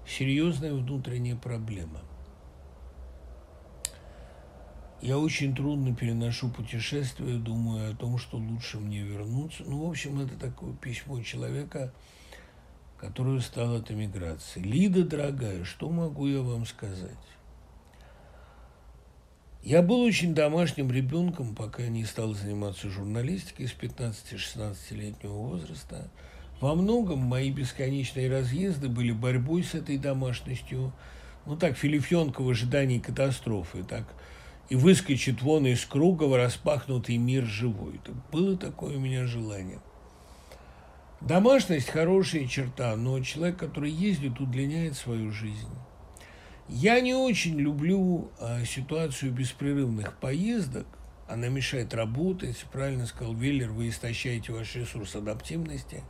серьезная 0.06 0.72
внутренняя 0.72 1.36
проблема. 1.36 2.00
Я 5.02 5.18
очень 5.18 5.54
трудно 5.54 5.94
переношу 5.94 6.48
путешествия, 6.48 7.36
думаю 7.36 7.92
о 7.92 7.96
том, 7.96 8.18
что 8.18 8.38
лучше 8.38 8.78
мне 8.78 9.02
вернуться. 9.02 9.62
Ну, 9.66 9.86
в 9.86 9.90
общем, 9.90 10.20
это 10.20 10.38
такое 10.38 10.72
письмо 10.74 11.20
человека, 11.22 11.92
который 12.96 13.40
стал 13.40 13.74
от 13.74 13.90
эмиграции. 13.90 14.60
Лида, 14.60 15.04
дорогая, 15.04 15.64
что 15.64 15.90
могу 15.90 16.26
я 16.26 16.40
вам 16.40 16.64
сказать? 16.64 17.18
Я 19.66 19.82
был 19.82 20.02
очень 20.02 20.32
домашним 20.32 20.92
ребенком, 20.92 21.52
пока 21.56 21.88
не 21.88 22.04
стал 22.04 22.34
заниматься 22.34 22.88
журналистикой 22.88 23.66
с 23.66 23.72
15-16-летнего 23.72 25.32
возраста. 25.32 26.08
Во 26.60 26.76
многом 26.76 27.18
мои 27.18 27.50
бесконечные 27.50 28.30
разъезды 28.30 28.88
были 28.88 29.10
борьбой 29.10 29.64
с 29.64 29.74
этой 29.74 29.98
домашностью. 29.98 30.92
Ну 31.46 31.56
так, 31.56 31.76
Филифенко 31.76 32.42
в 32.42 32.48
ожидании 32.48 33.00
катастрофы, 33.00 33.82
так 33.82 34.04
и 34.68 34.76
выскочит 34.76 35.42
вон 35.42 35.66
из 35.66 35.84
круга 35.84 36.26
в 36.26 36.36
распахнутый 36.36 37.16
мир 37.16 37.44
живой. 37.44 37.98
Так 38.04 38.14
было 38.30 38.56
такое 38.56 38.98
у 38.98 39.00
меня 39.00 39.26
желание. 39.26 39.80
Домашность– 41.20 41.88
хорошая 41.90 42.46
черта, 42.46 42.94
но 42.94 43.18
человек, 43.18 43.56
который 43.56 43.90
ездит, 43.90 44.38
удлиняет 44.38 44.96
свою 44.96 45.32
жизнь. 45.32 45.66
Я 46.68 47.00
не 47.00 47.14
очень 47.14 47.58
люблю 47.60 48.30
а, 48.40 48.64
ситуацию 48.64 49.32
беспрерывных 49.32 50.18
поездок. 50.18 50.86
Она 51.28 51.48
мешает 51.48 51.94
работать. 51.94 52.64
Правильно 52.72 53.06
сказал 53.06 53.34
Веллер, 53.34 53.70
вы 53.70 53.88
истощаете 53.88 54.52
ваш 54.52 54.74
ресурс 54.74 55.14
адаптивности. 55.14 56.02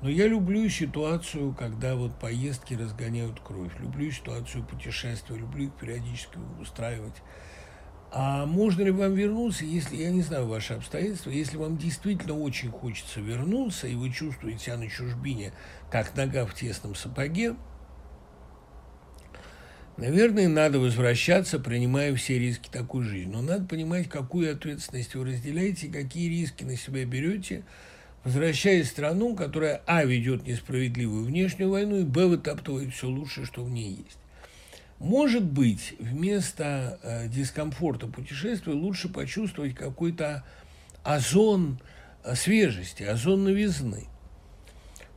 Но 0.00 0.08
я 0.08 0.26
люблю 0.26 0.68
ситуацию, 0.68 1.54
когда 1.54 1.96
вот 1.96 2.18
поездки 2.18 2.74
разгоняют 2.74 3.40
кровь. 3.40 3.72
Люблю 3.80 4.10
ситуацию 4.10 4.64
путешествия, 4.64 5.36
люблю 5.36 5.66
их 5.66 5.72
периодически 5.74 6.38
устраивать. 6.60 7.22
А 8.12 8.44
можно 8.46 8.82
ли 8.82 8.90
вам 8.90 9.14
вернуться, 9.14 9.64
если, 9.64 9.96
я 9.96 10.10
не 10.10 10.20
знаю 10.22 10.46
ваши 10.46 10.74
обстоятельства, 10.74 11.30
если 11.30 11.56
вам 11.56 11.78
действительно 11.78 12.38
очень 12.38 12.70
хочется 12.70 13.20
вернуться, 13.20 13.86
и 13.86 13.94
вы 13.94 14.10
чувствуете 14.10 14.58
себя 14.58 14.76
на 14.76 14.88
чужбине, 14.88 15.52
как 15.90 16.14
нога 16.14 16.44
в 16.44 16.52
тесном 16.52 16.94
сапоге, 16.94 17.56
Наверное, 20.02 20.48
надо 20.48 20.80
возвращаться, 20.80 21.60
принимая 21.60 22.12
все 22.16 22.36
риски 22.36 22.68
такой 22.68 23.04
жизни. 23.04 23.30
Но 23.30 23.40
надо 23.40 23.66
понимать, 23.66 24.08
какую 24.08 24.50
ответственность 24.50 25.14
вы 25.14 25.26
разделяете, 25.26 25.86
какие 25.86 26.28
риски 26.28 26.64
на 26.64 26.76
себя 26.76 27.04
берете, 27.04 27.62
возвращаясь 28.24 28.88
в 28.88 28.90
страну, 28.90 29.36
которая, 29.36 29.80
а, 29.86 30.04
ведет 30.04 30.44
несправедливую 30.44 31.24
внешнюю 31.24 31.70
войну, 31.70 32.00
и, 32.00 32.02
б, 32.02 32.26
вытаптывает 32.26 32.92
все 32.92 33.06
лучшее, 33.06 33.46
что 33.46 33.62
в 33.62 33.70
ней 33.70 33.90
есть. 34.04 34.18
Может 34.98 35.44
быть, 35.44 35.94
вместо 36.00 36.98
э, 37.04 37.28
дискомфорта 37.28 38.08
путешествия 38.08 38.72
лучше 38.72 39.08
почувствовать 39.08 39.76
какой-то 39.76 40.42
озон 41.04 41.78
э, 42.24 42.34
свежести, 42.34 43.04
озон 43.04 43.44
новизны. 43.44 44.08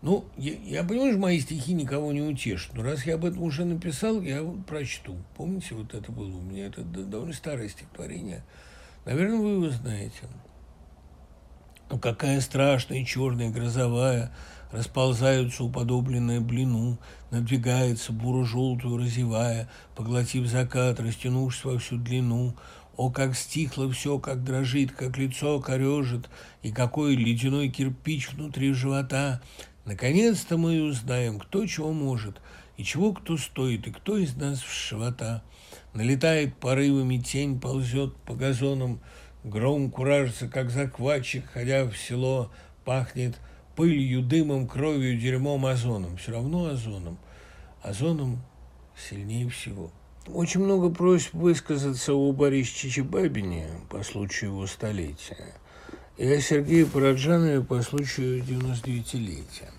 Ну, 0.05 0.23
я, 0.37 0.53
я 0.53 0.83
понимаю, 0.83 1.13
что 1.13 1.19
мои 1.19 1.39
стихи 1.39 1.73
никого 1.73 2.13
не 2.13 2.21
утешат, 2.21 2.75
но 2.75 2.83
раз 2.83 3.07
я 3.07 3.15
об 3.15 3.25
этом 3.25 3.41
уже 3.41 3.65
написал, 3.65 4.21
я 4.21 4.43
прочту. 4.67 5.17
Помните, 5.35 5.73
вот 5.73 5.95
это 5.95 6.11
было 6.11 6.37
у 6.37 6.41
меня, 6.41 6.67
это 6.67 6.83
довольно 6.83 7.33
старое 7.33 7.67
стихотворение. 7.67 8.43
Наверное, 9.03 9.39
вы 9.39 9.49
его 9.49 9.69
знаете. 9.71 10.27
Ну, 11.89 11.97
какая 11.97 12.39
страшная 12.41 13.03
черная 13.03 13.49
грозовая, 13.49 14.31
расползаются 14.71 15.63
уподобленная 15.63 16.39
блину, 16.39 16.99
надвигается 17.31 18.13
буро-желтую 18.13 18.97
разевая, 18.97 19.67
поглотив 19.95 20.45
закат, 20.45 20.99
растянувшись 20.99 21.65
во 21.65 21.79
всю 21.79 21.97
длину. 21.97 22.55
О, 22.95 23.09
как 23.09 23.35
стихло 23.35 23.91
все, 23.91 24.19
как 24.19 24.43
дрожит, 24.43 24.91
как 24.91 25.17
лицо 25.17 25.59
корежит, 25.59 26.29
и 26.61 26.71
какой 26.71 27.15
ледяной 27.15 27.69
кирпич 27.69 28.33
внутри 28.33 28.71
живота. 28.71 29.41
Наконец-то 29.85 30.57
мы 30.57 30.81
узнаем, 30.81 31.39
кто 31.39 31.65
чего 31.67 31.93
может, 31.93 32.41
и 32.75 32.83
чего 32.83 33.13
кто 33.13 33.37
стоит, 33.37 33.87
и 33.87 33.91
кто 33.91 34.17
из 34.17 34.35
нас 34.35 34.59
в 34.59 34.89
живота. 34.89 35.43
Налетает 35.93 36.55
порывами, 36.57 37.17
тень 37.17 37.59
ползет 37.59 38.15
по 38.25 38.33
газонам, 38.33 38.99
гром 39.43 39.91
куражится, 39.91 40.47
как 40.47 40.71
захватчик, 40.71 41.45
ходя 41.45 41.85
в 41.85 41.95
село, 41.95 42.51
пахнет 42.83 43.39
пылью, 43.75 44.23
дымом, 44.23 44.67
кровью, 44.67 45.19
дерьмом, 45.19 45.67
озоном. 45.67 46.17
Все 46.17 46.31
равно 46.31 46.65
озоном. 46.65 47.19
Озоном 47.83 48.41
сильнее 48.97 49.47
всего. 49.49 49.91
Очень 50.27 50.61
много 50.61 50.89
просьб 50.89 51.33
высказаться 51.33 52.13
о 52.13 52.31
Борисе 52.31 52.73
Чичибабине 52.73 53.67
по 53.89 54.01
случаю 54.01 54.51
его 54.51 54.65
столетия 54.65 55.53
и 56.17 56.25
о 56.27 56.41
Сергее 56.41 56.87
Параджанове 56.87 57.61
по 57.61 57.81
случаю 57.83 58.41
99-летия. 58.41 59.74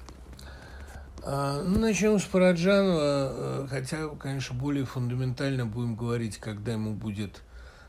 А, 1.29 1.61
ну, 1.61 1.81
начнем 1.81 2.21
с 2.21 2.25
Параджанова, 2.25 3.01
э, 3.03 3.67
хотя, 3.69 4.07
конечно, 4.11 4.55
более 4.55 4.85
фундаментально 4.85 5.67
будем 5.67 5.97
говорить, 5.97 6.39
когда 6.39 6.75
ему 6.75 6.95
будет 6.95 7.43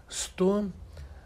100. 0.10 0.72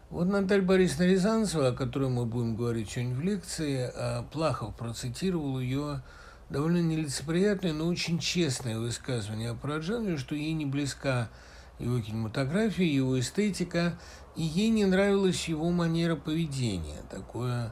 Вот 0.09 0.27
Наталья 0.27 0.61
Борисовна 0.61 1.05
Рязанцева, 1.05 1.69
о 1.69 1.71
которой 1.71 2.09
мы 2.09 2.25
будем 2.25 2.57
говорить 2.57 2.89
сегодня 2.89 3.15
в 3.15 3.21
лекции, 3.21 3.89
а 3.95 4.23
Плахов 4.23 4.75
процитировал 4.75 5.61
ее 5.61 6.01
довольно 6.49 6.81
нелицеприятное, 6.81 7.71
но 7.71 7.87
очень 7.87 8.19
честное 8.19 8.77
высказывание 8.77 9.51
о 9.51 9.55
Параджанове, 9.55 10.17
что 10.17 10.35
ей 10.35 10.51
не 10.51 10.65
близка 10.65 11.29
его 11.79 12.01
кинематография, 12.01 12.87
его 12.87 13.17
эстетика, 13.17 13.97
и 14.35 14.43
ей 14.43 14.67
не 14.67 14.83
нравилась 14.83 15.47
его 15.47 15.69
манера 15.69 16.17
поведения, 16.17 17.03
такое 17.09 17.71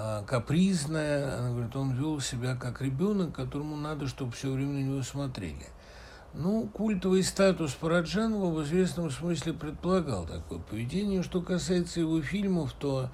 а, 0.00 0.22
капризное. 0.22 1.38
Она 1.38 1.50
говорит, 1.50 1.74
он 1.74 1.90
вел 1.90 2.20
себя 2.20 2.54
как 2.54 2.80
ребенок, 2.80 3.34
которому 3.34 3.76
надо, 3.76 4.06
чтобы 4.06 4.30
все 4.30 4.52
время 4.52 4.74
на 4.74 4.82
него 4.84 5.02
смотрели. 5.02 5.66
Ну, 6.34 6.68
культовый 6.68 7.24
статус 7.24 7.72
Параджанова 7.72 8.54
в 8.54 8.62
известном 8.62 9.10
смысле 9.10 9.54
предполагал 9.54 10.24
такое 10.24 10.60
поведение. 10.60 11.24
Что 11.24 11.42
касается 11.42 11.98
его 11.98 12.22
фильмов, 12.22 12.74
то 12.74 13.10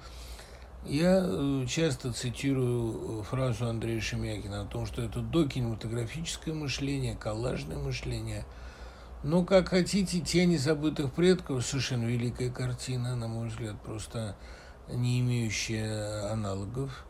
я 0.85 1.23
э, 1.25 1.65
часто 1.67 2.13
цитирую 2.13 3.23
фразу 3.23 3.65
Андрея 3.65 3.99
Шемякина 3.99 4.61
о 4.61 4.65
том, 4.65 4.85
что 4.85 5.01
это 5.01 5.21
докинематографическое 5.21 6.53
мышление, 6.53 7.15
коллажное 7.15 7.77
мышление. 7.77 8.45
Но, 9.23 9.43
как 9.43 9.69
хотите, 9.69 10.19
«Тени 10.19 10.57
забытых 10.57 11.11
предков» 11.13 11.65
совершенно 11.65 12.05
великая 12.05 12.51
картина, 12.51 13.15
на 13.15 13.27
мой 13.27 13.47
взгляд, 13.47 13.75
просто 13.81 14.35
не 14.89 15.19
имеющая 15.19 16.31
аналогов. 16.31 17.05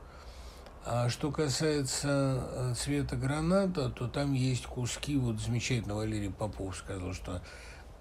А 0.86 1.10
что 1.10 1.32
касается 1.32 2.44
э, 2.52 2.74
цвета 2.78 3.16
граната, 3.16 3.90
то 3.90 4.08
там 4.08 4.34
есть 4.34 4.68
куски, 4.68 5.18
вот 5.18 5.40
замечательно 5.42 5.96
Валерий 5.96 6.30
Попов 6.30 6.78
сказал, 6.78 7.14
что 7.14 7.42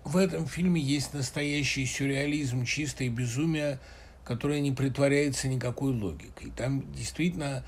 в 0.05 0.19
этом 0.19 0.47
фильме 0.47 0.83
есть 0.83 1.15
настоящий 1.15 1.87
сюрреализм, 1.87 2.65
чистое 2.67 3.09
безумие, 3.09 3.81
которое 4.23 4.61
не 4.61 4.73
притворяется 4.73 5.49
никакой 5.49 5.93
логикой. 5.93 6.53
Там 6.55 6.93
действительно 6.93 7.65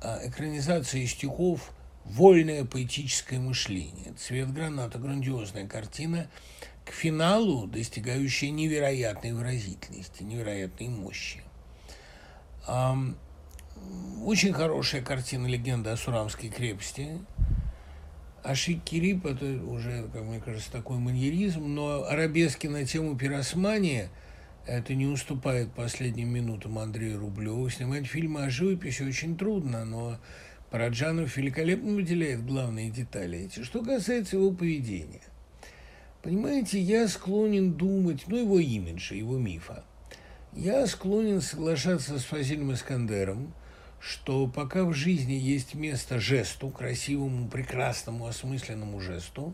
а, 0.00 0.20
экранизация 0.22 1.04
стихов, 1.06 1.72
вольное 2.04 2.64
поэтическое 2.64 3.40
мышление. 3.40 4.14
«Цвет 4.16 4.52
граната»– 4.52 4.98
грандиозная 5.00 5.66
картина, 5.66 6.28
к 6.84 6.90
финалу 6.92 7.66
достигающая 7.66 8.50
невероятной 8.50 9.32
выразительности, 9.32 10.22
невероятной 10.22 10.88
мощи. 10.88 11.42
Очень 14.24 14.52
хорошая 14.52 15.02
картина 15.02 15.46
«Легенда 15.46 15.92
о 15.92 15.96
Сурамской 15.96 16.48
крепости». 16.48 17.18
Ашик 18.44 18.82
Кирип– 18.82 19.24
это 19.26 19.44
уже, 19.64 20.08
как 20.12 20.22
мне 20.22 20.40
кажется, 20.40 20.70
такой 20.72 20.98
маньеризм, 20.98 21.74
но 21.74 22.04
арабески 22.04 22.66
на 22.66 22.84
тему 22.84 23.16
пиросмания– 23.16 24.10
это 24.66 24.94
не 24.94 25.06
уступает 25.06 25.72
последним 25.72 26.28
минутам 26.32 26.78
Андрея 26.78 27.18
Рублеву. 27.18 27.68
Снимать 27.68 28.06
фильмы 28.06 28.44
о 28.44 28.50
живописи 28.50 29.02
очень 29.02 29.36
трудно, 29.36 29.84
но 29.84 30.18
Параджанов 30.70 31.36
великолепно 31.36 31.94
выделяет 31.94 32.46
главные 32.46 32.90
детали. 32.90 33.50
Что 33.62 33.82
касается 33.82 34.36
его 34.36 34.52
поведения. 34.52 35.20
Понимаете, 36.22 36.78
я 36.80 37.08
склонен 37.08 37.72
думать, 37.72 38.24
ну, 38.28 38.36
его 38.36 38.60
имиджа, 38.60 39.16
его 39.16 39.38
мифа. 39.38 39.84
Я 40.52 40.86
склонен 40.86 41.40
соглашаться 41.40 42.16
с 42.16 42.24
Фазилем 42.24 42.72
Искандером, 42.72 43.52
что 43.98 44.46
пока 44.46 44.84
в 44.84 44.92
жизни 44.92 45.32
есть 45.32 45.74
место 45.74 46.20
жесту, 46.20 46.70
красивому, 46.70 47.48
прекрасному, 47.48 48.26
осмысленному 48.26 49.00
жесту, 49.00 49.52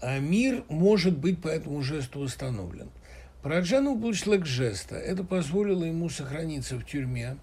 а 0.00 0.18
мир 0.18 0.64
может 0.70 1.18
быть 1.18 1.42
по 1.42 1.48
этому 1.48 1.82
жесту 1.82 2.20
установлен. 2.20 2.88
Параджанов 3.42 3.98
был 3.98 4.14
человек 4.14 4.46
жеста. 4.46 4.96
Это 4.96 5.24
позволило 5.24 5.84
ему 5.84 6.08
сохраниться 6.08 6.76
в 6.76 6.86
тюрьме. 6.86 7.36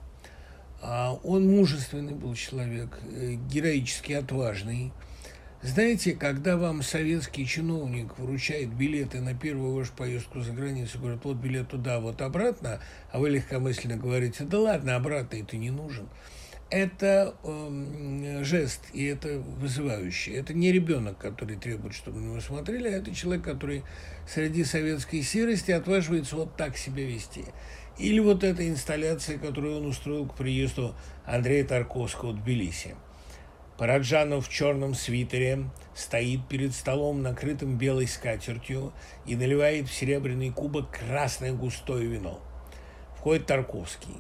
А 0.81 1.13
он 1.23 1.47
мужественный 1.47 2.13
был 2.13 2.33
человек, 2.33 2.99
э, 3.03 3.33
героически 3.33 4.13
отважный– 4.13 4.91
знаете, 5.63 6.13
когда 6.13 6.55
вам 6.55 6.83
советский 6.83 7.45
чиновник 7.45 8.19
вручает 8.19 8.71
билеты 8.71 9.21
на 9.21 9.33
первую 9.33 9.73
вашу 9.73 9.91
поездку 9.93 10.41
за 10.41 10.51
границу, 10.51 10.99
говорит, 10.99 11.23
вот 11.23 11.37
билет 11.37 11.69
туда, 11.69 11.99
вот 11.99 12.21
обратно, 12.21 12.79
а 13.11 13.19
вы 13.19 13.31
легкомысленно 13.31 13.97
говорите, 13.97 14.43
да 14.43 14.59
ладно, 14.59 14.95
обратно 14.95 15.37
это 15.37 15.57
не 15.57 15.71
нужен. 15.71 16.07
Это 16.69 17.33
э, 17.43 18.43
жест, 18.43 18.81
и 18.93 19.05
это 19.05 19.39
вызывающий. 19.39 20.33
Это 20.33 20.53
не 20.53 20.71
ребенок, 20.71 21.17
который 21.17 21.55
требует, 21.55 21.95
чтобы 21.95 22.19
на 22.19 22.25
него 22.25 22.41
смотрели, 22.41 22.89
а 22.89 22.91
это 22.91 23.15
человек, 23.15 23.43
который 23.43 23.83
среди 24.27 24.63
советской 24.63 25.23
серости 25.23 25.71
отваживается 25.71 26.35
вот 26.35 26.55
так 26.55 26.77
себя 26.77 27.03
вести. 27.03 27.45
Или 27.97 28.19
вот 28.19 28.43
эта 28.43 28.67
инсталляция, 28.67 29.39
которую 29.39 29.77
он 29.77 29.85
устроил 29.87 30.27
к 30.27 30.35
приезду 30.35 30.93
Андрея 31.25 31.63
Тарковского 31.63 32.31
в 32.33 32.43
Тбилиси. 32.43 32.95
Параджанов 33.77 34.47
в 34.47 34.51
черном 34.51 34.95
свитере 34.95 35.69
стоит 35.93 36.47
перед 36.47 36.73
столом, 36.73 37.21
накрытым 37.21 37.77
белой 37.77 38.07
скатертью, 38.07 38.91
и 39.27 39.35
наливает 39.35 39.87
в 39.87 39.93
серебряный 39.93 40.49
кубок 40.49 40.89
красное 40.89 41.53
густое 41.53 42.07
вино. 42.07 42.41
Входит 43.15 43.45
Тарковский. 43.45 44.15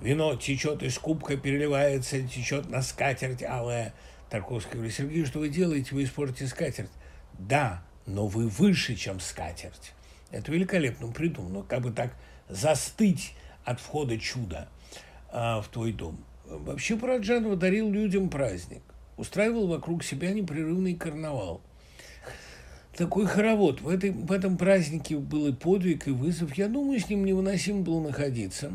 Вино 0.00 0.34
течет 0.36 0.82
из 0.82 0.98
кубка, 0.98 1.36
переливается, 1.36 2.22
течет 2.22 2.70
на 2.70 2.80
скатерть 2.80 3.42
алая. 3.42 3.92
Тарковский 4.30 4.74
говорит, 4.74 4.94
Сергей, 4.94 5.26
что 5.26 5.40
вы 5.40 5.50
делаете? 5.50 5.94
Вы 5.94 6.04
испортите 6.04 6.46
скатерть. 6.46 6.90
Да, 7.38 7.84
но 8.06 8.26
вы 8.26 8.48
выше, 8.48 8.96
чем 8.96 9.20
скатерть. 9.20 9.92
Это 10.30 10.50
великолепно 10.50 11.12
придумано. 11.12 11.64
Как 11.64 11.82
бы 11.82 11.92
так 11.92 12.16
застыть 12.48 13.34
от 13.64 13.78
входа 13.78 14.18
чуда 14.18 14.68
а, 15.30 15.60
в 15.60 15.68
твой 15.68 15.92
дом. 15.92 16.24
Вообще 16.46 16.96
Параджанов 16.96 17.58
дарил 17.58 17.90
людям 17.90 18.30
праздник 18.30 18.82
устраивал 19.22 19.68
вокруг 19.68 20.02
себя 20.02 20.32
непрерывный 20.32 20.94
карнавал. 20.94 21.60
Такой 22.96 23.26
хоровод. 23.26 23.80
В, 23.80 23.88
этой, 23.88 24.10
в 24.10 24.32
этом 24.32 24.58
празднике 24.58 25.16
был 25.16 25.46
и 25.46 25.52
подвиг, 25.52 26.08
и 26.08 26.10
вызов. 26.10 26.58
Я 26.58 26.66
думаю, 26.66 26.98
с 26.98 27.08
ним 27.08 27.24
невыносимо 27.24 27.82
было 27.82 28.00
находиться 28.00 28.72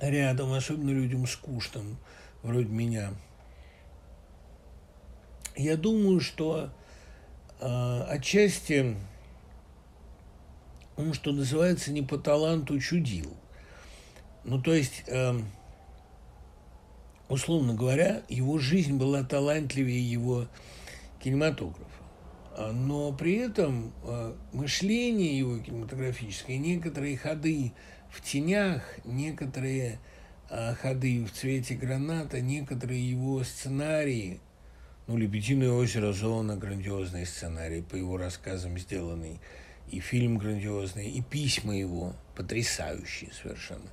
рядом, 0.00 0.52
особенно 0.52 0.90
людям 0.90 1.28
скучным, 1.28 1.96
вроде 2.42 2.68
меня. 2.68 3.10
Я 5.56 5.76
думаю, 5.76 6.18
что 6.18 6.70
э, 7.60 8.02
отчасти 8.08 8.96
он, 10.96 11.14
что 11.14 11.30
называется, 11.30 11.92
не 11.92 12.02
по 12.02 12.18
таланту 12.18 12.80
чудил. 12.80 13.32
Ну, 14.42 14.60
то 14.60 14.74
есть... 14.74 15.04
Э, 15.06 15.40
условно 17.32 17.74
говоря, 17.74 18.22
его 18.28 18.58
жизнь 18.58 18.96
была 18.98 19.24
талантливее 19.24 20.10
его 20.10 20.48
кинематографа. 21.22 21.86
А, 22.54 22.72
но 22.72 23.12
при 23.12 23.36
этом 23.36 23.92
а, 24.04 24.36
мышление 24.52 25.38
его 25.38 25.58
кинематографическое, 25.58 26.58
некоторые 26.58 27.16
ходы 27.16 27.72
в 28.10 28.20
тенях, 28.20 28.82
некоторые 29.04 29.98
а, 30.50 30.74
ходы 30.74 31.24
в 31.24 31.32
цвете 31.32 31.74
граната, 31.74 32.40
некоторые 32.40 33.10
его 33.10 33.42
сценарии, 33.44 34.40
ну, 35.08 35.16
«Лебединое 35.16 35.72
озеро 35.72 36.12
Зона»– 36.12 36.56
грандиозный 36.58 37.26
сценарий, 37.26 37.82
по 37.82 37.96
его 37.96 38.18
рассказам 38.18 38.78
сделанный, 38.78 39.40
и 39.90 39.98
фильм 39.98 40.38
грандиозный, 40.38 41.10
и 41.10 41.22
письма 41.22 41.76
его 41.76 42.14
потрясающие 42.36 43.32
совершенно. 43.32 43.88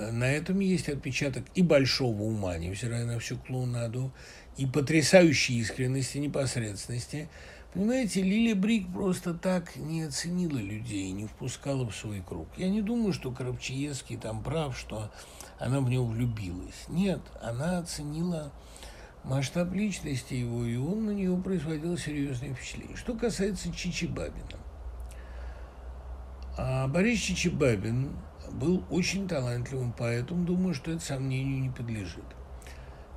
Э, 0.00 0.10
на 0.10 0.24
этом 0.24 0.60
есть 0.60 0.88
отпечаток 0.88 1.44
и 1.54 1.62
большого 1.62 2.22
ума, 2.22 2.56
невзирая 2.56 3.04
на 3.04 3.18
всю 3.18 3.36
клоунаду, 3.36 4.12
и 4.56 4.66
потрясающей 4.66 5.58
искренности, 5.58 6.18
непосредственности. 6.18 7.28
Понимаете, 7.74 8.22
Лили 8.22 8.52
Брик 8.54 8.92
просто 8.92 9.32
так 9.34 9.76
не 9.76 10.02
оценила 10.02 10.58
людей, 10.58 11.10
не 11.12 11.26
впускала 11.26 11.88
в 11.88 11.94
свой 11.94 12.22
круг. 12.26 12.48
Я 12.56 12.68
не 12.68 12.82
думаю, 12.82 13.12
что 13.12 13.30
Коробчиевский 13.30 14.16
там 14.16 14.42
прав, 14.42 14.76
что 14.76 15.12
она 15.58 15.80
в 15.80 15.88
него 15.88 16.06
влюбилась. 16.06 16.86
Нет, 16.88 17.20
она 17.40 17.78
оценила 17.78 18.50
масштаб 19.22 19.72
личности 19.72 20.34
его, 20.34 20.64
и 20.64 20.76
он 20.76 21.06
на 21.06 21.10
нее 21.10 21.36
производил 21.36 21.96
серьезное 21.96 22.54
впечатление. 22.54 22.96
Что 22.96 23.14
касается 23.14 23.72
Чичибабина. 23.72 24.58
А 26.56 26.88
Борис 26.88 27.20
Чичибабин 27.20 28.10
был 28.52 28.84
очень 28.90 29.28
талантливым 29.28 29.92
поэтом, 29.92 30.44
думаю, 30.44 30.74
что 30.74 30.90
это 30.90 31.00
сомнению 31.00 31.60
не 31.60 31.70
подлежит. 31.70 32.24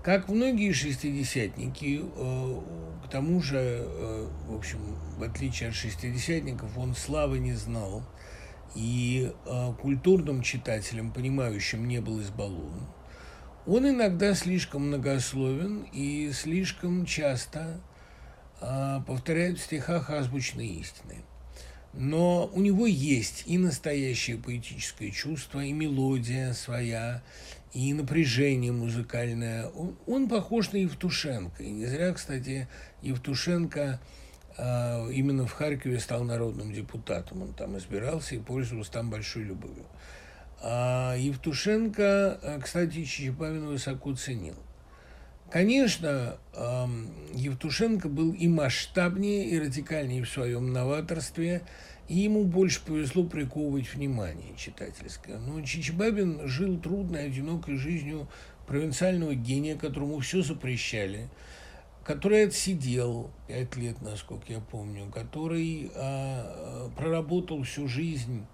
Как 0.03 0.27
многие 0.27 0.73
шестидесятники, 0.73 2.01
э, 2.03 2.61
к 3.05 3.09
тому 3.09 3.41
же, 3.41 3.57
э, 3.57 4.27
в 4.49 4.53
общем, 4.53 4.79
в 5.17 5.23
отличие 5.23 5.69
от 5.69 5.75
шестидесятников, 5.75 6.77
он 6.77 6.93
славы 6.93 7.39
не 7.39 7.53
знал 7.53 8.03
и 8.75 9.31
э, 9.45 9.73
культурным 9.81 10.41
читателем, 10.41 11.13
понимающим, 11.13 11.87
не 11.87 12.01
был 12.01 12.19
избалован. 12.21 12.85
Он 13.65 13.87
иногда 13.87 14.33
слишком 14.33 14.87
многословен 14.87 15.87
и 15.93 16.31
слишком 16.33 17.05
часто 17.05 17.79
повторяет 19.07 19.59
в 19.59 19.63
стихах 19.63 20.09
азбучные 20.09 20.67
истины. 20.67 21.23
Но 21.93 22.49
у 22.53 22.59
него 22.59 22.87
есть 22.87 23.43
и 23.45 23.57
настоящее 23.57 24.37
поэтическое 24.37 25.11
чувство, 25.11 25.59
и 25.59 25.71
мелодия 25.71 26.53
своя, 26.53 27.21
и 27.71 27.93
напряжение 27.93 28.71
музыкальное. 28.71 29.67
Он, 29.69 29.95
он 30.07 30.27
похож 30.27 30.71
на 30.71 30.77
Евтушенко. 30.77 31.61
И 31.61 31.69
не 31.69 31.85
зря, 31.85 32.11
кстати, 32.13 32.67
Евтушенко 33.03 33.99
э, 34.57 35.11
именно 35.11 35.45
в 35.45 35.51
Харькове 35.51 35.99
стал 35.99 36.23
народным 36.23 36.73
депутатом. 36.73 37.43
Он 37.43 37.53
там 37.53 37.77
избирался 37.77 38.35
и 38.35 38.39
пользовался 38.39 38.91
там 38.91 39.11
большой 39.11 39.43
любовью. 39.43 39.85
А 40.61 41.15
Евтушенко, 41.17 42.39
а, 42.41 42.59
кстати, 42.63 43.03
Чичипавин 43.03 43.67
высоко 43.67 44.15
ценил. 44.15 44.55
Конечно, 45.53 46.37
Евтушенко 47.35 48.09
был 48.09 48.33
и 48.33 48.47
масштабнее, 48.47 49.47
и 49.49 49.59
радикальнее 49.59 50.23
в 50.25 50.29
своем 50.29 50.73
новаторстве– 50.73 51.61
и 52.07 52.19
ему 52.19 52.43
больше 52.43 52.81
повезло 52.85 53.23
приковывать 53.23 53.93
внимание 53.93 54.55
читательское. 54.57 55.37
Но 55.37 55.61
Чичибабин 55.61 56.47
жил 56.47 56.77
трудной, 56.77 57.25
одинокой 57.25 57.77
жизнью 57.77 58.27
провинциального 58.67 59.35
гения, 59.35 59.77
которому 59.77 60.19
все 60.19 60.41
запрещали, 60.41 61.29
который 62.03 62.45
отсидел 62.45 63.31
пять 63.47 63.75
лет, 63.77 64.01
насколько 64.01 64.51
я 64.51 64.59
помню, 64.59 65.09
который 65.11 65.91
а, 65.95 66.89
проработал 66.97 67.63
всю 67.63 67.87
жизнь 67.87 68.45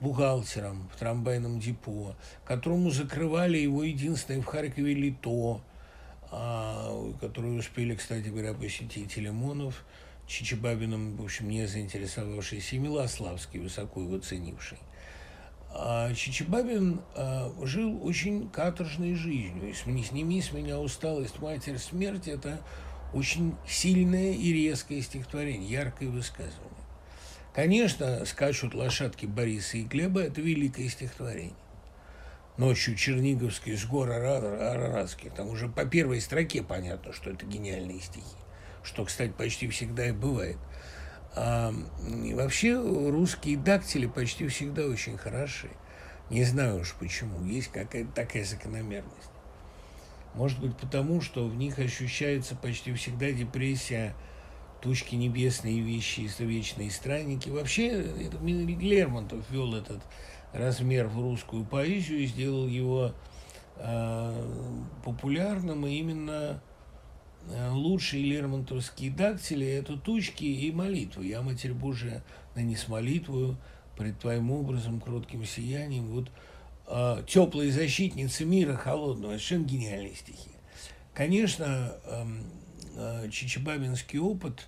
бухгалтером 0.00 0.88
в 0.94 0.98
трамвайном 0.98 1.58
депо, 1.58 2.14
которому 2.44 2.90
закрывали 2.90 3.58
его 3.58 3.82
единственное 3.82 4.40
в 4.40 4.46
Харькове 4.46 4.94
лито, 4.94 5.62
а, 6.30 7.12
которое 7.20 7.58
успели, 7.58 7.94
кстати 7.94 8.28
говоря, 8.28 8.54
посетить 8.54 9.16
и 9.16 9.20
Лимонов– 9.20 9.84
Чичибабиным, 10.30 11.16
в 11.16 11.24
общем, 11.24 11.48
не 11.48 11.66
заинтересовавшийся, 11.66 12.76
и 12.76 12.78
Милославский, 12.78 13.58
высоко 13.58 14.00
его 14.00 14.16
ценивший. 14.18 14.78
А 15.72 16.14
Чичибабин 16.14 17.00
а, 17.16 17.52
жил 17.64 18.00
очень 18.06 18.48
каторжной 18.48 19.16
жизнью. 19.16 19.70
И 19.70 19.72
«Сними 19.72 20.40
с 20.40 20.52
меня 20.52 20.78
усталость, 20.78 21.40
матерь 21.40 21.78
смерть»– 21.78 22.28
это 22.28 22.60
очень 23.12 23.56
сильное 23.66 24.32
и 24.32 24.52
резкое 24.52 25.02
стихотворение, 25.02 25.68
яркое 25.68 26.08
высказывание. 26.08 26.70
Конечно, 27.52 28.24
скачут 28.24 28.72
лошадки 28.74 29.26
Бориса 29.26 29.78
и 29.78 29.82
Глеба– 29.82 30.20
это 30.22 30.40
великое 30.40 30.88
стихотворение. 30.88 31.54
Ночью 32.56 32.94
Черниговский 32.94 33.76
с 33.76 33.84
гор 33.86 34.10
Араратских, 34.10 35.32
там 35.32 35.48
уже 35.48 35.68
по 35.68 35.84
первой 35.84 36.20
строке 36.20 36.62
понятно, 36.62 37.12
что 37.12 37.30
это 37.30 37.46
гениальные 37.46 38.00
стихи 38.00 38.36
что, 38.82 39.04
кстати, 39.04 39.30
почти 39.30 39.68
всегда 39.68 40.08
и 40.08 40.12
бывает. 40.12 40.56
А, 41.34 41.72
и 42.24 42.34
вообще 42.34 42.74
русские 42.74 43.56
дактили 43.56 44.06
почти 44.06 44.48
всегда 44.48 44.86
очень 44.86 45.16
хороши. 45.16 45.70
Не 46.28 46.44
знаю 46.44 46.80
уж 46.80 46.94
почему, 46.94 47.44
есть 47.44 47.68
какая-то 47.68 48.12
такая 48.12 48.44
закономерность. 48.44 49.30
Может 50.34 50.60
быть, 50.60 50.76
потому 50.76 51.20
что 51.20 51.46
в 51.46 51.56
них 51.56 51.78
ощущается 51.78 52.54
почти 52.54 52.92
всегда 52.94 53.32
депрессия, 53.32 54.14
тучки 54.80 55.16
небесные 55.16 55.80
вещи, 55.80 56.30
вечные 56.38 56.90
странники. 56.90 57.48
Вообще, 57.48 57.88
это 57.88 58.38
Лермонтов 58.44 59.44
ввел 59.50 59.74
этот 59.74 60.00
размер 60.52 61.06
в 61.06 61.20
русскую 61.20 61.64
поэзию 61.64 62.20
и 62.20 62.26
сделал 62.26 62.66
его 62.66 63.12
э, 63.76 64.82
популярным, 65.04 65.86
и 65.86 65.94
именно 65.94 66.60
Э, 67.48 67.70
лучшие 67.70 68.22
лермонтовские 68.24 69.10
дактили– 69.10 69.66
это 69.68 69.96
тучки 69.96 70.44
и 70.44 70.70
молитвы. 70.72 71.26
Я, 71.26 71.42
Матерь 71.42 71.72
Божия, 71.72 72.22
нанес 72.54 72.86
молитву 72.88 73.56
пред 73.96 74.18
Твоим 74.18 74.50
образом, 74.50 75.00
кротким 75.00 75.44
сиянием. 75.44 76.08
Вот 76.08 76.30
э, 76.86 77.24
теплые 77.26 77.72
защитницы 77.72 78.44
мира 78.44 78.74
холодного– 78.76 79.32
совершенно 79.32 79.64
гениальные 79.64 80.14
стихи. 80.14 80.50
Конечно, 81.14 81.94
э, 82.04 82.26
э, 82.96 84.18
опыт, 84.18 84.66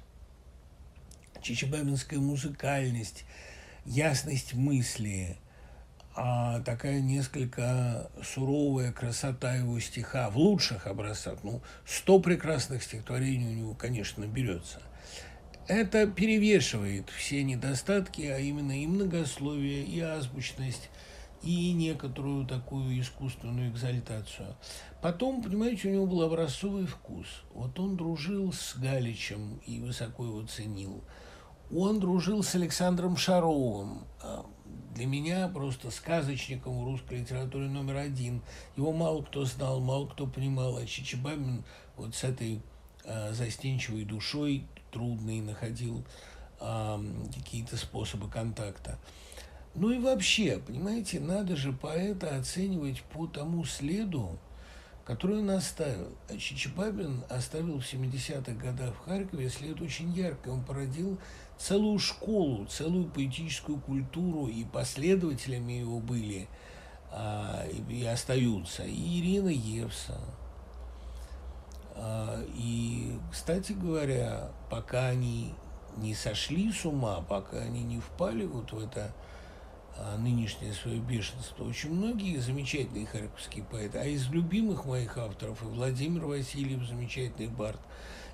чичибабинская 1.43 2.21
музыкальность, 2.21 3.25
ясность 3.85 4.55
мысли– 4.55 5.37
а 6.15 6.61
такая 6.61 7.01
несколько 7.01 8.11
суровая 8.23 8.93
красота 8.93 9.55
его 9.55 9.81
стиха 9.81 10.29
в 10.31 10.37
лучших 10.37 10.87
образцах. 10.87 11.39
Ну, 11.43 11.63
сто 11.87 12.21
прекрасных 12.21 12.83
стихотворений 12.83 13.47
у 13.47 13.59
него, 13.59 13.75
конечно, 13.75 14.25
берется. 14.27 14.81
Это 15.69 16.07
перевешивает 16.07 17.09
все 17.09 17.43
недостатки, 17.45 18.23
а 18.23 18.39
именно 18.39 18.83
и 18.83 18.87
многословие, 18.87 19.85
и 19.85 20.01
азбучность, 20.01 20.91
и 21.43 21.73
некоторую 21.73 22.47
такую 22.47 23.01
искусственную 23.01 23.71
экзальтацию. 23.71 24.55
Потом, 25.01 25.43
понимаете, 25.43 25.89
у 25.89 25.93
него 25.93 26.07
был 26.07 26.23
образцовый 26.23 26.87
вкус. 26.87 27.27
Вот 27.55 27.79
он 27.79 27.97
дружил 27.97 28.53
с 28.53 28.77
Галичем 28.77 29.61
и 29.67 29.81
высоко 29.81 30.25
его 30.25 30.43
ценил. 30.43 31.03
Он 31.75 32.01
дружил 32.01 32.43
с 32.43 32.55
Александром 32.55 33.17
Шаровым, 33.17 34.05
а, 34.23 34.45
для 34.95 35.07
меня 35.07 35.49
просто 35.49 35.91
сказочником 35.91 36.85
русской 36.85 37.21
литературе 37.21 37.69
номер 37.69 37.97
один. 37.97 38.43
Его 38.77 38.93
мало 38.93 39.23
кто 39.23 39.45
знал, 39.45 39.81
мало 39.81 40.07
кто 40.07 40.27
понимал, 40.27 40.77
а 40.77 40.87
Чичибабин 40.87 41.65
вот 41.97 42.15
с 42.15 42.25
этой 42.25 42.61
э, 43.05 43.33
застенчивой 43.33 44.05
душой 44.05 44.67
трудной 44.91 45.41
находил 45.41 46.05
э, 46.61 46.99
какие-то 47.35 47.77
способы 47.77 48.29
контакта. 48.29 48.99
Ну 49.75 49.91
и 49.91 49.99
вообще, 49.99 50.59
понимаете, 50.59 51.19
надо 51.19 51.57
же 51.57 51.73
поэта 51.73 52.37
оценивать 52.37 53.03
по 53.05 53.27
тому 53.27 53.65
следу, 53.65 54.39
который 55.07 55.39
он 55.39 55.51
оставил. 55.51 56.13
А 56.29 56.37
Чичибабин 56.37 57.25
оставил 57.31 57.81
в 57.81 57.93
70-х 57.93 58.53
годах 58.53 58.95
в 58.95 59.05
Харькове 59.07 59.49
след 59.49 59.81
очень 59.81 60.13
яркий. 60.13 60.51
Он 60.51 60.63
породил 60.63 61.19
целую 61.63 61.99
школу, 61.99 62.67
целую 62.67 63.07
поэтическую 63.07 63.79
культуру, 63.79 64.49
и 64.49 64.65
последователями 64.65 65.75
его 65.75 66.01
были 66.01 66.49
а, 67.11 67.65
и 67.89 68.05
остаются 68.05 68.85
и 68.85 69.21
Ирина 69.21 69.49
Евса. 69.49 70.19
А, 71.95 72.43
и, 72.55 73.17
кстати 73.31 73.73
говоря, 73.73 74.51
пока 74.71 75.09
они 75.09 75.55
не 75.99 76.15
сошли 76.15 76.73
с 76.73 76.85
ума, 76.85 77.21
пока 77.21 77.59
они 77.59 77.83
не 77.85 78.01
впали 78.01 78.45
вот 78.45 78.73
в 78.73 78.79
это 78.79 79.15
а, 79.97 80.17
нынешнее 80.19 80.73
свое 80.73 80.99
бешенство, 80.99 81.65
очень 81.65 81.93
многие 81.93 82.39
замечательные 82.39 83.07
харьковские 83.07 83.63
поэты, 83.65 83.99
а 83.99 84.05
из 84.05 84.29
любимых 84.31 84.85
моих 84.85 85.17
авторов 85.17 85.63
и 85.63 85.67
Владимир 85.67 86.25
Васильев, 86.25 86.83
замечательный 86.89 87.49
бард, 87.49 87.81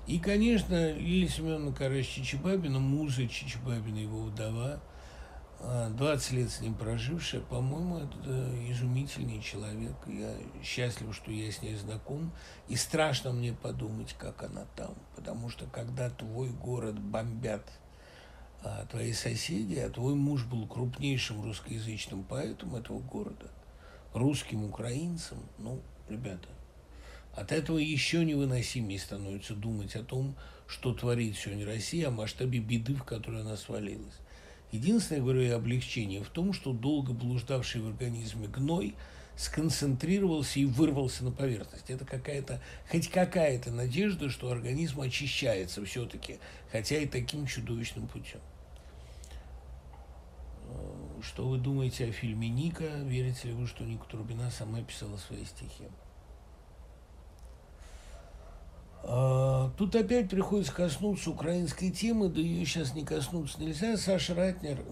и, 0.09 0.17
конечно, 0.17 0.91
Лилия 0.93 1.27
Семеновна 1.27 1.71
Карась 1.71 2.07
Чичибабина, 2.07 2.79
муза 2.79 3.27
Чичибабина, 3.27 3.99
его 3.99 4.23
вдова, 4.23 4.81
20 5.61 6.31
лет 6.31 6.49
с 6.49 6.61
ним 6.61 6.73
прожившая, 6.73 7.41
по-моему, 7.41 7.97
это 7.99 8.71
изумительный 8.71 9.39
человек. 9.39 9.93
Я 10.07 10.33
счастлив, 10.63 11.13
что 11.13 11.31
я 11.31 11.51
с 11.51 11.61
ней 11.61 11.75
знаком. 11.75 12.31
И 12.69 12.75
страшно 12.75 13.33
мне 13.33 13.53
подумать, 13.53 14.15
как 14.17 14.41
она 14.41 14.65
там. 14.75 14.95
Потому 15.15 15.49
что 15.49 15.67
когда 15.67 16.09
твой 16.09 16.49
город 16.49 16.99
бомбят 16.99 17.69
а, 18.63 18.85
твои 18.85 19.13
соседи, 19.13 19.75
а 19.75 19.91
твой 19.91 20.15
муж 20.15 20.45
был 20.45 20.65
крупнейшим 20.65 21.43
русскоязычным 21.43 22.23
поэтом 22.23 22.75
этого 22.75 22.99
города, 22.99 23.51
русским 24.13 24.63
украинцем, 24.63 25.37
ну, 25.59 25.81
ребята, 26.09 26.47
от 27.39 27.53
этого 27.53 27.77
еще 27.77 28.25
невыносимее 28.25 28.99
становится 28.99 29.55
думать 29.55 29.95
о 29.95 30.03
том, 30.03 30.35
что 30.67 30.93
творит 30.93 31.37
сегодня 31.37 31.65
Россия, 31.65 32.09
о 32.09 32.11
масштабе 32.11 32.59
беды, 32.59 32.95
в 32.95 33.03
которую 33.03 33.45
она 33.45 33.55
свалилась. 33.55 34.15
Единственное, 34.73 35.21
говорю 35.21 35.41
я, 35.41 35.55
облегчение 35.55 36.21
в 36.21 36.27
том, 36.27 36.51
что 36.51 36.73
долго 36.73 37.13
блуждавший 37.13 37.81
в 37.81 37.87
организме 37.87 38.47
гной 38.47 38.93
сконцентрировался 39.37 40.59
и 40.59 40.65
вырвался 40.65 41.23
на 41.23 41.31
поверхность. 41.31 41.89
Это 41.89 42.03
какая-то, 42.03 42.61
хоть 42.91 43.07
какая-то 43.07 43.71
надежда, 43.71 44.29
что 44.29 44.51
организм 44.51 44.99
очищается 44.99 45.83
все-таки, 45.85 46.39
хотя 46.73 46.97
и 46.97 47.05
таким 47.05 47.47
чудовищным 47.47 48.07
путем. 48.07 48.41
Что 51.21 51.47
вы 51.47 51.57
думаете 51.57 52.05
о 52.05 52.11
фильме 52.11 52.49
«Ника»? 52.49 52.89
Верите 53.05 53.47
ли 53.47 53.53
вы, 53.53 53.65
что 53.65 53.85
Ника 53.85 54.05
Турбина 54.09 54.51
сама 54.51 54.81
писала 54.81 55.15
свои 55.15 55.45
стихи? 55.45 55.85
А, 59.01 59.71
тут 59.77 59.95
опять 59.95 60.29
приходится 60.29 60.73
коснуться 60.73 61.31
украинской 61.31 61.89
темы, 61.89 62.29
да 62.29 62.41
ее 62.41 62.65
сейчас 62.65 62.93
не 62.93 63.05
коснуться 63.05 63.61
нельзя. 63.61 63.95
Саша 63.97 64.35
Ратнер, 64.35 64.83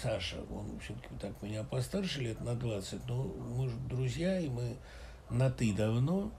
Саша, 0.00 0.36
он 0.50 0.78
все-таки 0.80 1.08
так 1.20 1.40
меня 1.42 1.64
постарше 1.64 2.20
лет 2.20 2.40
на 2.40 2.54
20, 2.54 3.08
но 3.08 3.24
мы 3.24 3.68
же 3.68 3.76
друзья, 3.88 4.38
и 4.38 4.48
мы 4.48 4.76
на 5.30 5.50
«ты» 5.50 5.72
давно. 5.72 6.30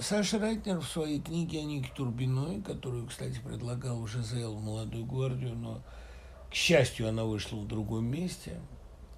Саша 0.00 0.38
Райтнер 0.38 0.80
в 0.80 0.88
своей 0.88 1.20
книге 1.20 1.60
о 1.60 1.64
Нике 1.64 1.90
Турбиной, 1.94 2.60
которую, 2.60 3.06
кстати, 3.06 3.38
предлагал 3.38 4.00
уже 4.00 4.22
ЗЛ 4.22 4.56
в 4.56 4.62
«Молодую 4.62 5.06
гвардию», 5.06 5.54
но, 5.54 5.82
к 6.50 6.54
счастью, 6.54 7.08
она 7.08 7.24
вышла 7.24 7.56
в 7.56 7.68
другом 7.68 8.06
месте. 8.06 8.60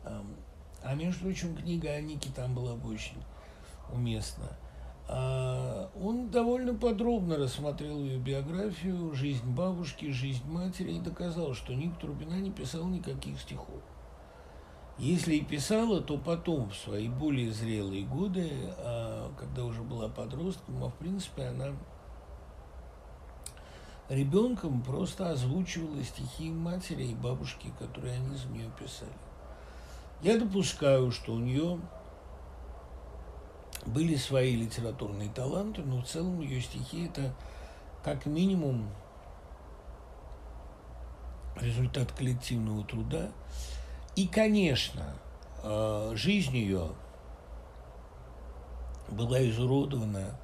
А, 0.05 0.95
между 0.95 1.25
прочим, 1.25 1.57
книга 1.57 1.89
о 1.91 2.01
Нике 2.01 2.29
там 2.35 2.55
была 2.55 2.75
бы 2.75 2.91
очень 2.91 3.17
уместна– 3.91 4.57
он 5.09 6.31
довольно 6.31 6.75
подробно 6.75 7.37
рассмотрел 7.37 8.01
ее 8.01 8.19
биографию, 8.19 9.15
жизнь 9.15 9.49
бабушки, 9.49 10.11
жизнь 10.11 10.45
матери 10.47 10.93
и 10.93 11.01
доказал, 11.01 11.55
что 11.55 11.75
Ник 11.75 11.97
Турбина 11.99 12.35
не 12.35 12.51
писал 12.51 12.85
никаких 12.87 13.41
стихов. 13.41 13.83
Если 14.99 15.35
и 15.37 15.45
писала, 15.45 16.01
то 16.01 16.17
потом, 16.17 16.71
в 16.71 16.77
свои 16.77 17.09
более 17.09 17.53
зрелые 17.53 18.07
годы, 18.07 18.51
а, 18.79 19.31
когда 19.39 19.65
уже 19.65 19.83
была 19.83 20.09
подростком, 20.09 20.83
а 20.83 20.89
в 20.89 20.95
принципе 20.95 21.43
она 21.45 21.73
ребенком 24.09 24.83
просто 24.83 25.31
озвучивала 25.31 26.03
стихи 26.03 26.51
матери 26.51 27.05
и 27.05 27.15
бабушки, 27.15 27.73
которые 27.79 28.15
они 28.15 28.37
за 28.37 28.49
нее 28.49 28.71
писали. 28.81 29.13
Я 30.23 30.39
допускаю, 30.39 31.11
что 31.11 31.35
у 31.35 31.39
нее 31.39 31.79
были 33.87 34.17
свои 34.17 34.57
литературные 34.57 35.31
таланты, 35.31 35.83
но 35.83 36.03
в 36.03 36.07
целом 36.07 36.41
ее 36.41 36.61
стихи 36.61 37.07
это 37.07 37.35
как 38.05 38.27
минимум 38.27 38.91
результат 41.61 42.13
коллективного 42.13 42.85
труда. 42.85 43.31
И, 44.15 44.27
конечно, 44.27 45.17
э, 45.63 46.13
жизнь 46.15 46.57
ее 46.57 46.91
была 49.09 49.43
изуродована 49.49 50.39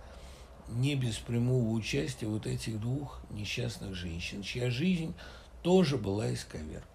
не 0.68 0.94
без 0.94 1.16
прямого 1.18 1.70
участия 1.70 2.26
вот 2.26 2.46
этих 2.46 2.80
двух 2.80 3.20
несчастных 3.30 3.94
женщин, 3.94 4.42
чья 4.42 4.70
жизнь 4.70 5.14
тоже 5.62 5.98
была 5.98 6.32
исковеркана. 6.32 6.91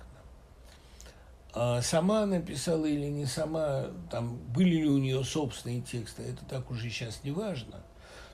А 1.60 1.82
сама 1.82 2.22
она 2.22 2.39
писала 2.39 2.86
или 2.86 3.08
не 3.08 3.26
сама, 3.26 3.86
там 4.12 4.38
были 4.53 4.76
ли 4.76 4.88
у 4.88 4.99
нее 4.99 5.24
собственные 5.24 5.82
тексты, 5.82 6.22
это 6.22 6.45
так 6.45 6.70
уже 6.70 6.88
сейчас 6.88 7.24
не 7.24 7.32
важно. 7.32 7.82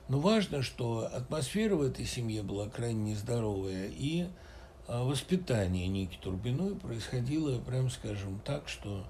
Но 0.08 0.20
важно, 0.20 0.60
что 0.60 1.08
атмосфера 1.10 1.74
в 1.74 1.80
этой 1.80 2.04
семье 2.04 2.42
была 2.42 2.68
крайне 2.68 3.12
нездоровая, 3.12 3.88
и 3.88 4.26
а, 4.86 5.04
воспитание 5.04 5.86
Ники 5.86 6.18
Турбиной 6.20 6.74
происходило, 6.74 7.58
прям 7.60 7.88
скажем 7.88 8.40
так, 8.44 8.68
что 8.68 9.06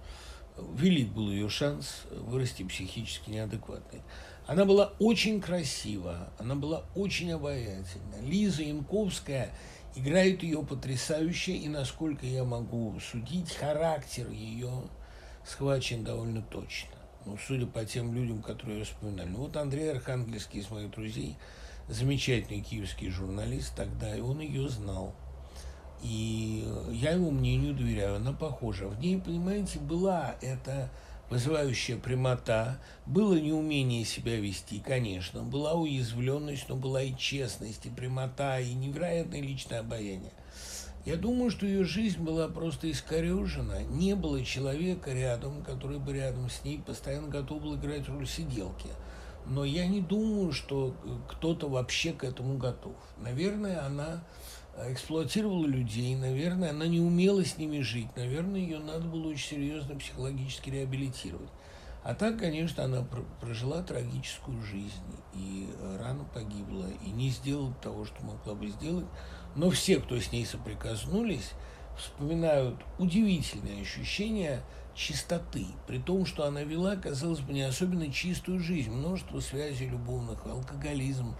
велик 0.76 1.08
был 1.08 1.28
ее 1.28 1.48
шанс 1.48 2.02
вырасти 2.12 2.62
психически 2.62 3.30
неадекватной. 3.30 4.02
Она 4.46 4.64
была 4.64 4.92
очень 5.00 5.40
красива, 5.40 6.32
она 6.38 6.54
была 6.54 6.84
очень 6.94 7.32
обаятельна. 7.32 8.20
Лиза 8.22 8.62
Янковская 8.62 9.50
Играет 9.96 10.42
ее 10.42 10.64
потрясающе, 10.64 11.52
и, 11.52 11.68
насколько 11.68 12.26
я 12.26 12.42
могу 12.44 12.98
судить, 12.98 13.54
характер 13.54 14.28
ее 14.30 14.70
схвачен 15.46 16.02
довольно 16.02 16.42
точно. 16.42 16.96
Ну, 17.24 17.38
судя 17.46 17.66
по 17.66 17.84
тем 17.84 18.12
людям, 18.12 18.42
которые 18.42 18.78
ее 18.80 18.84
вспоминали. 18.84 19.28
Ну, 19.28 19.38
вот 19.38 19.56
Андрей 19.56 19.92
Архангельский 19.92 20.60
из 20.60 20.70
моих 20.70 20.90
друзей, 20.90 21.36
замечательный 21.88 22.60
киевский 22.60 23.08
журналист 23.08 23.76
тогда, 23.76 24.16
и 24.16 24.20
он 24.20 24.40
ее 24.40 24.68
знал. 24.68 25.14
И 26.02 26.68
я 26.90 27.12
его 27.12 27.30
мнению 27.30 27.74
доверяю, 27.74 28.16
она 28.16 28.32
похожа. 28.32 28.88
В 28.88 28.98
ней, 28.98 29.18
понимаете, 29.18 29.78
была 29.78 30.34
эта 30.42 30.90
вызывающая 31.30 31.96
прямота, 31.96 32.78
было 33.06 33.34
неумение 33.34 34.04
себя 34.04 34.36
вести, 34.36 34.80
конечно, 34.80 35.42
была 35.42 35.74
уязвленность, 35.74 36.68
но 36.68 36.76
была 36.76 37.02
и 37.02 37.16
честность, 37.16 37.86
и 37.86 37.90
прямота, 37.90 38.60
и 38.60 38.74
невероятное 38.74 39.40
личное 39.40 39.80
обаяние. 39.80 40.32
Я 41.04 41.16
думаю, 41.16 41.50
что 41.50 41.66
ее 41.66 41.84
жизнь 41.84 42.22
была 42.22 42.48
просто 42.48 42.90
искорежена. 42.90 43.82
Не 43.82 44.14
было 44.14 44.42
человека 44.42 45.12
рядом, 45.12 45.62
который 45.62 45.98
бы 45.98 46.14
рядом 46.14 46.48
с 46.48 46.64
ней 46.64 46.78
постоянно 46.78 47.28
готов 47.28 47.62
был 47.62 47.76
играть 47.76 48.08
роль 48.08 48.26
сиделки. 48.26 48.88
Но 49.46 49.64
я 49.64 49.86
не 49.86 50.00
думаю, 50.00 50.52
что 50.52 50.96
кто-то 51.28 51.68
вообще 51.68 52.12
к 52.12 52.24
этому 52.24 52.56
готов. 52.56 52.96
Наверное, 53.18 53.84
она 53.84 54.24
эксплуатировала 54.88 55.66
людей, 55.66 56.16
наверное, 56.16 56.70
она 56.70 56.86
не 56.86 57.00
умела 57.00 57.44
с 57.44 57.58
ними 57.58 57.80
жить, 57.80 58.08
наверное, 58.16 58.60
ее 58.60 58.78
надо 58.78 59.06
было 59.06 59.28
очень 59.28 59.56
серьезно 59.56 59.96
психологически 59.96 60.70
реабилитировать. 60.70 61.50
А 62.02 62.14
так, 62.14 62.38
конечно, 62.38 62.84
она 62.84 63.02
прожила 63.40 63.82
трагическую 63.82 64.60
жизнь 64.62 64.92
и 65.32 65.70
рано 65.98 66.24
погибла, 66.34 66.86
и 67.04 67.10
не 67.10 67.30
сделала 67.30 67.72
того, 67.82 68.04
что 68.04 68.22
могла 68.22 68.54
бы 68.54 68.68
сделать. 68.68 69.06
Но 69.56 69.70
все, 69.70 69.98
кто 70.00 70.20
с 70.20 70.30
ней 70.30 70.44
соприкоснулись, 70.44 71.52
вспоминают 71.96 72.78
удивительное 72.98 73.80
ощущение 73.80 74.62
чистоты, 74.94 75.66
при 75.86 75.98
том, 75.98 76.26
что 76.26 76.44
она 76.44 76.62
вела, 76.62 76.96
казалось 76.96 77.40
бы, 77.40 77.54
не 77.54 77.62
особенно 77.62 78.12
чистую 78.12 78.60
жизнь, 78.60 78.90
множество 78.90 79.40
связей 79.40 79.88
любовных, 79.88 80.46
алкоголизм, 80.46 81.34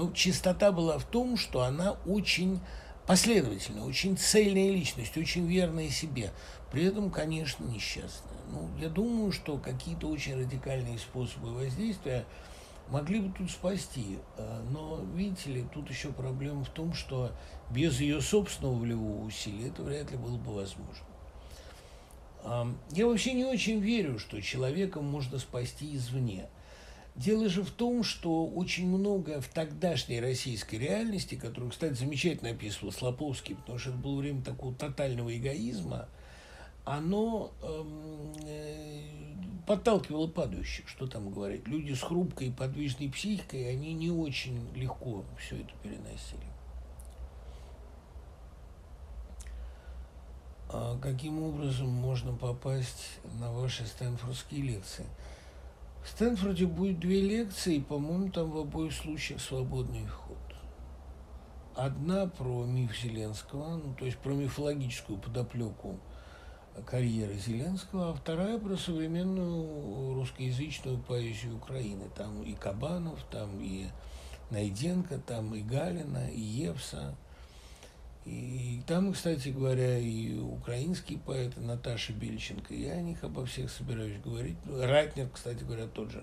ну, 0.00 0.12
чистота 0.12 0.72
была 0.72 0.98
в 0.98 1.04
том, 1.04 1.36
что 1.36 1.60
она 1.60 1.96
очень 2.06 2.58
последовательная, 3.06 3.82
очень 3.82 4.16
цельная 4.16 4.70
личность, 4.70 5.16
очень 5.18 5.46
верная 5.46 5.90
себе. 5.90 6.30
При 6.72 6.84
этом, 6.84 7.10
конечно, 7.10 7.64
несчастная. 7.64 8.38
Ну, 8.50 8.70
я 8.80 8.88
думаю, 8.88 9.30
что 9.30 9.58
какие-то 9.58 10.08
очень 10.08 10.36
радикальные 10.40 10.98
способы 10.98 11.52
воздействия 11.52 12.24
могли 12.88 13.20
бы 13.20 13.30
тут 13.36 13.50
спасти. 13.50 14.18
А, 14.38 14.64
но, 14.70 15.04
видите 15.14 15.50
ли, 15.50 15.66
тут 15.74 15.90
еще 15.90 16.12
проблема 16.12 16.64
в 16.64 16.70
том, 16.70 16.94
что 16.94 17.32
без 17.70 18.00
ее 18.00 18.22
собственного 18.22 18.78
волевого 18.78 19.26
усилия 19.26 19.68
это 19.68 19.82
вряд 19.82 20.10
ли 20.10 20.16
было 20.16 20.38
бы 20.38 20.54
возможно. 20.54 21.06
Я 22.92 23.06
вообще 23.06 23.34
не 23.34 23.44
очень 23.44 23.80
верю, 23.80 24.18
что 24.18 24.40
человека 24.40 25.02
можно 25.02 25.38
спасти 25.38 25.94
извне– 25.94 26.48
Дело 27.20 27.50
же 27.50 27.62
в 27.62 27.70
том, 27.70 28.02
что 28.02 28.46
очень 28.46 28.88
много 28.88 29.42
в 29.42 29.48
тогдашней 29.48 30.22
российской 30.22 30.76
реальности, 30.76 31.34
которую, 31.34 31.70
кстати, 31.70 31.92
замечательно 31.92 32.52
описывал 32.52 32.92
Слоповский, 32.92 33.56
потому 33.56 33.78
что 33.78 33.90
это 33.90 33.98
было 33.98 34.20
время 34.20 34.42
такого 34.42 34.74
тотального 34.74 35.36
эгоизма, 35.36 36.08
оно 36.86 37.52
эм, 37.62 38.32
э, 38.46 39.02
подталкивало 39.66 40.28
падающих, 40.28 40.88
что 40.88 41.06
там 41.06 41.30
говорить. 41.30 41.68
Люди 41.68 41.92
с 41.92 42.00
хрупкой 42.00 42.48
и 42.48 42.52
подвижной 42.52 43.10
психикой, 43.10 43.70
они 43.70 43.92
не 43.92 44.10
очень 44.10 44.66
легко 44.74 45.22
все 45.38 45.56
это 45.56 45.72
переносили. 45.82 46.48
А 50.70 50.98
каким 50.98 51.42
образом 51.42 51.88
можно 51.88 52.32
попасть 52.32 53.18
на 53.38 53.52
ваши 53.52 53.84
стэнфордские 53.84 54.62
лекции? 54.62 55.04
В 56.10 56.12
Стэнфорде 56.12 56.66
будет 56.66 56.98
две 56.98 57.20
лекции, 57.20 57.76
и, 57.76 57.80
по-моему, 57.80 58.32
там 58.32 58.50
в 58.50 58.58
обоих 58.58 58.92
случаях 58.92 59.40
свободный 59.40 60.04
вход. 60.06 60.38
Одна 61.76 62.26
про 62.26 62.64
миф 62.64 63.00
Зеленского, 63.00 63.76
ну, 63.76 63.94
то 63.94 64.06
есть 64.06 64.18
про 64.18 64.32
мифологическую 64.32 65.20
подоплеку 65.20 66.00
карьеры 66.84 67.34
Зеленского, 67.34 68.10
а 68.10 68.14
вторая 68.14 68.58
про 68.58 68.76
современную 68.76 70.14
русскоязычную 70.14 70.98
поэзию 70.98 71.56
Украины. 71.56 72.10
Там 72.16 72.42
и 72.42 72.54
Кабанов, 72.54 73.22
там 73.30 73.60
и 73.60 73.86
Найденко, 74.50 75.18
там 75.18 75.54
и 75.54 75.62
Галина, 75.62 76.28
и 76.28 76.40
Евса. 76.40 77.14
И 78.30 78.80
там, 78.86 79.12
кстати 79.12 79.48
говоря, 79.48 79.98
и 79.98 80.38
украинские 80.38 81.18
поэты 81.18 81.60
Наташа 81.60 82.12
Бельченко, 82.12 82.72
я 82.72 82.92
о 82.92 83.00
них 83.00 83.24
обо 83.24 83.44
всех 83.44 83.72
собираюсь 83.72 84.20
говорить. 84.22 84.56
Ратнер, 84.68 85.28
кстати 85.30 85.64
говоря, 85.64 85.88
тот 85.88 86.12
же, 86.12 86.22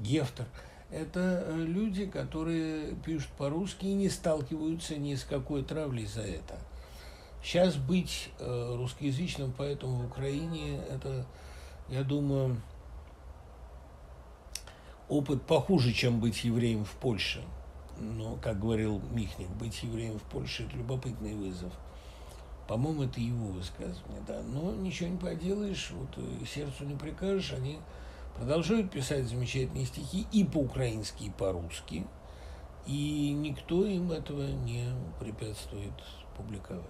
Гефтер. 0.00 0.46
Это 0.90 1.44
э, 1.46 1.56
люди, 1.56 2.06
которые 2.06 2.96
пишут 2.96 3.30
по-русски 3.38 3.86
и 3.86 3.94
не 3.94 4.08
сталкиваются 4.08 4.96
ни 4.96 5.14
с 5.14 5.22
какой 5.22 5.62
травлей 5.62 6.06
за 6.06 6.22
это. 6.22 6.58
Сейчас 7.40 7.76
быть 7.76 8.30
э, 8.40 8.74
русскоязычным 8.76 9.52
поэтом 9.52 9.90
в 9.90 10.06
Украине, 10.06 10.80
это, 10.90 11.24
я 11.88 12.02
думаю, 12.02 12.60
опыт 15.08 15.40
похуже, 15.42 15.92
чем 15.92 16.18
быть 16.18 16.42
евреем 16.42 16.84
в 16.84 16.90
Польше– 16.96 17.44
но, 17.98 18.36
как 18.36 18.60
говорил 18.60 19.00
Михник, 19.10 19.48
быть 19.50 19.82
евреем 19.82 20.18
в 20.18 20.22
Польше– 20.22 20.64
это 20.68 20.76
любопытный 20.76 21.34
вызов. 21.34 21.72
По-моему, 22.66 23.04
это 23.04 23.20
его 23.20 23.48
высказывание, 23.48 24.22
да. 24.26 24.40
Но 24.42 24.72
ничего 24.72 25.10
не 25.10 25.18
поделаешь, 25.18 25.90
вот 25.90 26.08
э, 26.16 26.44
сердцу 26.46 26.84
не 26.84 26.96
прикажешь, 26.96 27.52
они 27.52 27.78
продолжают 28.36 28.90
писать 28.90 29.26
замечательные 29.26 29.84
стихи 29.84 30.26
и 30.32 30.44
по-украински, 30.44 31.24
и 31.24 31.30
по-русски. 31.30 32.06
И 32.86 33.32
никто 33.32 33.84
им 33.84 34.12
этого 34.12 34.46
не 34.46 34.86
препятствует 35.20 35.92
публиковать. 36.36 36.84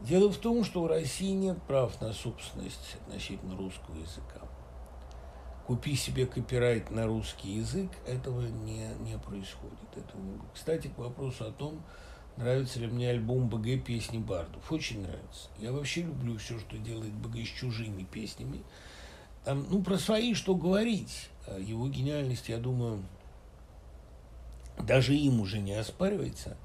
Дело 0.00 0.30
в 0.32 0.38
том, 0.38 0.64
что 0.64 0.82
у 0.82 0.88
России 0.88 1.32
нет 1.32 1.62
прав 1.64 2.00
на 2.00 2.12
собственность 2.12 2.96
относительно 3.06 3.56
русского 3.56 3.96
языка 3.96 4.49
купи 5.70 5.94
себе 5.94 6.26
копирайт 6.26 6.90
на 6.90 7.06
русский 7.06 7.52
язык, 7.52 7.92
этого 8.04 8.40
не, 8.40 8.88
не 9.04 9.16
происходит. 9.18 9.78
Этого 9.94 10.20
не 10.20 10.36
Кстати, 10.52 10.88
к 10.88 10.98
вопросу 10.98 11.44
о 11.44 11.52
том, 11.52 11.80
нравится 12.36 12.80
ли 12.80 12.88
мне 12.88 13.10
альбом 13.10 13.48
БГ 13.48 13.84
«Песни 13.84 14.18
Бардов». 14.18 14.72
Очень 14.72 15.02
нравится. 15.02 15.48
Я 15.60 15.70
вообще 15.70 16.02
люблю 16.02 16.36
все, 16.38 16.58
что 16.58 16.76
делает 16.76 17.12
БГ 17.12 17.46
с 17.46 17.50
чужими 17.50 18.02
песнями. 18.02 18.64
Там, 19.44 19.64
ну, 19.70 19.80
про 19.80 19.96
свои 19.96 20.34
что 20.34 20.56
говорить. 20.56 21.28
А 21.46 21.56
его 21.56 21.86
гениальность, 21.86 22.48
я 22.48 22.58
думаю, 22.58 23.04
даже 24.76 25.14
им 25.14 25.40
уже 25.40 25.60
не 25.60 25.74
оспаривается. 25.74 26.56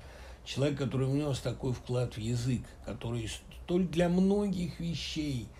Человек, 0.45 0.79
который 0.79 1.05
внес 1.05 1.41
такой 1.41 1.73
вклад 1.73 2.15
в 2.15 2.19
язык, 2.19 2.63
который 2.87 3.29
столь 3.65 3.85
для 3.85 4.09
многих 4.09 4.79
вещей– 4.79 5.47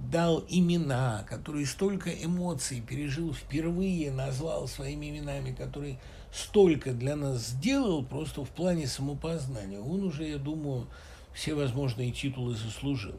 дал 0.00 0.44
имена, 0.48 1.24
который 1.28 1.66
столько 1.66 2.10
эмоций 2.10 2.80
пережил 2.80 3.34
впервые, 3.34 4.10
назвал 4.10 4.66
своими 4.66 5.10
именами, 5.10 5.52
который 5.52 5.98
столько 6.32 6.92
для 6.92 7.16
нас 7.16 7.48
сделал 7.48 8.04
просто 8.04 8.44
в 8.44 8.48
плане 8.50 8.86
самопознания. 8.86 9.80
Он 9.80 10.04
уже, 10.04 10.28
я 10.28 10.38
думаю, 10.38 10.86
все 11.34 11.54
возможные 11.54 12.12
титулы 12.12 12.56
заслужил. 12.56 13.18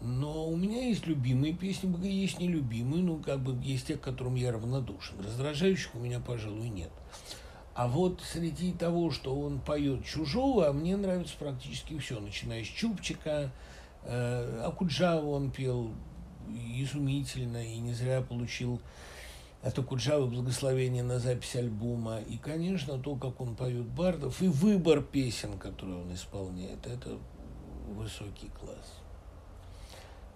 Но 0.00 0.46
у 0.46 0.56
меня 0.56 0.86
есть 0.88 1.06
любимые 1.06 1.54
песни, 1.54 1.90
есть 2.06 2.38
нелюбимые, 2.38 3.02
ну, 3.02 3.18
как 3.18 3.40
бы 3.40 3.56
есть 3.64 3.86
те, 3.86 3.96
к 3.96 4.02
которым 4.02 4.34
я 4.34 4.52
равнодушен. 4.52 5.18
Раздражающих 5.20 5.94
у 5.94 5.98
меня, 5.98 6.20
пожалуй, 6.20 6.68
нет. 6.68 6.90
А 7.74 7.88
вот 7.88 8.22
среди 8.22 8.72
того, 8.72 9.10
что 9.10 9.38
он 9.38 9.58
поет 9.58 10.04
чужого, 10.04 10.72
мне 10.72 10.96
нравится 10.96 11.34
практически 11.38 11.98
все, 11.98 12.20
начиная 12.20 12.64
с 12.64 12.68
Чупчика, 12.68 13.50
Акуджаву 14.08 15.32
он 15.32 15.50
пел 15.50 15.92
изумительно 16.48 17.64
и 17.64 17.78
не 17.78 17.92
зря 17.92 18.22
получил 18.22 18.80
от 19.62 19.78
Акуджавы 19.78 20.26
благословение 20.28 21.02
на 21.02 21.18
запись 21.18 21.56
альбома. 21.56 22.20
И, 22.20 22.36
конечно, 22.36 22.98
то, 22.98 23.16
как 23.16 23.40
он 23.40 23.56
поет 23.56 23.86
бардов, 23.86 24.40
и 24.42 24.48
выбор 24.48 25.02
песен, 25.02 25.58
которые 25.58 26.02
он 26.02 26.14
исполняет, 26.14 26.86
это 26.86 27.18
высокий 27.88 28.48
класс. 28.48 29.00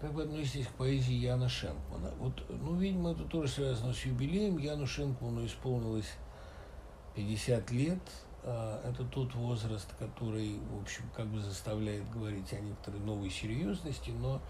Как 0.00 0.12
вы 0.12 0.22
относитесь 0.22 0.66
к 0.66 0.72
поэзии 0.72 1.12
Яна 1.12 1.48
Шенкмана? 1.48 2.10
Вот, 2.18 2.42
ну, 2.48 2.74
видимо, 2.74 3.12
это 3.12 3.24
тоже 3.24 3.52
связано 3.52 3.92
с 3.92 4.04
юбилеем. 4.04 4.56
Яну 4.56 4.86
Шенкману 4.86 5.46
исполнилось 5.46 6.10
50 7.14 7.70
лет– 7.70 8.00
это 8.42 9.04
тот 9.04 9.34
возраст, 9.34 9.88
который, 9.98 10.58
в 10.70 10.80
общем, 10.80 11.04
как 11.14 11.26
бы 11.26 11.40
заставляет 11.40 12.08
говорить 12.10 12.52
о 12.52 12.60
некоторой 12.60 13.00
новой 13.00 13.30
серьезности, 13.30 14.10
но, 14.10 14.40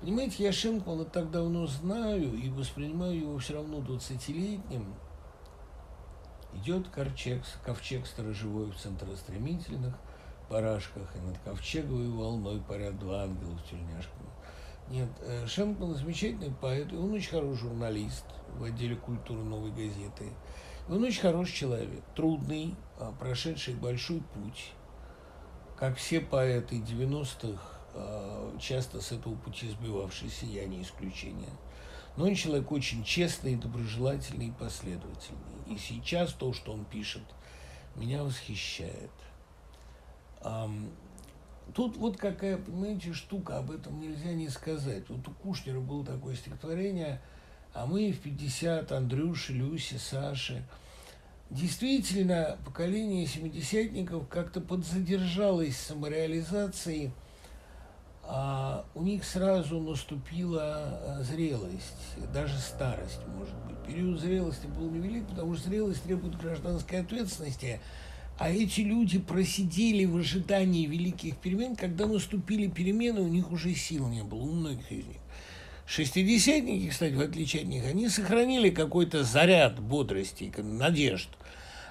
понимаете, 0.00 0.44
я 0.44 0.52
Шенкмана 0.52 1.04
так 1.04 1.30
давно 1.30 1.66
знаю 1.66 2.34
и 2.34 2.48
воспринимаю 2.48 3.16
его 3.16 3.38
все 3.38 3.54
равно 3.54 3.78
20-летним. 3.78 4.94
Идет 6.54 6.88
ковчег, 6.88 7.42
ковчег 7.64 8.06
сторожевой 8.06 8.72
в 8.72 8.76
центростремительных 8.76 9.94
парашках, 10.48 11.14
и 11.14 11.20
над 11.20 11.38
ковчеговой 11.38 12.08
волной 12.08 12.60
парят 12.60 12.98
два 12.98 13.22
ангела 13.22 13.56
в 13.56 13.70
тельняшках. 13.70 14.20
Нет, 14.90 15.08
э, 15.20 15.46
Шенкман 15.46 15.94
замечательный 15.94 16.50
поэт, 16.50 16.92
и 16.92 16.96
он 16.96 17.12
очень 17.12 17.30
хороший 17.30 17.60
журналист 17.60 18.24
в 18.58 18.64
отделе 18.64 18.96
культуры 18.96 19.44
«Новой 19.44 19.70
газеты». 19.70 20.32
Он 20.88 21.04
очень 21.04 21.20
хороший 21.20 21.54
человек, 21.54 22.02
трудный, 22.16 22.74
а, 22.74 22.89
прошедший 23.18 23.74
большой 23.74 24.20
путь. 24.20 24.72
Как 25.76 25.96
все 25.96 26.20
поэты 26.20 26.76
90-х, 26.76 27.60
а, 27.94 28.58
часто 28.58 29.00
с 29.00 29.12
этого 29.12 29.34
пути 29.34 29.68
сбивавшиеся, 29.68 30.46
я 30.46 30.66
не 30.66 30.82
исключение. 30.82 31.52
Но 32.16 32.26
он 32.26 32.34
человек 32.34 32.70
очень 32.72 33.04
честный, 33.04 33.56
доброжелательный 33.56 34.48
и 34.48 34.52
последовательный. 34.52 35.40
И 35.68 35.78
сейчас 35.78 36.32
то, 36.32 36.52
что 36.52 36.72
он 36.72 36.84
пишет, 36.84 37.22
меня 37.94 38.24
восхищает. 38.24 39.10
Тут 41.74 41.96
вот 41.96 42.16
какая, 42.16 42.56
понимаете, 42.56 43.12
штука, 43.12 43.58
об 43.58 43.70
этом 43.70 44.00
нельзя 44.00 44.32
не 44.32 44.48
сказать. 44.48 45.08
Вот 45.08 45.26
у 45.28 45.30
Кушнера 45.30 45.80
было 45.80 46.04
такое 46.04 46.34
стихотворение– 46.34 47.22
а 47.72 47.86
мы 47.86 48.10
в 48.10 48.20
50, 48.20 48.90
Андрюши, 48.90 49.52
Люси, 49.52 49.96
Саши. 49.96 50.64
Действительно, 51.50 52.58
поколение 52.64 53.26
семидесятников 53.26 54.28
как-то 54.28 54.60
подзадержалось 54.60 55.76
самореализацией, 55.76 57.10
а 58.22 58.84
у 58.94 59.02
них 59.02 59.24
сразу 59.24 59.80
наступила 59.80 60.62
а, 60.62 61.22
зрелость, 61.24 62.16
даже 62.32 62.56
старость, 62.56 63.18
может 63.36 63.56
быть. 63.66 63.76
Период 63.84 64.20
зрелости 64.20 64.68
был 64.68 64.88
невелик, 64.90 65.26
потому 65.26 65.56
что 65.56 65.68
зрелость 65.68 66.04
требует 66.04 66.38
гражданской 66.38 67.00
ответственности, 67.00 67.80
а 68.38 68.48
эти 68.48 68.82
люди 68.82 69.18
просидели 69.18 70.04
в 70.04 70.16
ожидании 70.18 70.86
великих 70.86 71.36
перемен, 71.38 71.74
когда 71.74 72.06
наступили 72.06 72.68
перемены, 72.68 73.22
у 73.22 73.28
них 73.28 73.50
уже 73.50 73.74
сил 73.74 74.06
не 74.06 74.22
было, 74.22 74.38
у 74.38 74.52
многих 74.52 74.92
из 74.92 75.04
них. 75.04 75.16
Шестидесятники, 75.90 76.88
кстати, 76.88 77.14
в 77.14 77.20
отличие 77.20 77.62
от 77.62 77.68
них, 77.68 77.84
они 77.84 78.08
сохранили 78.08 78.70
какой-то 78.70 79.24
заряд 79.24 79.80
бодрости, 79.80 80.52
надежд. 80.56 81.28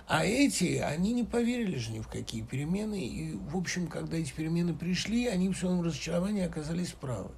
А 0.09 0.25
эти, 0.25 0.77
они 0.77 1.13
не 1.13 1.23
поверили 1.23 1.77
же 1.77 1.91
ни 1.91 1.99
в 1.99 2.07
какие 2.07 2.41
перемены. 2.41 2.99
И, 2.99 3.33
в 3.35 3.55
общем, 3.55 3.85
когда 3.85 4.17
эти 4.17 4.33
перемены 4.33 4.73
пришли, 4.73 5.27
они 5.27 5.49
в 5.49 5.55
своем 5.55 5.83
разочаровании 5.83 6.43
оказались 6.43 6.93
правы. 6.93 7.29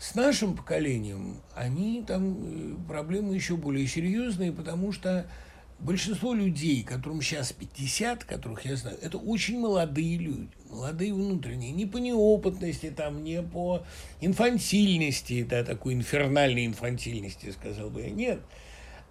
С 0.00 0.16
нашим 0.16 0.56
поколением 0.56 1.36
они 1.54 2.02
там 2.04 2.38
э, 2.40 2.74
проблемы 2.88 3.36
еще 3.36 3.56
более 3.56 3.86
серьезные, 3.86 4.50
потому 4.50 4.90
что 4.90 5.30
большинство 5.78 6.34
людей, 6.34 6.82
которым 6.82 7.22
сейчас 7.22 7.52
50, 7.52 8.24
которых 8.24 8.64
я 8.66 8.74
знаю, 8.74 8.98
это 9.00 9.16
очень 9.16 9.60
молодые 9.60 10.18
люди, 10.18 10.50
молодые 10.68 11.14
внутренние, 11.14 11.70
не 11.70 11.86
по 11.86 11.98
неопытности, 11.98 12.90
там, 12.90 13.22
не 13.22 13.44
по 13.44 13.84
инфантильности, 14.20 15.44
да, 15.44 15.62
такой 15.62 15.94
инфернальной 15.94 16.66
инфантильности, 16.66 17.52
сказал 17.52 17.90
бы 17.90 18.02
я, 18.02 18.10
нет, 18.10 18.40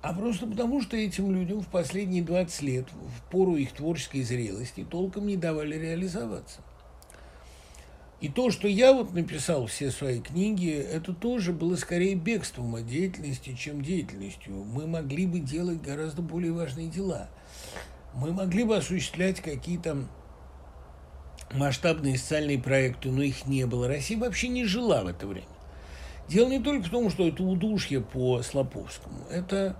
а 0.02 0.14
просто 0.14 0.45
потому, 0.45 0.82
что 0.82 0.95
этим 0.95 1.34
людям 1.34 1.61
в 1.61 1.68
последние 1.68 2.24
20 2.24 2.61
лет, 2.61 2.86
в 2.91 3.30
пору 3.30 3.56
их 3.56 3.74
творческой 3.74 4.22
зрелости, 4.22 4.86
толком 4.90 5.28
не 5.28 5.38
давали 5.38 5.76
реализоваться. 5.78 6.61
И 8.19 8.30
то, 8.30 8.49
что 8.49 8.68
я 8.68 8.94
вот 8.94 9.14
написал 9.14 9.68
все 9.68 9.91
свои 9.91 10.19
книги, 10.19 10.72
это 10.72 11.14
тоже 11.14 11.53
было 11.53 11.76
скорее 11.76 12.15
бегством 12.15 12.74
от 12.76 12.88
деятельности, 12.88 13.56
чем 13.56 13.84
деятельностью. 13.84 14.53
Мы 14.56 14.88
могли 14.88 15.28
бы 15.28 15.40
делать 15.40 15.82
гораздо 15.82 16.24
более 16.24 16.52
важные 16.52 16.88
дела. 16.88 17.30
Мы 18.15 18.32
могли 18.32 18.64
бы 18.64 18.76
осуществлять 18.76 19.41
какие-то 19.41 20.07
масштабные 21.53 22.18
социальные 22.18 22.57
проекты, 22.60 23.11
но 23.11 23.22
их 23.22 23.45
не 23.45 23.68
было. 23.68 23.88
Россия 23.88 24.18
вообще 24.18 24.48
не 24.48 24.65
жила 24.65 25.03
в 25.03 25.07
это 25.07 25.28
время. 25.28 25.45
Дело 26.28 26.49
не 26.49 26.60
только 26.60 26.88
в 26.88 26.90
том, 26.90 27.10
что 27.10 27.28
это 27.28 27.41
удушье 27.44 28.02
по 28.02 28.41
Слоповскому, 28.41 29.26
это 29.32 29.78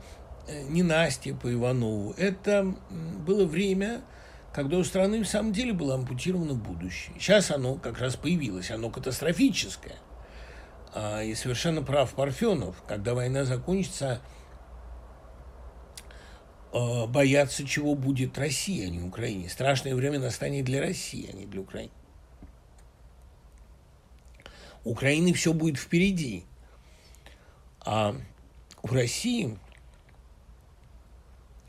э, 0.48 0.64
не 0.70 0.82
Настя 0.82 1.36
по 1.36 1.52
Иванову. 1.52 2.14
Это 2.18 2.76
было 3.26 3.46
время, 3.46 4.02
когда 4.54 4.78
у 4.78 4.84
страны 4.84 5.24
в 5.24 5.28
самом 5.28 5.52
деле 5.52 5.74
было 5.74 5.96
ампутировано 5.96 6.54
будущее. 6.54 7.16
Сейчас 7.20 7.52
оно 7.52 7.76
как 7.76 8.00
раз 8.00 8.16
появилось, 8.16 8.72
оно 8.72 8.90
катастрофическое. 8.90 9.98
А, 10.94 11.22
и 11.22 11.36
совершенно 11.36 11.84
прав 11.84 12.14
Парфенов, 12.14 12.82
когда 12.88 13.14
война 13.14 13.44
закончится, 13.44 14.22
а, 16.72 17.08
бояться, 17.08 17.68
чего 17.68 17.94
будет 17.94 18.38
Россия, 18.38 18.88
а 18.88 18.90
не 18.90 19.02
Украине. 19.02 19.50
Страшное 19.50 19.94
время 19.96 20.20
настанет 20.20 20.66
для 20.66 20.80
России, 20.80 21.30
а 21.32 21.36
не 21.36 21.46
для 21.46 21.62
Украины. 21.62 21.92
Украины 24.88 25.34
все 25.34 25.54
будет 25.54 25.78
впереди. 25.78 26.44
А 27.82 28.16
у 28.82 28.88
России 28.88 29.58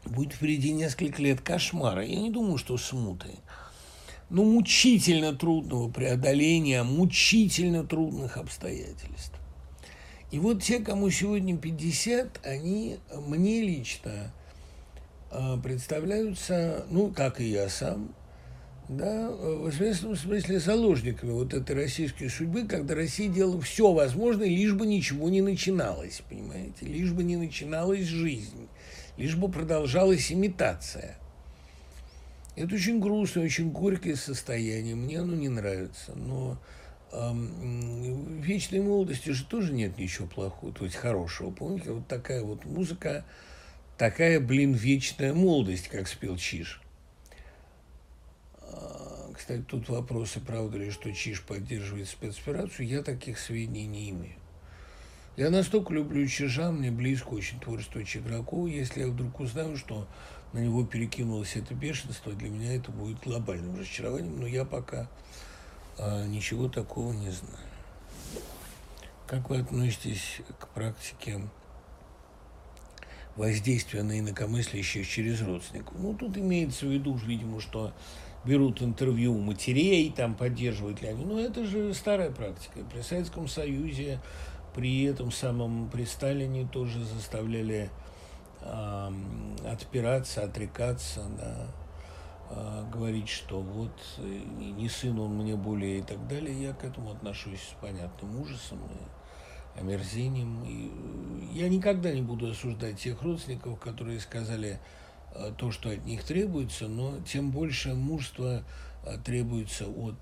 будет 0.05 0.33
впереди 0.33 0.73
несколько 0.73 1.23
лет 1.23 1.41
кошмара. 1.41 2.05
Я 2.05 2.21
не 2.21 2.31
думаю, 2.31 2.59
что 2.59 2.77
смуты. 2.77 3.29
Но 4.31 4.45
мучительно 4.45 5.35
трудного 5.35 5.91
преодоления, 5.91 6.83
мучительно 6.83 7.85
трудных 7.85 8.37
обстоятельств. 8.37 9.33
И 10.31 10.39
вот 10.39 10.63
те, 10.63 10.81
кому 10.81 11.11
сегодня 11.11 11.57
50, 11.57 12.47
они 12.47 12.99
мне 13.27 13.63
лично 13.63 14.33
а, 15.31 15.57
представляются, 15.57 16.85
ну, 16.91 17.11
как 17.11 17.41
и 17.41 17.49
я 17.49 17.71
сам, 17.71 18.15
да, 18.89 19.31
в 19.31 19.71
известном 19.71 20.17
смысле 20.17 20.61
заложниками 20.61 21.33
вот 21.33 21.55
этой 21.55 21.77
российской 21.77 22.29
судьбы, 22.29 22.67
когда 22.67 22.95
Россия 22.95 23.29
делала 23.29 23.61
все 23.61 23.93
возможное, 23.93 24.49
лишь 24.49 24.73
бы 24.73 24.87
ничего 24.87 25.29
не 25.29 25.43
начиналось, 25.43 26.23
понимаете, 26.29 26.87
лишь 26.87 27.13
бы 27.13 27.23
не 27.23 27.37
начиналась 27.37 28.07
жизнь 28.07 28.69
лишь 29.19 29.37
бы 29.37 29.51
продолжалась 29.51 30.33
имитация. 30.33 31.19
Это 32.57 32.75
очень 32.75 33.01
грустное, 33.01 33.45
очень 33.45 33.71
горькое 33.71 34.17
состояние. 34.17 34.95
Мне 34.95 35.21
оно 35.21 35.35
не 35.35 35.49
нравится. 35.49 36.13
Но 36.15 36.59
эм, 37.13 38.41
в 38.41 38.45
вечной 38.45 38.81
молодости 38.81 39.31
же 39.31 39.45
тоже 39.45 39.73
нет 39.73 39.99
ничего 39.99 40.27
плохого, 40.27 40.73
то 40.73 40.85
есть 40.85 40.97
хорошего. 40.97 41.51
Помните, 41.51 41.93
вот 41.93 42.07
такая 42.07 42.43
вот 42.43 42.65
музыка, 42.65 43.25
такая, 43.97 44.41
блин, 44.41 44.73
вечная 44.73 45.35
молодость, 45.35 45.89
как 45.89 46.09
спел 46.09 46.37
Чиж. 46.37 46.81
А, 48.73 49.31
кстати, 49.35 49.63
тут 49.63 49.89
вопросы, 49.89 50.41
правда 50.41 50.79
ли, 50.79 50.91
что 50.91 51.13
Чиж 51.13 51.43
поддерживает 51.43 52.09
спецоперацию. 52.09 52.87
Я 52.87 53.03
таких 53.03 53.39
сведений 53.39 53.87
не 53.87 54.11
имею. 54.11 54.37
Я 55.37 55.51
настолько 55.51 55.95
люблю 55.95 56.27
Чижа, 56.27 56.73
мне 56.73 56.91
близко 56.91 57.29
очень 57.29 57.61
творчество 57.61 58.05
Чигракова. 58.05 58.67
Если 58.67 59.03
я 59.03 59.07
вдруг 59.07 59.39
узнаю, 59.39 59.77
что 59.77 60.09
на 60.53 60.59
него 60.59 60.85
перекинулось 60.85 61.55
это 61.55 61.75
бешенство, 61.75 62.33
для 62.33 62.51
меня 62.51 62.75
это 62.75 62.91
будет 62.91 63.21
глобальным 63.21 63.77
разочарованием, 63.77 64.41
но 64.41 64.49
я 64.49 64.65
пока 64.65 65.09
а, 65.97 66.27
ничего 66.27 66.69
такого 66.69 67.13
не 67.13 67.31
знаю. 67.31 67.69
Как 69.29 69.51
вы 69.51 69.59
относитесь 69.59 70.41
к 70.59 70.69
практике 70.69 71.41
воздействия 73.37 74.03
на 74.03 74.19
инакомыслящих 74.19 75.09
через 75.09 75.43
родственников? 75.43 75.95
Ну, 75.99 76.15
тут 76.15 76.37
имеется 76.37 76.87
в 76.87 76.91
виду, 76.91 77.15
видимо, 77.15 77.61
что 77.61 77.93
берут 78.45 78.83
интервью 78.83 79.35
у 79.35 79.41
матерей, 79.41 80.11
там 80.11 80.35
поддерживают 80.35 81.03
ли 81.03 81.09
они. 81.09 81.25
Но 81.25 81.39
это 81.39 81.65
же 81.65 81.93
старая 81.95 82.31
практика. 82.31 82.81
При 82.91 83.01
Советском 83.03 83.49
Союзе 83.49 84.21
при 84.75 85.05
этом 85.05 85.31
самом 85.31 85.91
при 85.91 86.05
Сталине 86.05 86.67
тоже 86.67 87.05
заставляли 87.05 87.91
э, 88.61 89.13
отпираться, 89.67 90.45
отрекаться, 90.45 91.25
да, 91.37 91.67
э, 92.51 92.85
говорить, 92.93 93.29
что 93.29 93.61
вот 93.61 93.93
не 94.19 94.89
сын 94.89 95.19
он 95.19 95.37
мне 95.37 95.57
более 95.57 95.99
и 95.99 96.03
так 96.03 96.27
далее. 96.29 96.63
Я 96.63 96.73
к 96.75 96.85
этому 96.85 97.13
отношусь 97.13 97.61
с 97.61 97.81
понятным 97.81 98.41
ужасом 98.41 98.79
и 98.79 99.81
омерзением. 99.81 100.65
И 100.65 101.59
я 101.59 101.69
никогда 101.69 102.13
не 102.13 102.23
буду 102.23 102.51
осуждать 102.51 103.01
тех 103.01 103.21
родственников, 103.23 103.79
которые 103.81 104.21
сказали 104.21 104.75
э, 104.75 104.79
то, 105.57 105.71
что 105.71 105.91
от 105.91 106.05
них 106.05 106.25
требуется, 106.25 106.89
но 106.89 107.19
тем 107.27 107.51
больше 107.51 107.95
мужества 107.95 108.65
Э, 109.09 109.17
требуется 109.25 109.87
от 109.87 110.19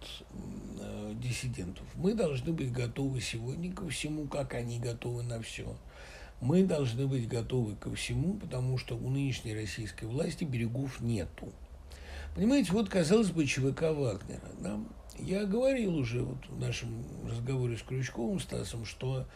э, 0.80 1.14
диссидентов. 1.16 1.84
Мы 1.94 2.14
должны 2.14 2.52
быть 2.52 2.72
готовы 2.72 3.20
сегодня 3.20 3.72
ко 3.72 3.88
всему, 3.88 4.26
как 4.26 4.54
они 4.54 4.78
готовы 4.78 5.22
на 5.22 5.40
все. 5.42 5.76
Мы 6.40 6.64
должны 6.64 7.06
быть 7.06 7.26
готовы 7.28 7.74
ко 7.76 7.94
всему, 7.94 8.34
потому 8.34 8.76
что 8.76 8.96
у 8.96 9.08
нынешней 9.08 9.54
российской 9.54 10.04
власти 10.04 10.44
берегов 10.44 11.00
нету. 11.00 11.52
Понимаете, 12.34 12.72
вот 12.72 12.90
казалось 12.90 13.30
бы 13.30 13.46
ЧВК 13.46 13.82
Вагнера. 13.82 14.50
Да? 14.60 14.78
Я 15.18 15.46
говорил 15.46 15.96
уже 15.96 16.22
вот 16.22 16.46
в 16.48 16.60
нашем 16.60 17.02
разговоре 17.26 17.78
с 17.78 17.82
Крючковым 17.82 18.38
Стасом, 18.38 18.84
что 18.84 19.26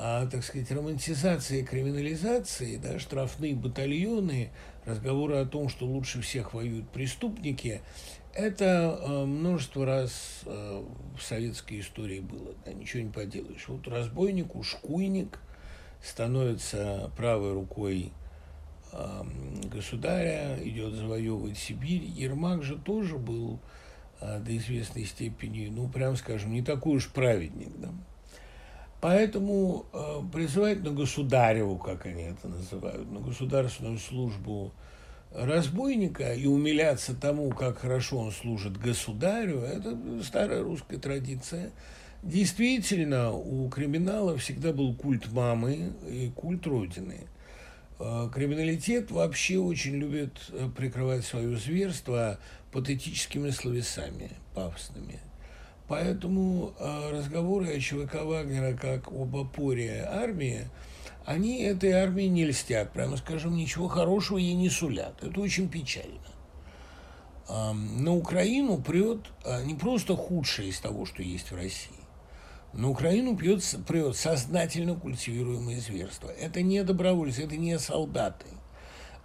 а, 0.00 0.26
так 0.26 0.44
сказать, 0.44 0.70
романтизация 0.70 1.58
и 1.58 1.64
криминализации, 1.64 2.76
да, 2.76 3.00
штрафные 3.00 3.56
батальоны, 3.56 4.50
разговоры 4.84 5.38
о 5.38 5.44
том, 5.44 5.68
что 5.68 5.86
лучше 5.86 6.20
всех 6.20 6.54
воюют 6.54 6.88
преступники, 6.90 7.82
это 8.32 8.96
э, 9.00 9.24
множество 9.24 9.84
раз 9.84 10.42
э, 10.46 10.84
в 11.18 11.20
советской 11.20 11.80
истории 11.80 12.20
было, 12.20 12.54
да, 12.64 12.72
ничего 12.72 13.02
не 13.02 13.10
поделаешь. 13.10 13.66
Вот 13.66 13.88
разбойник, 13.88 14.54
ушкуйник 14.54 15.40
становится 16.00 17.10
правой 17.16 17.54
рукой 17.54 18.12
э, 18.92 19.22
государя, 19.64 20.56
идет 20.62 20.94
завоевывать 20.94 21.58
Сибирь. 21.58 22.04
Ермак 22.04 22.62
же 22.62 22.76
тоже 22.76 23.16
был 23.18 23.58
до 24.20 24.56
известной 24.56 25.04
степени, 25.04 25.68
ну, 25.68 25.88
прям 25.88 26.16
скажем, 26.16 26.52
не 26.52 26.62
такой 26.62 26.96
уж 26.96 27.08
праведник, 27.08 27.70
да. 27.78 27.90
Поэтому 29.00 29.86
э, 29.92 30.20
призывать 30.32 30.82
на 30.82 30.90
государеву, 30.90 31.76
как 31.76 32.06
они 32.06 32.22
это 32.22 32.48
называют, 32.48 33.10
на 33.10 33.20
государственную 33.20 33.98
службу 33.98 34.72
разбойника 35.32 36.32
и 36.34 36.46
умиляться 36.46 37.14
тому, 37.14 37.50
как 37.50 37.78
хорошо 37.78 38.18
он 38.18 38.32
служит 38.32 38.78
государю, 38.78 39.60
это 39.60 39.96
старая 40.22 40.62
русская 40.62 40.98
традиция. 40.98 41.70
Действительно, 42.22 43.30
у 43.30 43.68
криминала 43.68 44.36
всегда 44.36 44.72
был 44.72 44.94
культ 44.94 45.30
мамы 45.30 45.92
и 46.08 46.32
культ 46.34 46.66
родины. 46.66 47.28
А, 48.00 48.28
криминалитет 48.28 49.10
вообще 49.10 49.58
очень 49.58 49.94
любит 49.94 50.32
э, 50.50 50.68
прикрывать 50.76 51.24
свое 51.24 51.56
зверство 51.56 52.38
патетическими 52.72 53.50
словесами, 53.50 54.30
пафосными. 54.54 55.20
Поэтому 55.88 56.74
а, 56.78 57.10
разговоры 57.10 57.74
о 57.74 57.80
ЧВК 57.80 58.24
Вагнера 58.24 58.76
как 58.76 59.08
об 59.08 59.36
опоре 59.36 60.04
армии– 60.04 60.68
они 61.28 61.60
этой 61.60 61.92
армии 61.92 62.22
не 62.22 62.46
льстят, 62.46 62.94
прямо 62.94 63.18
скажем, 63.18 63.54
ничего 63.54 63.86
хорошего 63.86 64.38
ей 64.38 64.54
не 64.54 64.70
сулят. 64.70 65.22
Это 65.22 65.38
очень 65.42 65.68
печально. 65.68 66.16
На 67.74 68.14
Украину 68.14 68.78
прет 68.78 69.26
а, 69.44 69.62
не 69.62 69.74
просто 69.74 70.16
худшее 70.16 70.70
из 70.70 70.80
того, 70.80 71.04
что 71.04 71.22
есть 71.22 71.50
в 71.50 71.54
России. 71.54 72.00
На 72.72 72.88
Украину 72.88 73.36
прет, 73.36 73.62
прет 73.86 74.16
сознательно 74.16 74.94
культивируемое 74.94 75.80
зверство. 75.80 76.28
Это 76.30 76.62
не 76.62 76.82
добровольцы, 76.82 77.44
это 77.44 77.58
не 77.58 77.78
солдаты. 77.78 78.46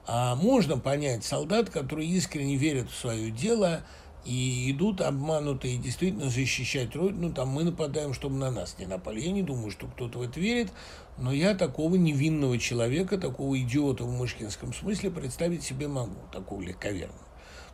А 0.06 0.35
можно 0.35 0.77
понять 0.77 1.23
солдат, 1.23 1.69
которые 1.69 2.10
искренне 2.10 2.57
верят 2.57 2.91
в 2.91 2.98
свое 2.98 3.31
дело– 3.31 3.84
и 4.26 4.72
идут 4.72 5.02
обманутые 5.02 5.78
действительно 5.78 6.30
защищать 6.30 6.95
Родину, 6.95 7.34
там 7.34 7.50
мы 7.50 7.64
нападаем, 7.64 8.14
чтобы 8.14 8.36
на 8.38 8.52
нас 8.52 8.78
не 8.80 8.86
напали. 8.86 9.20
Я 9.20 9.32
не 9.32 9.44
думаю, 9.44 9.70
что 9.70 9.88
кто-то 9.88 10.20
в 10.20 10.22
это 10.22 10.40
верит, 10.40 10.72
но 11.18 11.32
я 11.32 11.56
такого 11.56 11.95
невинного 11.95 12.58
человека, 12.58 13.18
такого 13.18 13.60
идиота 13.60 14.06
в 14.06 14.18
мышкинском 14.18 14.74
смысле 14.74 15.12
представить 15.12 15.64
себе 15.64 15.88
могу, 15.88 16.16
такого 16.32 16.62
легковерного. 16.62 17.20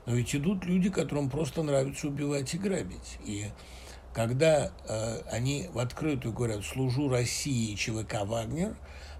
Но 0.05 0.15
ведь 0.15 0.35
идут 0.35 0.65
люди, 0.65 0.89
которым 0.89 1.29
просто 1.29 1.61
нравится 1.61 2.07
убивать 2.07 2.53
и 2.55 2.57
грабить. 2.57 3.19
И 3.25 3.45
когда 4.13 4.71
э, 4.87 5.21
они 5.31 5.69
в 5.71 5.77
открытую 5.77 6.33
говорят 6.33 6.65
«служу 6.65 7.09
России 7.09 7.75
ЧВК 7.75 8.25
«Вагнер», 8.25 8.75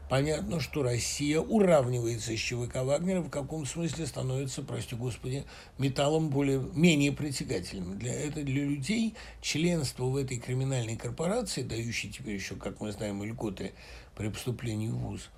Понятно, 0.09 0.59
что 0.59 0.81
Россия 0.81 1.39
уравнивается 1.39 2.35
с 2.35 2.39
ЧВК 2.39 2.77
Вагнера, 2.77 3.21
в 3.21 3.29
каком 3.29 3.67
смысле 3.67 4.07
становится, 4.07 4.63
прости 4.63 4.95
господи, 4.95 5.45
металлом 5.77 6.29
более, 6.29 6.59
менее 6.73 7.11
притягательным. 7.11 7.99
Для, 7.99 8.11
это 8.11 8.41
для 8.41 8.65
людей 8.65 9.13
членство 9.39 10.05
в 10.05 10.15
этой 10.15 10.39
криминальной 10.39 10.97
корпорации, 10.97 11.61
дающей 11.61 12.09
теперь 12.09 12.33
еще, 12.33 12.55
как 12.55 12.81
мы 12.81 12.91
знаем, 12.91 13.23
льготы 13.23 13.73
при 14.15 14.29
поступлении 14.29 14.89
в 14.89 14.97
ВУЗ, 14.97 15.29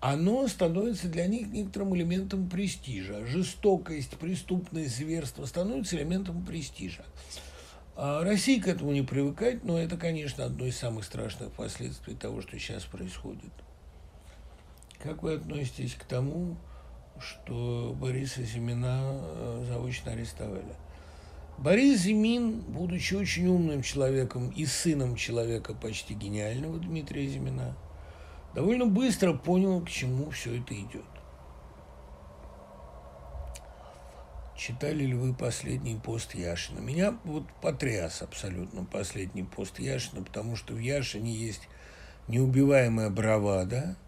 оно 0.00 0.48
становится 0.48 1.06
для 1.06 1.28
них 1.28 1.46
некоторым 1.46 1.94
элементом 1.94 2.50
престижа. 2.50 3.24
Жестокость, 3.26 4.16
преступность, 4.16 4.96
зверство 4.96 5.44
становится 5.46 5.94
элементом 5.96 6.44
престижа. 6.44 7.04
А 7.94 8.24
Россия 8.24 8.60
к 8.60 8.66
этому 8.66 8.90
не 8.90 9.02
привыкает, 9.02 9.62
но 9.62 9.78
это, 9.78 9.96
конечно, 9.96 10.44
одно 10.44 10.66
из 10.66 10.76
самых 10.76 11.04
страшных 11.04 11.52
последствий 11.52 12.16
того, 12.16 12.40
что 12.40 12.58
сейчас 12.58 12.84
происходит. 12.84 13.52
Как 15.02 15.22
вы 15.22 15.34
относитесь 15.34 15.94
к 15.94 16.04
тому, 16.04 16.56
что 17.18 17.96
Бориса 17.98 18.42
Зимина 18.42 19.00
э, 19.02 19.64
заочно 19.66 20.12
арестовали. 20.12 20.74
Борис 21.56 22.02
Зимин, 22.02 22.60
будучи 22.60 23.14
очень 23.14 23.46
умным 23.46 23.82
человеком 23.82 24.50
и 24.50 24.66
сыном 24.66 25.16
человека 25.16 25.74
почти 25.74 26.14
гениального 26.14 26.78
Дмитрия 26.78 27.26
Зимина, 27.26 27.76
довольно 28.54 28.86
быстро 28.86 29.32
понял, 29.34 29.80
к 29.82 29.88
чему 29.88 30.30
все 30.30 30.58
это 30.58 30.74
идет. 30.74 31.04
Читали 34.56 35.04
ли 35.04 35.14
вы 35.14 35.32
последний 35.34 35.96
пост 35.96 36.34
Яшина? 36.34 36.80
Меня 36.80 37.14
вот 37.24 37.44
потряс 37.62 38.20
абсолютно 38.20 38.84
последний 38.84 39.44
пост 39.44 39.78
Яшина, 39.78 40.22
потому 40.22 40.56
что 40.56 40.74
в 40.74 40.78
Яшине 40.78 41.32
есть 41.32 41.68
неубиваемая 42.28 43.08
бравада– 43.08 43.96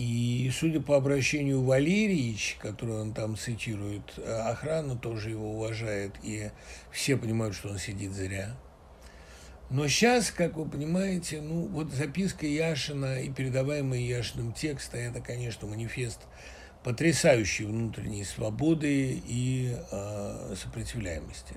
и, 0.00 0.50
судя 0.50 0.80
по 0.80 0.96
обращению 0.96 1.62
Валерьевич, 1.62 2.56
который 2.58 2.94
он 2.94 3.12
там 3.12 3.36
цитирует, 3.36 4.18
охрана 4.18 4.96
тоже 4.96 5.28
его 5.28 5.56
уважает, 5.56 6.14
и 6.22 6.50
все 6.90 7.18
понимают, 7.18 7.54
что 7.54 7.68
он 7.68 7.76
сидит 7.76 8.12
зря. 8.12 8.56
Но 9.68 9.86
сейчас, 9.88 10.30
как 10.30 10.56
вы 10.56 10.66
понимаете, 10.66 11.42
ну 11.42 11.66
вот 11.66 11.90
записка 11.92 12.46
Яшина 12.46 13.20
и 13.20 13.28
передаваемый 13.28 14.02
Яшиным 14.02 14.54
текст, 14.54 14.94
это, 14.94 15.20
конечно, 15.20 15.68
манифест 15.68 16.20
потрясающей 16.82 17.66
внутренней 17.66 18.24
свободы 18.24 19.22
и 19.26 19.76
э, 19.92 20.54
сопротивляемости. 20.56 21.56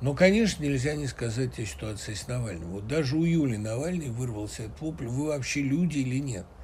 Но, 0.00 0.14
конечно, 0.14 0.64
нельзя 0.64 0.94
не 0.94 1.06
сказать 1.06 1.58
о 1.58 1.66
ситуации 1.66 2.14
с 2.14 2.28
Навальным. 2.28 2.70
Вот 2.70 2.86
даже 2.86 3.14
у 3.14 3.24
Юли 3.24 3.58
Навальный 3.58 4.08
вырвался 4.08 4.64
от 4.64 4.80
вопля, 4.80 5.10
вы 5.10 5.26
вообще 5.26 5.60
люди 5.60 5.98
или 5.98 6.16
нет– 6.16 6.46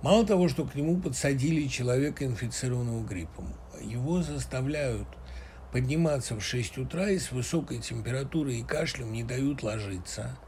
Мало 0.00 0.24
того, 0.24 0.48
что 0.48 0.64
к 0.64 0.76
нему 0.76 1.00
подсадили 1.00 1.66
человека, 1.66 2.24
инфицированного 2.24 3.04
гриппом, 3.04 3.52
его 3.82 4.22
заставляют 4.22 5.08
подниматься 5.72 6.36
в 6.36 6.40
6 6.40 6.78
утра 6.78 7.10
и 7.10 7.18
с 7.18 7.32
высокой 7.32 7.80
температурой 7.80 8.60
и 8.60 8.62
кашлем 8.62 9.12
не 9.12 9.24
дают 9.24 9.64
ложиться. 9.64 10.38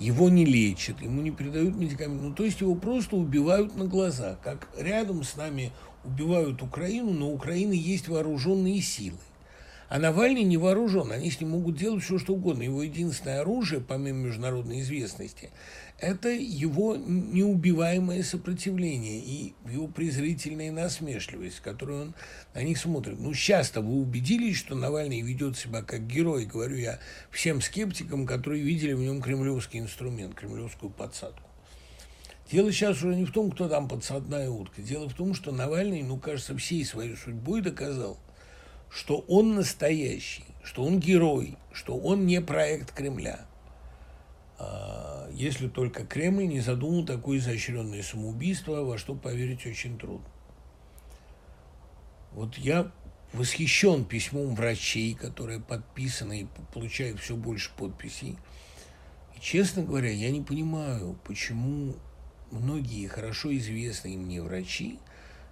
Его 0.00 0.28
не 0.28 0.44
лечат, 0.44 1.00
ему 1.00 1.22
не 1.22 1.30
передают 1.30 1.76
медикаменты. 1.76 2.24
Ну, 2.24 2.34
то 2.34 2.44
есть 2.44 2.60
его 2.60 2.74
просто 2.74 3.16
убивают 3.16 3.76
на 3.76 3.84
глазах. 3.84 4.40
Как 4.42 4.68
рядом 4.76 5.22
с 5.22 5.36
нами 5.36 5.72
убивают 6.04 6.60
Украину, 6.60 7.12
но 7.12 7.28
у 7.28 7.34
Украины 7.34 7.74
есть 7.74 8.08
вооруженные 8.08 8.80
силы. 8.80 9.18
А 9.88 9.98
Навальный 9.98 10.42
не 10.42 10.58
вооружен, 10.58 11.12
они 11.12 11.30
с 11.30 11.40
ним 11.40 11.50
могут 11.50 11.76
делать 11.76 12.04
все, 12.04 12.18
что 12.18 12.34
угодно. 12.34 12.62
Его 12.62 12.82
единственное 12.82 13.40
оружие, 13.40 13.80
помимо 13.80 14.26
международной 14.26 14.80
известности, 14.80 15.50
это 15.98 16.28
его 16.28 16.96
неубиваемое 16.96 18.22
сопротивление 18.22 19.18
и 19.18 19.54
его 19.66 19.88
презрительная 19.88 20.70
насмешливость, 20.70 21.60
которую 21.60 22.02
он 22.02 22.14
на 22.52 22.62
них 22.62 22.76
смотрит. 22.76 23.18
Ну, 23.18 23.32
часто 23.32 23.80
вы 23.80 23.94
убедились, 24.02 24.56
что 24.56 24.74
Навальный 24.74 25.22
ведет 25.22 25.56
себя 25.56 25.80
как 25.80 26.06
герой, 26.06 26.44
говорю 26.44 26.76
я 26.76 26.98
всем 27.30 27.62
скептикам, 27.62 28.26
которые 28.26 28.62
видели 28.62 28.92
в 28.92 29.00
нем 29.00 29.22
кремлевский 29.22 29.80
инструмент, 29.80 30.34
кремлевскую 30.34 30.90
подсадку. 30.90 31.48
Дело 32.52 32.70
сейчас 32.72 32.98
уже 32.98 33.14
не 33.14 33.24
в 33.24 33.32
том, 33.32 33.50
кто 33.50 33.68
там 33.68 33.88
подсадная 33.88 34.50
утка. 34.50 34.82
Дело 34.82 35.08
в 35.08 35.14
том, 35.14 35.32
что 35.34 35.50
Навальный, 35.50 36.02
ну, 36.02 36.18
кажется, 36.18 36.56
всей 36.56 36.84
своей 36.84 37.16
судьбой 37.16 37.62
доказал, 37.62 38.18
что 38.90 39.18
он 39.28 39.54
настоящий, 39.54 40.44
что 40.62 40.84
он 40.84 41.00
герой, 41.00 41.56
что 41.72 41.96
он 41.96 42.26
не 42.26 42.40
проект 42.40 42.92
Кремля. 42.92 43.46
А, 44.58 45.28
если 45.32 45.68
только 45.68 46.04
Кремль 46.04 46.48
не 46.48 46.60
задумал 46.60 47.04
такое 47.04 47.38
изощренное 47.38 48.02
самоубийство, 48.02 48.82
во 48.82 48.98
что 48.98 49.14
поверить 49.14 49.66
очень 49.66 49.98
трудно. 49.98 50.26
Вот 52.32 52.56
я 52.58 52.90
восхищен 53.32 54.04
письмом 54.04 54.54
врачей, 54.54 55.14
которые 55.14 55.60
подписаны 55.60 56.42
и 56.42 56.46
получают 56.72 57.20
все 57.20 57.36
больше 57.36 57.70
подписей. 57.76 58.38
И, 59.36 59.40
честно 59.40 59.82
говоря, 59.82 60.10
я 60.10 60.30
не 60.30 60.40
понимаю, 60.40 61.18
почему 61.24 61.94
многие 62.50 63.06
хорошо 63.06 63.54
известные 63.56 64.16
мне 64.16 64.42
врачи 64.42 64.98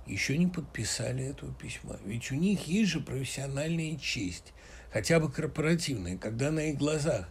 еще 0.06 0.38
не 0.38 0.46
подписали 0.46 1.24
этого 1.24 1.52
письма. 1.52 1.98
Ведь 2.04 2.30
у 2.30 2.34
них 2.34 2.66
есть 2.66 2.90
же 2.90 3.00
профессиональная 3.00 3.96
честь, 3.96 4.52
хотя 4.92 5.20
бы 5.20 5.30
корпоративная, 5.30 6.16
когда 6.16 6.50
на 6.50 6.70
их 6.70 6.78
глазах 6.78 7.28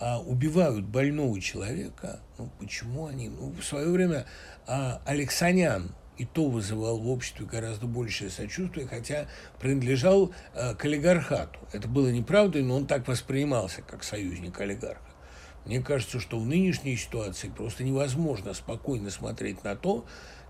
а, 0.00 0.20
убивают 0.20 0.84
больного 0.84 1.40
человека, 1.40 2.20
ну 2.38 2.50
почему 2.58 3.06
они? 3.06 3.28
Ну, 3.28 3.50
в 3.52 3.64
свое 3.64 3.88
время 3.88 4.26
а, 4.66 5.02
Алексанян 5.04 5.94
и 6.16 6.24
то 6.24 6.48
вызывал 6.48 6.98
в 6.98 7.08
обществе 7.08 7.46
гораздо 7.46 7.86
большее 7.86 8.30
сочувствие, 8.30 8.86
хотя 8.86 9.28
принадлежал 9.60 10.32
а, 10.54 10.74
к 10.74 10.84
олигархату. 10.84 11.58
Это 11.72 11.88
было 11.88 12.08
неправдой, 12.08 12.62
но 12.62 12.76
он 12.76 12.86
так 12.86 13.06
воспринимался, 13.08 13.82
как 13.82 14.02
союзник 14.02 14.60
олигарха. 14.60 15.02
Мне 15.64 15.80
кажется, 15.80 16.18
что 16.18 16.38
в 16.38 16.46
нынешней 16.46 16.96
ситуации 16.96 17.48
просто 17.48 17.84
невозможно 17.84 18.54
спокойно 18.54 19.10
смотреть 19.10 19.64
на 19.64 19.76
то, 19.76 20.06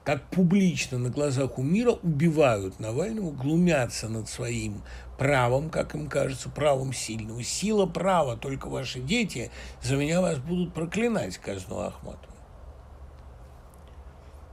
как 0.09 0.22
публично 0.30 0.97
на 0.97 1.10
глазах 1.10 1.59
у 1.59 1.62
мира 1.62 1.90
убивают 1.90 2.80
Навального, 2.80 3.30
глумятся 3.30 4.09
над 4.09 4.26
своим 4.26 4.80
правом, 5.18 5.68
как 5.68 5.94
им 5.94 6.09
кажется, 6.09 6.48
правом 6.48 6.94
сильного. 6.94 7.43
Сила 7.43 7.85
права, 7.85 8.39
только 8.39 8.70
ваши 8.70 9.01
дети 9.01 9.51
за 9.82 9.97
меня 9.97 10.22
вас 10.22 10.39
будут 10.39 10.72
проклинать, 10.72 11.36
казну 11.36 11.80
Ахматова. 11.80 12.35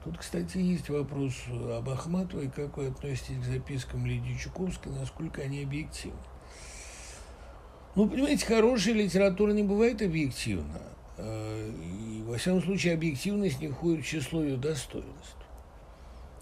Тут, 0.04 0.18
кстати, 0.18 0.58
есть 0.58 0.90
вопрос 0.90 1.32
об 1.50 1.90
Ахматовой, 1.90 2.52
как 2.54 2.76
вы 2.76 2.88
относитесь 2.88 3.40
к 3.40 3.46
запискам 3.46 4.06
Лидии 4.06 4.38
Чуковской, 4.38 4.92
насколько 4.92 5.42
они 5.42 5.64
объективны. 5.64 6.20
Ну, 7.96 8.10
понимаете, 8.10 8.46
хорошая 8.46 8.96
литература 8.96 9.54
не 9.54 9.64
бывает 9.64 10.02
объективна. 10.02 10.82
Э, 11.16 11.72
и, 11.82 12.24
во 12.24 12.38
всяком 12.38 12.62
случае, 12.62 12.96
объективность 12.96 13.62
не 13.62 13.70
входит 13.70 14.04
в 14.04 14.06
число 14.10 14.44
ее 14.44 14.58
достоинств. 14.58 15.45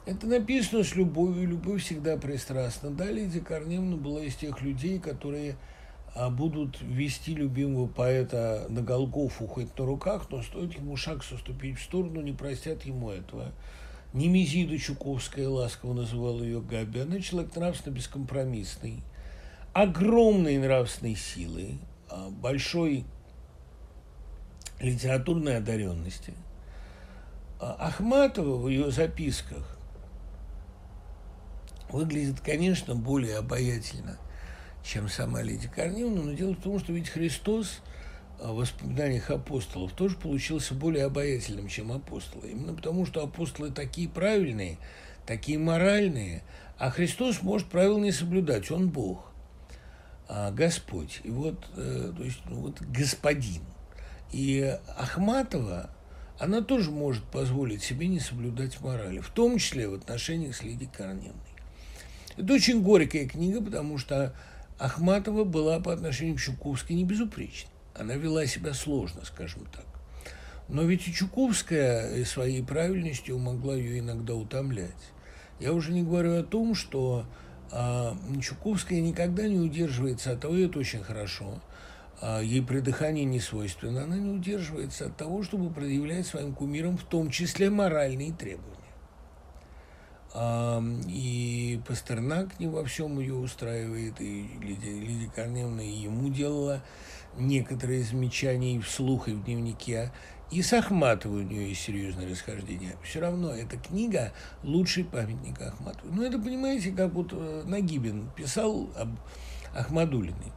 Это 0.05 0.27
написано 0.27 0.83
с 0.83 0.95
любовью, 0.95 1.47
любовь 1.47 1.81
всегда 1.81 2.17
пристрастна. 2.17 2.89
Да, 2.89 3.09
Лидия 3.09 3.39
Корневна 3.39 3.95
была 3.95 4.21
из 4.23 4.35
тех 4.35 4.61
людей, 4.61 4.99
которые 4.99 5.55
а, 6.13 6.29
будут 6.29 6.81
вести 6.81 7.33
любимого 7.33 7.87
поэта 7.87 8.65
на 8.67 8.81
Голгофу 8.81 9.47
хоть 9.47 9.77
на 9.77 9.85
руках, 9.85 10.27
но 10.29 10.43
стоит 10.43 10.73
ему 10.73 10.97
шаг 10.97 11.23
соступить 11.23 11.79
в 11.79 11.83
сторону, 11.83 12.19
не 12.19 12.33
простят 12.33 12.83
ему 12.83 13.11
этого. 13.11 13.53
Немезида 14.11 14.77
Чуковская 14.77 15.47
ласково 15.47 15.93
называла 15.93 16.43
ее 16.43 16.59
Габи. 16.59 16.99
Она 16.99 17.21
человек 17.21 17.55
нравственно 17.55 17.95
бескомпромиссный, 17.95 19.01
огромной 19.71 20.57
нравственной 20.57 21.15
силы, 21.15 21.77
а, 22.09 22.29
большой 22.29 23.05
литературной 24.81 25.55
одаренности. 25.55 26.33
А 27.61 27.87
Ахматова 27.87 28.57
в 28.57 28.67
ее 28.67 28.91
записках 28.91 29.72
выглядит, 31.93 32.41
конечно, 32.41 32.95
более 32.95 33.37
обаятельно, 33.37 34.17
чем 34.83 35.07
сама 35.07 35.41
Лидия 35.41 35.69
Корниловна, 35.69 36.23
но 36.23 36.33
дело 36.33 36.53
в 36.53 36.61
том, 36.61 36.79
что 36.79 36.91
ведь 36.91 37.07
Христос 37.07 37.81
в 38.39 38.55
воспоминаниях 38.55 39.29
апостолов 39.29 39.93
тоже 39.93 40.17
получился 40.17 40.73
более 40.73 41.05
обаятельным, 41.05 41.67
чем 41.67 41.91
апостолы. 41.91 42.49
Именно 42.49 42.73
потому, 42.73 43.05
что 43.05 43.23
апостолы 43.23 43.71
такие 43.71 44.09
правильные, 44.09 44.77
такие 45.25 45.57
моральные, 45.57 46.43
а 46.77 46.89
Христос 46.89 47.41
может 47.41 47.69
правил 47.69 47.99
не 47.99 48.11
соблюдать, 48.11 48.71
он 48.71 48.89
Бог, 48.89 49.31
а 50.27 50.51
Господь. 50.51 51.21
И 51.23 51.29
вот, 51.29 51.63
э, 51.77 52.11
то 52.17 52.23
есть, 52.23 52.41
ну, 52.49 52.61
вот 52.61 52.81
господин. 52.81 53.61
И 54.31 54.77
Ахматова, 54.97 55.91
она 56.39 56.61
тоже 56.61 56.89
может 56.89 57.23
позволить 57.25 57.83
себе 57.83 58.07
не 58.07 58.19
соблюдать 58.19 58.81
морали, 58.81 59.19
в 59.19 59.29
том 59.29 59.59
числе 59.59 59.87
в 59.87 59.93
отношениях 59.93 60.55
с 60.55 60.63
Лидией 60.63 60.89
Корневной. 60.91 61.52
Это 62.37 62.53
очень 62.53 62.81
горькая 62.81 63.27
книга, 63.27 63.61
потому 63.61 63.97
что 63.97 64.35
Ахматова 64.79 65.43
была 65.43 65.79
по 65.79 65.93
отношению 65.93 66.35
к 66.35 66.39
Чуковской 66.39 66.95
не 66.95 67.03
безупречна. 67.03 67.69
Она 67.95 68.15
вела 68.15 68.45
себя 68.45 68.73
сложно, 68.73 69.23
скажем 69.23 69.65
так. 69.71 69.85
Но 70.67 70.83
ведь 70.83 71.07
и 71.07 71.13
Чуковская 71.13 72.23
своей 72.25 72.63
правильностью 72.63 73.37
могла 73.37 73.75
ее 73.75 73.99
иногда 73.99 74.33
утомлять. 74.33 74.91
Я 75.59 75.73
уже 75.73 75.91
не 75.91 76.03
говорю 76.03 76.39
о 76.39 76.43
том, 76.43 76.73
что 76.73 77.25
а, 77.71 78.17
Чуковская 78.41 79.01
никогда 79.01 79.47
не 79.47 79.59
удерживается 79.59 80.31
от 80.31 80.41
того, 80.41 80.55
и 80.55 80.65
это 80.65 80.79
очень 80.79 81.03
хорошо, 81.03 81.61
а, 82.21 82.39
ей 82.39 82.61
придыхание 82.61 83.25
не 83.25 83.39
свойственно, 83.39 84.03
она 84.03 84.17
не 84.17 84.29
удерживается 84.29 85.07
от 85.07 85.17
того, 85.17 85.43
чтобы 85.43 85.69
предъявлять 85.71 86.25
своим 86.25 86.53
кумирам 86.53 86.97
в 86.97 87.03
том 87.03 87.29
числе 87.29 87.69
моральные 87.69 88.33
требования. 88.33 88.82
И 90.35 91.79
Пастернак 91.87 92.59
не 92.59 92.67
во 92.67 92.83
всем 92.85 93.19
ее 93.19 93.35
устраивает, 93.35 94.19
и 94.19 94.49
Лидия, 94.61 94.99
Лидия 94.99 95.29
Корневна 95.29 95.83
ему 95.83 96.29
делала 96.29 96.81
некоторые 97.37 98.03
замечания 98.03 98.75
и 98.75 98.79
вслух, 98.79 99.27
и 99.27 99.33
в 99.33 99.43
дневнике. 99.43 100.11
И 100.49 100.61
с 100.61 100.73
Ахматовой 100.73 101.41
у 101.41 101.47
нее 101.47 101.69
есть 101.69 101.81
серьезное 101.81 102.29
расхождение. 102.29 102.95
Все 103.03 103.19
равно 103.19 103.51
эта 103.51 103.77
книга 103.77 104.33
лучший 104.63 105.03
памятник 105.03 105.59
Ахматовой. 105.61 106.11
Ну, 106.11 106.23
это, 106.23 106.37
понимаете, 106.39 106.91
как 106.91 107.11
вот 107.13 107.29
э, 107.31 107.63
Нагибин 107.65 108.29
писал 108.35 108.89
об 108.95 109.09
Ахмадулиной. 109.75 110.51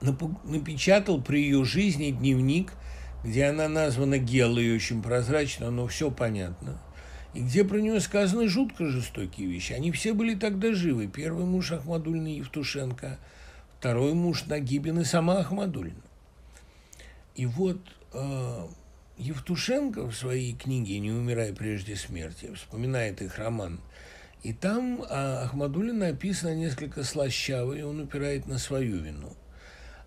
Напечатал 0.00 1.22
при 1.22 1.42
ее 1.42 1.64
жизни 1.64 2.10
дневник, 2.10 2.72
где 3.24 3.46
она 3.46 3.68
названа 3.68 4.18
Гелой, 4.18 4.74
очень 4.74 5.02
прозрачно, 5.02 5.70
но 5.70 5.86
все 5.86 6.10
понятно. 6.10 6.78
И 7.32 7.40
где 7.40 7.64
про 7.64 7.78
нее 7.78 7.98
сказаны 8.00 8.48
жутко 8.48 8.86
жестокие 8.86 9.48
вещи. 9.48 9.72
Они 9.72 9.90
все 9.90 10.12
были 10.12 10.34
тогда 10.34 10.72
живы. 10.72 11.08
Первый 11.08 11.46
муж 11.46 11.72
Ахмадулина 11.72 12.28
Евтушенко, 12.28 13.18
второй 13.78 14.14
муж 14.14 14.44
Нагибин 14.46 15.00
и 15.00 15.04
сама 15.04 15.38
Ахмадулина. 15.38 16.02
И 17.34 17.46
вот 17.46 17.80
э, 18.12 18.66
Евтушенко 19.18 20.06
в 20.06 20.14
своей 20.14 20.54
книге 20.54 21.00
«Не 21.00 21.10
умирай 21.10 21.52
прежде 21.52 21.96
смерти» 21.96 22.52
вспоминает 22.54 23.22
их 23.22 23.38
роман. 23.38 23.80
И 24.44 24.52
там 24.52 25.02
а, 25.08 25.44
Ахмадулина 25.44 26.08
описано 26.08 26.54
несколько 26.54 27.02
слащаво, 27.02 27.72
и 27.72 27.82
он 27.82 28.00
упирает 28.00 28.46
на 28.46 28.58
свою 28.58 28.98
вину. 28.98 29.34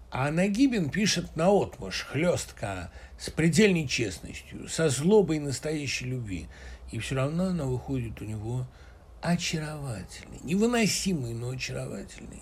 А 0.10 0.32
Нагибин 0.32 0.90
пишет 0.90 1.36
на 1.36 1.50
отмаш, 1.50 2.06
хлестка, 2.06 2.92
с 3.20 3.30
предельной 3.30 3.88
честностью, 3.88 4.70
со 4.70 4.90
злобой 4.90 5.40
настоящей 5.40 6.06
любви. 6.06 6.48
И 6.92 7.00
все 7.00 7.16
равно 7.16 7.48
она 7.48 7.66
выходит 7.66 8.22
у 8.22 8.26
него 8.26 8.66
очаровательной, 9.22 10.40
невыносимой, 10.44 11.34
но 11.34 11.50
очаровательной. 11.50 12.42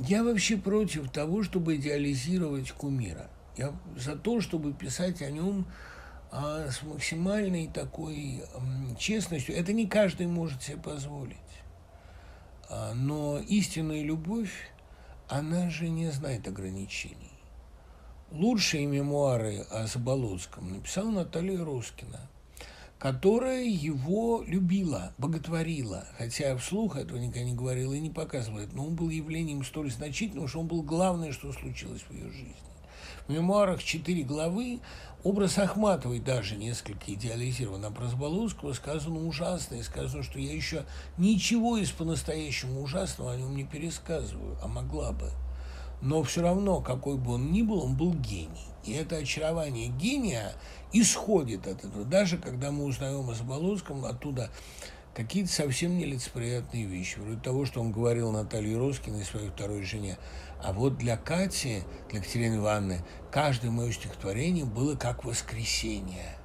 Я 0.00 0.24
вообще 0.24 0.56
против 0.56 1.10
того, 1.10 1.44
чтобы 1.44 1.76
идеализировать 1.76 2.72
кумира. 2.72 3.28
Я 3.56 3.72
за 3.96 4.16
то, 4.16 4.40
чтобы 4.40 4.72
писать 4.72 5.22
о 5.22 5.30
нем 5.30 5.66
а, 6.32 6.68
с 6.68 6.82
максимальной 6.82 7.68
такой 7.68 8.42
а, 8.54 8.96
честностью. 8.96 9.56
Это 9.56 9.72
не 9.72 9.86
каждый 9.86 10.26
может 10.26 10.64
себе 10.64 10.78
позволить. 10.78 11.36
А, 12.68 12.92
но 12.94 13.38
истинная 13.38 14.02
любовь, 14.02 14.50
она 15.28 15.70
же 15.70 15.88
не 15.88 16.10
знает 16.10 16.46
ограничений. 16.46 17.30
Лучшие 18.30 18.86
мемуары 18.86 19.66
о 19.70 19.86
Заболоцком 19.86 20.72
написала 20.72 21.10
Наталья 21.10 21.64
Роскина, 21.64 22.28
которая 22.98 23.64
его 23.64 24.42
любила, 24.46 25.12
боготворила, 25.18 26.06
хотя 26.18 26.56
вслух 26.56 26.96
этого 26.96 27.18
никогда 27.18 27.44
не 27.44 27.54
говорила 27.54 27.92
и 27.94 28.00
не 28.00 28.10
показывала, 28.10 28.62
но 28.72 28.86
он 28.86 28.96
был 28.96 29.10
явлением 29.10 29.62
столь 29.62 29.90
значительным, 29.90 30.48
что 30.48 30.60
он 30.60 30.66
был 30.66 30.82
главное, 30.82 31.32
что 31.32 31.52
случилось 31.52 32.02
в 32.02 32.12
ее 32.12 32.30
жизни. 32.30 32.56
В 33.26 33.32
мемуарах 33.32 33.82
четыре 33.82 34.22
главы 34.22 34.80
образ 35.24 35.58
Ахматовой 35.58 36.20
даже 36.20 36.54
несколько 36.56 37.12
идеализирован, 37.12 37.84
а 37.84 37.90
про 37.90 38.06
Заболоцкого 38.06 38.74
сказано 38.74 39.26
ужасно, 39.26 39.76
и 39.76 39.82
сказано, 39.82 40.22
что 40.22 40.38
я 40.38 40.52
еще 40.52 40.84
ничего 41.16 41.78
из 41.78 41.90
по-настоящему 41.90 42.82
ужасного 42.82 43.32
о 43.32 43.36
нем 43.36 43.56
не 43.56 43.64
пересказываю, 43.64 44.56
а 44.62 44.68
могла 44.68 45.12
бы. 45.12 45.30
Но 46.02 46.22
все 46.22 46.42
равно, 46.42 46.82
какой 46.82 47.16
бы 47.16 47.32
он 47.32 47.50
ни 47.50 47.62
был, 47.62 47.82
он 47.82 47.96
был 47.96 48.12
гений. 48.12 48.68
И 48.84 48.92
это 48.92 49.16
очарование 49.16 49.88
гения 49.88 50.52
исходит 50.92 51.66
от 51.66 51.82
этого. 51.82 52.04
Даже 52.04 52.36
когда 52.36 52.70
мы 52.70 52.84
узнаем 52.84 53.30
о 53.30 53.34
Заболоцком, 53.34 54.04
оттуда 54.04 54.50
какие-то 55.14 55.50
совсем 55.50 55.96
нелицеприятные 55.96 56.84
вещи. 56.84 57.18
Вроде 57.18 57.40
того, 57.40 57.64
что 57.64 57.80
он 57.80 57.92
говорил 57.92 58.32
Наталье 58.32 58.76
Роскиной, 58.76 59.24
своей 59.24 59.48
второй 59.48 59.82
жене. 59.82 60.18
А 60.62 60.72
вот 60.72 60.96
для 60.96 61.16
Кати, 61.16 61.82
для 62.08 62.20
Екатерины 62.20 62.56
Ивановны, 62.56 63.04
каждое 63.30 63.70
мое 63.70 63.92
стихотворение 63.92 64.64
было 64.64 64.96
как 64.96 65.24
воскресенье. 65.24 66.38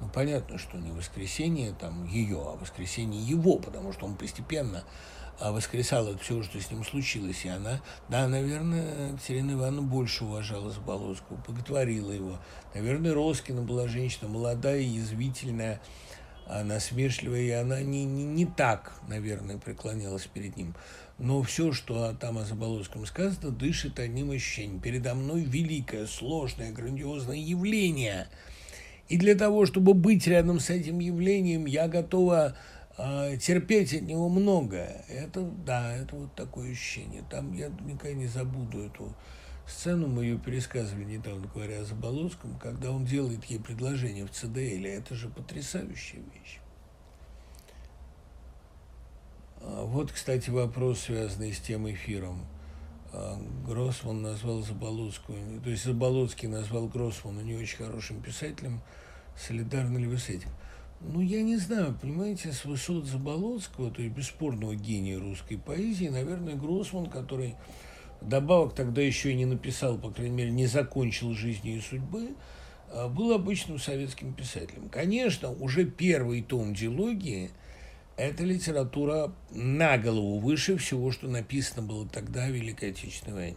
Ну, 0.00 0.08
понятно, 0.08 0.58
что 0.58 0.78
не 0.78 0.90
воскресенье 0.90 1.74
там 1.78 2.06
ее, 2.06 2.38
а 2.38 2.56
воскресенье 2.56 3.20
его, 3.20 3.58
потому 3.58 3.92
что 3.92 4.06
он 4.06 4.16
постепенно 4.16 4.82
а, 5.38 5.52
воскресал 5.52 6.08
от 6.08 6.22
всего, 6.22 6.42
что 6.42 6.60
с 6.60 6.70
ним 6.70 6.84
случилось. 6.84 7.44
И 7.44 7.48
она, 7.48 7.80
да, 8.08 8.26
наверное, 8.26 9.12
Екатерина 9.12 9.52
Ивановна 9.52 9.82
больше 9.82 10.24
уважала 10.24 10.70
Заболоцкого, 10.70 11.36
боготворила 11.46 12.12
его. 12.12 12.38
Наверное, 12.74 13.14
Роскина 13.14 13.62
была 13.62 13.88
женщина 13.88 14.28
молодая, 14.28 14.80
язвительная, 14.80 15.80
насмешливая, 16.46 17.40
и 17.40 17.50
она 17.50 17.80
не, 17.80 18.04
не, 18.04 18.24
не 18.24 18.46
так, 18.46 18.92
наверное, 19.08 19.58
преклонялась 19.58 20.26
перед 20.26 20.56
ним. 20.56 20.74
Но 21.20 21.42
все, 21.42 21.72
что 21.72 22.14
там 22.14 22.38
о 22.38 22.44
Заболоцком 22.44 23.04
сказано, 23.04 23.50
дышит 23.50 23.98
одним 23.98 24.30
ощущением. 24.30 24.80
Передо 24.80 25.14
мной 25.14 25.42
великое, 25.42 26.06
сложное, 26.06 26.72
грандиозное 26.72 27.36
явление. 27.36 28.26
И 29.10 29.18
для 29.18 29.34
того, 29.34 29.66
чтобы 29.66 29.92
быть 29.92 30.26
рядом 30.26 30.60
с 30.60 30.70
этим 30.70 30.98
явлением, 30.98 31.66
я 31.66 31.88
готова 31.88 32.56
э, 32.96 33.36
терпеть 33.38 33.92
от 33.92 34.00
него 34.00 34.30
многое. 34.30 35.04
Это, 35.10 35.42
да, 35.42 35.94
это 35.94 36.16
вот 36.16 36.34
такое 36.34 36.72
ощущение. 36.72 37.22
Там 37.28 37.52
я 37.52 37.68
никогда 37.68 38.14
не 38.14 38.26
забуду 38.26 38.80
эту 38.80 39.14
сцену, 39.66 40.08
мы 40.08 40.24
ее 40.24 40.38
пересказывали 40.38 41.04
недавно, 41.04 41.46
говоря 41.52 41.80
о 41.80 41.84
Заболоцком, 41.84 42.58
когда 42.58 42.90
он 42.90 43.04
делает 43.04 43.44
ей 43.44 43.60
предложение 43.60 44.24
в 44.24 44.30
ЦДЛ. 44.30 44.86
Это 44.86 45.14
же 45.14 45.28
потрясающая 45.28 46.20
вещь. 46.32 46.60
А, 49.62 49.84
вот, 49.84 50.10
кстати, 50.10 50.50
вопрос, 50.50 51.00
связанный 51.00 51.52
с 51.52 51.60
тем 51.60 51.90
эфиром. 51.90 52.46
А, 53.12 53.38
Гроссман 53.66 54.22
назвал 54.22 54.62
Заболоцкую, 54.62 55.60
то 55.62 55.70
есть 55.70 55.84
Заболоцкий 55.84 56.48
назвал 56.48 56.86
Гроссмана 56.88 57.40
не 57.40 57.54
очень 57.54 57.78
хорошим 57.78 58.22
писателем. 58.22 58.80
Солидарны 59.36 59.98
ли 59.98 60.06
вы 60.06 60.18
с 60.18 60.28
этим? 60.28 60.48
Ну, 61.00 61.20
я 61.20 61.42
не 61.42 61.56
знаю, 61.56 61.96
понимаете, 62.00 62.52
с 62.52 62.64
высот 62.64 63.06
Заболоцкого, 63.06 63.90
то 63.90 64.02
есть 64.02 64.14
бесспорного 64.14 64.74
гения 64.74 65.18
русской 65.18 65.56
поэзии, 65.56 66.08
наверное, 66.08 66.56
Гроссман, 66.56 67.06
который 67.06 67.54
добавок 68.20 68.74
тогда 68.74 69.00
еще 69.00 69.32
и 69.32 69.36
не 69.36 69.46
написал, 69.46 69.98
по 69.98 70.10
крайней 70.10 70.34
мере, 70.34 70.50
не 70.50 70.66
закончил 70.66 71.32
жизни 71.32 71.76
и 71.76 71.80
судьбы, 71.80 72.34
а, 72.90 73.08
был 73.08 73.32
обычным 73.32 73.78
советским 73.78 74.32
писателем. 74.32 74.88
Конечно, 74.88 75.50
уже 75.50 75.84
первый 75.84 76.40
том 76.40 76.72
диалогии– 76.72 77.50
это 78.16 78.44
литература 78.44 79.32
на 79.50 79.98
голову 79.98 80.38
выше 80.38 80.76
всего, 80.76 81.10
что 81.10 81.28
написано 81.28 81.82
было 81.82 82.08
тогда 82.08 82.46
в 82.46 82.50
Великой 82.50 82.90
Отечественной 82.90 83.34
войне. 83.36 83.56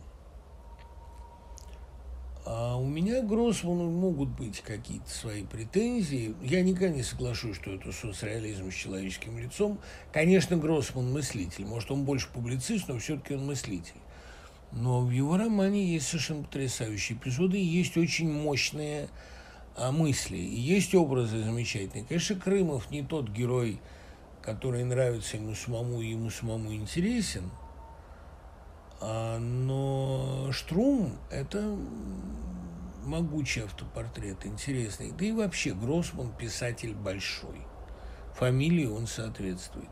А 2.45 2.75
у 2.75 2.85
меня 2.85 3.21
к 3.21 3.27
Гроссману 3.27 3.89
могут 3.89 4.29
быть 4.29 4.59
какие-то 4.61 5.09
свои 5.09 5.43
претензии. 5.43 6.35
Я 6.43 6.61
никогда 6.61 6.89
не 6.89 7.03
соглашусь, 7.03 7.55
что 7.55 7.71
это 7.71 7.93
соцреализм 7.93 8.69
с 8.69 8.75
человеческим 8.75 9.37
лицом. 9.39 9.79
Конечно, 10.11 10.57
Гроссман 10.57 11.11
мыслитель. 11.11 11.65
Может, 11.65 11.91
он 11.91 12.03
больше 12.03 12.27
публицист, 12.33 12.89
но 12.89 12.99
все-таки 12.99 13.35
он 13.35 13.45
мыслитель. 13.45 13.95
Но 14.73 15.01
в 15.01 15.11
его 15.11 15.37
романе 15.37 15.85
есть 15.85 16.07
совершенно 16.07 16.43
потрясающие 16.43 17.17
эпизоды, 17.17 17.59
и 17.59 17.63
есть 17.63 17.95
очень 17.95 18.29
мощные 18.29 19.07
а, 19.77 19.91
мысли, 19.91 20.37
и 20.37 20.59
есть 20.59 20.93
образы 20.95 21.43
замечательные. 21.43 22.05
Конечно, 22.05 22.35
Крымов 22.35 22.91
не 22.91 23.03
тот 23.03 23.29
герой, 23.29 23.79
который 24.43 24.83
нравится 24.83 25.37
ему 25.37 25.55
самому 25.55 26.01
и 26.01 26.09
ему 26.09 26.29
самому 26.29 26.73
интересен. 26.73 27.49
А, 28.99 29.39
но 29.39 30.51
Штрум– 30.51 31.17
это 31.31 31.77
могучий 33.05 33.61
автопортрет, 33.61 34.45
интересный. 34.45 35.11
Да 35.11 35.25
и 35.25 35.31
вообще 35.31 35.73
Гроссман– 35.73 36.33
писатель 36.37 36.93
большой. 36.93 37.65
Фамилии 38.35 38.85
он 38.85 39.07
соответствует. 39.07 39.89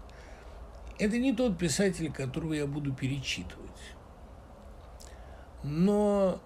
Это 1.00 1.18
не 1.18 1.34
тот 1.34 1.58
писатель, 1.58 2.12
которого 2.12 2.54
я 2.54 2.68
буду 2.68 2.94
перечитывать. 2.94 3.70
Но 5.64 6.42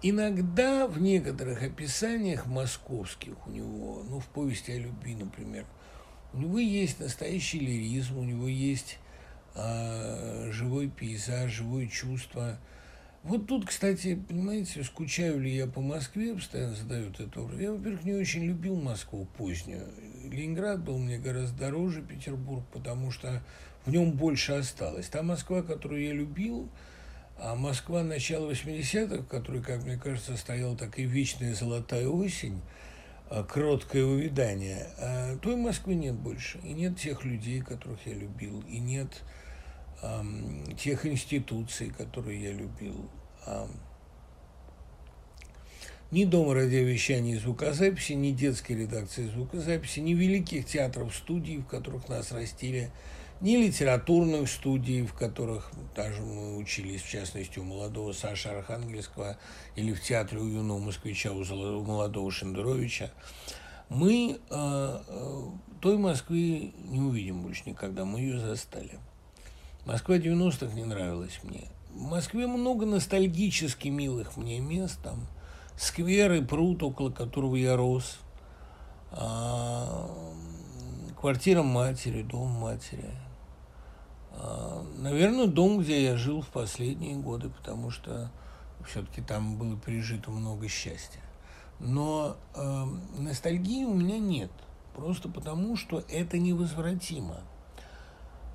иногда 0.00 0.86
в 0.86 1.00
некоторых 1.00 1.62
описаниях 1.62 2.46
московских 2.46 3.46
у 3.46 3.50
него, 3.50 4.02
ну, 4.08 4.20
в 4.20 4.26
повести 4.28 4.72
о 4.72 4.78
любви, 4.78 5.14
например– 5.14 5.66
у 6.34 6.38
него 6.38 6.58
есть 6.58 7.00
настоящий 7.00 7.58
лиризм, 7.58 8.18
у 8.18 8.24
него 8.24 8.48
есть 8.48 8.98
э, 9.54 10.50
живой 10.50 10.88
пейзаж, 10.88 11.50
живое 11.50 11.86
чувство. 11.86 12.58
Вот 13.22 13.46
тут, 13.46 13.66
кстати, 13.66 14.16
понимаете, 14.16 14.82
скучаю 14.82 15.40
ли 15.40 15.54
я 15.54 15.66
по 15.66 15.80
Москве, 15.80 16.34
постоянно 16.34 16.74
задают 16.74 17.20
это 17.20 17.40
вопрос. 17.40 17.60
Я, 17.60 17.72
во-первых, 17.72 18.04
не 18.04 18.14
очень 18.14 18.44
любил 18.44 18.76
Москву 18.76 19.28
позднюю. 19.36 19.86
Ленинград 20.24 20.82
был 20.82 20.98
мне 20.98 21.18
гораздо 21.18 21.58
дороже 21.58 22.02
Петербург, 22.02 22.64
потому 22.72 23.10
что 23.10 23.42
в 23.84 23.90
нем 23.90 24.12
больше 24.12 24.52
осталось. 24.52 25.08
Та 25.08 25.22
Москва, 25.22 25.62
которую 25.62 26.02
я 26.02 26.12
любил, 26.12 26.68
а 27.38 27.54
Москва 27.54 28.02
начала 28.02 28.50
80-х, 28.50 29.22
в 29.22 29.62
как 29.62 29.84
мне 29.84 29.96
кажется, 29.98 30.36
стояла 30.36 30.76
такая 30.76 31.06
вечная 31.06 31.54
золотая 31.54 32.08
осень– 32.08 32.60
кроткое 33.48 34.04
увядание, 34.04 34.88
а 34.98 35.36
той 35.38 35.56
Москвы 35.56 35.94
нет 35.94 36.14
больше. 36.14 36.58
И 36.58 36.72
нет 36.72 36.98
тех 36.98 37.24
людей, 37.24 37.60
которых 37.60 38.06
я 38.06 38.12
любил, 38.12 38.62
и 38.68 38.78
нет 38.78 39.22
эм, 40.02 40.64
тех 40.76 41.06
институций, 41.06 41.90
которые 41.90 42.42
я 42.42 42.52
любил. 42.52 43.08
Эм, 43.46 43.70
ни 46.10 46.26
Дома 46.26 46.52
радиовещания 46.52 47.36
и 47.36 47.38
звукозаписи, 47.38 48.12
ни 48.12 48.32
детской 48.32 48.72
редакции 48.72 49.28
звукозаписи, 49.28 50.00
ни 50.00 50.12
великих 50.12 50.66
театров, 50.66 51.14
студий, 51.14 51.56
в 51.56 51.66
которых 51.66 52.10
нас 52.10 52.32
растили, 52.32 52.90
ни 53.42 53.56
литературных 53.56 54.48
студий, 54.48 55.04
в 55.04 55.14
которых 55.14 55.72
даже 55.96 56.22
мы 56.22 56.56
учились, 56.56 57.02
в 57.02 57.10
частности, 57.10 57.58
у 57.58 57.64
молодого 57.64 58.12
Саши 58.12 58.48
Архангельского 58.48 59.36
или 59.74 59.92
в 59.92 60.00
театре 60.00 60.40
у 60.40 60.46
юного 60.46 60.78
москвича, 60.78 61.32
у 61.32 61.42
молодого 61.82 62.30
Шендеровича, 62.30 63.10
мы 63.88 64.38
э, 64.38 65.02
э, 65.08 65.42
той 65.80 65.98
Москвы 65.98 66.72
не 66.84 67.00
увидим 67.00 67.42
больше 67.42 67.62
никогда, 67.66 68.04
мы 68.04 68.20
ее 68.20 68.38
застали. 68.38 68.98
Москва 69.84 70.16
90-х 70.16 70.72
не 70.74 70.84
нравилась 70.84 71.40
мне. 71.42 71.64
В 71.90 72.00
Москве 72.02 72.46
много 72.46 72.86
ностальгически 72.86 73.88
милых 73.88 74.36
мне 74.36 74.60
мест, 74.60 75.00
там 75.02 75.26
сквер 75.76 76.32
и 76.32 76.44
пруд, 76.44 76.82
около 76.84 77.10
которого 77.10 77.56
я 77.56 77.76
рос, 77.76 78.18
а, 79.10 80.08
квартира 81.20 81.62
матери, 81.62 82.22
дом 82.22 82.48
матери. 82.48 83.10
Наверное, 85.02 85.46
дом, 85.46 85.80
где 85.80 86.04
я 86.04 86.16
жил 86.16 86.42
в 86.42 86.48
последние 86.48 87.16
годы, 87.16 87.48
потому 87.48 87.90
что 87.90 88.30
все-таки 88.86 89.20
там 89.20 89.56
было 89.56 89.76
пережито 89.76 90.30
много 90.30 90.68
счастья. 90.68 91.20
Но 91.80 92.36
э, 92.54 92.84
ностальгии 93.18 93.84
у 93.84 93.94
меня 93.94 94.18
нет, 94.18 94.50
просто 94.94 95.28
потому 95.28 95.76
что 95.76 96.04
это 96.08 96.38
невозвратимо. 96.38 97.40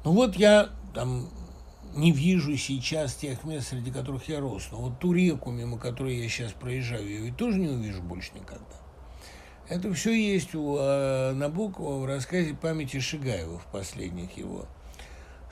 Ну 0.06 0.14
вот 0.14 0.36
я 0.36 0.70
там 0.94 1.30
не 1.94 2.14
вижу 2.14 2.56
сейчас 2.56 3.16
тех 3.16 3.44
мест, 3.44 3.68
среди 3.68 3.92
которых 3.92 4.30
я 4.30 4.40
рос. 4.40 4.70
Но 4.72 4.78
вот 4.78 5.00
ту 5.00 5.12
реку, 5.12 5.52
мимо 5.52 5.78
которой 5.78 6.18
я 6.18 6.30
сейчас 6.30 6.54
проезжаю, 6.54 7.10
я 7.10 7.20
ведь 7.20 7.36
тоже 7.36 7.60
не 7.60 7.68
увижу 7.68 8.02
больше 8.02 8.32
никогда. 8.36 8.64
Это 9.68 9.94
все 9.94 10.14
есть 10.14 10.56
у 10.56 10.78
э, 10.78 11.34
Набокова 11.34 12.02
в 12.02 12.06
рассказе 12.06 12.54
«Памяти 12.54 13.00
Шигаева» 13.02 13.60
в 13.60 13.66
последних 13.66 14.38
его 14.38 14.66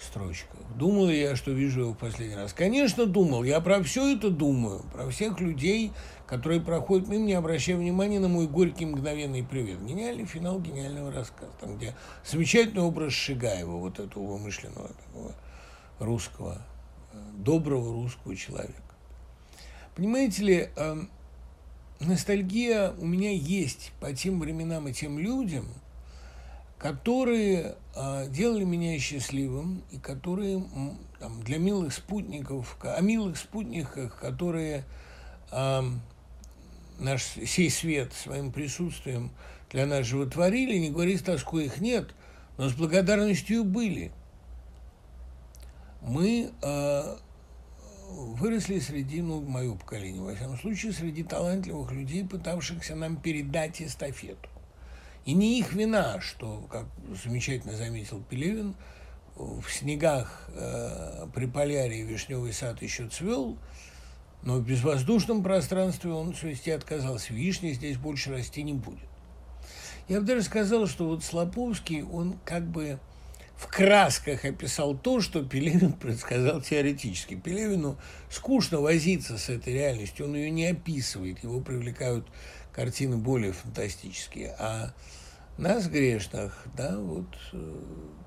строчках. 0.03 0.59
Думал 0.75 1.09
я, 1.09 1.35
что 1.35 1.51
вижу 1.51 1.81
его 1.81 1.93
в 1.93 1.97
последний 1.97 2.35
раз. 2.35 2.53
Конечно, 2.53 3.05
думал. 3.05 3.43
Я 3.43 3.61
про 3.61 3.81
все 3.83 4.15
это 4.15 4.29
думаю. 4.29 4.83
Про 4.93 5.09
всех 5.09 5.39
людей, 5.39 5.91
которые 6.27 6.61
проходят 6.61 7.07
мимо, 7.07 7.25
не 7.25 7.33
обращая 7.33 7.77
внимания 7.77 8.19
на 8.19 8.27
мой 8.27 8.47
горький 8.47 8.85
мгновенный 8.85 9.43
привет. 9.43 9.83
Гениальный 9.85 10.25
финал 10.25 10.59
гениального 10.59 11.11
рассказа. 11.11 11.51
Там, 11.61 11.77
где 11.77 11.95
замечательный 12.25 12.83
образ 12.83 13.13
Шигаева, 13.13 13.77
вот 13.77 13.99
этого 13.99 14.23
вымышленного 14.23 14.89
такого 14.89 15.33
русского, 15.99 16.61
доброго 17.37 17.93
русского 17.93 18.35
человека. 18.35 18.73
Понимаете 19.95 20.43
ли, 20.43 20.69
эм, 20.75 21.09
ностальгия 21.99 22.91
у 22.97 23.05
меня 23.05 23.31
есть 23.31 23.93
по 24.01 24.11
тем 24.13 24.39
временам 24.39 24.87
и 24.87 24.93
тем 24.93 25.17
людям, 25.19 25.67
которые 26.85 27.75
э, 27.95 28.27
делали 28.29 28.63
меня 28.63 28.99
счастливым 28.99 29.83
и 29.89 29.97
которые 29.97 30.63
там, 31.19 31.41
для 31.41 31.57
милых 31.57 31.91
спутников, 31.91 32.77
о 32.81 33.01
милых 33.01 33.37
спутниках, 33.37 34.19
которые 34.19 34.83
э, 35.51 35.81
наш 36.99 37.23
сей 37.23 37.71
свет 37.71 38.13
своим 38.13 38.51
присутствием 38.51 39.31
для 39.71 39.87
нас 39.87 40.05
животворили, 40.05 40.77
не 40.77 40.91
говори 40.91 41.17
с 41.17 41.23
тоской 41.23 41.65
их 41.65 41.81
нет, 41.81 42.13
но 42.57 42.69
с 42.69 42.73
благодарностью 42.73 43.63
были– 43.63 44.11
мы 46.05 46.51
э, 46.61 47.17
выросли 48.11 48.79
среди, 48.79 49.23
ну, 49.23 49.41
мое 49.41 49.73
поколение, 49.73 50.21
во 50.21 50.35
всяком 50.35 50.57
случае, 50.59 50.93
среди 50.93 51.23
талантливых 51.23 51.91
людей, 51.91 52.23
пытавшихся 52.23 52.95
нам 52.95 53.17
передать 53.17 53.81
эстафету. 53.81 54.49
И 55.25 55.33
не 55.33 55.59
их 55.59 55.73
вина, 55.73 56.21
что, 56.21 56.67
как 56.71 56.85
замечательно 57.23 57.75
заметил 57.75 58.21
Пелевин, 58.21 58.75
в 59.35 59.65
снегах 59.69 60.49
э, 60.53 61.27
при 61.33 61.45
полярии 61.45 62.03
вишневый 62.03 62.53
сад 62.53 62.81
еще 62.81 63.07
цвел, 63.07 63.57
но 64.43 64.57
в 64.57 64.65
безвоздушном 64.65 65.43
пространстве 65.43 66.11
он 66.11 66.33
цвести 66.33 66.71
отказался. 66.71 67.33
Вишни 67.33 67.73
здесь 67.73 67.97
больше 67.97 68.31
расти 68.31 68.63
не 68.63 68.73
будет. 68.73 69.09
Я 70.07 70.21
бы 70.21 70.27
даже 70.27 70.43
сказал, 70.43 70.87
что 70.87 71.07
вот 71.07 71.23
Слоповский, 71.23 72.03
он 72.03 72.37
как 72.45 72.63
бы 72.65 72.99
в 73.57 73.67
красках 73.67 74.45
описал 74.45 74.95
то, 74.95 75.19
что 75.19 75.43
Пелевин 75.43 75.93
предсказал 75.99 76.61
теоретически. 76.61 77.35
Пелевину 77.35 77.97
скучно 78.29 78.79
возиться 78.79 79.37
с 79.37 79.49
этой 79.49 79.73
реальностью, 79.73 80.27
он 80.27 80.35
ее 80.35 80.51
не 80.51 80.67
описывает, 80.67 81.43
его 81.43 81.59
привлекают 81.59 82.27
картины 82.75 83.15
более 83.15 83.53
фантастические. 83.53 84.53
А 84.59 84.93
нас, 85.57 85.87
грешных, 85.87 86.65
да, 86.75 86.99
вот 86.99 87.33
э, 87.53 87.79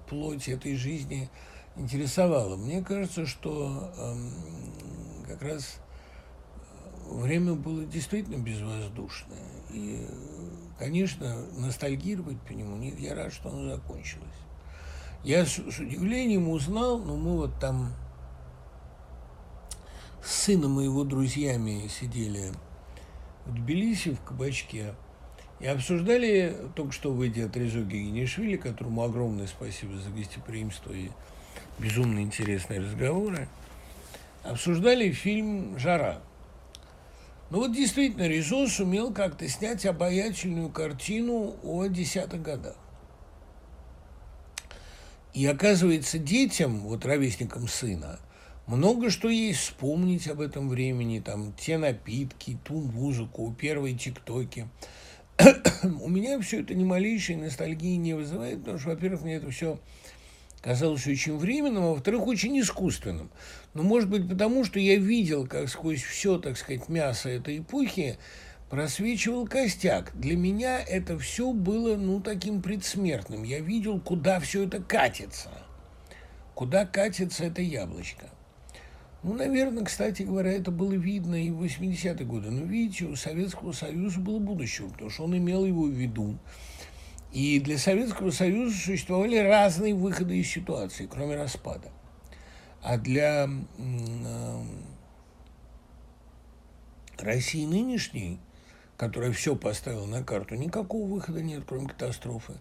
плоть 0.09 0.49
этой 0.49 0.75
жизни 0.75 1.29
интересовала. 1.77 2.57
Мне 2.57 2.83
кажется, 2.83 3.27
что 3.27 3.93
э, 3.95 4.16
как 5.29 5.43
раз 5.43 5.77
время 7.11 7.53
было 7.53 7.85
действительно 7.85 8.43
безвоздушное. 8.43 9.39
И, 9.70 10.07
конечно, 10.79 11.37
ностальгировать 11.59 12.41
по 12.41 12.53
нему 12.53 12.77
нет. 12.77 12.99
Я 12.99 13.15
рад, 13.15 13.35
что 13.35 13.51
оно 13.51 13.77
закончилось. 13.77 14.25
Я 15.25 15.45
с, 15.45 15.51
с 15.51 15.79
удивлением 15.79 16.49
узнал, 16.49 16.99
ну 16.99 17.19
мы 17.19 17.37
вот 17.37 17.61
там 17.61 17.93
с 20.25 20.45
сыном 20.45 20.81
и 20.81 20.85
его 20.85 21.05
друзьями 21.05 21.87
сидели 21.89 22.53
в 23.49 23.55
Тбилиси 23.55 24.15
в 24.15 24.20
кабачке 24.20 24.95
и 25.59 25.66
обсуждали, 25.66 26.57
только 26.77 26.93
что 26.93 27.11
выйдя 27.11 27.47
от 27.47 27.57
Резо 27.57 27.81
Генишвили, 27.81 28.57
которому 28.57 29.03
огромное 29.03 29.47
спасибо 29.47 29.97
за 29.97 30.11
гостеприимство 30.11 30.93
и 30.93 31.11
безумно 31.79 32.20
интересные 32.20 32.81
разговоры, 32.81 33.49
обсуждали 34.45 35.11
фильм 35.11 35.79
«Жара». 35.79 36.20
Ну 37.51 37.59
вот 37.59 37.75
действительно, 37.75 38.29
Резо 38.29 38.69
сумел 38.69 39.12
как-то 39.12 39.49
снять 39.49 39.87
обаятельную 39.87 40.69
картину 40.69 41.57
о 41.62 41.87
десятых 41.87 42.43
годах. 42.43 42.77
И 45.33 45.47
оказывается, 45.47 46.19
детям, 46.19 46.81
вот 46.81 47.07
ровесникам 47.07 47.66
сына, 47.66 48.19
много 48.69 49.11
что 49.11 49.28
есть 49.28 49.61
вспомнить 49.61 50.28
об 50.28 50.40
этом 50.40 50.69
времени, 50.69 51.20
там, 51.20 51.55
те 51.55 51.78
напитки, 51.78 52.59
ту 52.65 52.81
музыку, 52.81 53.55
первые 53.59 53.97
тиктоки. 53.97 54.69
У 55.82 56.09
меня 56.09 56.39
все 56.40 56.61
это 56.61 56.74
ни 56.74 56.85
малейшей 56.85 57.36
ностальгии 57.36 57.97
не 57.97 58.12
вызывает, 58.15 58.61
потому 58.61 58.78
что, 58.78 58.90
во-первых, 58.90 59.23
мне 59.23 59.36
это 59.36 59.51
все 59.51 59.81
казалось 60.61 61.07
очень 61.07 61.39
временным, 61.39 61.85
а 61.85 61.90
во-вторых, 61.90 62.27
очень 62.27 62.61
искусственным. 62.61 63.31
Но, 63.73 63.82
может 63.82 64.11
быть, 64.11 64.28
потому 64.28 64.65
что 64.65 64.78
я 64.78 64.97
видел, 64.97 65.47
как 65.47 65.69
сквозь 65.69 66.03
все, 66.03 66.39
так 66.39 66.59
сказать, 66.59 66.89
мясо 66.89 67.31
этой 67.31 67.59
эпохи 67.59 68.19
просвечивал 68.69 69.47
костяк. 69.47 70.12
Для 70.15 70.36
меня 70.36 70.81
это 70.81 71.19
все 71.19 71.53
было, 71.53 71.97
ну, 71.97 72.20
таким 72.20 72.61
предсмертным. 72.61 73.45
Я 73.45 73.61
видел, 73.61 73.99
куда 74.01 74.40
все 74.40 74.65
это 74.65 74.82
катится. 74.82 75.51
Куда 76.55 76.85
катится 76.85 77.45
это 77.45 77.62
яблочко. 77.62 78.28
Ну, 79.23 79.35
наверное, 79.35 79.85
кстати 79.85 80.23
говоря, 80.23 80.53
это 80.53 80.70
было 80.70 80.93
видно 80.93 81.35
и 81.35 81.51
в 81.51 81.62
80-е 81.62 82.24
годы. 82.24 82.51
Но, 82.51 82.65
видите, 82.65 83.07
у 83.07 83.16
Советского 83.16 83.73
Союза 83.73 84.20
было 84.20 84.39
будущее, 84.39 84.89
потому 84.89 85.11
что 85.11 85.24
он 85.24 85.36
имел 85.36 85.65
его 85.65 85.82
в 85.82 85.90
виду. 85.90 86.39
И 87.32 87.61
для 87.61 87.78
Советского 87.78 88.31
Союза 88.31 88.77
существовали 88.77 89.36
разные 89.36 89.95
выходы 89.95 90.39
из 90.39 90.49
ситуации, 90.49 91.09
кроме 91.11 91.36
распада. 91.36 91.90
А 92.82 92.97
для 92.97 93.49
э, 93.78 94.62
России 97.19 97.66
нынешней 97.66 98.39
которая 98.99 99.31
все 99.31 99.55
поставила 99.55 100.07
на 100.07 100.24
карту, 100.24 100.57
никакого 100.57 101.07
выхода 101.07 101.40
нет, 101.40 101.62
кроме 101.66 101.86
катастрофы. 101.86 102.55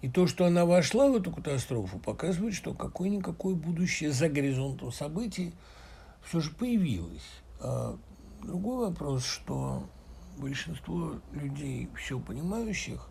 И 0.00 0.08
то, 0.08 0.26
что 0.26 0.46
она 0.46 0.64
вошла 0.64 1.06
в 1.08 1.16
эту 1.16 1.30
катастрофу, 1.30 1.98
показывает, 1.98 2.54
что 2.54 2.72
какое-никакое 2.72 3.54
будущее 3.54 4.10
за 4.10 4.30
горизонтом 4.30 4.90
событий 4.90 5.52
все 6.24 6.40
же 6.40 6.50
появилось. 6.50 7.42
А 7.60 7.98
другой 8.42 8.88
вопрос, 8.88 9.24
что 9.24 9.88
большинство 10.38 11.14
людей, 11.32 11.88
все 11.96 12.18
понимающих, 12.18 13.08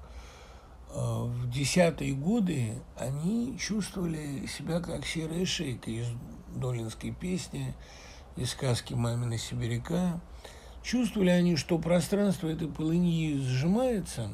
а, 0.89 1.23
в 1.25 1.49
десятые 1.49 2.13
годы 2.13 2.81
они 2.97 3.57
чувствовали 3.59 4.45
себя 4.45 4.79
как 4.79 5.05
серая 5.05 5.45
шейка 5.45 5.89
из 5.91 6.07
долинской 6.55 7.11
песни, 7.11 7.73
из 8.35 8.51
сказки 8.51 8.93
«Мамина 8.93 9.37
сибиряка», 9.37 10.21
Чувствовали 10.83 11.29
они, 11.29 11.57
что 11.57 11.77
пространство 11.77 12.47
этой 12.47 12.67
полыньи 12.67 13.37
сжимается, 13.37 14.31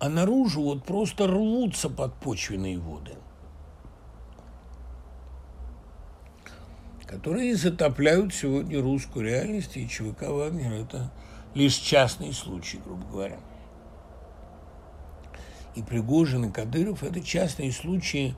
а 0.00 0.08
наружу 0.08 0.62
вот 0.62 0.84
просто 0.84 1.28
рвутся 1.28 1.88
подпочвенные 1.88 2.78
воды, 2.78 3.14
которые 7.14 7.54
затопляют 7.54 8.34
сегодня 8.34 8.82
русскую 8.82 9.24
реальность, 9.24 9.76
и 9.76 9.88
ЧВК 9.88 10.22
«Вагнер»– 10.22 10.72
это 10.72 11.12
лишь 11.54 11.74
частный 11.74 12.32
случай, 12.32 12.80
грубо 12.84 13.06
говоря. 13.06 13.38
И 15.76 15.82
Пригожин, 15.82 16.46
и 16.46 16.52
Кадыров– 16.52 17.02
это 17.04 17.20
частные 17.20 17.70
случаи 17.70 18.34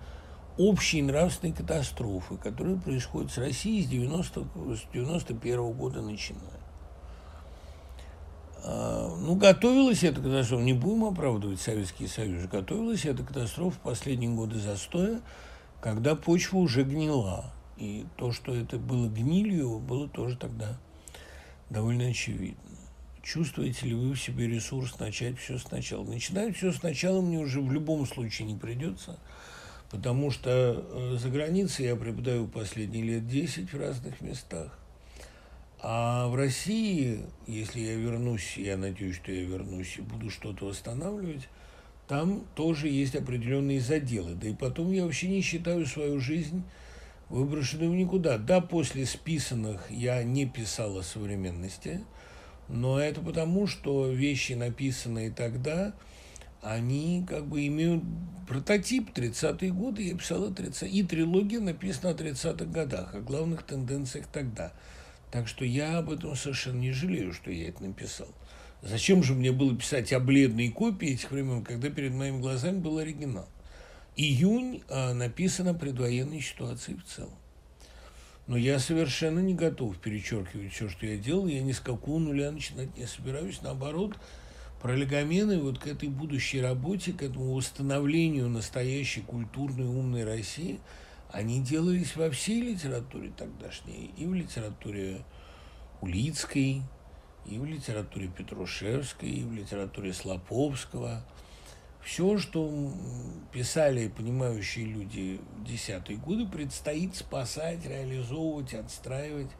общей 0.59 1.01
нравственной 1.01 1.55
катастрофы, 1.55 2.37
которая 2.37 2.77
происходит 2.77 3.31
с 3.31 3.39
Россией 3.39 3.83
с, 3.83 3.87
90, 3.89 4.41
с 4.41 4.93
91 4.93 5.73
года 5.73 6.03
начиная. 6.03 6.43
А, 8.63 9.17
ну, 9.19 9.37
готовилась 9.37 10.05
эта 10.05 10.21
катастрофа, 10.21 10.63
не 10.63 10.75
будем 10.75 11.05
оправдывать 11.05 11.63
Советский 11.63 12.09
Союз, 12.09 12.47
готовилась 12.47 13.07
эта 13.07 13.23
катастрофа 13.23 13.77
в 13.79 13.81
последние 13.81 14.31
годы 14.31 14.59
застоя, 14.59 15.23
когда 15.81 16.15
почва 16.15 16.59
уже 16.59 16.83
гнила. 16.83 17.53
И 17.77 18.07
то, 18.17 18.33
что 18.33 18.55
это 18.55 18.79
было 18.79 19.09
гнилью, 19.09 19.79
было 19.79 20.09
тоже 20.09 20.37
тогда 20.37 20.79
довольно 21.69 22.07
очевидно. 22.07 22.63
Чувствуете 23.23 23.87
ли 23.87 23.95
вы 23.95 24.15
в 24.15 24.21
себе 24.21 24.47
ресурс 24.47 24.99
начать 24.99 25.39
все 25.39 25.59
сначала? 25.59 26.05
Начинать 26.05 26.57
все 26.57 26.73
сначала 26.73 27.21
мне 27.21 27.39
уже 27.39 27.61
в 27.61 27.73
любом 27.73 28.07
случае 28.07 28.47
не 28.47 28.57
придется, 28.57 29.19
потому 29.91 30.31
что 30.31 30.51
э, 30.51 31.17
за 31.19 31.29
границей 31.29 31.87
я 31.87 31.97
преподаю 31.97 32.47
последние 32.47 33.03
лет 33.03 33.27
10 33.27 33.73
в 33.73 33.81
разных 33.81 34.21
местах. 34.21 34.79
А 35.81 36.29
в 36.29 36.37
России, 36.37 37.21
если 37.47 37.81
я 37.81 37.97
вернусь, 37.97 38.57
я 38.57 38.77
надеюсь, 38.77 39.17
что 39.17 39.33
я 39.33 39.43
вернусь 39.43 39.99
и 39.99 40.03
буду 40.03 40.31
что-то 40.31 40.67
восстанавливать, 40.67 41.49
там 42.09 42.45
тоже 42.55 42.89
есть 42.89 43.17
определенные 43.17 43.81
заделы. 43.81 44.35
Да 44.35 44.49
и 44.49 44.55
потом 44.55 44.93
я 44.93 45.05
вообще 45.05 45.29
не 45.29 45.43
считаю 45.43 45.85
свою 45.87 46.21
жизнь 46.21 46.63
выброшенную 47.29 47.91
в 47.91 47.95
никуда. 47.95 48.39
Да, 48.39 48.61
после 48.61 49.07
списанных 49.07 49.91
я 49.91 50.23
не 50.23 50.47
писал 50.47 50.99
о 50.99 51.03
современности– 51.03 52.05
но 52.69 52.99
это 52.99 53.21
потому, 53.21 53.67
что 53.67 54.11
вещи, 54.11 54.55
написанные 54.55 55.31
тогда, 55.31 55.95
они 56.63 57.25
как 57.29 57.47
бы 57.47 57.67
имеют 57.67 58.03
прототип 58.49 59.11
30-е 59.11 59.73
годы, 59.73 60.03
я 60.03 60.37
о 60.37 60.51
30 60.53 60.93
и 60.93 61.03
трилогия 61.05 61.61
написана 61.61 62.11
о 62.11 62.15
30-х 62.15 62.65
годах, 62.65 63.15
о 63.15 63.21
главных 63.21 63.63
тенденциях 63.63 64.27
тогда. 64.33 64.73
Так 65.31 65.49
что 65.49 65.65
я 65.65 65.99
об 65.99 66.11
этом 66.11 66.35
совершенно 66.35 66.79
не 66.79 66.93
жалею, 66.93 67.33
что 67.33 67.51
я 67.51 67.69
это 67.69 67.85
написал. 67.85 68.29
Зачем 68.83 69.23
же 69.23 69.35
мне 69.35 69.53
было 69.53 69.77
писать 69.77 70.13
о 70.13 70.21
бледной 70.21 70.71
копии 70.71 71.15
этих 71.15 71.31
времен, 71.31 71.65
когда 71.65 71.89
перед 71.89 72.13
моими 72.13 72.41
глазами 72.41 72.79
был 72.79 72.99
оригинал? 72.99 73.49
Июнь 74.19 74.83
а, 74.89 75.13
написано 75.13 75.75
предвоенной 75.75 76.41
ситуации 76.41 76.95
в 76.95 77.05
целом. 77.05 77.35
Но 78.47 78.57
я 78.57 78.79
совершенно 78.79 79.41
не 79.41 79.53
готов 79.53 79.99
перечеркивать 79.99 80.73
все, 80.73 80.89
что 80.89 81.05
я 81.05 81.19
делал. 81.19 81.47
Я 81.47 81.63
ни 81.63 81.73
с 81.73 81.81
какого 81.81 82.19
нуля 82.19 82.51
начинать 82.51 82.97
не 82.97 83.07
собираюсь. 83.07 83.61
Наоборот, 83.61 84.17
пролегомены 84.81 85.59
вот 85.59 85.79
к 85.79 85.87
этой 85.87 86.09
будущей 86.09 86.63
работе, 86.63 87.13
к 87.13 87.23
этому 87.23 87.53
восстановлению 87.53 88.49
настоящей 88.49 89.21
культурной 89.21 89.85
умной 89.85 90.25
России, 90.25 90.81
они 91.31 91.61
делались 91.61 92.17
во 92.17 92.31
всей 92.31 92.63
литературе 92.63 93.33
тогдашней. 93.37 94.13
И 94.17 94.25
в 94.25 94.33
литературе 94.33 95.25
Улицкой, 96.01 96.83
и 97.45 97.59
в 97.59 97.67
литературе 97.67 98.29
Петрушевской, 98.29 99.29
и 99.29 99.45
в 99.45 99.53
литературе 99.53 100.15
Слоповского– 100.15 101.23
все, 102.07 102.39
что 102.39 102.71
писали 103.53 104.07
понимающие 104.07 104.87
люди 104.87 105.41
в 105.57 105.65
десятые 105.65 106.19
годы, 106.19 106.47
предстоит 106.47 107.17
спасать, 107.17 107.85
реализовывать, 107.85 108.75
отстраивать. 108.75 109.51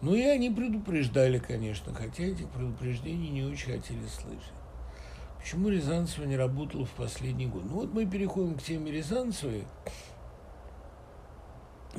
Ну 0.00 0.16
и 0.16 0.22
они 0.22 0.50
предупреждали, 0.50 1.38
конечно, 1.38 1.94
хотя 1.94 2.24
этих 2.24 2.48
предупреждений 2.48 3.30
не 3.30 3.44
очень 3.44 3.72
хотели 3.72 4.04
слышать. 4.08 4.52
Почему 5.38 5.68
Рязанцева 5.68 6.24
не 6.24 6.36
работала 6.36 6.86
в 6.86 6.90
последний 6.90 7.46
год? 7.46 7.64
Ну 7.66 7.74
вот 7.74 7.94
мы 7.94 8.04
переходим 8.04 8.56
к 8.56 8.62
теме 8.62 8.90
Рязанцевой. 8.90 9.64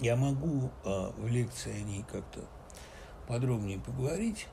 Я 0.02 0.18
могу 0.18 0.70
э, 0.84 1.12
в 1.18 1.28
лекции 1.28 1.72
о 1.72 1.82
ней 1.82 2.04
как-то 2.12 2.42
подробнее 3.30 3.80
поговорить. 3.80 4.48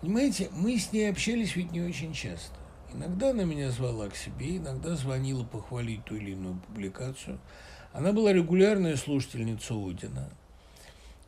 Понимаете, 0.00 0.48
мы 0.50 0.76
с 0.76 0.92
ней 0.92 1.08
общались 1.08 1.54
ведь 1.54 1.70
не 1.70 1.80
очень 1.80 2.12
часто. 2.12 2.61
Иногда 2.94 3.30
она 3.30 3.44
меня 3.44 3.70
звала 3.70 4.08
к 4.08 4.16
себе, 4.16 4.58
иногда 4.58 4.94
звонила 4.96 5.44
похвалить 5.44 6.04
ту 6.04 6.16
или 6.16 6.32
иную 6.32 6.60
публикацию. 6.66 7.38
Она 7.92 8.12
была 8.12 8.32
регулярная 8.32 8.96
слушательница 8.96 9.74
Одина. 9.74 10.28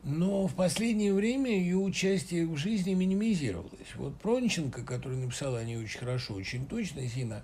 Но 0.03 0.45
в 0.45 0.53
последнее 0.53 1.13
время 1.13 1.49
ее 1.49 1.77
участие 1.77 2.45
в 2.45 2.57
жизни 2.57 2.93
минимизировалось. 2.93 3.95
Вот 3.95 4.15
Пронченко, 4.19 4.83
который 4.83 5.17
написал 5.17 5.55
о 5.55 5.63
ней 5.63 5.77
очень 5.77 5.99
хорошо, 5.99 6.35
очень 6.35 6.67
точно, 6.67 7.01
Зина, 7.07 7.43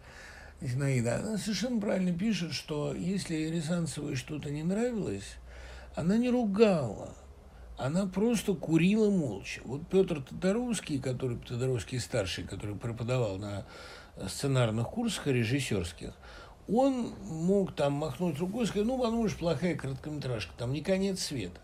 Зинаида, 0.61 1.18
она 1.18 1.38
совершенно 1.39 1.81
правильно 1.81 2.14
пишет, 2.14 2.53
что 2.53 2.93
если 2.93 3.49
Рязанцевой 3.49 4.15
что-то 4.15 4.52
не 4.52 4.61
нравилось, 4.61 5.38
она 5.95 6.18
не 6.18 6.30
ругала, 6.30 7.15
она 7.80 8.06
просто 8.06 8.53
курила 8.53 9.10
молча. 9.10 9.61
Вот 9.65 9.88
Петр 9.88 10.22
Тодоровский, 10.22 10.99
который 10.99 11.38
Тодоровский 11.39 11.99
старший, 11.99 12.43
который 12.43 12.76
преподавал 12.76 13.39
на 13.39 13.65
сценарных 14.27 14.89
курсах 14.89 15.27
режиссерских, 15.27 16.13
он 16.67 17.13
мог 17.23 17.75
там 17.75 17.93
махнуть 17.93 18.39
рукой 18.39 18.63
и 18.63 18.67
сказать, 18.67 18.88
ну, 18.88 18.97
потому 18.97 19.27
что 19.27 19.39
плохая 19.39 19.75
короткометражка, 19.75 20.53
там 20.57 20.73
не 20.73 20.81
конец 20.81 21.21
света. 21.21 21.59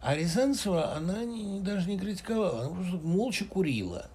А 0.00 0.14
Рязанцева, 0.14 0.94
она 0.94 1.24
не, 1.24 1.60
даже 1.60 1.88
не 1.88 1.98
критиковала, 1.98 2.62
она 2.62 2.70
просто 2.74 2.96
молча 2.98 3.44
курила. 3.46 4.10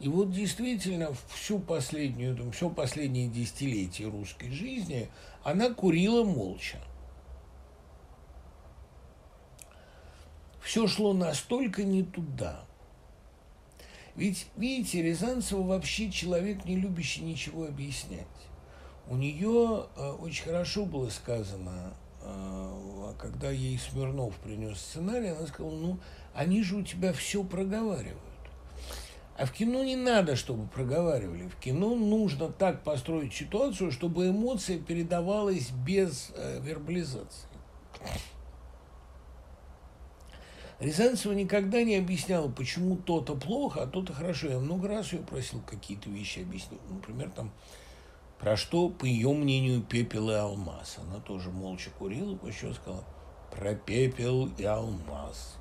И 0.00 0.08
вот 0.08 0.32
действительно 0.32 1.10
всю 1.34 1.58
последнюю, 1.58 2.36
там, 2.36 2.52
все 2.52 2.70
последние 2.70 3.28
десятилетия 3.28 4.06
русской 4.06 4.50
жизни 4.50 5.10
она 5.44 5.70
курила 5.70 6.24
молча. 6.24 6.78
Все 10.62 10.86
шло 10.86 11.12
настолько 11.12 11.82
не 11.82 12.02
туда– 12.02 12.64
ведь, 14.18 14.48
видите, 14.56 15.00
Рязанцева 15.00 15.62
вообще 15.62 16.10
человек, 16.10 16.64
не 16.64 16.74
любящий 16.74 17.22
ничего 17.22 17.66
объяснять. 17.66 18.26
У 19.08 19.14
нее 19.14 19.86
э, 19.96 20.10
очень 20.20 20.44
хорошо 20.44 20.84
было 20.86 21.08
сказано, 21.08 21.94
э, 22.22 23.12
когда 23.20 23.52
ей 23.52 23.78
Смирнов 23.78 24.34
принес 24.38 24.80
сценарий, 24.80 25.28
она 25.28 25.46
сказала, 25.46 25.70
ну, 25.70 26.00
они 26.34 26.64
же 26.64 26.78
у 26.78 26.82
тебя 26.82 27.12
все 27.12 27.44
проговаривают. 27.44 28.18
А 29.36 29.46
в 29.46 29.52
кино 29.52 29.84
не 29.84 29.94
надо, 29.94 30.34
чтобы 30.34 30.66
проговаривали. 30.66 31.46
В 31.46 31.54
кино 31.54 31.94
нужно 31.94 32.48
так 32.48 32.82
построить 32.82 33.32
ситуацию, 33.32 33.92
чтобы 33.92 34.30
эмоция 34.30 34.80
передавалась 34.80 35.70
без 35.70 36.32
э, 36.34 36.60
вербализации. 36.60 37.46
Рязанцева 40.80 41.32
никогда 41.32 41.82
не 41.82 41.96
объясняла, 41.96 42.48
почему 42.48 42.96
то-то 42.96 43.34
плохо, 43.34 43.82
а 43.82 43.86
то-то 43.86 44.12
хорошо. 44.12 44.48
Я 44.48 44.58
много 44.60 44.86
раз 44.86 45.12
ее 45.12 45.20
просил 45.20 45.60
какие-то 45.62 46.08
вещи 46.08 46.40
объяснить. 46.40 46.80
Например, 46.88 47.30
там, 47.30 47.50
про 48.38 48.56
что, 48.56 48.88
по 48.88 49.04
ее 49.04 49.32
мнению, 49.32 49.82
пепел 49.82 50.30
и 50.30 50.34
алмаз. 50.34 50.98
Она 51.02 51.18
тоже 51.18 51.50
молча 51.50 51.90
курила, 51.98 52.36
после 52.36 52.74
сказала, 52.74 53.04
про 53.50 53.74
пепел 53.74 54.46
и 54.56 54.64
алмаз 54.64 55.58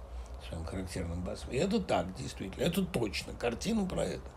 своим 0.47 0.65
характерным 0.65 1.23
басом. 1.23 1.51
И 1.51 1.57
это 1.57 1.79
так, 1.81 2.15
действительно, 2.15 2.63
это 2.63 2.85
точно, 2.85 3.33
картина 3.33 3.85
про 3.85 4.05
это. 4.05 4.29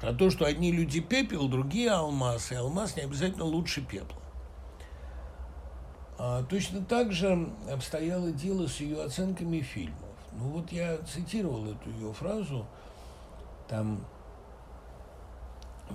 Про 0.00 0.12
то, 0.14 0.30
что 0.30 0.46
одни 0.46 0.72
люди 0.72 1.00
пепел, 1.00 1.48
другие 1.48 1.90
алмаз, 1.90 2.50
и 2.52 2.54
алмаз 2.54 2.96
не 2.96 3.02
обязательно 3.02 3.44
лучше 3.44 3.82
пепла. 3.82 4.20
А 6.18 6.42
точно 6.44 6.84
так 6.84 7.12
же 7.12 7.52
обстояло 7.70 8.32
дело 8.32 8.66
с 8.66 8.80
ее 8.80 9.02
оценками 9.02 9.60
фильма. 9.60 10.01
Ну 10.34 10.48
вот 10.48 10.72
я 10.72 10.98
цитировал 10.98 11.66
эту 11.66 11.90
ее 11.90 12.12
фразу, 12.12 12.66
там, 13.68 14.04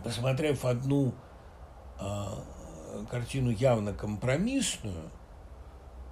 посмотрев 0.03 0.63
одну 0.63 1.13
э, 1.99 2.25
картину 3.09 3.49
явно 3.49 3.93
компромиссную, 3.93 5.09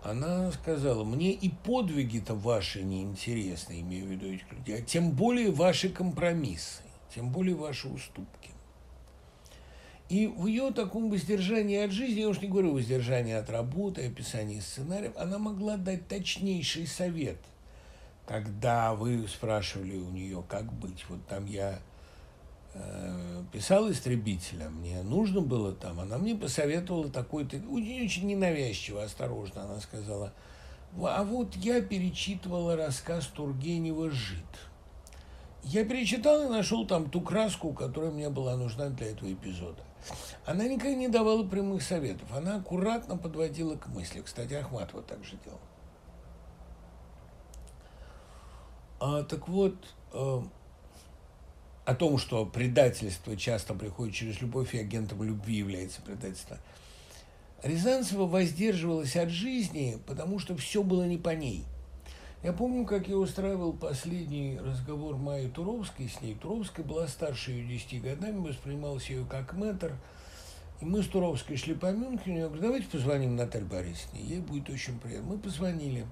она 0.03 0.51
сказала, 0.51 1.03
мне 1.03 1.31
и 1.31 1.49
подвиги-то 1.49 2.35
ваши 2.35 2.83
неинтересны, 2.83 3.81
имею 3.81 4.07
в 4.07 4.09
виду 4.09 4.27
этих 4.27 4.51
людей, 4.51 4.77
а 4.77 4.81
тем 4.81 5.11
более 5.11 5.51
ваши 5.51 5.89
компромиссы, 5.89 6.83
тем 7.13 7.29
более 7.29 7.55
ваши 7.55 7.87
уступки. 7.87 8.51
И 10.09 10.27
в 10.27 10.45
ее 10.45 10.71
таком 10.71 11.09
воздержании 11.09 11.83
от 11.83 11.91
жизни, 11.91 12.21
я 12.21 12.29
уж 12.29 12.39
не 12.39 12.47
говорю 12.47 12.73
воздержании 12.73 13.33
от 13.33 13.49
работы, 13.49 14.05
описании 14.05 14.59
сценариев, 14.59 15.13
она 15.17 15.39
могла 15.39 15.77
дать 15.77 16.07
точнейший 16.07 16.85
совет– 16.87 17.37
когда 18.25 18.93
вы 18.93 19.27
спрашивали 19.27 19.97
у 19.97 20.09
нее, 20.09 20.43
как 20.47 20.71
быть, 20.73 21.05
вот 21.09 21.25
там 21.27 21.45
я 21.45 21.79
э, 22.73 23.43
писал 23.51 23.91
истребителя, 23.91 24.69
мне 24.69 25.01
нужно 25.03 25.41
было 25.41 25.73
там, 25.73 25.99
она 25.99 26.17
мне 26.17 26.35
посоветовала 26.35 27.09
такой-то, 27.09 27.57
очень, 27.69 28.05
очень 28.05 28.27
ненавязчиво, 28.27 29.03
осторожно, 29.03 29.63
она 29.63 29.79
сказала, 29.79 30.33
А 30.99 31.23
вот 31.23 31.55
я 31.55 31.81
перечитывала 31.81 32.75
рассказ 32.75 33.27
Тургенева 33.27 34.09
«Жид». 34.09 34.43
Я 35.63 35.83
перечитал 35.83 36.43
и 36.43 36.49
нашел 36.49 36.85
там 36.85 37.09
ту 37.09 37.21
краску, 37.21 37.73
которая 37.73 38.11
мне 38.11 38.29
была 38.29 38.55
нужна 38.55 38.89
для 38.89 39.07
этого 39.07 39.33
эпизода. 39.33 39.83
Она 40.45 40.67
никогда 40.67 40.93
не 40.93 41.07
давала 41.07 41.43
прямых 41.43 41.81
советов. 41.81 42.31
Она 42.31 42.57
аккуратно 42.57 43.17
подводила 43.17 43.75
к 43.75 43.87
мысли. 43.87 44.21
Кстати, 44.21 44.53
Ахматова 44.53 45.01
также 45.01 45.37
делал. 45.43 45.59
А, 48.99 49.23
так 49.23 49.47
вот, 49.47 49.75
э, 50.13 50.41
о 51.85 51.95
том, 51.95 52.17
что 52.17 52.45
предательство 52.45 53.35
часто 53.35 53.73
приходит 53.73 54.15
через 54.15 54.41
любовь 54.41 54.73
и 54.73 54.79
агентом 54.79 55.23
любви 55.23 55.55
является 55.55 56.01
предательство. 56.01 56.57
Рязанцева 57.63 58.25
воздерживалась 58.25 59.15
от 59.15 59.29
жизни, 59.29 59.97
потому 60.05 60.39
что 60.39 60.55
все 60.55 60.83
было 60.83 61.03
не 61.03 61.17
по 61.17 61.29
ней– 61.29 61.63
я 62.45 62.53
помню, 62.53 62.85
как 62.85 63.07
я 63.07 63.17
устраивал 63.17 63.73
последний 63.73 64.59
разговор 64.59 65.17
Майи 65.17 65.47
Туровской 65.47 66.07
с 66.07 66.21
ней. 66.21 66.35
Туровская 66.35 66.85
была 66.85 67.07
старше 67.07 67.49
ее 67.49 67.67
10 67.67 68.03
годами, 68.03 68.37
воспринималась 68.37 69.09
ее 69.09 69.25
как 69.27 69.53
мэтр. 69.53 69.95
И 70.79 70.85
мы 70.85 71.01
с 71.01 71.07
Туровской 71.07 71.57
шли 71.57 71.73
по 71.73 71.91
Мюнхену. 71.91 72.37
Я 72.37 72.45
говорю, 72.45 72.61
давайте 72.61 72.87
позвоним 72.87 73.35
Наталье 73.35 73.67
Борисовне, 73.67 74.21
ей 74.21 74.41
будет 74.41 74.69
очень 74.69 74.99
приятно. 74.99 75.29
Мы 75.29 75.39
позвонили. 75.39 76.05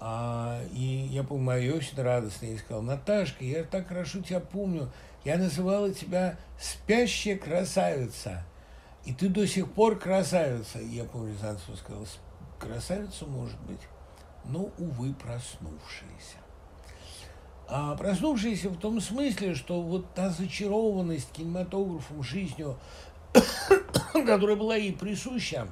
А, 0.00 0.60
и 0.72 1.08
я 1.10 1.22
помню, 1.24 1.44
Майя 1.44 1.74
очень 1.74 2.00
радостная, 2.00 2.50
и 2.50 2.58
сказала, 2.58 2.82
Наташка, 2.82 3.44
я 3.44 3.64
так 3.64 3.88
хорошо 3.88 4.20
тебя 4.20 4.40
помню, 4.40 4.90
я 5.24 5.38
называла 5.38 5.92
тебя 5.92 6.38
спящая 6.60 7.36
красавица, 7.36 8.44
и 9.04 9.12
ты 9.12 9.28
до 9.28 9.46
сих 9.46 9.72
пор 9.72 9.98
красавица. 9.98 10.78
И 10.78 10.88
я 10.88 11.04
помню, 11.04 11.32
Рязанцева 11.32 11.76
сказала, 11.76 12.06
красавица 12.58 13.26
может 13.26 13.58
быть 13.60 13.80
но, 14.48 14.70
увы, 14.78 15.12
проснувшиеся. 15.14 16.38
А 17.68 17.96
проснувшиеся 17.96 18.70
в 18.70 18.78
том 18.78 19.00
смысле, 19.00 19.54
что 19.54 19.82
вот 19.82 20.14
та 20.14 20.30
зачарованность 20.30 21.32
кинематографом, 21.32 22.22
жизнью, 22.22 22.78
которая 24.12 24.56
была 24.56 24.76
ей 24.76 24.92
присуща, 24.92 25.66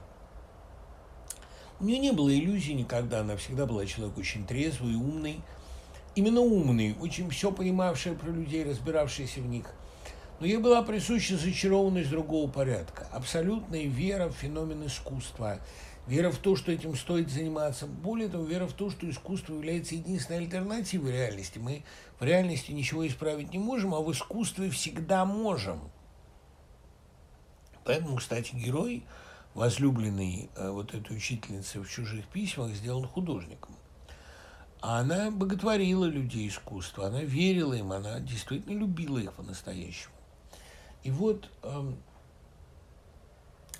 у 1.81 1.85
нее 1.85 1.99
не 1.99 2.13
было 2.13 2.33
иллюзий 2.35 2.75
никогда, 2.75 3.21
она 3.21 3.37
всегда 3.37 3.67
была 3.67 3.87
человек 3.87 4.17
очень 4.19 4.47
трезвый, 4.47 4.95
умный, 4.95 5.41
именно 6.15 6.41
умный, 6.41 6.97
очень 7.01 7.29
все 7.31 7.53
понимавший 7.53 8.15
про 8.15 8.31
людей, 8.31 8.65
разбиравшийся 8.65 9.41
в 9.41 9.47
них. 9.47 9.67
Но 10.41 10.47
ей 10.47 10.59
была 10.59 10.83
присуща 10.83 11.37
зачарованность 11.37 12.11
другого 12.11 12.51
порядка, 12.51 13.09
абсолютная 13.13 13.85
вера 13.85 14.29
в 14.29 14.33
феномен 14.33 14.87
искусства– 14.87 15.61
вера 16.07 16.31
в 16.31 16.39
то, 16.39 16.57
что 16.57 16.73
этим 16.73 16.95
стоит 16.97 17.31
заниматься. 17.31 17.87
Более 17.87 18.29
того, 18.29 18.45
вера 18.45 18.67
в 18.67 18.73
то, 18.73 18.91
что 18.91 19.09
искусство 19.09 19.55
является 19.55 19.95
единственной 19.95 20.41
альтернативой 20.41 21.13
реальности. 21.13 21.59
Мы 21.59 21.85
в 22.19 22.25
реальности 22.25 22.73
ничего 22.73 23.07
исправить 23.07 23.53
не 23.53 23.59
можем, 23.59 23.95
а 23.95 24.01
в 24.01 24.11
искусстве 24.13 24.71
всегда 24.71 25.25
можем. 25.25 25.81
Поэтому, 27.85 28.17
кстати, 28.17 28.55
герой, 28.55 29.05
возлюбленный 29.55 30.51
э, 30.57 30.69
вот 30.71 30.95
этой 30.95 31.17
учительницы 31.17 31.81
в 31.81 31.89
чужих 31.89 32.27
письмах, 32.29 32.73
сделан 32.73 33.07
художником. 33.07 33.77
А 34.81 34.99
она 34.99 35.31
боготворила 35.31 36.05
людей 36.05 36.49
искусства, 36.49 37.07
она 37.07 37.23
верила 37.23 37.73
им, 37.73 37.93
она 37.93 38.21
действительно 38.21 38.79
любила 38.79 39.19
их 39.19 39.33
по-настоящему. 39.33 40.13
И 41.05 41.11
вот 41.11 41.49
эм, 41.63 41.97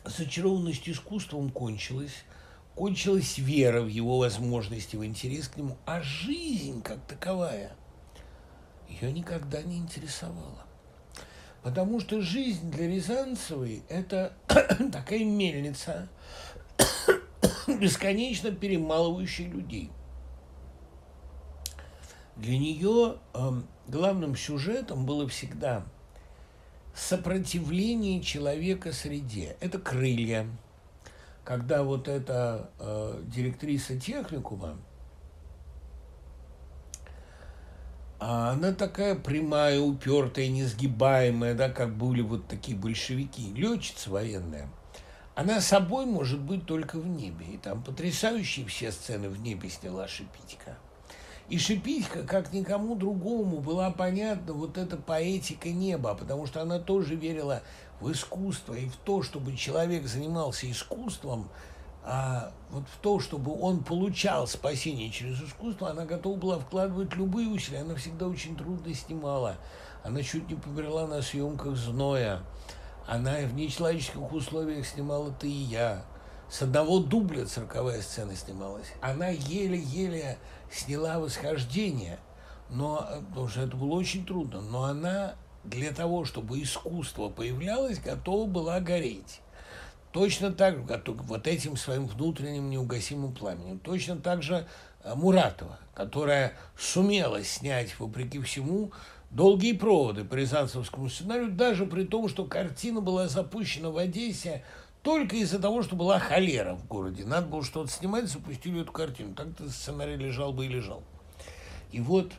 зачарованность 0.05 0.89
искусством 0.89 1.51
кончилась, 1.51 2.25
кончилась 2.75 3.39
вера 3.39 3.83
в 3.83 3.89
его 3.89 4.19
возможности, 4.19 4.97
в 4.97 5.05
интерес 5.05 5.49
к 5.49 5.57
нему, 5.57 5.77
а 5.85 6.01
жизнь 6.01 6.81
как 6.83 7.05
таковая 7.07 7.73
ее 8.89 9.13
никогда 9.13 9.63
не 9.63 9.79
интересовала. 9.79 10.64
Потому 11.65 11.99
что 11.99 12.21
жизнь 12.21 12.71
для 12.71 12.87
Рязанцевой– 12.87 13.83
это 13.89 14.35
такая 14.93 15.25
мельница, 15.25 16.09
бесконечно 17.67 18.51
перемалывающая 18.51 19.49
людей. 19.49 19.91
Для 22.37 22.59
нее 22.59 23.17
э, 23.33 23.51
главным 23.89 24.37
сюжетом 24.37 25.07
было 25.07 25.27
всегда 25.27 25.87
сопротивление 26.95 28.21
человека 28.21 28.93
среде. 28.93 29.57
Это 29.61 29.79
крылья. 29.79 30.47
Когда 31.45 31.83
вот 31.83 32.09
эта 32.09 32.71
э, 32.79 33.23
директриса 33.25 33.99
техникума, 33.99 34.77
она 38.27 38.73
такая 38.73 39.15
прямая, 39.15 39.81
упертая, 39.81 40.49
несгибаемая, 40.49 41.55
да, 41.55 41.69
как 41.69 41.95
были 41.95 42.23
вот 42.23 42.47
такие 42.47 42.77
большевики, 42.77 43.53
летчица 43.55 44.11
военная. 44.11 44.69
Она 45.35 45.61
собой 45.61 46.07
может 46.07 46.41
быть 46.41 46.65
только 46.65 46.99
в 46.99 47.07
небе. 47.07 47.45
И 47.47 47.59
там 47.59 47.83
потрясающие 47.83 48.65
все 48.67 48.93
сцены 48.93 49.29
в 49.29 49.43
небе 49.43 49.69
сняла 49.69 50.09
Шипитько. 50.09 50.79
И 51.49 51.59
Шипитько, 51.59 52.23
как 52.23 52.53
никому 52.53 52.95
другому, 52.95 53.61
была 53.61 53.91
понятна 53.91 54.55
вот 54.55 54.79
эта 54.79 54.97
поэтика 54.97 55.69
неба, 55.69 56.15
потому 56.15 56.47
что 56.47 56.63
она 56.63 56.79
тоже 56.79 57.17
верила 57.17 57.63
в 58.01 58.11
искусство 58.11 58.73
и 58.73 58.87
в 58.87 58.97
то, 58.97 59.23
чтобы 59.23 59.55
человек 59.55 60.07
занимался 60.07 60.71
искусством, 60.71 61.51
а 62.07 62.53
вот 62.71 62.85
в 62.87 62.99
то, 62.99 63.19
чтобы 63.19 63.59
он 63.59 63.83
получал 63.83 64.47
спасение 64.47 65.11
через 65.11 65.41
искусство, 65.41 65.91
она 65.91 66.05
готова 66.05 66.37
была 66.37 66.59
вкладывать 66.59 67.15
любые 67.15 67.49
усилия. 67.49 67.81
Она 67.81 67.95
всегда 67.95 68.27
очень 68.27 68.57
трудно 68.57 68.93
снимала. 68.93 69.57
Она 70.03 70.23
чуть 70.23 70.49
не 70.51 70.55
померла 70.55 71.07
на 71.07 71.23
съемках 71.23 71.77
«Зноя». 71.77 72.43
Она 73.07 73.37
в 73.39 73.55
нечеловеческих 73.55 74.33
условиях 74.33 74.87
снимала 74.87 75.31
«Ты 75.33 75.49
и 75.49 75.51
я». 75.51 76.05
С 76.51 76.61
одного 76.61 76.99
дубля 76.99 77.47
цирковая 77.47 78.03
сцена 78.03 78.37
снималась. 78.37 78.93
Она 79.01 79.29
еле-еле 79.29 80.37
сняла 80.71 81.19
восхождение, 81.19 82.19
но, 82.69 83.09
потому 83.31 83.49
что 83.49 83.63
это 83.63 83.77
было 83.77 83.95
очень 83.95 84.27
трудно, 84.27 84.61
но 84.61 84.85
она 84.85 85.37
для 85.65 85.91
того, 85.93 86.27
чтобы 86.27 86.63
искусство 86.63 87.31
появлялось, 87.31 87.99
готова 87.99 88.47
была 88.47 88.81
гореть. 88.81 89.41
Точно 90.15 90.53
так 90.53 90.77
же, 90.77 91.03
вот 91.25 91.49
этим 91.49 91.77
своим 91.77 92.07
внутренним 92.07 92.71
неугасимым 92.71 93.35
пламенем. 93.35 93.81
Точно 93.81 94.15
так 94.15 94.45
же 94.45 94.65
э, 95.03 95.13
Муратова, 95.17 95.81
которая 95.93 96.53
сумела 96.79 97.43
снять, 97.43 97.99
вопреки 97.99 98.39
всему, 98.39 98.93
долгие 99.33 99.73
проводы 99.73 100.25
по 100.25 100.37
Рязанцевскому 100.37 101.09
сценарию, 101.09 101.51
даже 101.51 101.85
при 101.85 102.05
том, 102.05 102.29
что 102.29 102.45
картина 102.45 103.01
была 103.01 103.27
запущена 103.27 103.91
в 103.91 103.97
Одессе 103.99 104.63
только 105.03 105.35
из-за 105.35 105.59
того, 105.59 105.83
что 105.83 105.97
была 105.97 106.21
холера 106.21 106.77
в 106.77 106.87
городе. 106.87 107.25
Надо 107.25 107.49
было 107.49 107.65
что-то 107.65 107.91
снимать, 107.91 108.29
запустили 108.29 108.83
эту 108.83 108.93
картину. 108.93 109.35
Так-то 109.35 109.69
сценарий 109.69 110.15
лежал 110.15 110.53
бы 110.53 110.67
и 110.67 110.69
лежал. 110.69 111.03
И 111.91 112.01
вот 112.01 112.31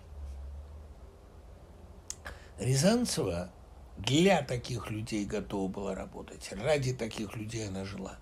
Рязанцева 2.58 3.50
для 3.98 4.42
таких 4.42 4.92
людей 4.92 5.26
готова 5.26 5.70
была 5.70 5.96
работать. 5.96 6.50
Ради 6.52 6.94
таких 6.94 7.36
людей 7.36 7.68
она 7.68 7.86
жила. 7.86 8.18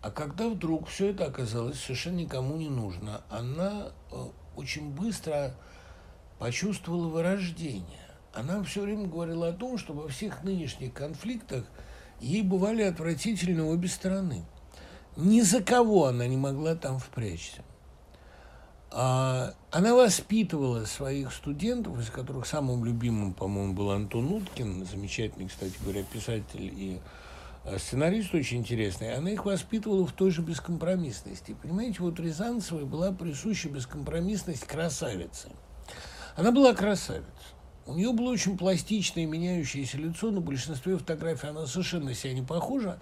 А 0.00 0.10
когда 0.10 0.48
вдруг 0.48 0.88
все 0.88 1.10
это 1.10 1.26
оказалось 1.26 1.80
совершенно 1.80 2.16
никому 2.16 2.56
не 2.56 2.68
нужно, 2.68 3.22
она 3.30 3.92
э, 4.12 4.26
очень 4.56 4.90
быстро 4.90 5.54
почувствовала 6.38 7.08
вырождение. 7.08 8.06
Она 8.32 8.62
все 8.62 8.82
время 8.82 9.06
говорила 9.08 9.48
о 9.48 9.52
том, 9.52 9.78
что 9.78 9.92
во 9.92 10.08
всех 10.08 10.44
нынешних 10.44 10.92
конфликтах– 10.94 11.64
ей 12.20 12.42
бывали 12.42 12.82
отвратительны 12.82 13.62
обе 13.62 13.88
стороны. 13.88 14.44
Ни 15.16 15.40
за 15.40 15.62
кого 15.62 16.06
она 16.06 16.26
не 16.26 16.36
могла 16.36 16.74
там 16.74 16.98
впрячься. 16.98 17.62
А 19.00 19.54
она 19.70 19.94
воспитывала 19.94 20.84
своих 20.84 21.32
студентов, 21.32 22.00
из 22.00 22.10
которых 22.10 22.48
самым 22.48 22.84
любимым, 22.84 23.32
по-моему, 23.32 23.72
был 23.72 23.92
Антон 23.92 24.32
Уткин, 24.32 24.84
замечательный, 24.84 25.46
кстати 25.46 25.74
говоря, 25.84 26.02
писатель 26.02 26.64
и 26.64 26.98
э, 27.62 27.78
сценарист 27.78 28.34
очень 28.34 28.58
интересный. 28.58 29.14
Она 29.14 29.30
их 29.30 29.44
воспитывала 29.44 30.04
в 30.04 30.10
той 30.10 30.32
же 30.32 30.42
бескомпромиссности. 30.42 31.54
Понимаете, 31.62 31.98
вот 32.00 32.18
Рязанцевой 32.18 32.86
была 32.86 33.12
присуща 33.12 33.68
бескомпромиссность 33.68 34.64
красавицы. 34.64 35.48
Она 36.34 36.50
была 36.50 36.74
красавица. 36.74 37.28
У 37.86 37.94
нее 37.94 38.12
было 38.12 38.32
очень 38.32 38.58
пластичное 38.58 39.26
меняющееся 39.26 39.96
лицо, 39.96 40.32
на 40.32 40.40
большинстве 40.40 40.98
фотографий 40.98 41.46
она 41.46 41.68
совершенно 41.68 42.14
себя 42.14 42.34
не 42.34 42.42
похожа. 42.42 42.98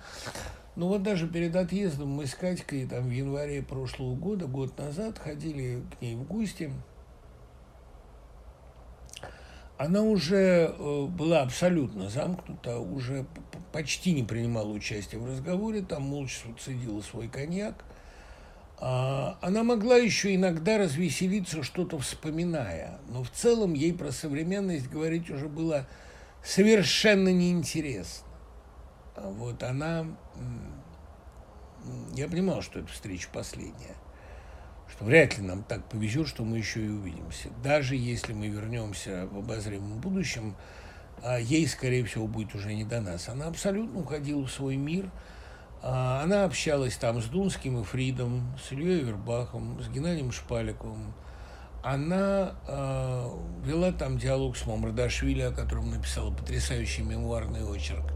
Но 0.77 0.89
вот 0.89 1.03
даже 1.03 1.27
перед 1.27 1.57
отъездом 1.57 2.11
мы 2.11 2.27
с 2.27 2.35
Катькой 2.35 2.87
там 2.87 3.09
в 3.09 3.11
январе 3.11 3.63
прошлого 3.63 4.15
года, 4.15 4.47
год 4.47 4.79
назад, 4.79 5.19
ходили 5.19 5.83
к 5.99 6.03
ней 6.03 6.15
в 6.15 6.25
гости. 6.25 6.71
Она 9.79 10.03
уже 10.03 10.75
э, 10.79 11.07
была 11.07 11.43
абсолютно 11.43 12.09
замкнута, 12.09 12.79
уже 12.79 13.27
почти 13.73 14.13
не 14.13 14.23
принимала 14.23 14.69
участия 14.69 15.19
в 15.19 15.27
разговоре, 15.27 15.83
там 15.83 16.03
молча 16.03 16.49
цедила 16.59 17.01
свой 17.01 17.29
коньяк. 17.29 17.85
А, 18.79 19.39
она 19.41 19.65
могла 19.65 19.97
еще 19.97 20.35
иногда 20.35 20.79
развеселиться, 20.79 21.63
что-то 21.63 21.99
вспоминая, 21.99 22.99
но 23.09 23.23
в 23.23 23.31
целом 23.31 23.73
ей 23.73 23.95
про 23.95 24.13
современность 24.13 24.91
говорить 24.91 25.31
уже 25.31 25.49
было 25.49 25.87
совершенно 26.43 27.31
неинтересно. 27.33 28.26
А 29.17 29.29
вот 29.31 29.63
она... 29.63 30.07
Я 32.15 32.29
понимал, 32.29 32.63
что 32.63 32.81
эта 32.81 32.89
встреча 32.89 33.29
последняя, 33.33 33.95
что 34.89 35.05
вряд 35.05 35.39
ли 35.39 35.45
нам 35.45 35.63
так 35.63 35.89
повезет, 35.89 36.27
что 36.27 36.45
мы 36.45 36.59
еще 36.59 36.85
и 36.85 36.89
увидимся. 36.89 37.49
Даже 37.63 37.95
если 37.95 38.33
мы 38.33 38.49
вернемся 38.49 39.29
в 39.31 39.39
обозримом 39.39 40.01
будущем, 40.01 40.57
а 41.23 41.39
ей, 41.39 41.67
скорее 41.67 42.05
всего, 42.05 42.27
будет 42.27 42.55
уже 42.55 42.75
не 42.75 42.85
до 42.85 43.01
нас. 43.01 43.29
Она 43.29 43.47
абсолютно 43.47 44.01
уходила 44.01 44.45
в 44.47 44.51
свой 44.51 44.77
мир– 44.77 45.11
а, 45.83 46.23
она 46.23 46.45
общалась 46.45 46.97
там 46.97 47.21
с 47.21 47.27
Дунским 47.27 47.81
и 47.81 47.85
Фридом, 47.85 48.57
с 48.61 48.73
Ильей 48.73 49.03
Вербахом, 49.03 49.81
с 49.81 49.89
Геннадием 49.89 50.33
Шпаликовым. 50.33 51.15
Она 51.85 52.57
э, 52.67 53.31
вела 53.65 53.93
там 53.93 54.19
диалог 54.19 54.57
с 54.57 54.67
Мамардашвили, 54.67 55.43
о 55.43 55.53
котором 55.53 55.91
написала 55.91 56.35
потрясающий 56.35 57.03
мемуарный 57.03 57.63
очерк. 57.63 58.13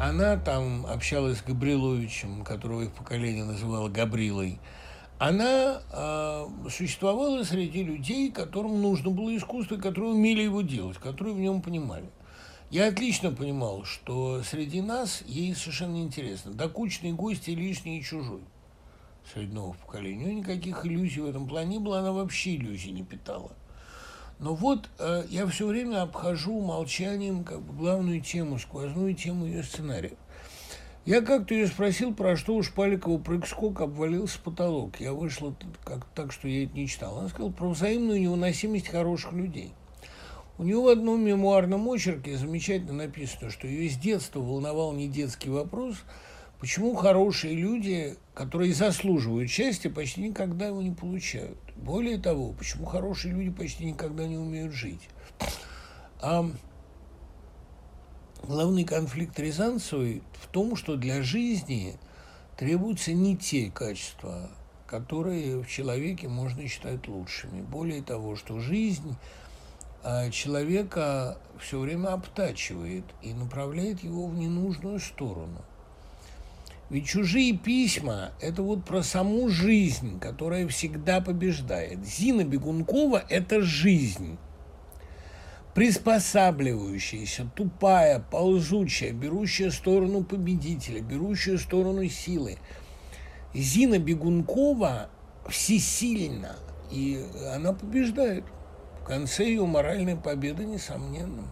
Она 0.00 0.38
там 0.38 0.86
общалась 0.86 1.40
с 1.40 1.42
Габриловичем, 1.42 2.42
которого 2.42 2.84
их 2.84 2.92
поколение 2.92 3.44
называло 3.44 3.90
Габрилой. 3.90 4.58
Она 5.18 5.82
э, 5.92 6.46
существовала 6.70 7.42
среди 7.42 7.82
людей, 7.82 8.30
которым 8.30 8.80
нужно 8.80 9.10
было 9.10 9.36
искусство, 9.36 9.76
которые 9.76 10.12
умели 10.12 10.40
его 10.40 10.62
делать, 10.62 10.96
которые 10.96 11.34
в 11.34 11.38
нем 11.38 11.60
понимали. 11.60 12.08
Я 12.70 12.88
отлично 12.88 13.30
понимал, 13.30 13.84
что 13.84 14.42
среди 14.42 14.80
нас 14.80 15.22
ей 15.26 15.54
совершенно 15.54 15.96
неинтересно. 15.96 16.52
Докучный 16.54 17.12
гость 17.12 17.46
и 17.50 17.54
лишний 17.54 17.98
и 17.98 18.02
чужой 18.02 18.40
среди 19.30 19.52
новых 19.52 19.76
поколений. 19.76 20.24
У 20.24 20.28
нее 20.28 20.34
никаких 20.36 20.86
иллюзий 20.86 21.20
в 21.20 21.26
этом 21.26 21.46
плане 21.46 21.76
не 21.76 21.78
было, 21.78 21.98
она 21.98 22.12
вообще 22.12 22.56
иллюзий 22.56 22.92
не 22.92 23.02
питала. 23.02 23.52
Но 24.40 24.54
вот 24.54 24.88
э, 24.98 25.24
я 25.28 25.46
все 25.46 25.66
время 25.66 26.00
обхожу 26.00 26.60
молчанием 26.60 27.44
как 27.44 27.60
бы 27.60 27.74
главную 27.74 28.22
тему, 28.22 28.58
сквозную 28.58 29.14
тему 29.14 29.44
ее 29.44 29.62
сценария. 29.62 30.16
Я 31.04 31.20
как-то 31.20 31.52
ее 31.52 31.66
спросил, 31.66 32.14
про 32.14 32.36
что 32.36 32.54
у 32.54 32.62
Шпаликова 32.62 33.18
прыг-скок 33.18 33.82
обвалился 33.82 34.38
потолок. 34.40 34.98
Я 34.98 35.12
вышла 35.12 35.54
как 35.84 36.06
так, 36.14 36.32
что 36.32 36.48
я 36.48 36.64
это 36.64 36.74
не 36.74 36.88
читал. 36.88 37.18
Она 37.18 37.28
сказала 37.28 37.50
про 37.50 37.68
взаимную 37.68 38.20
невыносимость 38.20 38.88
хороших 38.88 39.32
людей. 39.32 39.74
У 40.56 40.62
нее 40.62 40.80
в 40.80 40.88
одном 40.88 41.22
мемуарном 41.22 41.86
очерке 41.88 42.36
замечательно 42.36 42.94
написано, 42.94 43.50
что 43.50 43.66
ее 43.66 43.90
с 43.90 43.96
детства 43.96 44.40
волновал 44.40 44.92
не 44.92 45.08
детский 45.08 45.50
вопрос, 45.50 45.96
почему 46.58 46.94
хорошие 46.94 47.54
люди, 47.54 48.16
которые 48.32 48.72
заслуживают 48.72 49.50
счастья, 49.50 49.90
почти 49.90 50.22
никогда 50.22 50.66
его 50.68 50.80
не 50.80 50.92
получают. 50.92 51.58
Более 51.82 52.18
того, 52.18 52.52
почему 52.52 52.86
хорошие 52.86 53.34
люди 53.34 53.50
почти 53.50 53.84
никогда 53.86 54.26
не 54.26 54.36
умеют 54.36 54.72
жить. 54.72 55.08
А 56.20 56.44
главный 58.42 58.84
конфликт 58.84 59.38
Рязанцевой 59.38 60.22
в 60.34 60.46
том, 60.48 60.76
что 60.76 60.96
для 60.96 61.22
жизни 61.22 61.96
требуются 62.56 63.12
не 63.12 63.36
те 63.36 63.70
качества, 63.70 64.50
которые 64.86 65.62
в 65.62 65.68
человеке 65.68 66.28
можно 66.28 66.66
считать 66.68 67.08
лучшими. 67.08 67.62
Более 67.62 68.02
того, 68.02 68.36
что 68.36 68.58
жизнь– 68.60 69.16
а 70.02 70.30
человека 70.30 71.36
все 71.58 71.78
время 71.78 72.14
обтачивает 72.14 73.04
и 73.20 73.34
направляет 73.34 74.02
его 74.02 74.26
в 74.26 74.34
ненужную 74.34 74.98
сторону. 74.98 75.62
Ведь 76.90 77.06
чужие 77.06 77.56
письма– 77.56 78.32
это 78.40 78.62
вот 78.62 78.84
про 78.84 79.02
саму 79.02 79.48
жизнь, 79.48 80.18
которая 80.18 80.66
всегда 80.68 81.20
побеждает. 81.20 82.04
Зина 82.04 82.44
Бегункова– 82.44 83.24
это 83.28 83.62
жизнь. 83.62 84.36
Приспосабливающаяся, 85.74 87.48
тупая, 87.54 88.18
ползучая, 88.18 89.12
берущая 89.12 89.70
сторону 89.70 90.24
победителя, 90.24 91.00
берущая 91.00 91.58
сторону 91.58 92.06
силы. 92.08 92.58
Зина 93.54 93.98
Бегункова 93.98 95.08
всесильна, 95.48 96.56
и 96.90 97.24
она 97.54 97.72
побеждает– 97.72 98.44
конце 99.10 99.44
ее 99.44 99.66
моральной 99.66 100.14
победы, 100.14 100.64
несомненно. 100.64 101.42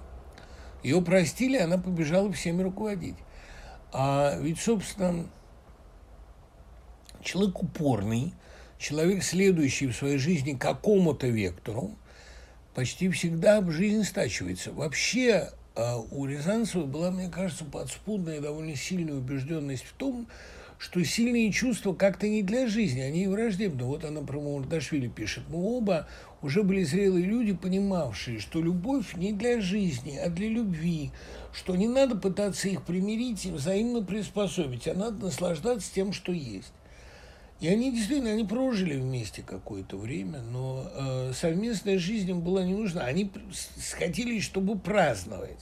Ее 0.84 1.02
простили, 1.02 1.58
она 1.58 1.76
побежала 1.76 2.30
всеми 2.32 2.62
руководить. 2.62 3.16
А 3.92 4.36
ведь, 4.38 4.60
собственно, 4.60 5.26
человек 7.22 7.62
упорный, 7.62 8.34
человек, 8.78 9.22
следующий 9.22 9.86
в 9.86 9.96
своей 9.96 10.18
жизни 10.18 10.54
какому-то 10.54 11.26
вектору, 11.26 11.96
почти 12.74 13.08
всегда 13.10 13.62
жизнь 13.70 14.04
стачивается. 14.04 14.72
Вообще 14.72 15.50
а, 15.74 15.98
у 15.98 16.26
Рязанцева 16.26 16.84
была, 16.84 17.10
мне 17.10 17.28
кажется, 17.28 17.64
подспудная 17.64 18.40
довольно 18.40 18.76
сильная 18.76 19.14
убежденность 19.14 19.84
в 19.84 19.92
том, 19.94 20.28
что 20.78 21.02
сильные 21.04 21.50
чувства 21.50 21.92
как-то 21.92 22.28
не 22.28 22.42
для 22.42 22.68
жизни, 22.68 23.00
они 23.00 23.24
и 23.24 23.26
враждебны. 23.26 23.84
Вот 23.84 24.04
она 24.04 24.20
про 24.20 24.40
Мурдашвили 24.40 25.08
пишет. 25.08 25.44
Мы 25.48 25.60
оба 25.60 26.06
уже 26.42 26.62
были 26.62 26.84
зрелые 26.84 27.26
люди, 27.26 27.52
понимавшие, 27.52 28.38
что 28.38 28.60
любовь 28.60 29.14
не 29.14 29.32
для 29.32 29.60
жизни, 29.60 30.16
а 30.16 30.28
для 30.28 30.48
любви, 30.48 31.10
что 31.52 31.74
не 31.76 31.88
надо 31.88 32.16
пытаться 32.16 32.68
их 32.68 32.82
примирить 32.84 33.46
и 33.46 33.50
взаимно 33.50 34.02
приспособить, 34.02 34.86
а 34.86 34.94
надо 34.94 35.26
наслаждаться 35.26 35.92
тем, 35.92 36.12
что 36.12 36.32
есть. 36.32 36.72
И 37.60 37.66
они 37.66 37.90
действительно, 37.90 38.30
они 38.30 38.44
прожили 38.44 38.96
вместе 38.96 39.42
какое-то 39.42 39.96
время, 39.96 40.40
но 40.42 40.88
э, 40.94 41.32
совместная 41.34 41.98
жизнь 41.98 42.30
им 42.30 42.40
была 42.40 42.64
не 42.64 42.74
нужна. 42.74 43.02
Они 43.02 43.32
сходились, 43.76 44.44
чтобы 44.44 44.78
праздновать. 44.78 45.58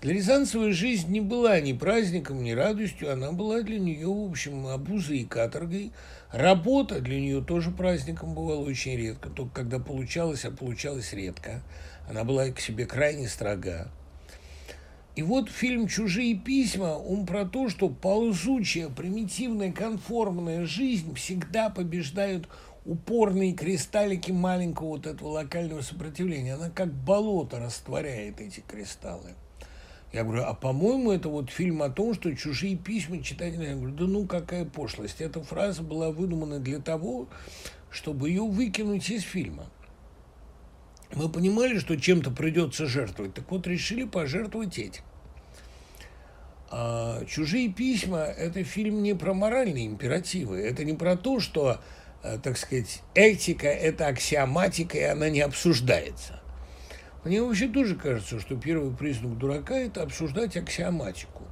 Для 0.00 0.14
Рязанцевой 0.14 0.72
жизнь 0.72 1.12
не 1.12 1.20
была 1.20 1.60
ни 1.60 1.74
праздником, 1.74 2.42
ни 2.42 2.52
радостью, 2.52 3.12
она 3.12 3.32
была 3.32 3.60
для 3.60 3.78
нее, 3.78 4.06
в 4.06 4.30
общем, 4.30 4.66
обузой 4.66 5.18
и 5.18 5.24
каторгой. 5.26 5.92
Работа 6.32 7.00
для 7.00 7.20
нее 7.20 7.42
тоже 7.42 7.72
праздником 7.72 8.34
бывала 8.34 8.60
очень 8.60 8.96
редко, 8.96 9.30
только 9.30 9.52
когда 9.52 9.80
получалось, 9.80 10.44
а 10.44 10.52
получалось 10.52 11.12
редко. 11.12 11.62
Она 12.08 12.22
была 12.22 12.48
к 12.50 12.60
себе 12.60 12.86
крайне 12.86 13.26
строга. 13.28 13.90
И 15.16 15.22
вот 15.22 15.50
фильм 15.50 15.88
«Чужие 15.88 16.36
письма», 16.36 16.96
он 16.96 17.26
про 17.26 17.44
то, 17.44 17.68
что 17.68 17.88
ползучая, 17.88 18.88
примитивная, 18.88 19.72
конформная 19.72 20.64
жизнь 20.66 21.14
всегда 21.14 21.68
побеждают 21.68 22.48
упорные 22.86 23.52
кристаллики 23.52 24.30
маленького 24.30 24.88
вот 24.88 25.06
этого 25.06 25.28
локального 25.30 25.82
сопротивления. 25.82 26.54
Она 26.54 26.70
как 26.70 26.92
болото 26.92 27.58
растворяет 27.58 28.40
эти 28.40 28.60
кристаллы. 28.60 29.34
Я 30.12 30.24
говорю, 30.24 30.42
а 30.42 30.54
по-моему, 30.54 31.12
это 31.12 31.28
вот 31.28 31.50
фильм 31.50 31.82
о 31.82 31.88
том, 31.88 32.14
что 32.14 32.34
чужие 32.34 32.76
письма 32.76 33.22
читатели. 33.22 33.64
Я 33.64 33.76
говорю, 33.76 33.94
да 33.94 34.04
ну 34.04 34.26
какая 34.26 34.64
пошлость. 34.64 35.20
Эта 35.20 35.42
фраза 35.42 35.82
была 35.82 36.10
выдумана 36.10 36.58
для 36.58 36.80
того, 36.80 37.28
чтобы 37.90 38.28
ее 38.28 38.42
выкинуть 38.42 39.08
из 39.08 39.22
фильма. 39.22 39.66
Мы 41.14 41.28
понимали, 41.28 41.78
что 41.78 41.96
чем-то 41.96 42.30
придется 42.30 42.86
жертвовать, 42.86 43.34
так 43.34 43.50
вот 43.50 43.66
решили 43.66 44.04
пожертвовать 44.04 44.78
этим. 44.78 45.02
А 46.70 47.24
«Чужие 47.24 47.68
письма»– 47.72 48.18
это 48.38 48.62
фильм 48.62 49.02
не 49.02 49.14
про 49.14 49.34
моральные 49.34 49.86
императивы, 49.86 50.60
это 50.60 50.84
не 50.84 50.94
про 50.94 51.16
то, 51.16 51.40
что, 51.40 51.80
э, 52.22 52.38
так 52.40 52.56
сказать, 52.56 53.02
этика– 53.14 53.66
это 53.68 54.06
аксиоматика, 54.06 54.96
и 54.98 55.02
она 55.02 55.30
не 55.30 55.40
обсуждается. 55.40 56.39
Мне 57.24 57.42
вообще 57.42 57.68
тоже 57.68 57.96
кажется, 57.96 58.40
что 58.40 58.56
первый 58.56 58.92
признак 58.92 59.36
дурака– 59.36 59.74
это 59.78 60.02
обсуждать 60.02 60.56
аксиоматику. 60.56 61.44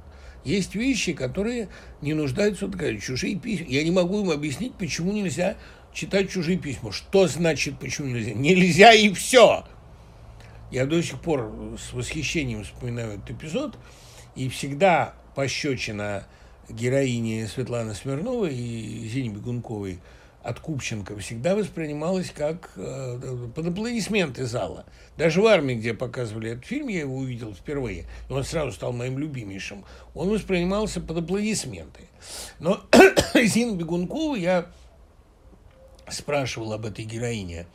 Есть 0.43 0.73
вещи, 0.73 1.13
которые 1.13 1.69
не 2.01 2.13
нуждаются 2.13 2.65
в 2.65 2.71
доказательстве. 2.71 3.15
Чужие 3.15 3.35
письма. 3.35 3.67
Я 3.67 3.83
не 3.83 3.91
могу 3.91 4.21
им 4.21 4.31
объяснить, 4.31 4.73
почему 4.75 5.11
нельзя 5.11 5.57
читать 5.93 6.31
чужие 6.31 6.57
письма. 6.57 6.91
Что 6.91 7.27
значит, 7.27 7.77
почему 7.79 8.07
нельзя? 8.07 8.33
Нельзя 8.33 8.93
и 8.93 9.13
все. 9.13 9.65
Я 10.71 10.85
до 10.85 11.01
сих 11.03 11.19
пор 11.19 11.77
с 11.77 11.93
восхищением 11.93 12.63
вспоминаю 12.63 13.13
этот 13.13 13.31
эпизод, 13.31 13.77
и 14.35 14.49
всегда 14.49 15.13
пощечина 15.35 16.25
героини 16.69 17.45
Светланы 17.45 17.93
Смирновой 17.93 18.55
и 18.55 19.07
Зине 19.07 19.29
Бегунковой– 19.29 19.99
от 20.43 20.59
Купченко 20.59 21.17
всегда 21.17 21.55
воспринималось 21.55 22.31
как 22.31 22.71
э, 22.75 23.47
под 23.53 23.67
аплодисменты 23.67 24.45
зала. 24.45 24.85
Даже 25.17 25.41
в 25.41 25.45
армии, 25.45 25.75
где 25.75 25.93
показывали 25.93 26.51
этот 26.51 26.65
фильм, 26.65 26.87
я 26.87 27.01
его 27.01 27.17
увидел 27.17 27.53
впервые, 27.53 28.05
и 28.29 28.33
он 28.33 28.43
сразу 28.43 28.71
стал 28.71 28.93
моим 28.93 29.19
любимейшим, 29.19 29.83
он 30.13 30.29
воспринимался 30.29 31.01
под 31.01 31.17
аплодисменты. 31.17 32.07
Но 32.59 32.81
Зин 33.35 33.77
Бегункова 33.77 34.35
я 34.35 34.71
спрашивал 36.07 36.73
об 36.73 36.85
этой 36.85 37.05
героине, 37.05 37.67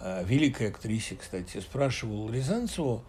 э, 0.00 0.24
великой 0.26 0.68
актрисе, 0.68 1.16
кстати, 1.16 1.60
спрашивал 1.60 2.30
Рязанцеву, 2.30 3.04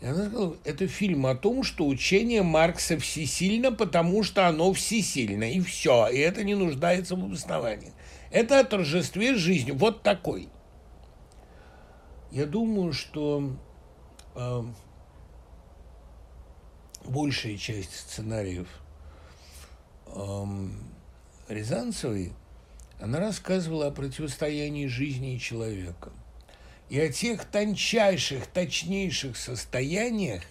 И 0.00 0.06
она 0.06 0.26
сказала, 0.26 0.56
это 0.64 0.86
фильм 0.86 1.26
о 1.26 1.34
том, 1.34 1.62
что 1.62 1.86
учение 1.86 2.42
Маркса 2.42 2.98
всесильно, 2.98 3.70
потому 3.70 4.22
что 4.22 4.48
оно 4.48 4.72
всесильно, 4.72 5.44
и 5.44 5.60
все, 5.60 6.08
и 6.08 6.18
это 6.18 6.42
не 6.42 6.54
нуждается 6.54 7.16
в 7.16 7.24
обосновании. 7.24 7.92
Это 8.30 8.60
о 8.60 8.64
торжестве 8.64 9.34
жизни, 9.34 9.72
вот 9.72 10.02
такой. 10.02 10.48
Я 12.30 12.46
думаю, 12.46 12.94
что 12.94 13.52
э, 14.36 14.62
большая 17.04 17.58
часть 17.58 17.94
сценариев 17.94 18.68
э, 20.06 20.44
Рязанцевой, 21.48 22.32
она 23.00 23.18
рассказывала 23.18 23.88
о 23.88 23.90
противостоянии 23.90 24.86
жизни 24.86 25.34
и 25.34 25.40
человека 25.40 26.12
и 26.90 26.98
о 26.98 27.08
тех 27.08 27.44
тончайших, 27.44 28.48
точнейших 28.48 29.36
состояниях, 29.36 30.42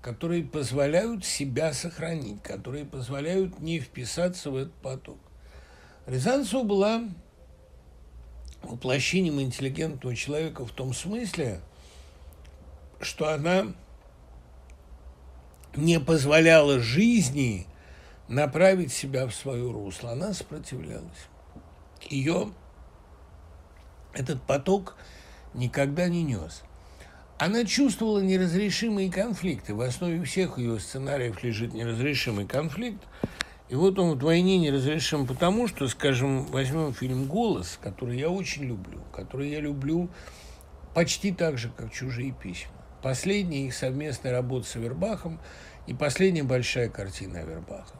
которые 0.00 0.44
позволяют 0.44 1.24
себя 1.24 1.72
сохранить, 1.72 2.42
которые 2.42 2.84
позволяют 2.84 3.58
не 3.58 3.80
вписаться 3.80 4.52
в 4.52 4.56
этот 4.56 4.74
поток. 4.74 5.18
Рязанцева 6.06 6.62
была 6.62 7.02
воплощением 8.62 9.40
интеллигентного 9.40 10.14
человека 10.14 10.64
в 10.64 10.70
том 10.70 10.94
смысле, 10.94 11.60
что 13.00 13.28
она 13.28 13.74
не 15.74 15.98
позволяла 15.98 16.78
жизни 16.78 17.66
направить 18.28 18.92
себя 18.92 19.26
в 19.26 19.34
свое 19.34 19.68
русло. 19.68 20.12
Она 20.12 20.34
сопротивлялась. 20.34 21.26
Ее 22.08 22.52
этот 24.14 24.40
поток– 24.42 24.96
никогда 25.54 26.08
не 26.08 26.22
нес. 26.22 26.62
Она 27.38 27.64
чувствовала 27.64 28.20
неразрешимые 28.20 29.10
конфликты. 29.10 29.74
В 29.74 29.80
основе 29.80 30.22
всех 30.24 30.58
ее 30.58 30.78
сценариев 30.78 31.42
лежит 31.42 31.72
неразрешимый 31.72 32.46
конфликт. 32.46 33.02
И 33.70 33.74
вот 33.74 33.98
он 33.98 34.10
вдвойне 34.10 34.58
неразрешим 34.58 35.26
потому, 35.26 35.68
что, 35.68 35.88
скажем, 35.88 36.44
возьмем 36.46 36.92
фильм 36.92 37.26
«Голос», 37.26 37.78
который 37.80 38.18
я 38.18 38.28
очень 38.28 38.64
люблю, 38.64 39.00
который 39.12 39.48
я 39.48 39.60
люблю 39.60 40.10
почти 40.92 41.32
так 41.32 41.56
же, 41.56 41.70
как 41.74 41.92
«Чужие 41.92 42.32
письма». 42.32 42.72
Последняя 43.02 43.66
их 43.66 43.74
совместная 43.74 44.32
работа 44.32 44.66
с 44.66 44.76
Авербахом 44.76 45.40
и 45.86 45.94
последняя 45.94 46.42
большая 46.42 46.90
картина 46.90 47.38
Авербаха. 47.38 47.96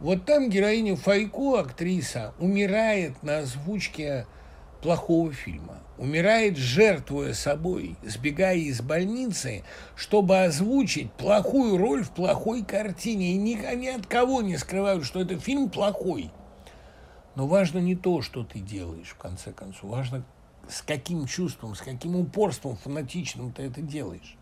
Вот 0.00 0.24
там 0.24 0.48
героиня 0.48 0.96
Файко, 0.96 1.58
актриса, 1.58 2.32
умирает 2.38 3.22
на 3.22 3.40
озвучке 3.40 4.26
плохого 4.80 5.32
фильма. 5.32 5.80
Умирает, 5.98 6.56
жертвуя 6.56 7.34
собой, 7.34 7.96
сбегая 8.04 8.56
из 8.56 8.80
больницы, 8.80 9.64
чтобы 9.96 10.44
озвучить 10.44 11.10
плохую 11.12 11.76
роль 11.76 12.04
в 12.04 12.12
плохой 12.12 12.64
картине. 12.64 13.32
И 13.32 13.36
ни, 13.36 13.54
ни 13.74 13.88
от 13.88 14.06
кого 14.06 14.40
не 14.40 14.56
скрывают, 14.56 15.04
что 15.04 15.20
это 15.20 15.36
фильм 15.40 15.68
плохой. 15.68 16.30
Но 17.34 17.48
важно 17.48 17.78
не 17.78 17.96
то, 17.96 18.22
что 18.22 18.44
ты 18.44 18.60
делаешь, 18.60 19.08
в 19.08 19.16
конце 19.16 19.52
концов. 19.52 19.90
Важно, 19.90 20.24
с 20.68 20.82
каким 20.82 21.26
чувством, 21.26 21.74
с 21.74 21.80
каким 21.80 22.14
упорством 22.14 22.76
фанатичным 22.76 23.52
ты 23.52 23.64
это 23.64 23.80
делаешь. 23.80 24.36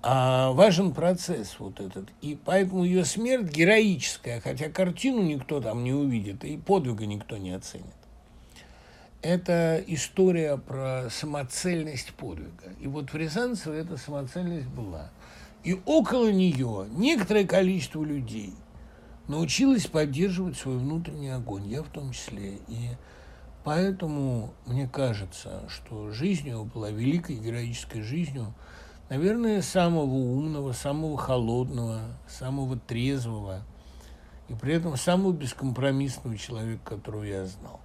А 0.00 0.52
важен 0.52 0.94
процесс 0.94 1.56
вот 1.58 1.80
этот. 1.80 2.08
И 2.20 2.38
поэтому 2.44 2.84
ее 2.84 3.04
смерть 3.04 3.50
героическая, 3.50 4.40
хотя 4.40 4.68
картину 4.68 5.22
никто 5.22 5.60
там 5.60 5.82
не 5.82 5.92
увидит, 5.92 6.44
и 6.44 6.56
подвига 6.56 7.04
никто 7.04 7.36
не 7.36 7.50
оценит 7.50 7.97
это 9.22 9.82
история 9.86 10.56
про 10.56 11.08
самоцельность 11.10 12.12
подвига. 12.14 12.72
И 12.80 12.86
вот 12.86 13.12
в 13.12 13.16
Рязанцево 13.16 13.74
эта 13.74 13.96
самоцельность 13.96 14.68
была. 14.68 15.10
И 15.64 15.80
около 15.86 16.30
нее 16.30 16.86
некоторое 16.90 17.44
количество 17.44 18.02
людей 18.04 18.54
научилось 19.26 19.86
поддерживать 19.86 20.56
свой 20.56 20.78
внутренний 20.78 21.30
огонь, 21.30 21.66
я 21.66 21.82
в 21.82 21.88
том 21.88 22.12
числе. 22.12 22.58
И 22.68 22.90
поэтому 23.64 24.54
мне 24.66 24.88
кажется, 24.88 25.64
что 25.68 26.12
жизнь 26.12 26.48
его 26.48 26.64
была 26.64 26.90
великой 26.90 27.36
героической 27.36 28.02
жизнью, 28.02 28.54
наверное, 29.10 29.62
самого 29.62 30.14
умного, 30.14 30.72
самого 30.72 31.18
холодного, 31.18 32.02
самого 32.28 32.78
трезвого 32.78 33.64
и 34.48 34.54
при 34.54 34.74
этом 34.74 34.96
самого 34.96 35.32
бескомпромиссного 35.32 36.38
человека, 36.38 36.94
которого 36.94 37.24
я 37.24 37.44
знал. 37.44 37.80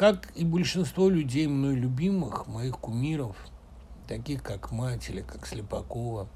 Как 0.00 0.30
и 0.34 0.46
большинство 0.46 1.10
людей, 1.10 1.46
мной 1.46 1.74
любимых, 1.74 2.46
моих 2.46 2.78
кумиров, 2.78 3.36
таких 4.08 4.42
как 4.42 4.72
мать 4.72 5.10
или 5.10 5.20
как 5.20 5.46
Слепакова, 5.46 6.26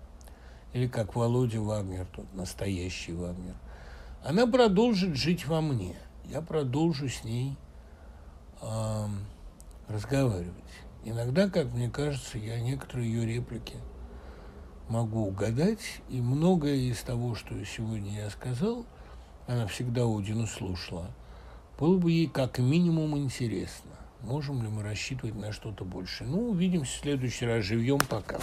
или 0.74 0.86
как 0.86 1.16
Володя 1.16 1.62
Вагнер, 1.62 2.06
тот 2.14 2.26
настоящий 2.34 3.14
Вагнер, 3.14 3.54
она 4.22 4.46
продолжит 4.46 5.16
жить 5.16 5.46
во 5.46 5.62
мне. 5.62 5.96
Я 6.26 6.42
продолжу 6.42 7.08
с 7.08 7.24
ней 7.24 7.56
э, 8.60 9.06
разговаривать. 9.88 10.52
Иногда, 11.06 11.48
как 11.48 11.72
мне 11.72 11.88
кажется, 11.88 12.36
я 12.36 12.60
некоторые 12.60 13.10
ее 13.10 13.24
реплики 13.24 13.76
могу 14.90 15.26
угадать, 15.26 16.02
и 16.10 16.20
многое 16.20 16.76
из 16.76 17.00
того, 17.00 17.34
что 17.34 17.54
сегодня 17.64 18.24
я 18.24 18.28
сказал, 18.28 18.84
она 19.46 19.66
всегда 19.68 20.02
Одину 20.02 20.46
слушала– 20.46 21.06
было 21.78 21.98
бы 21.98 22.10
ей 22.10 22.26
как 22.26 22.58
минимум 22.58 23.16
интересно. 23.16 23.90
Можем 24.22 24.62
ли 24.62 24.68
мы 24.68 24.82
рассчитывать 24.82 25.34
на 25.34 25.52
что-то 25.52 25.84
большее? 25.84 26.28
Ну, 26.28 26.50
увидимся 26.50 26.92
в 26.98 27.00
следующий 27.02 27.46
раз 27.46 27.64
живьем. 27.64 27.98
Пока. 28.08 28.38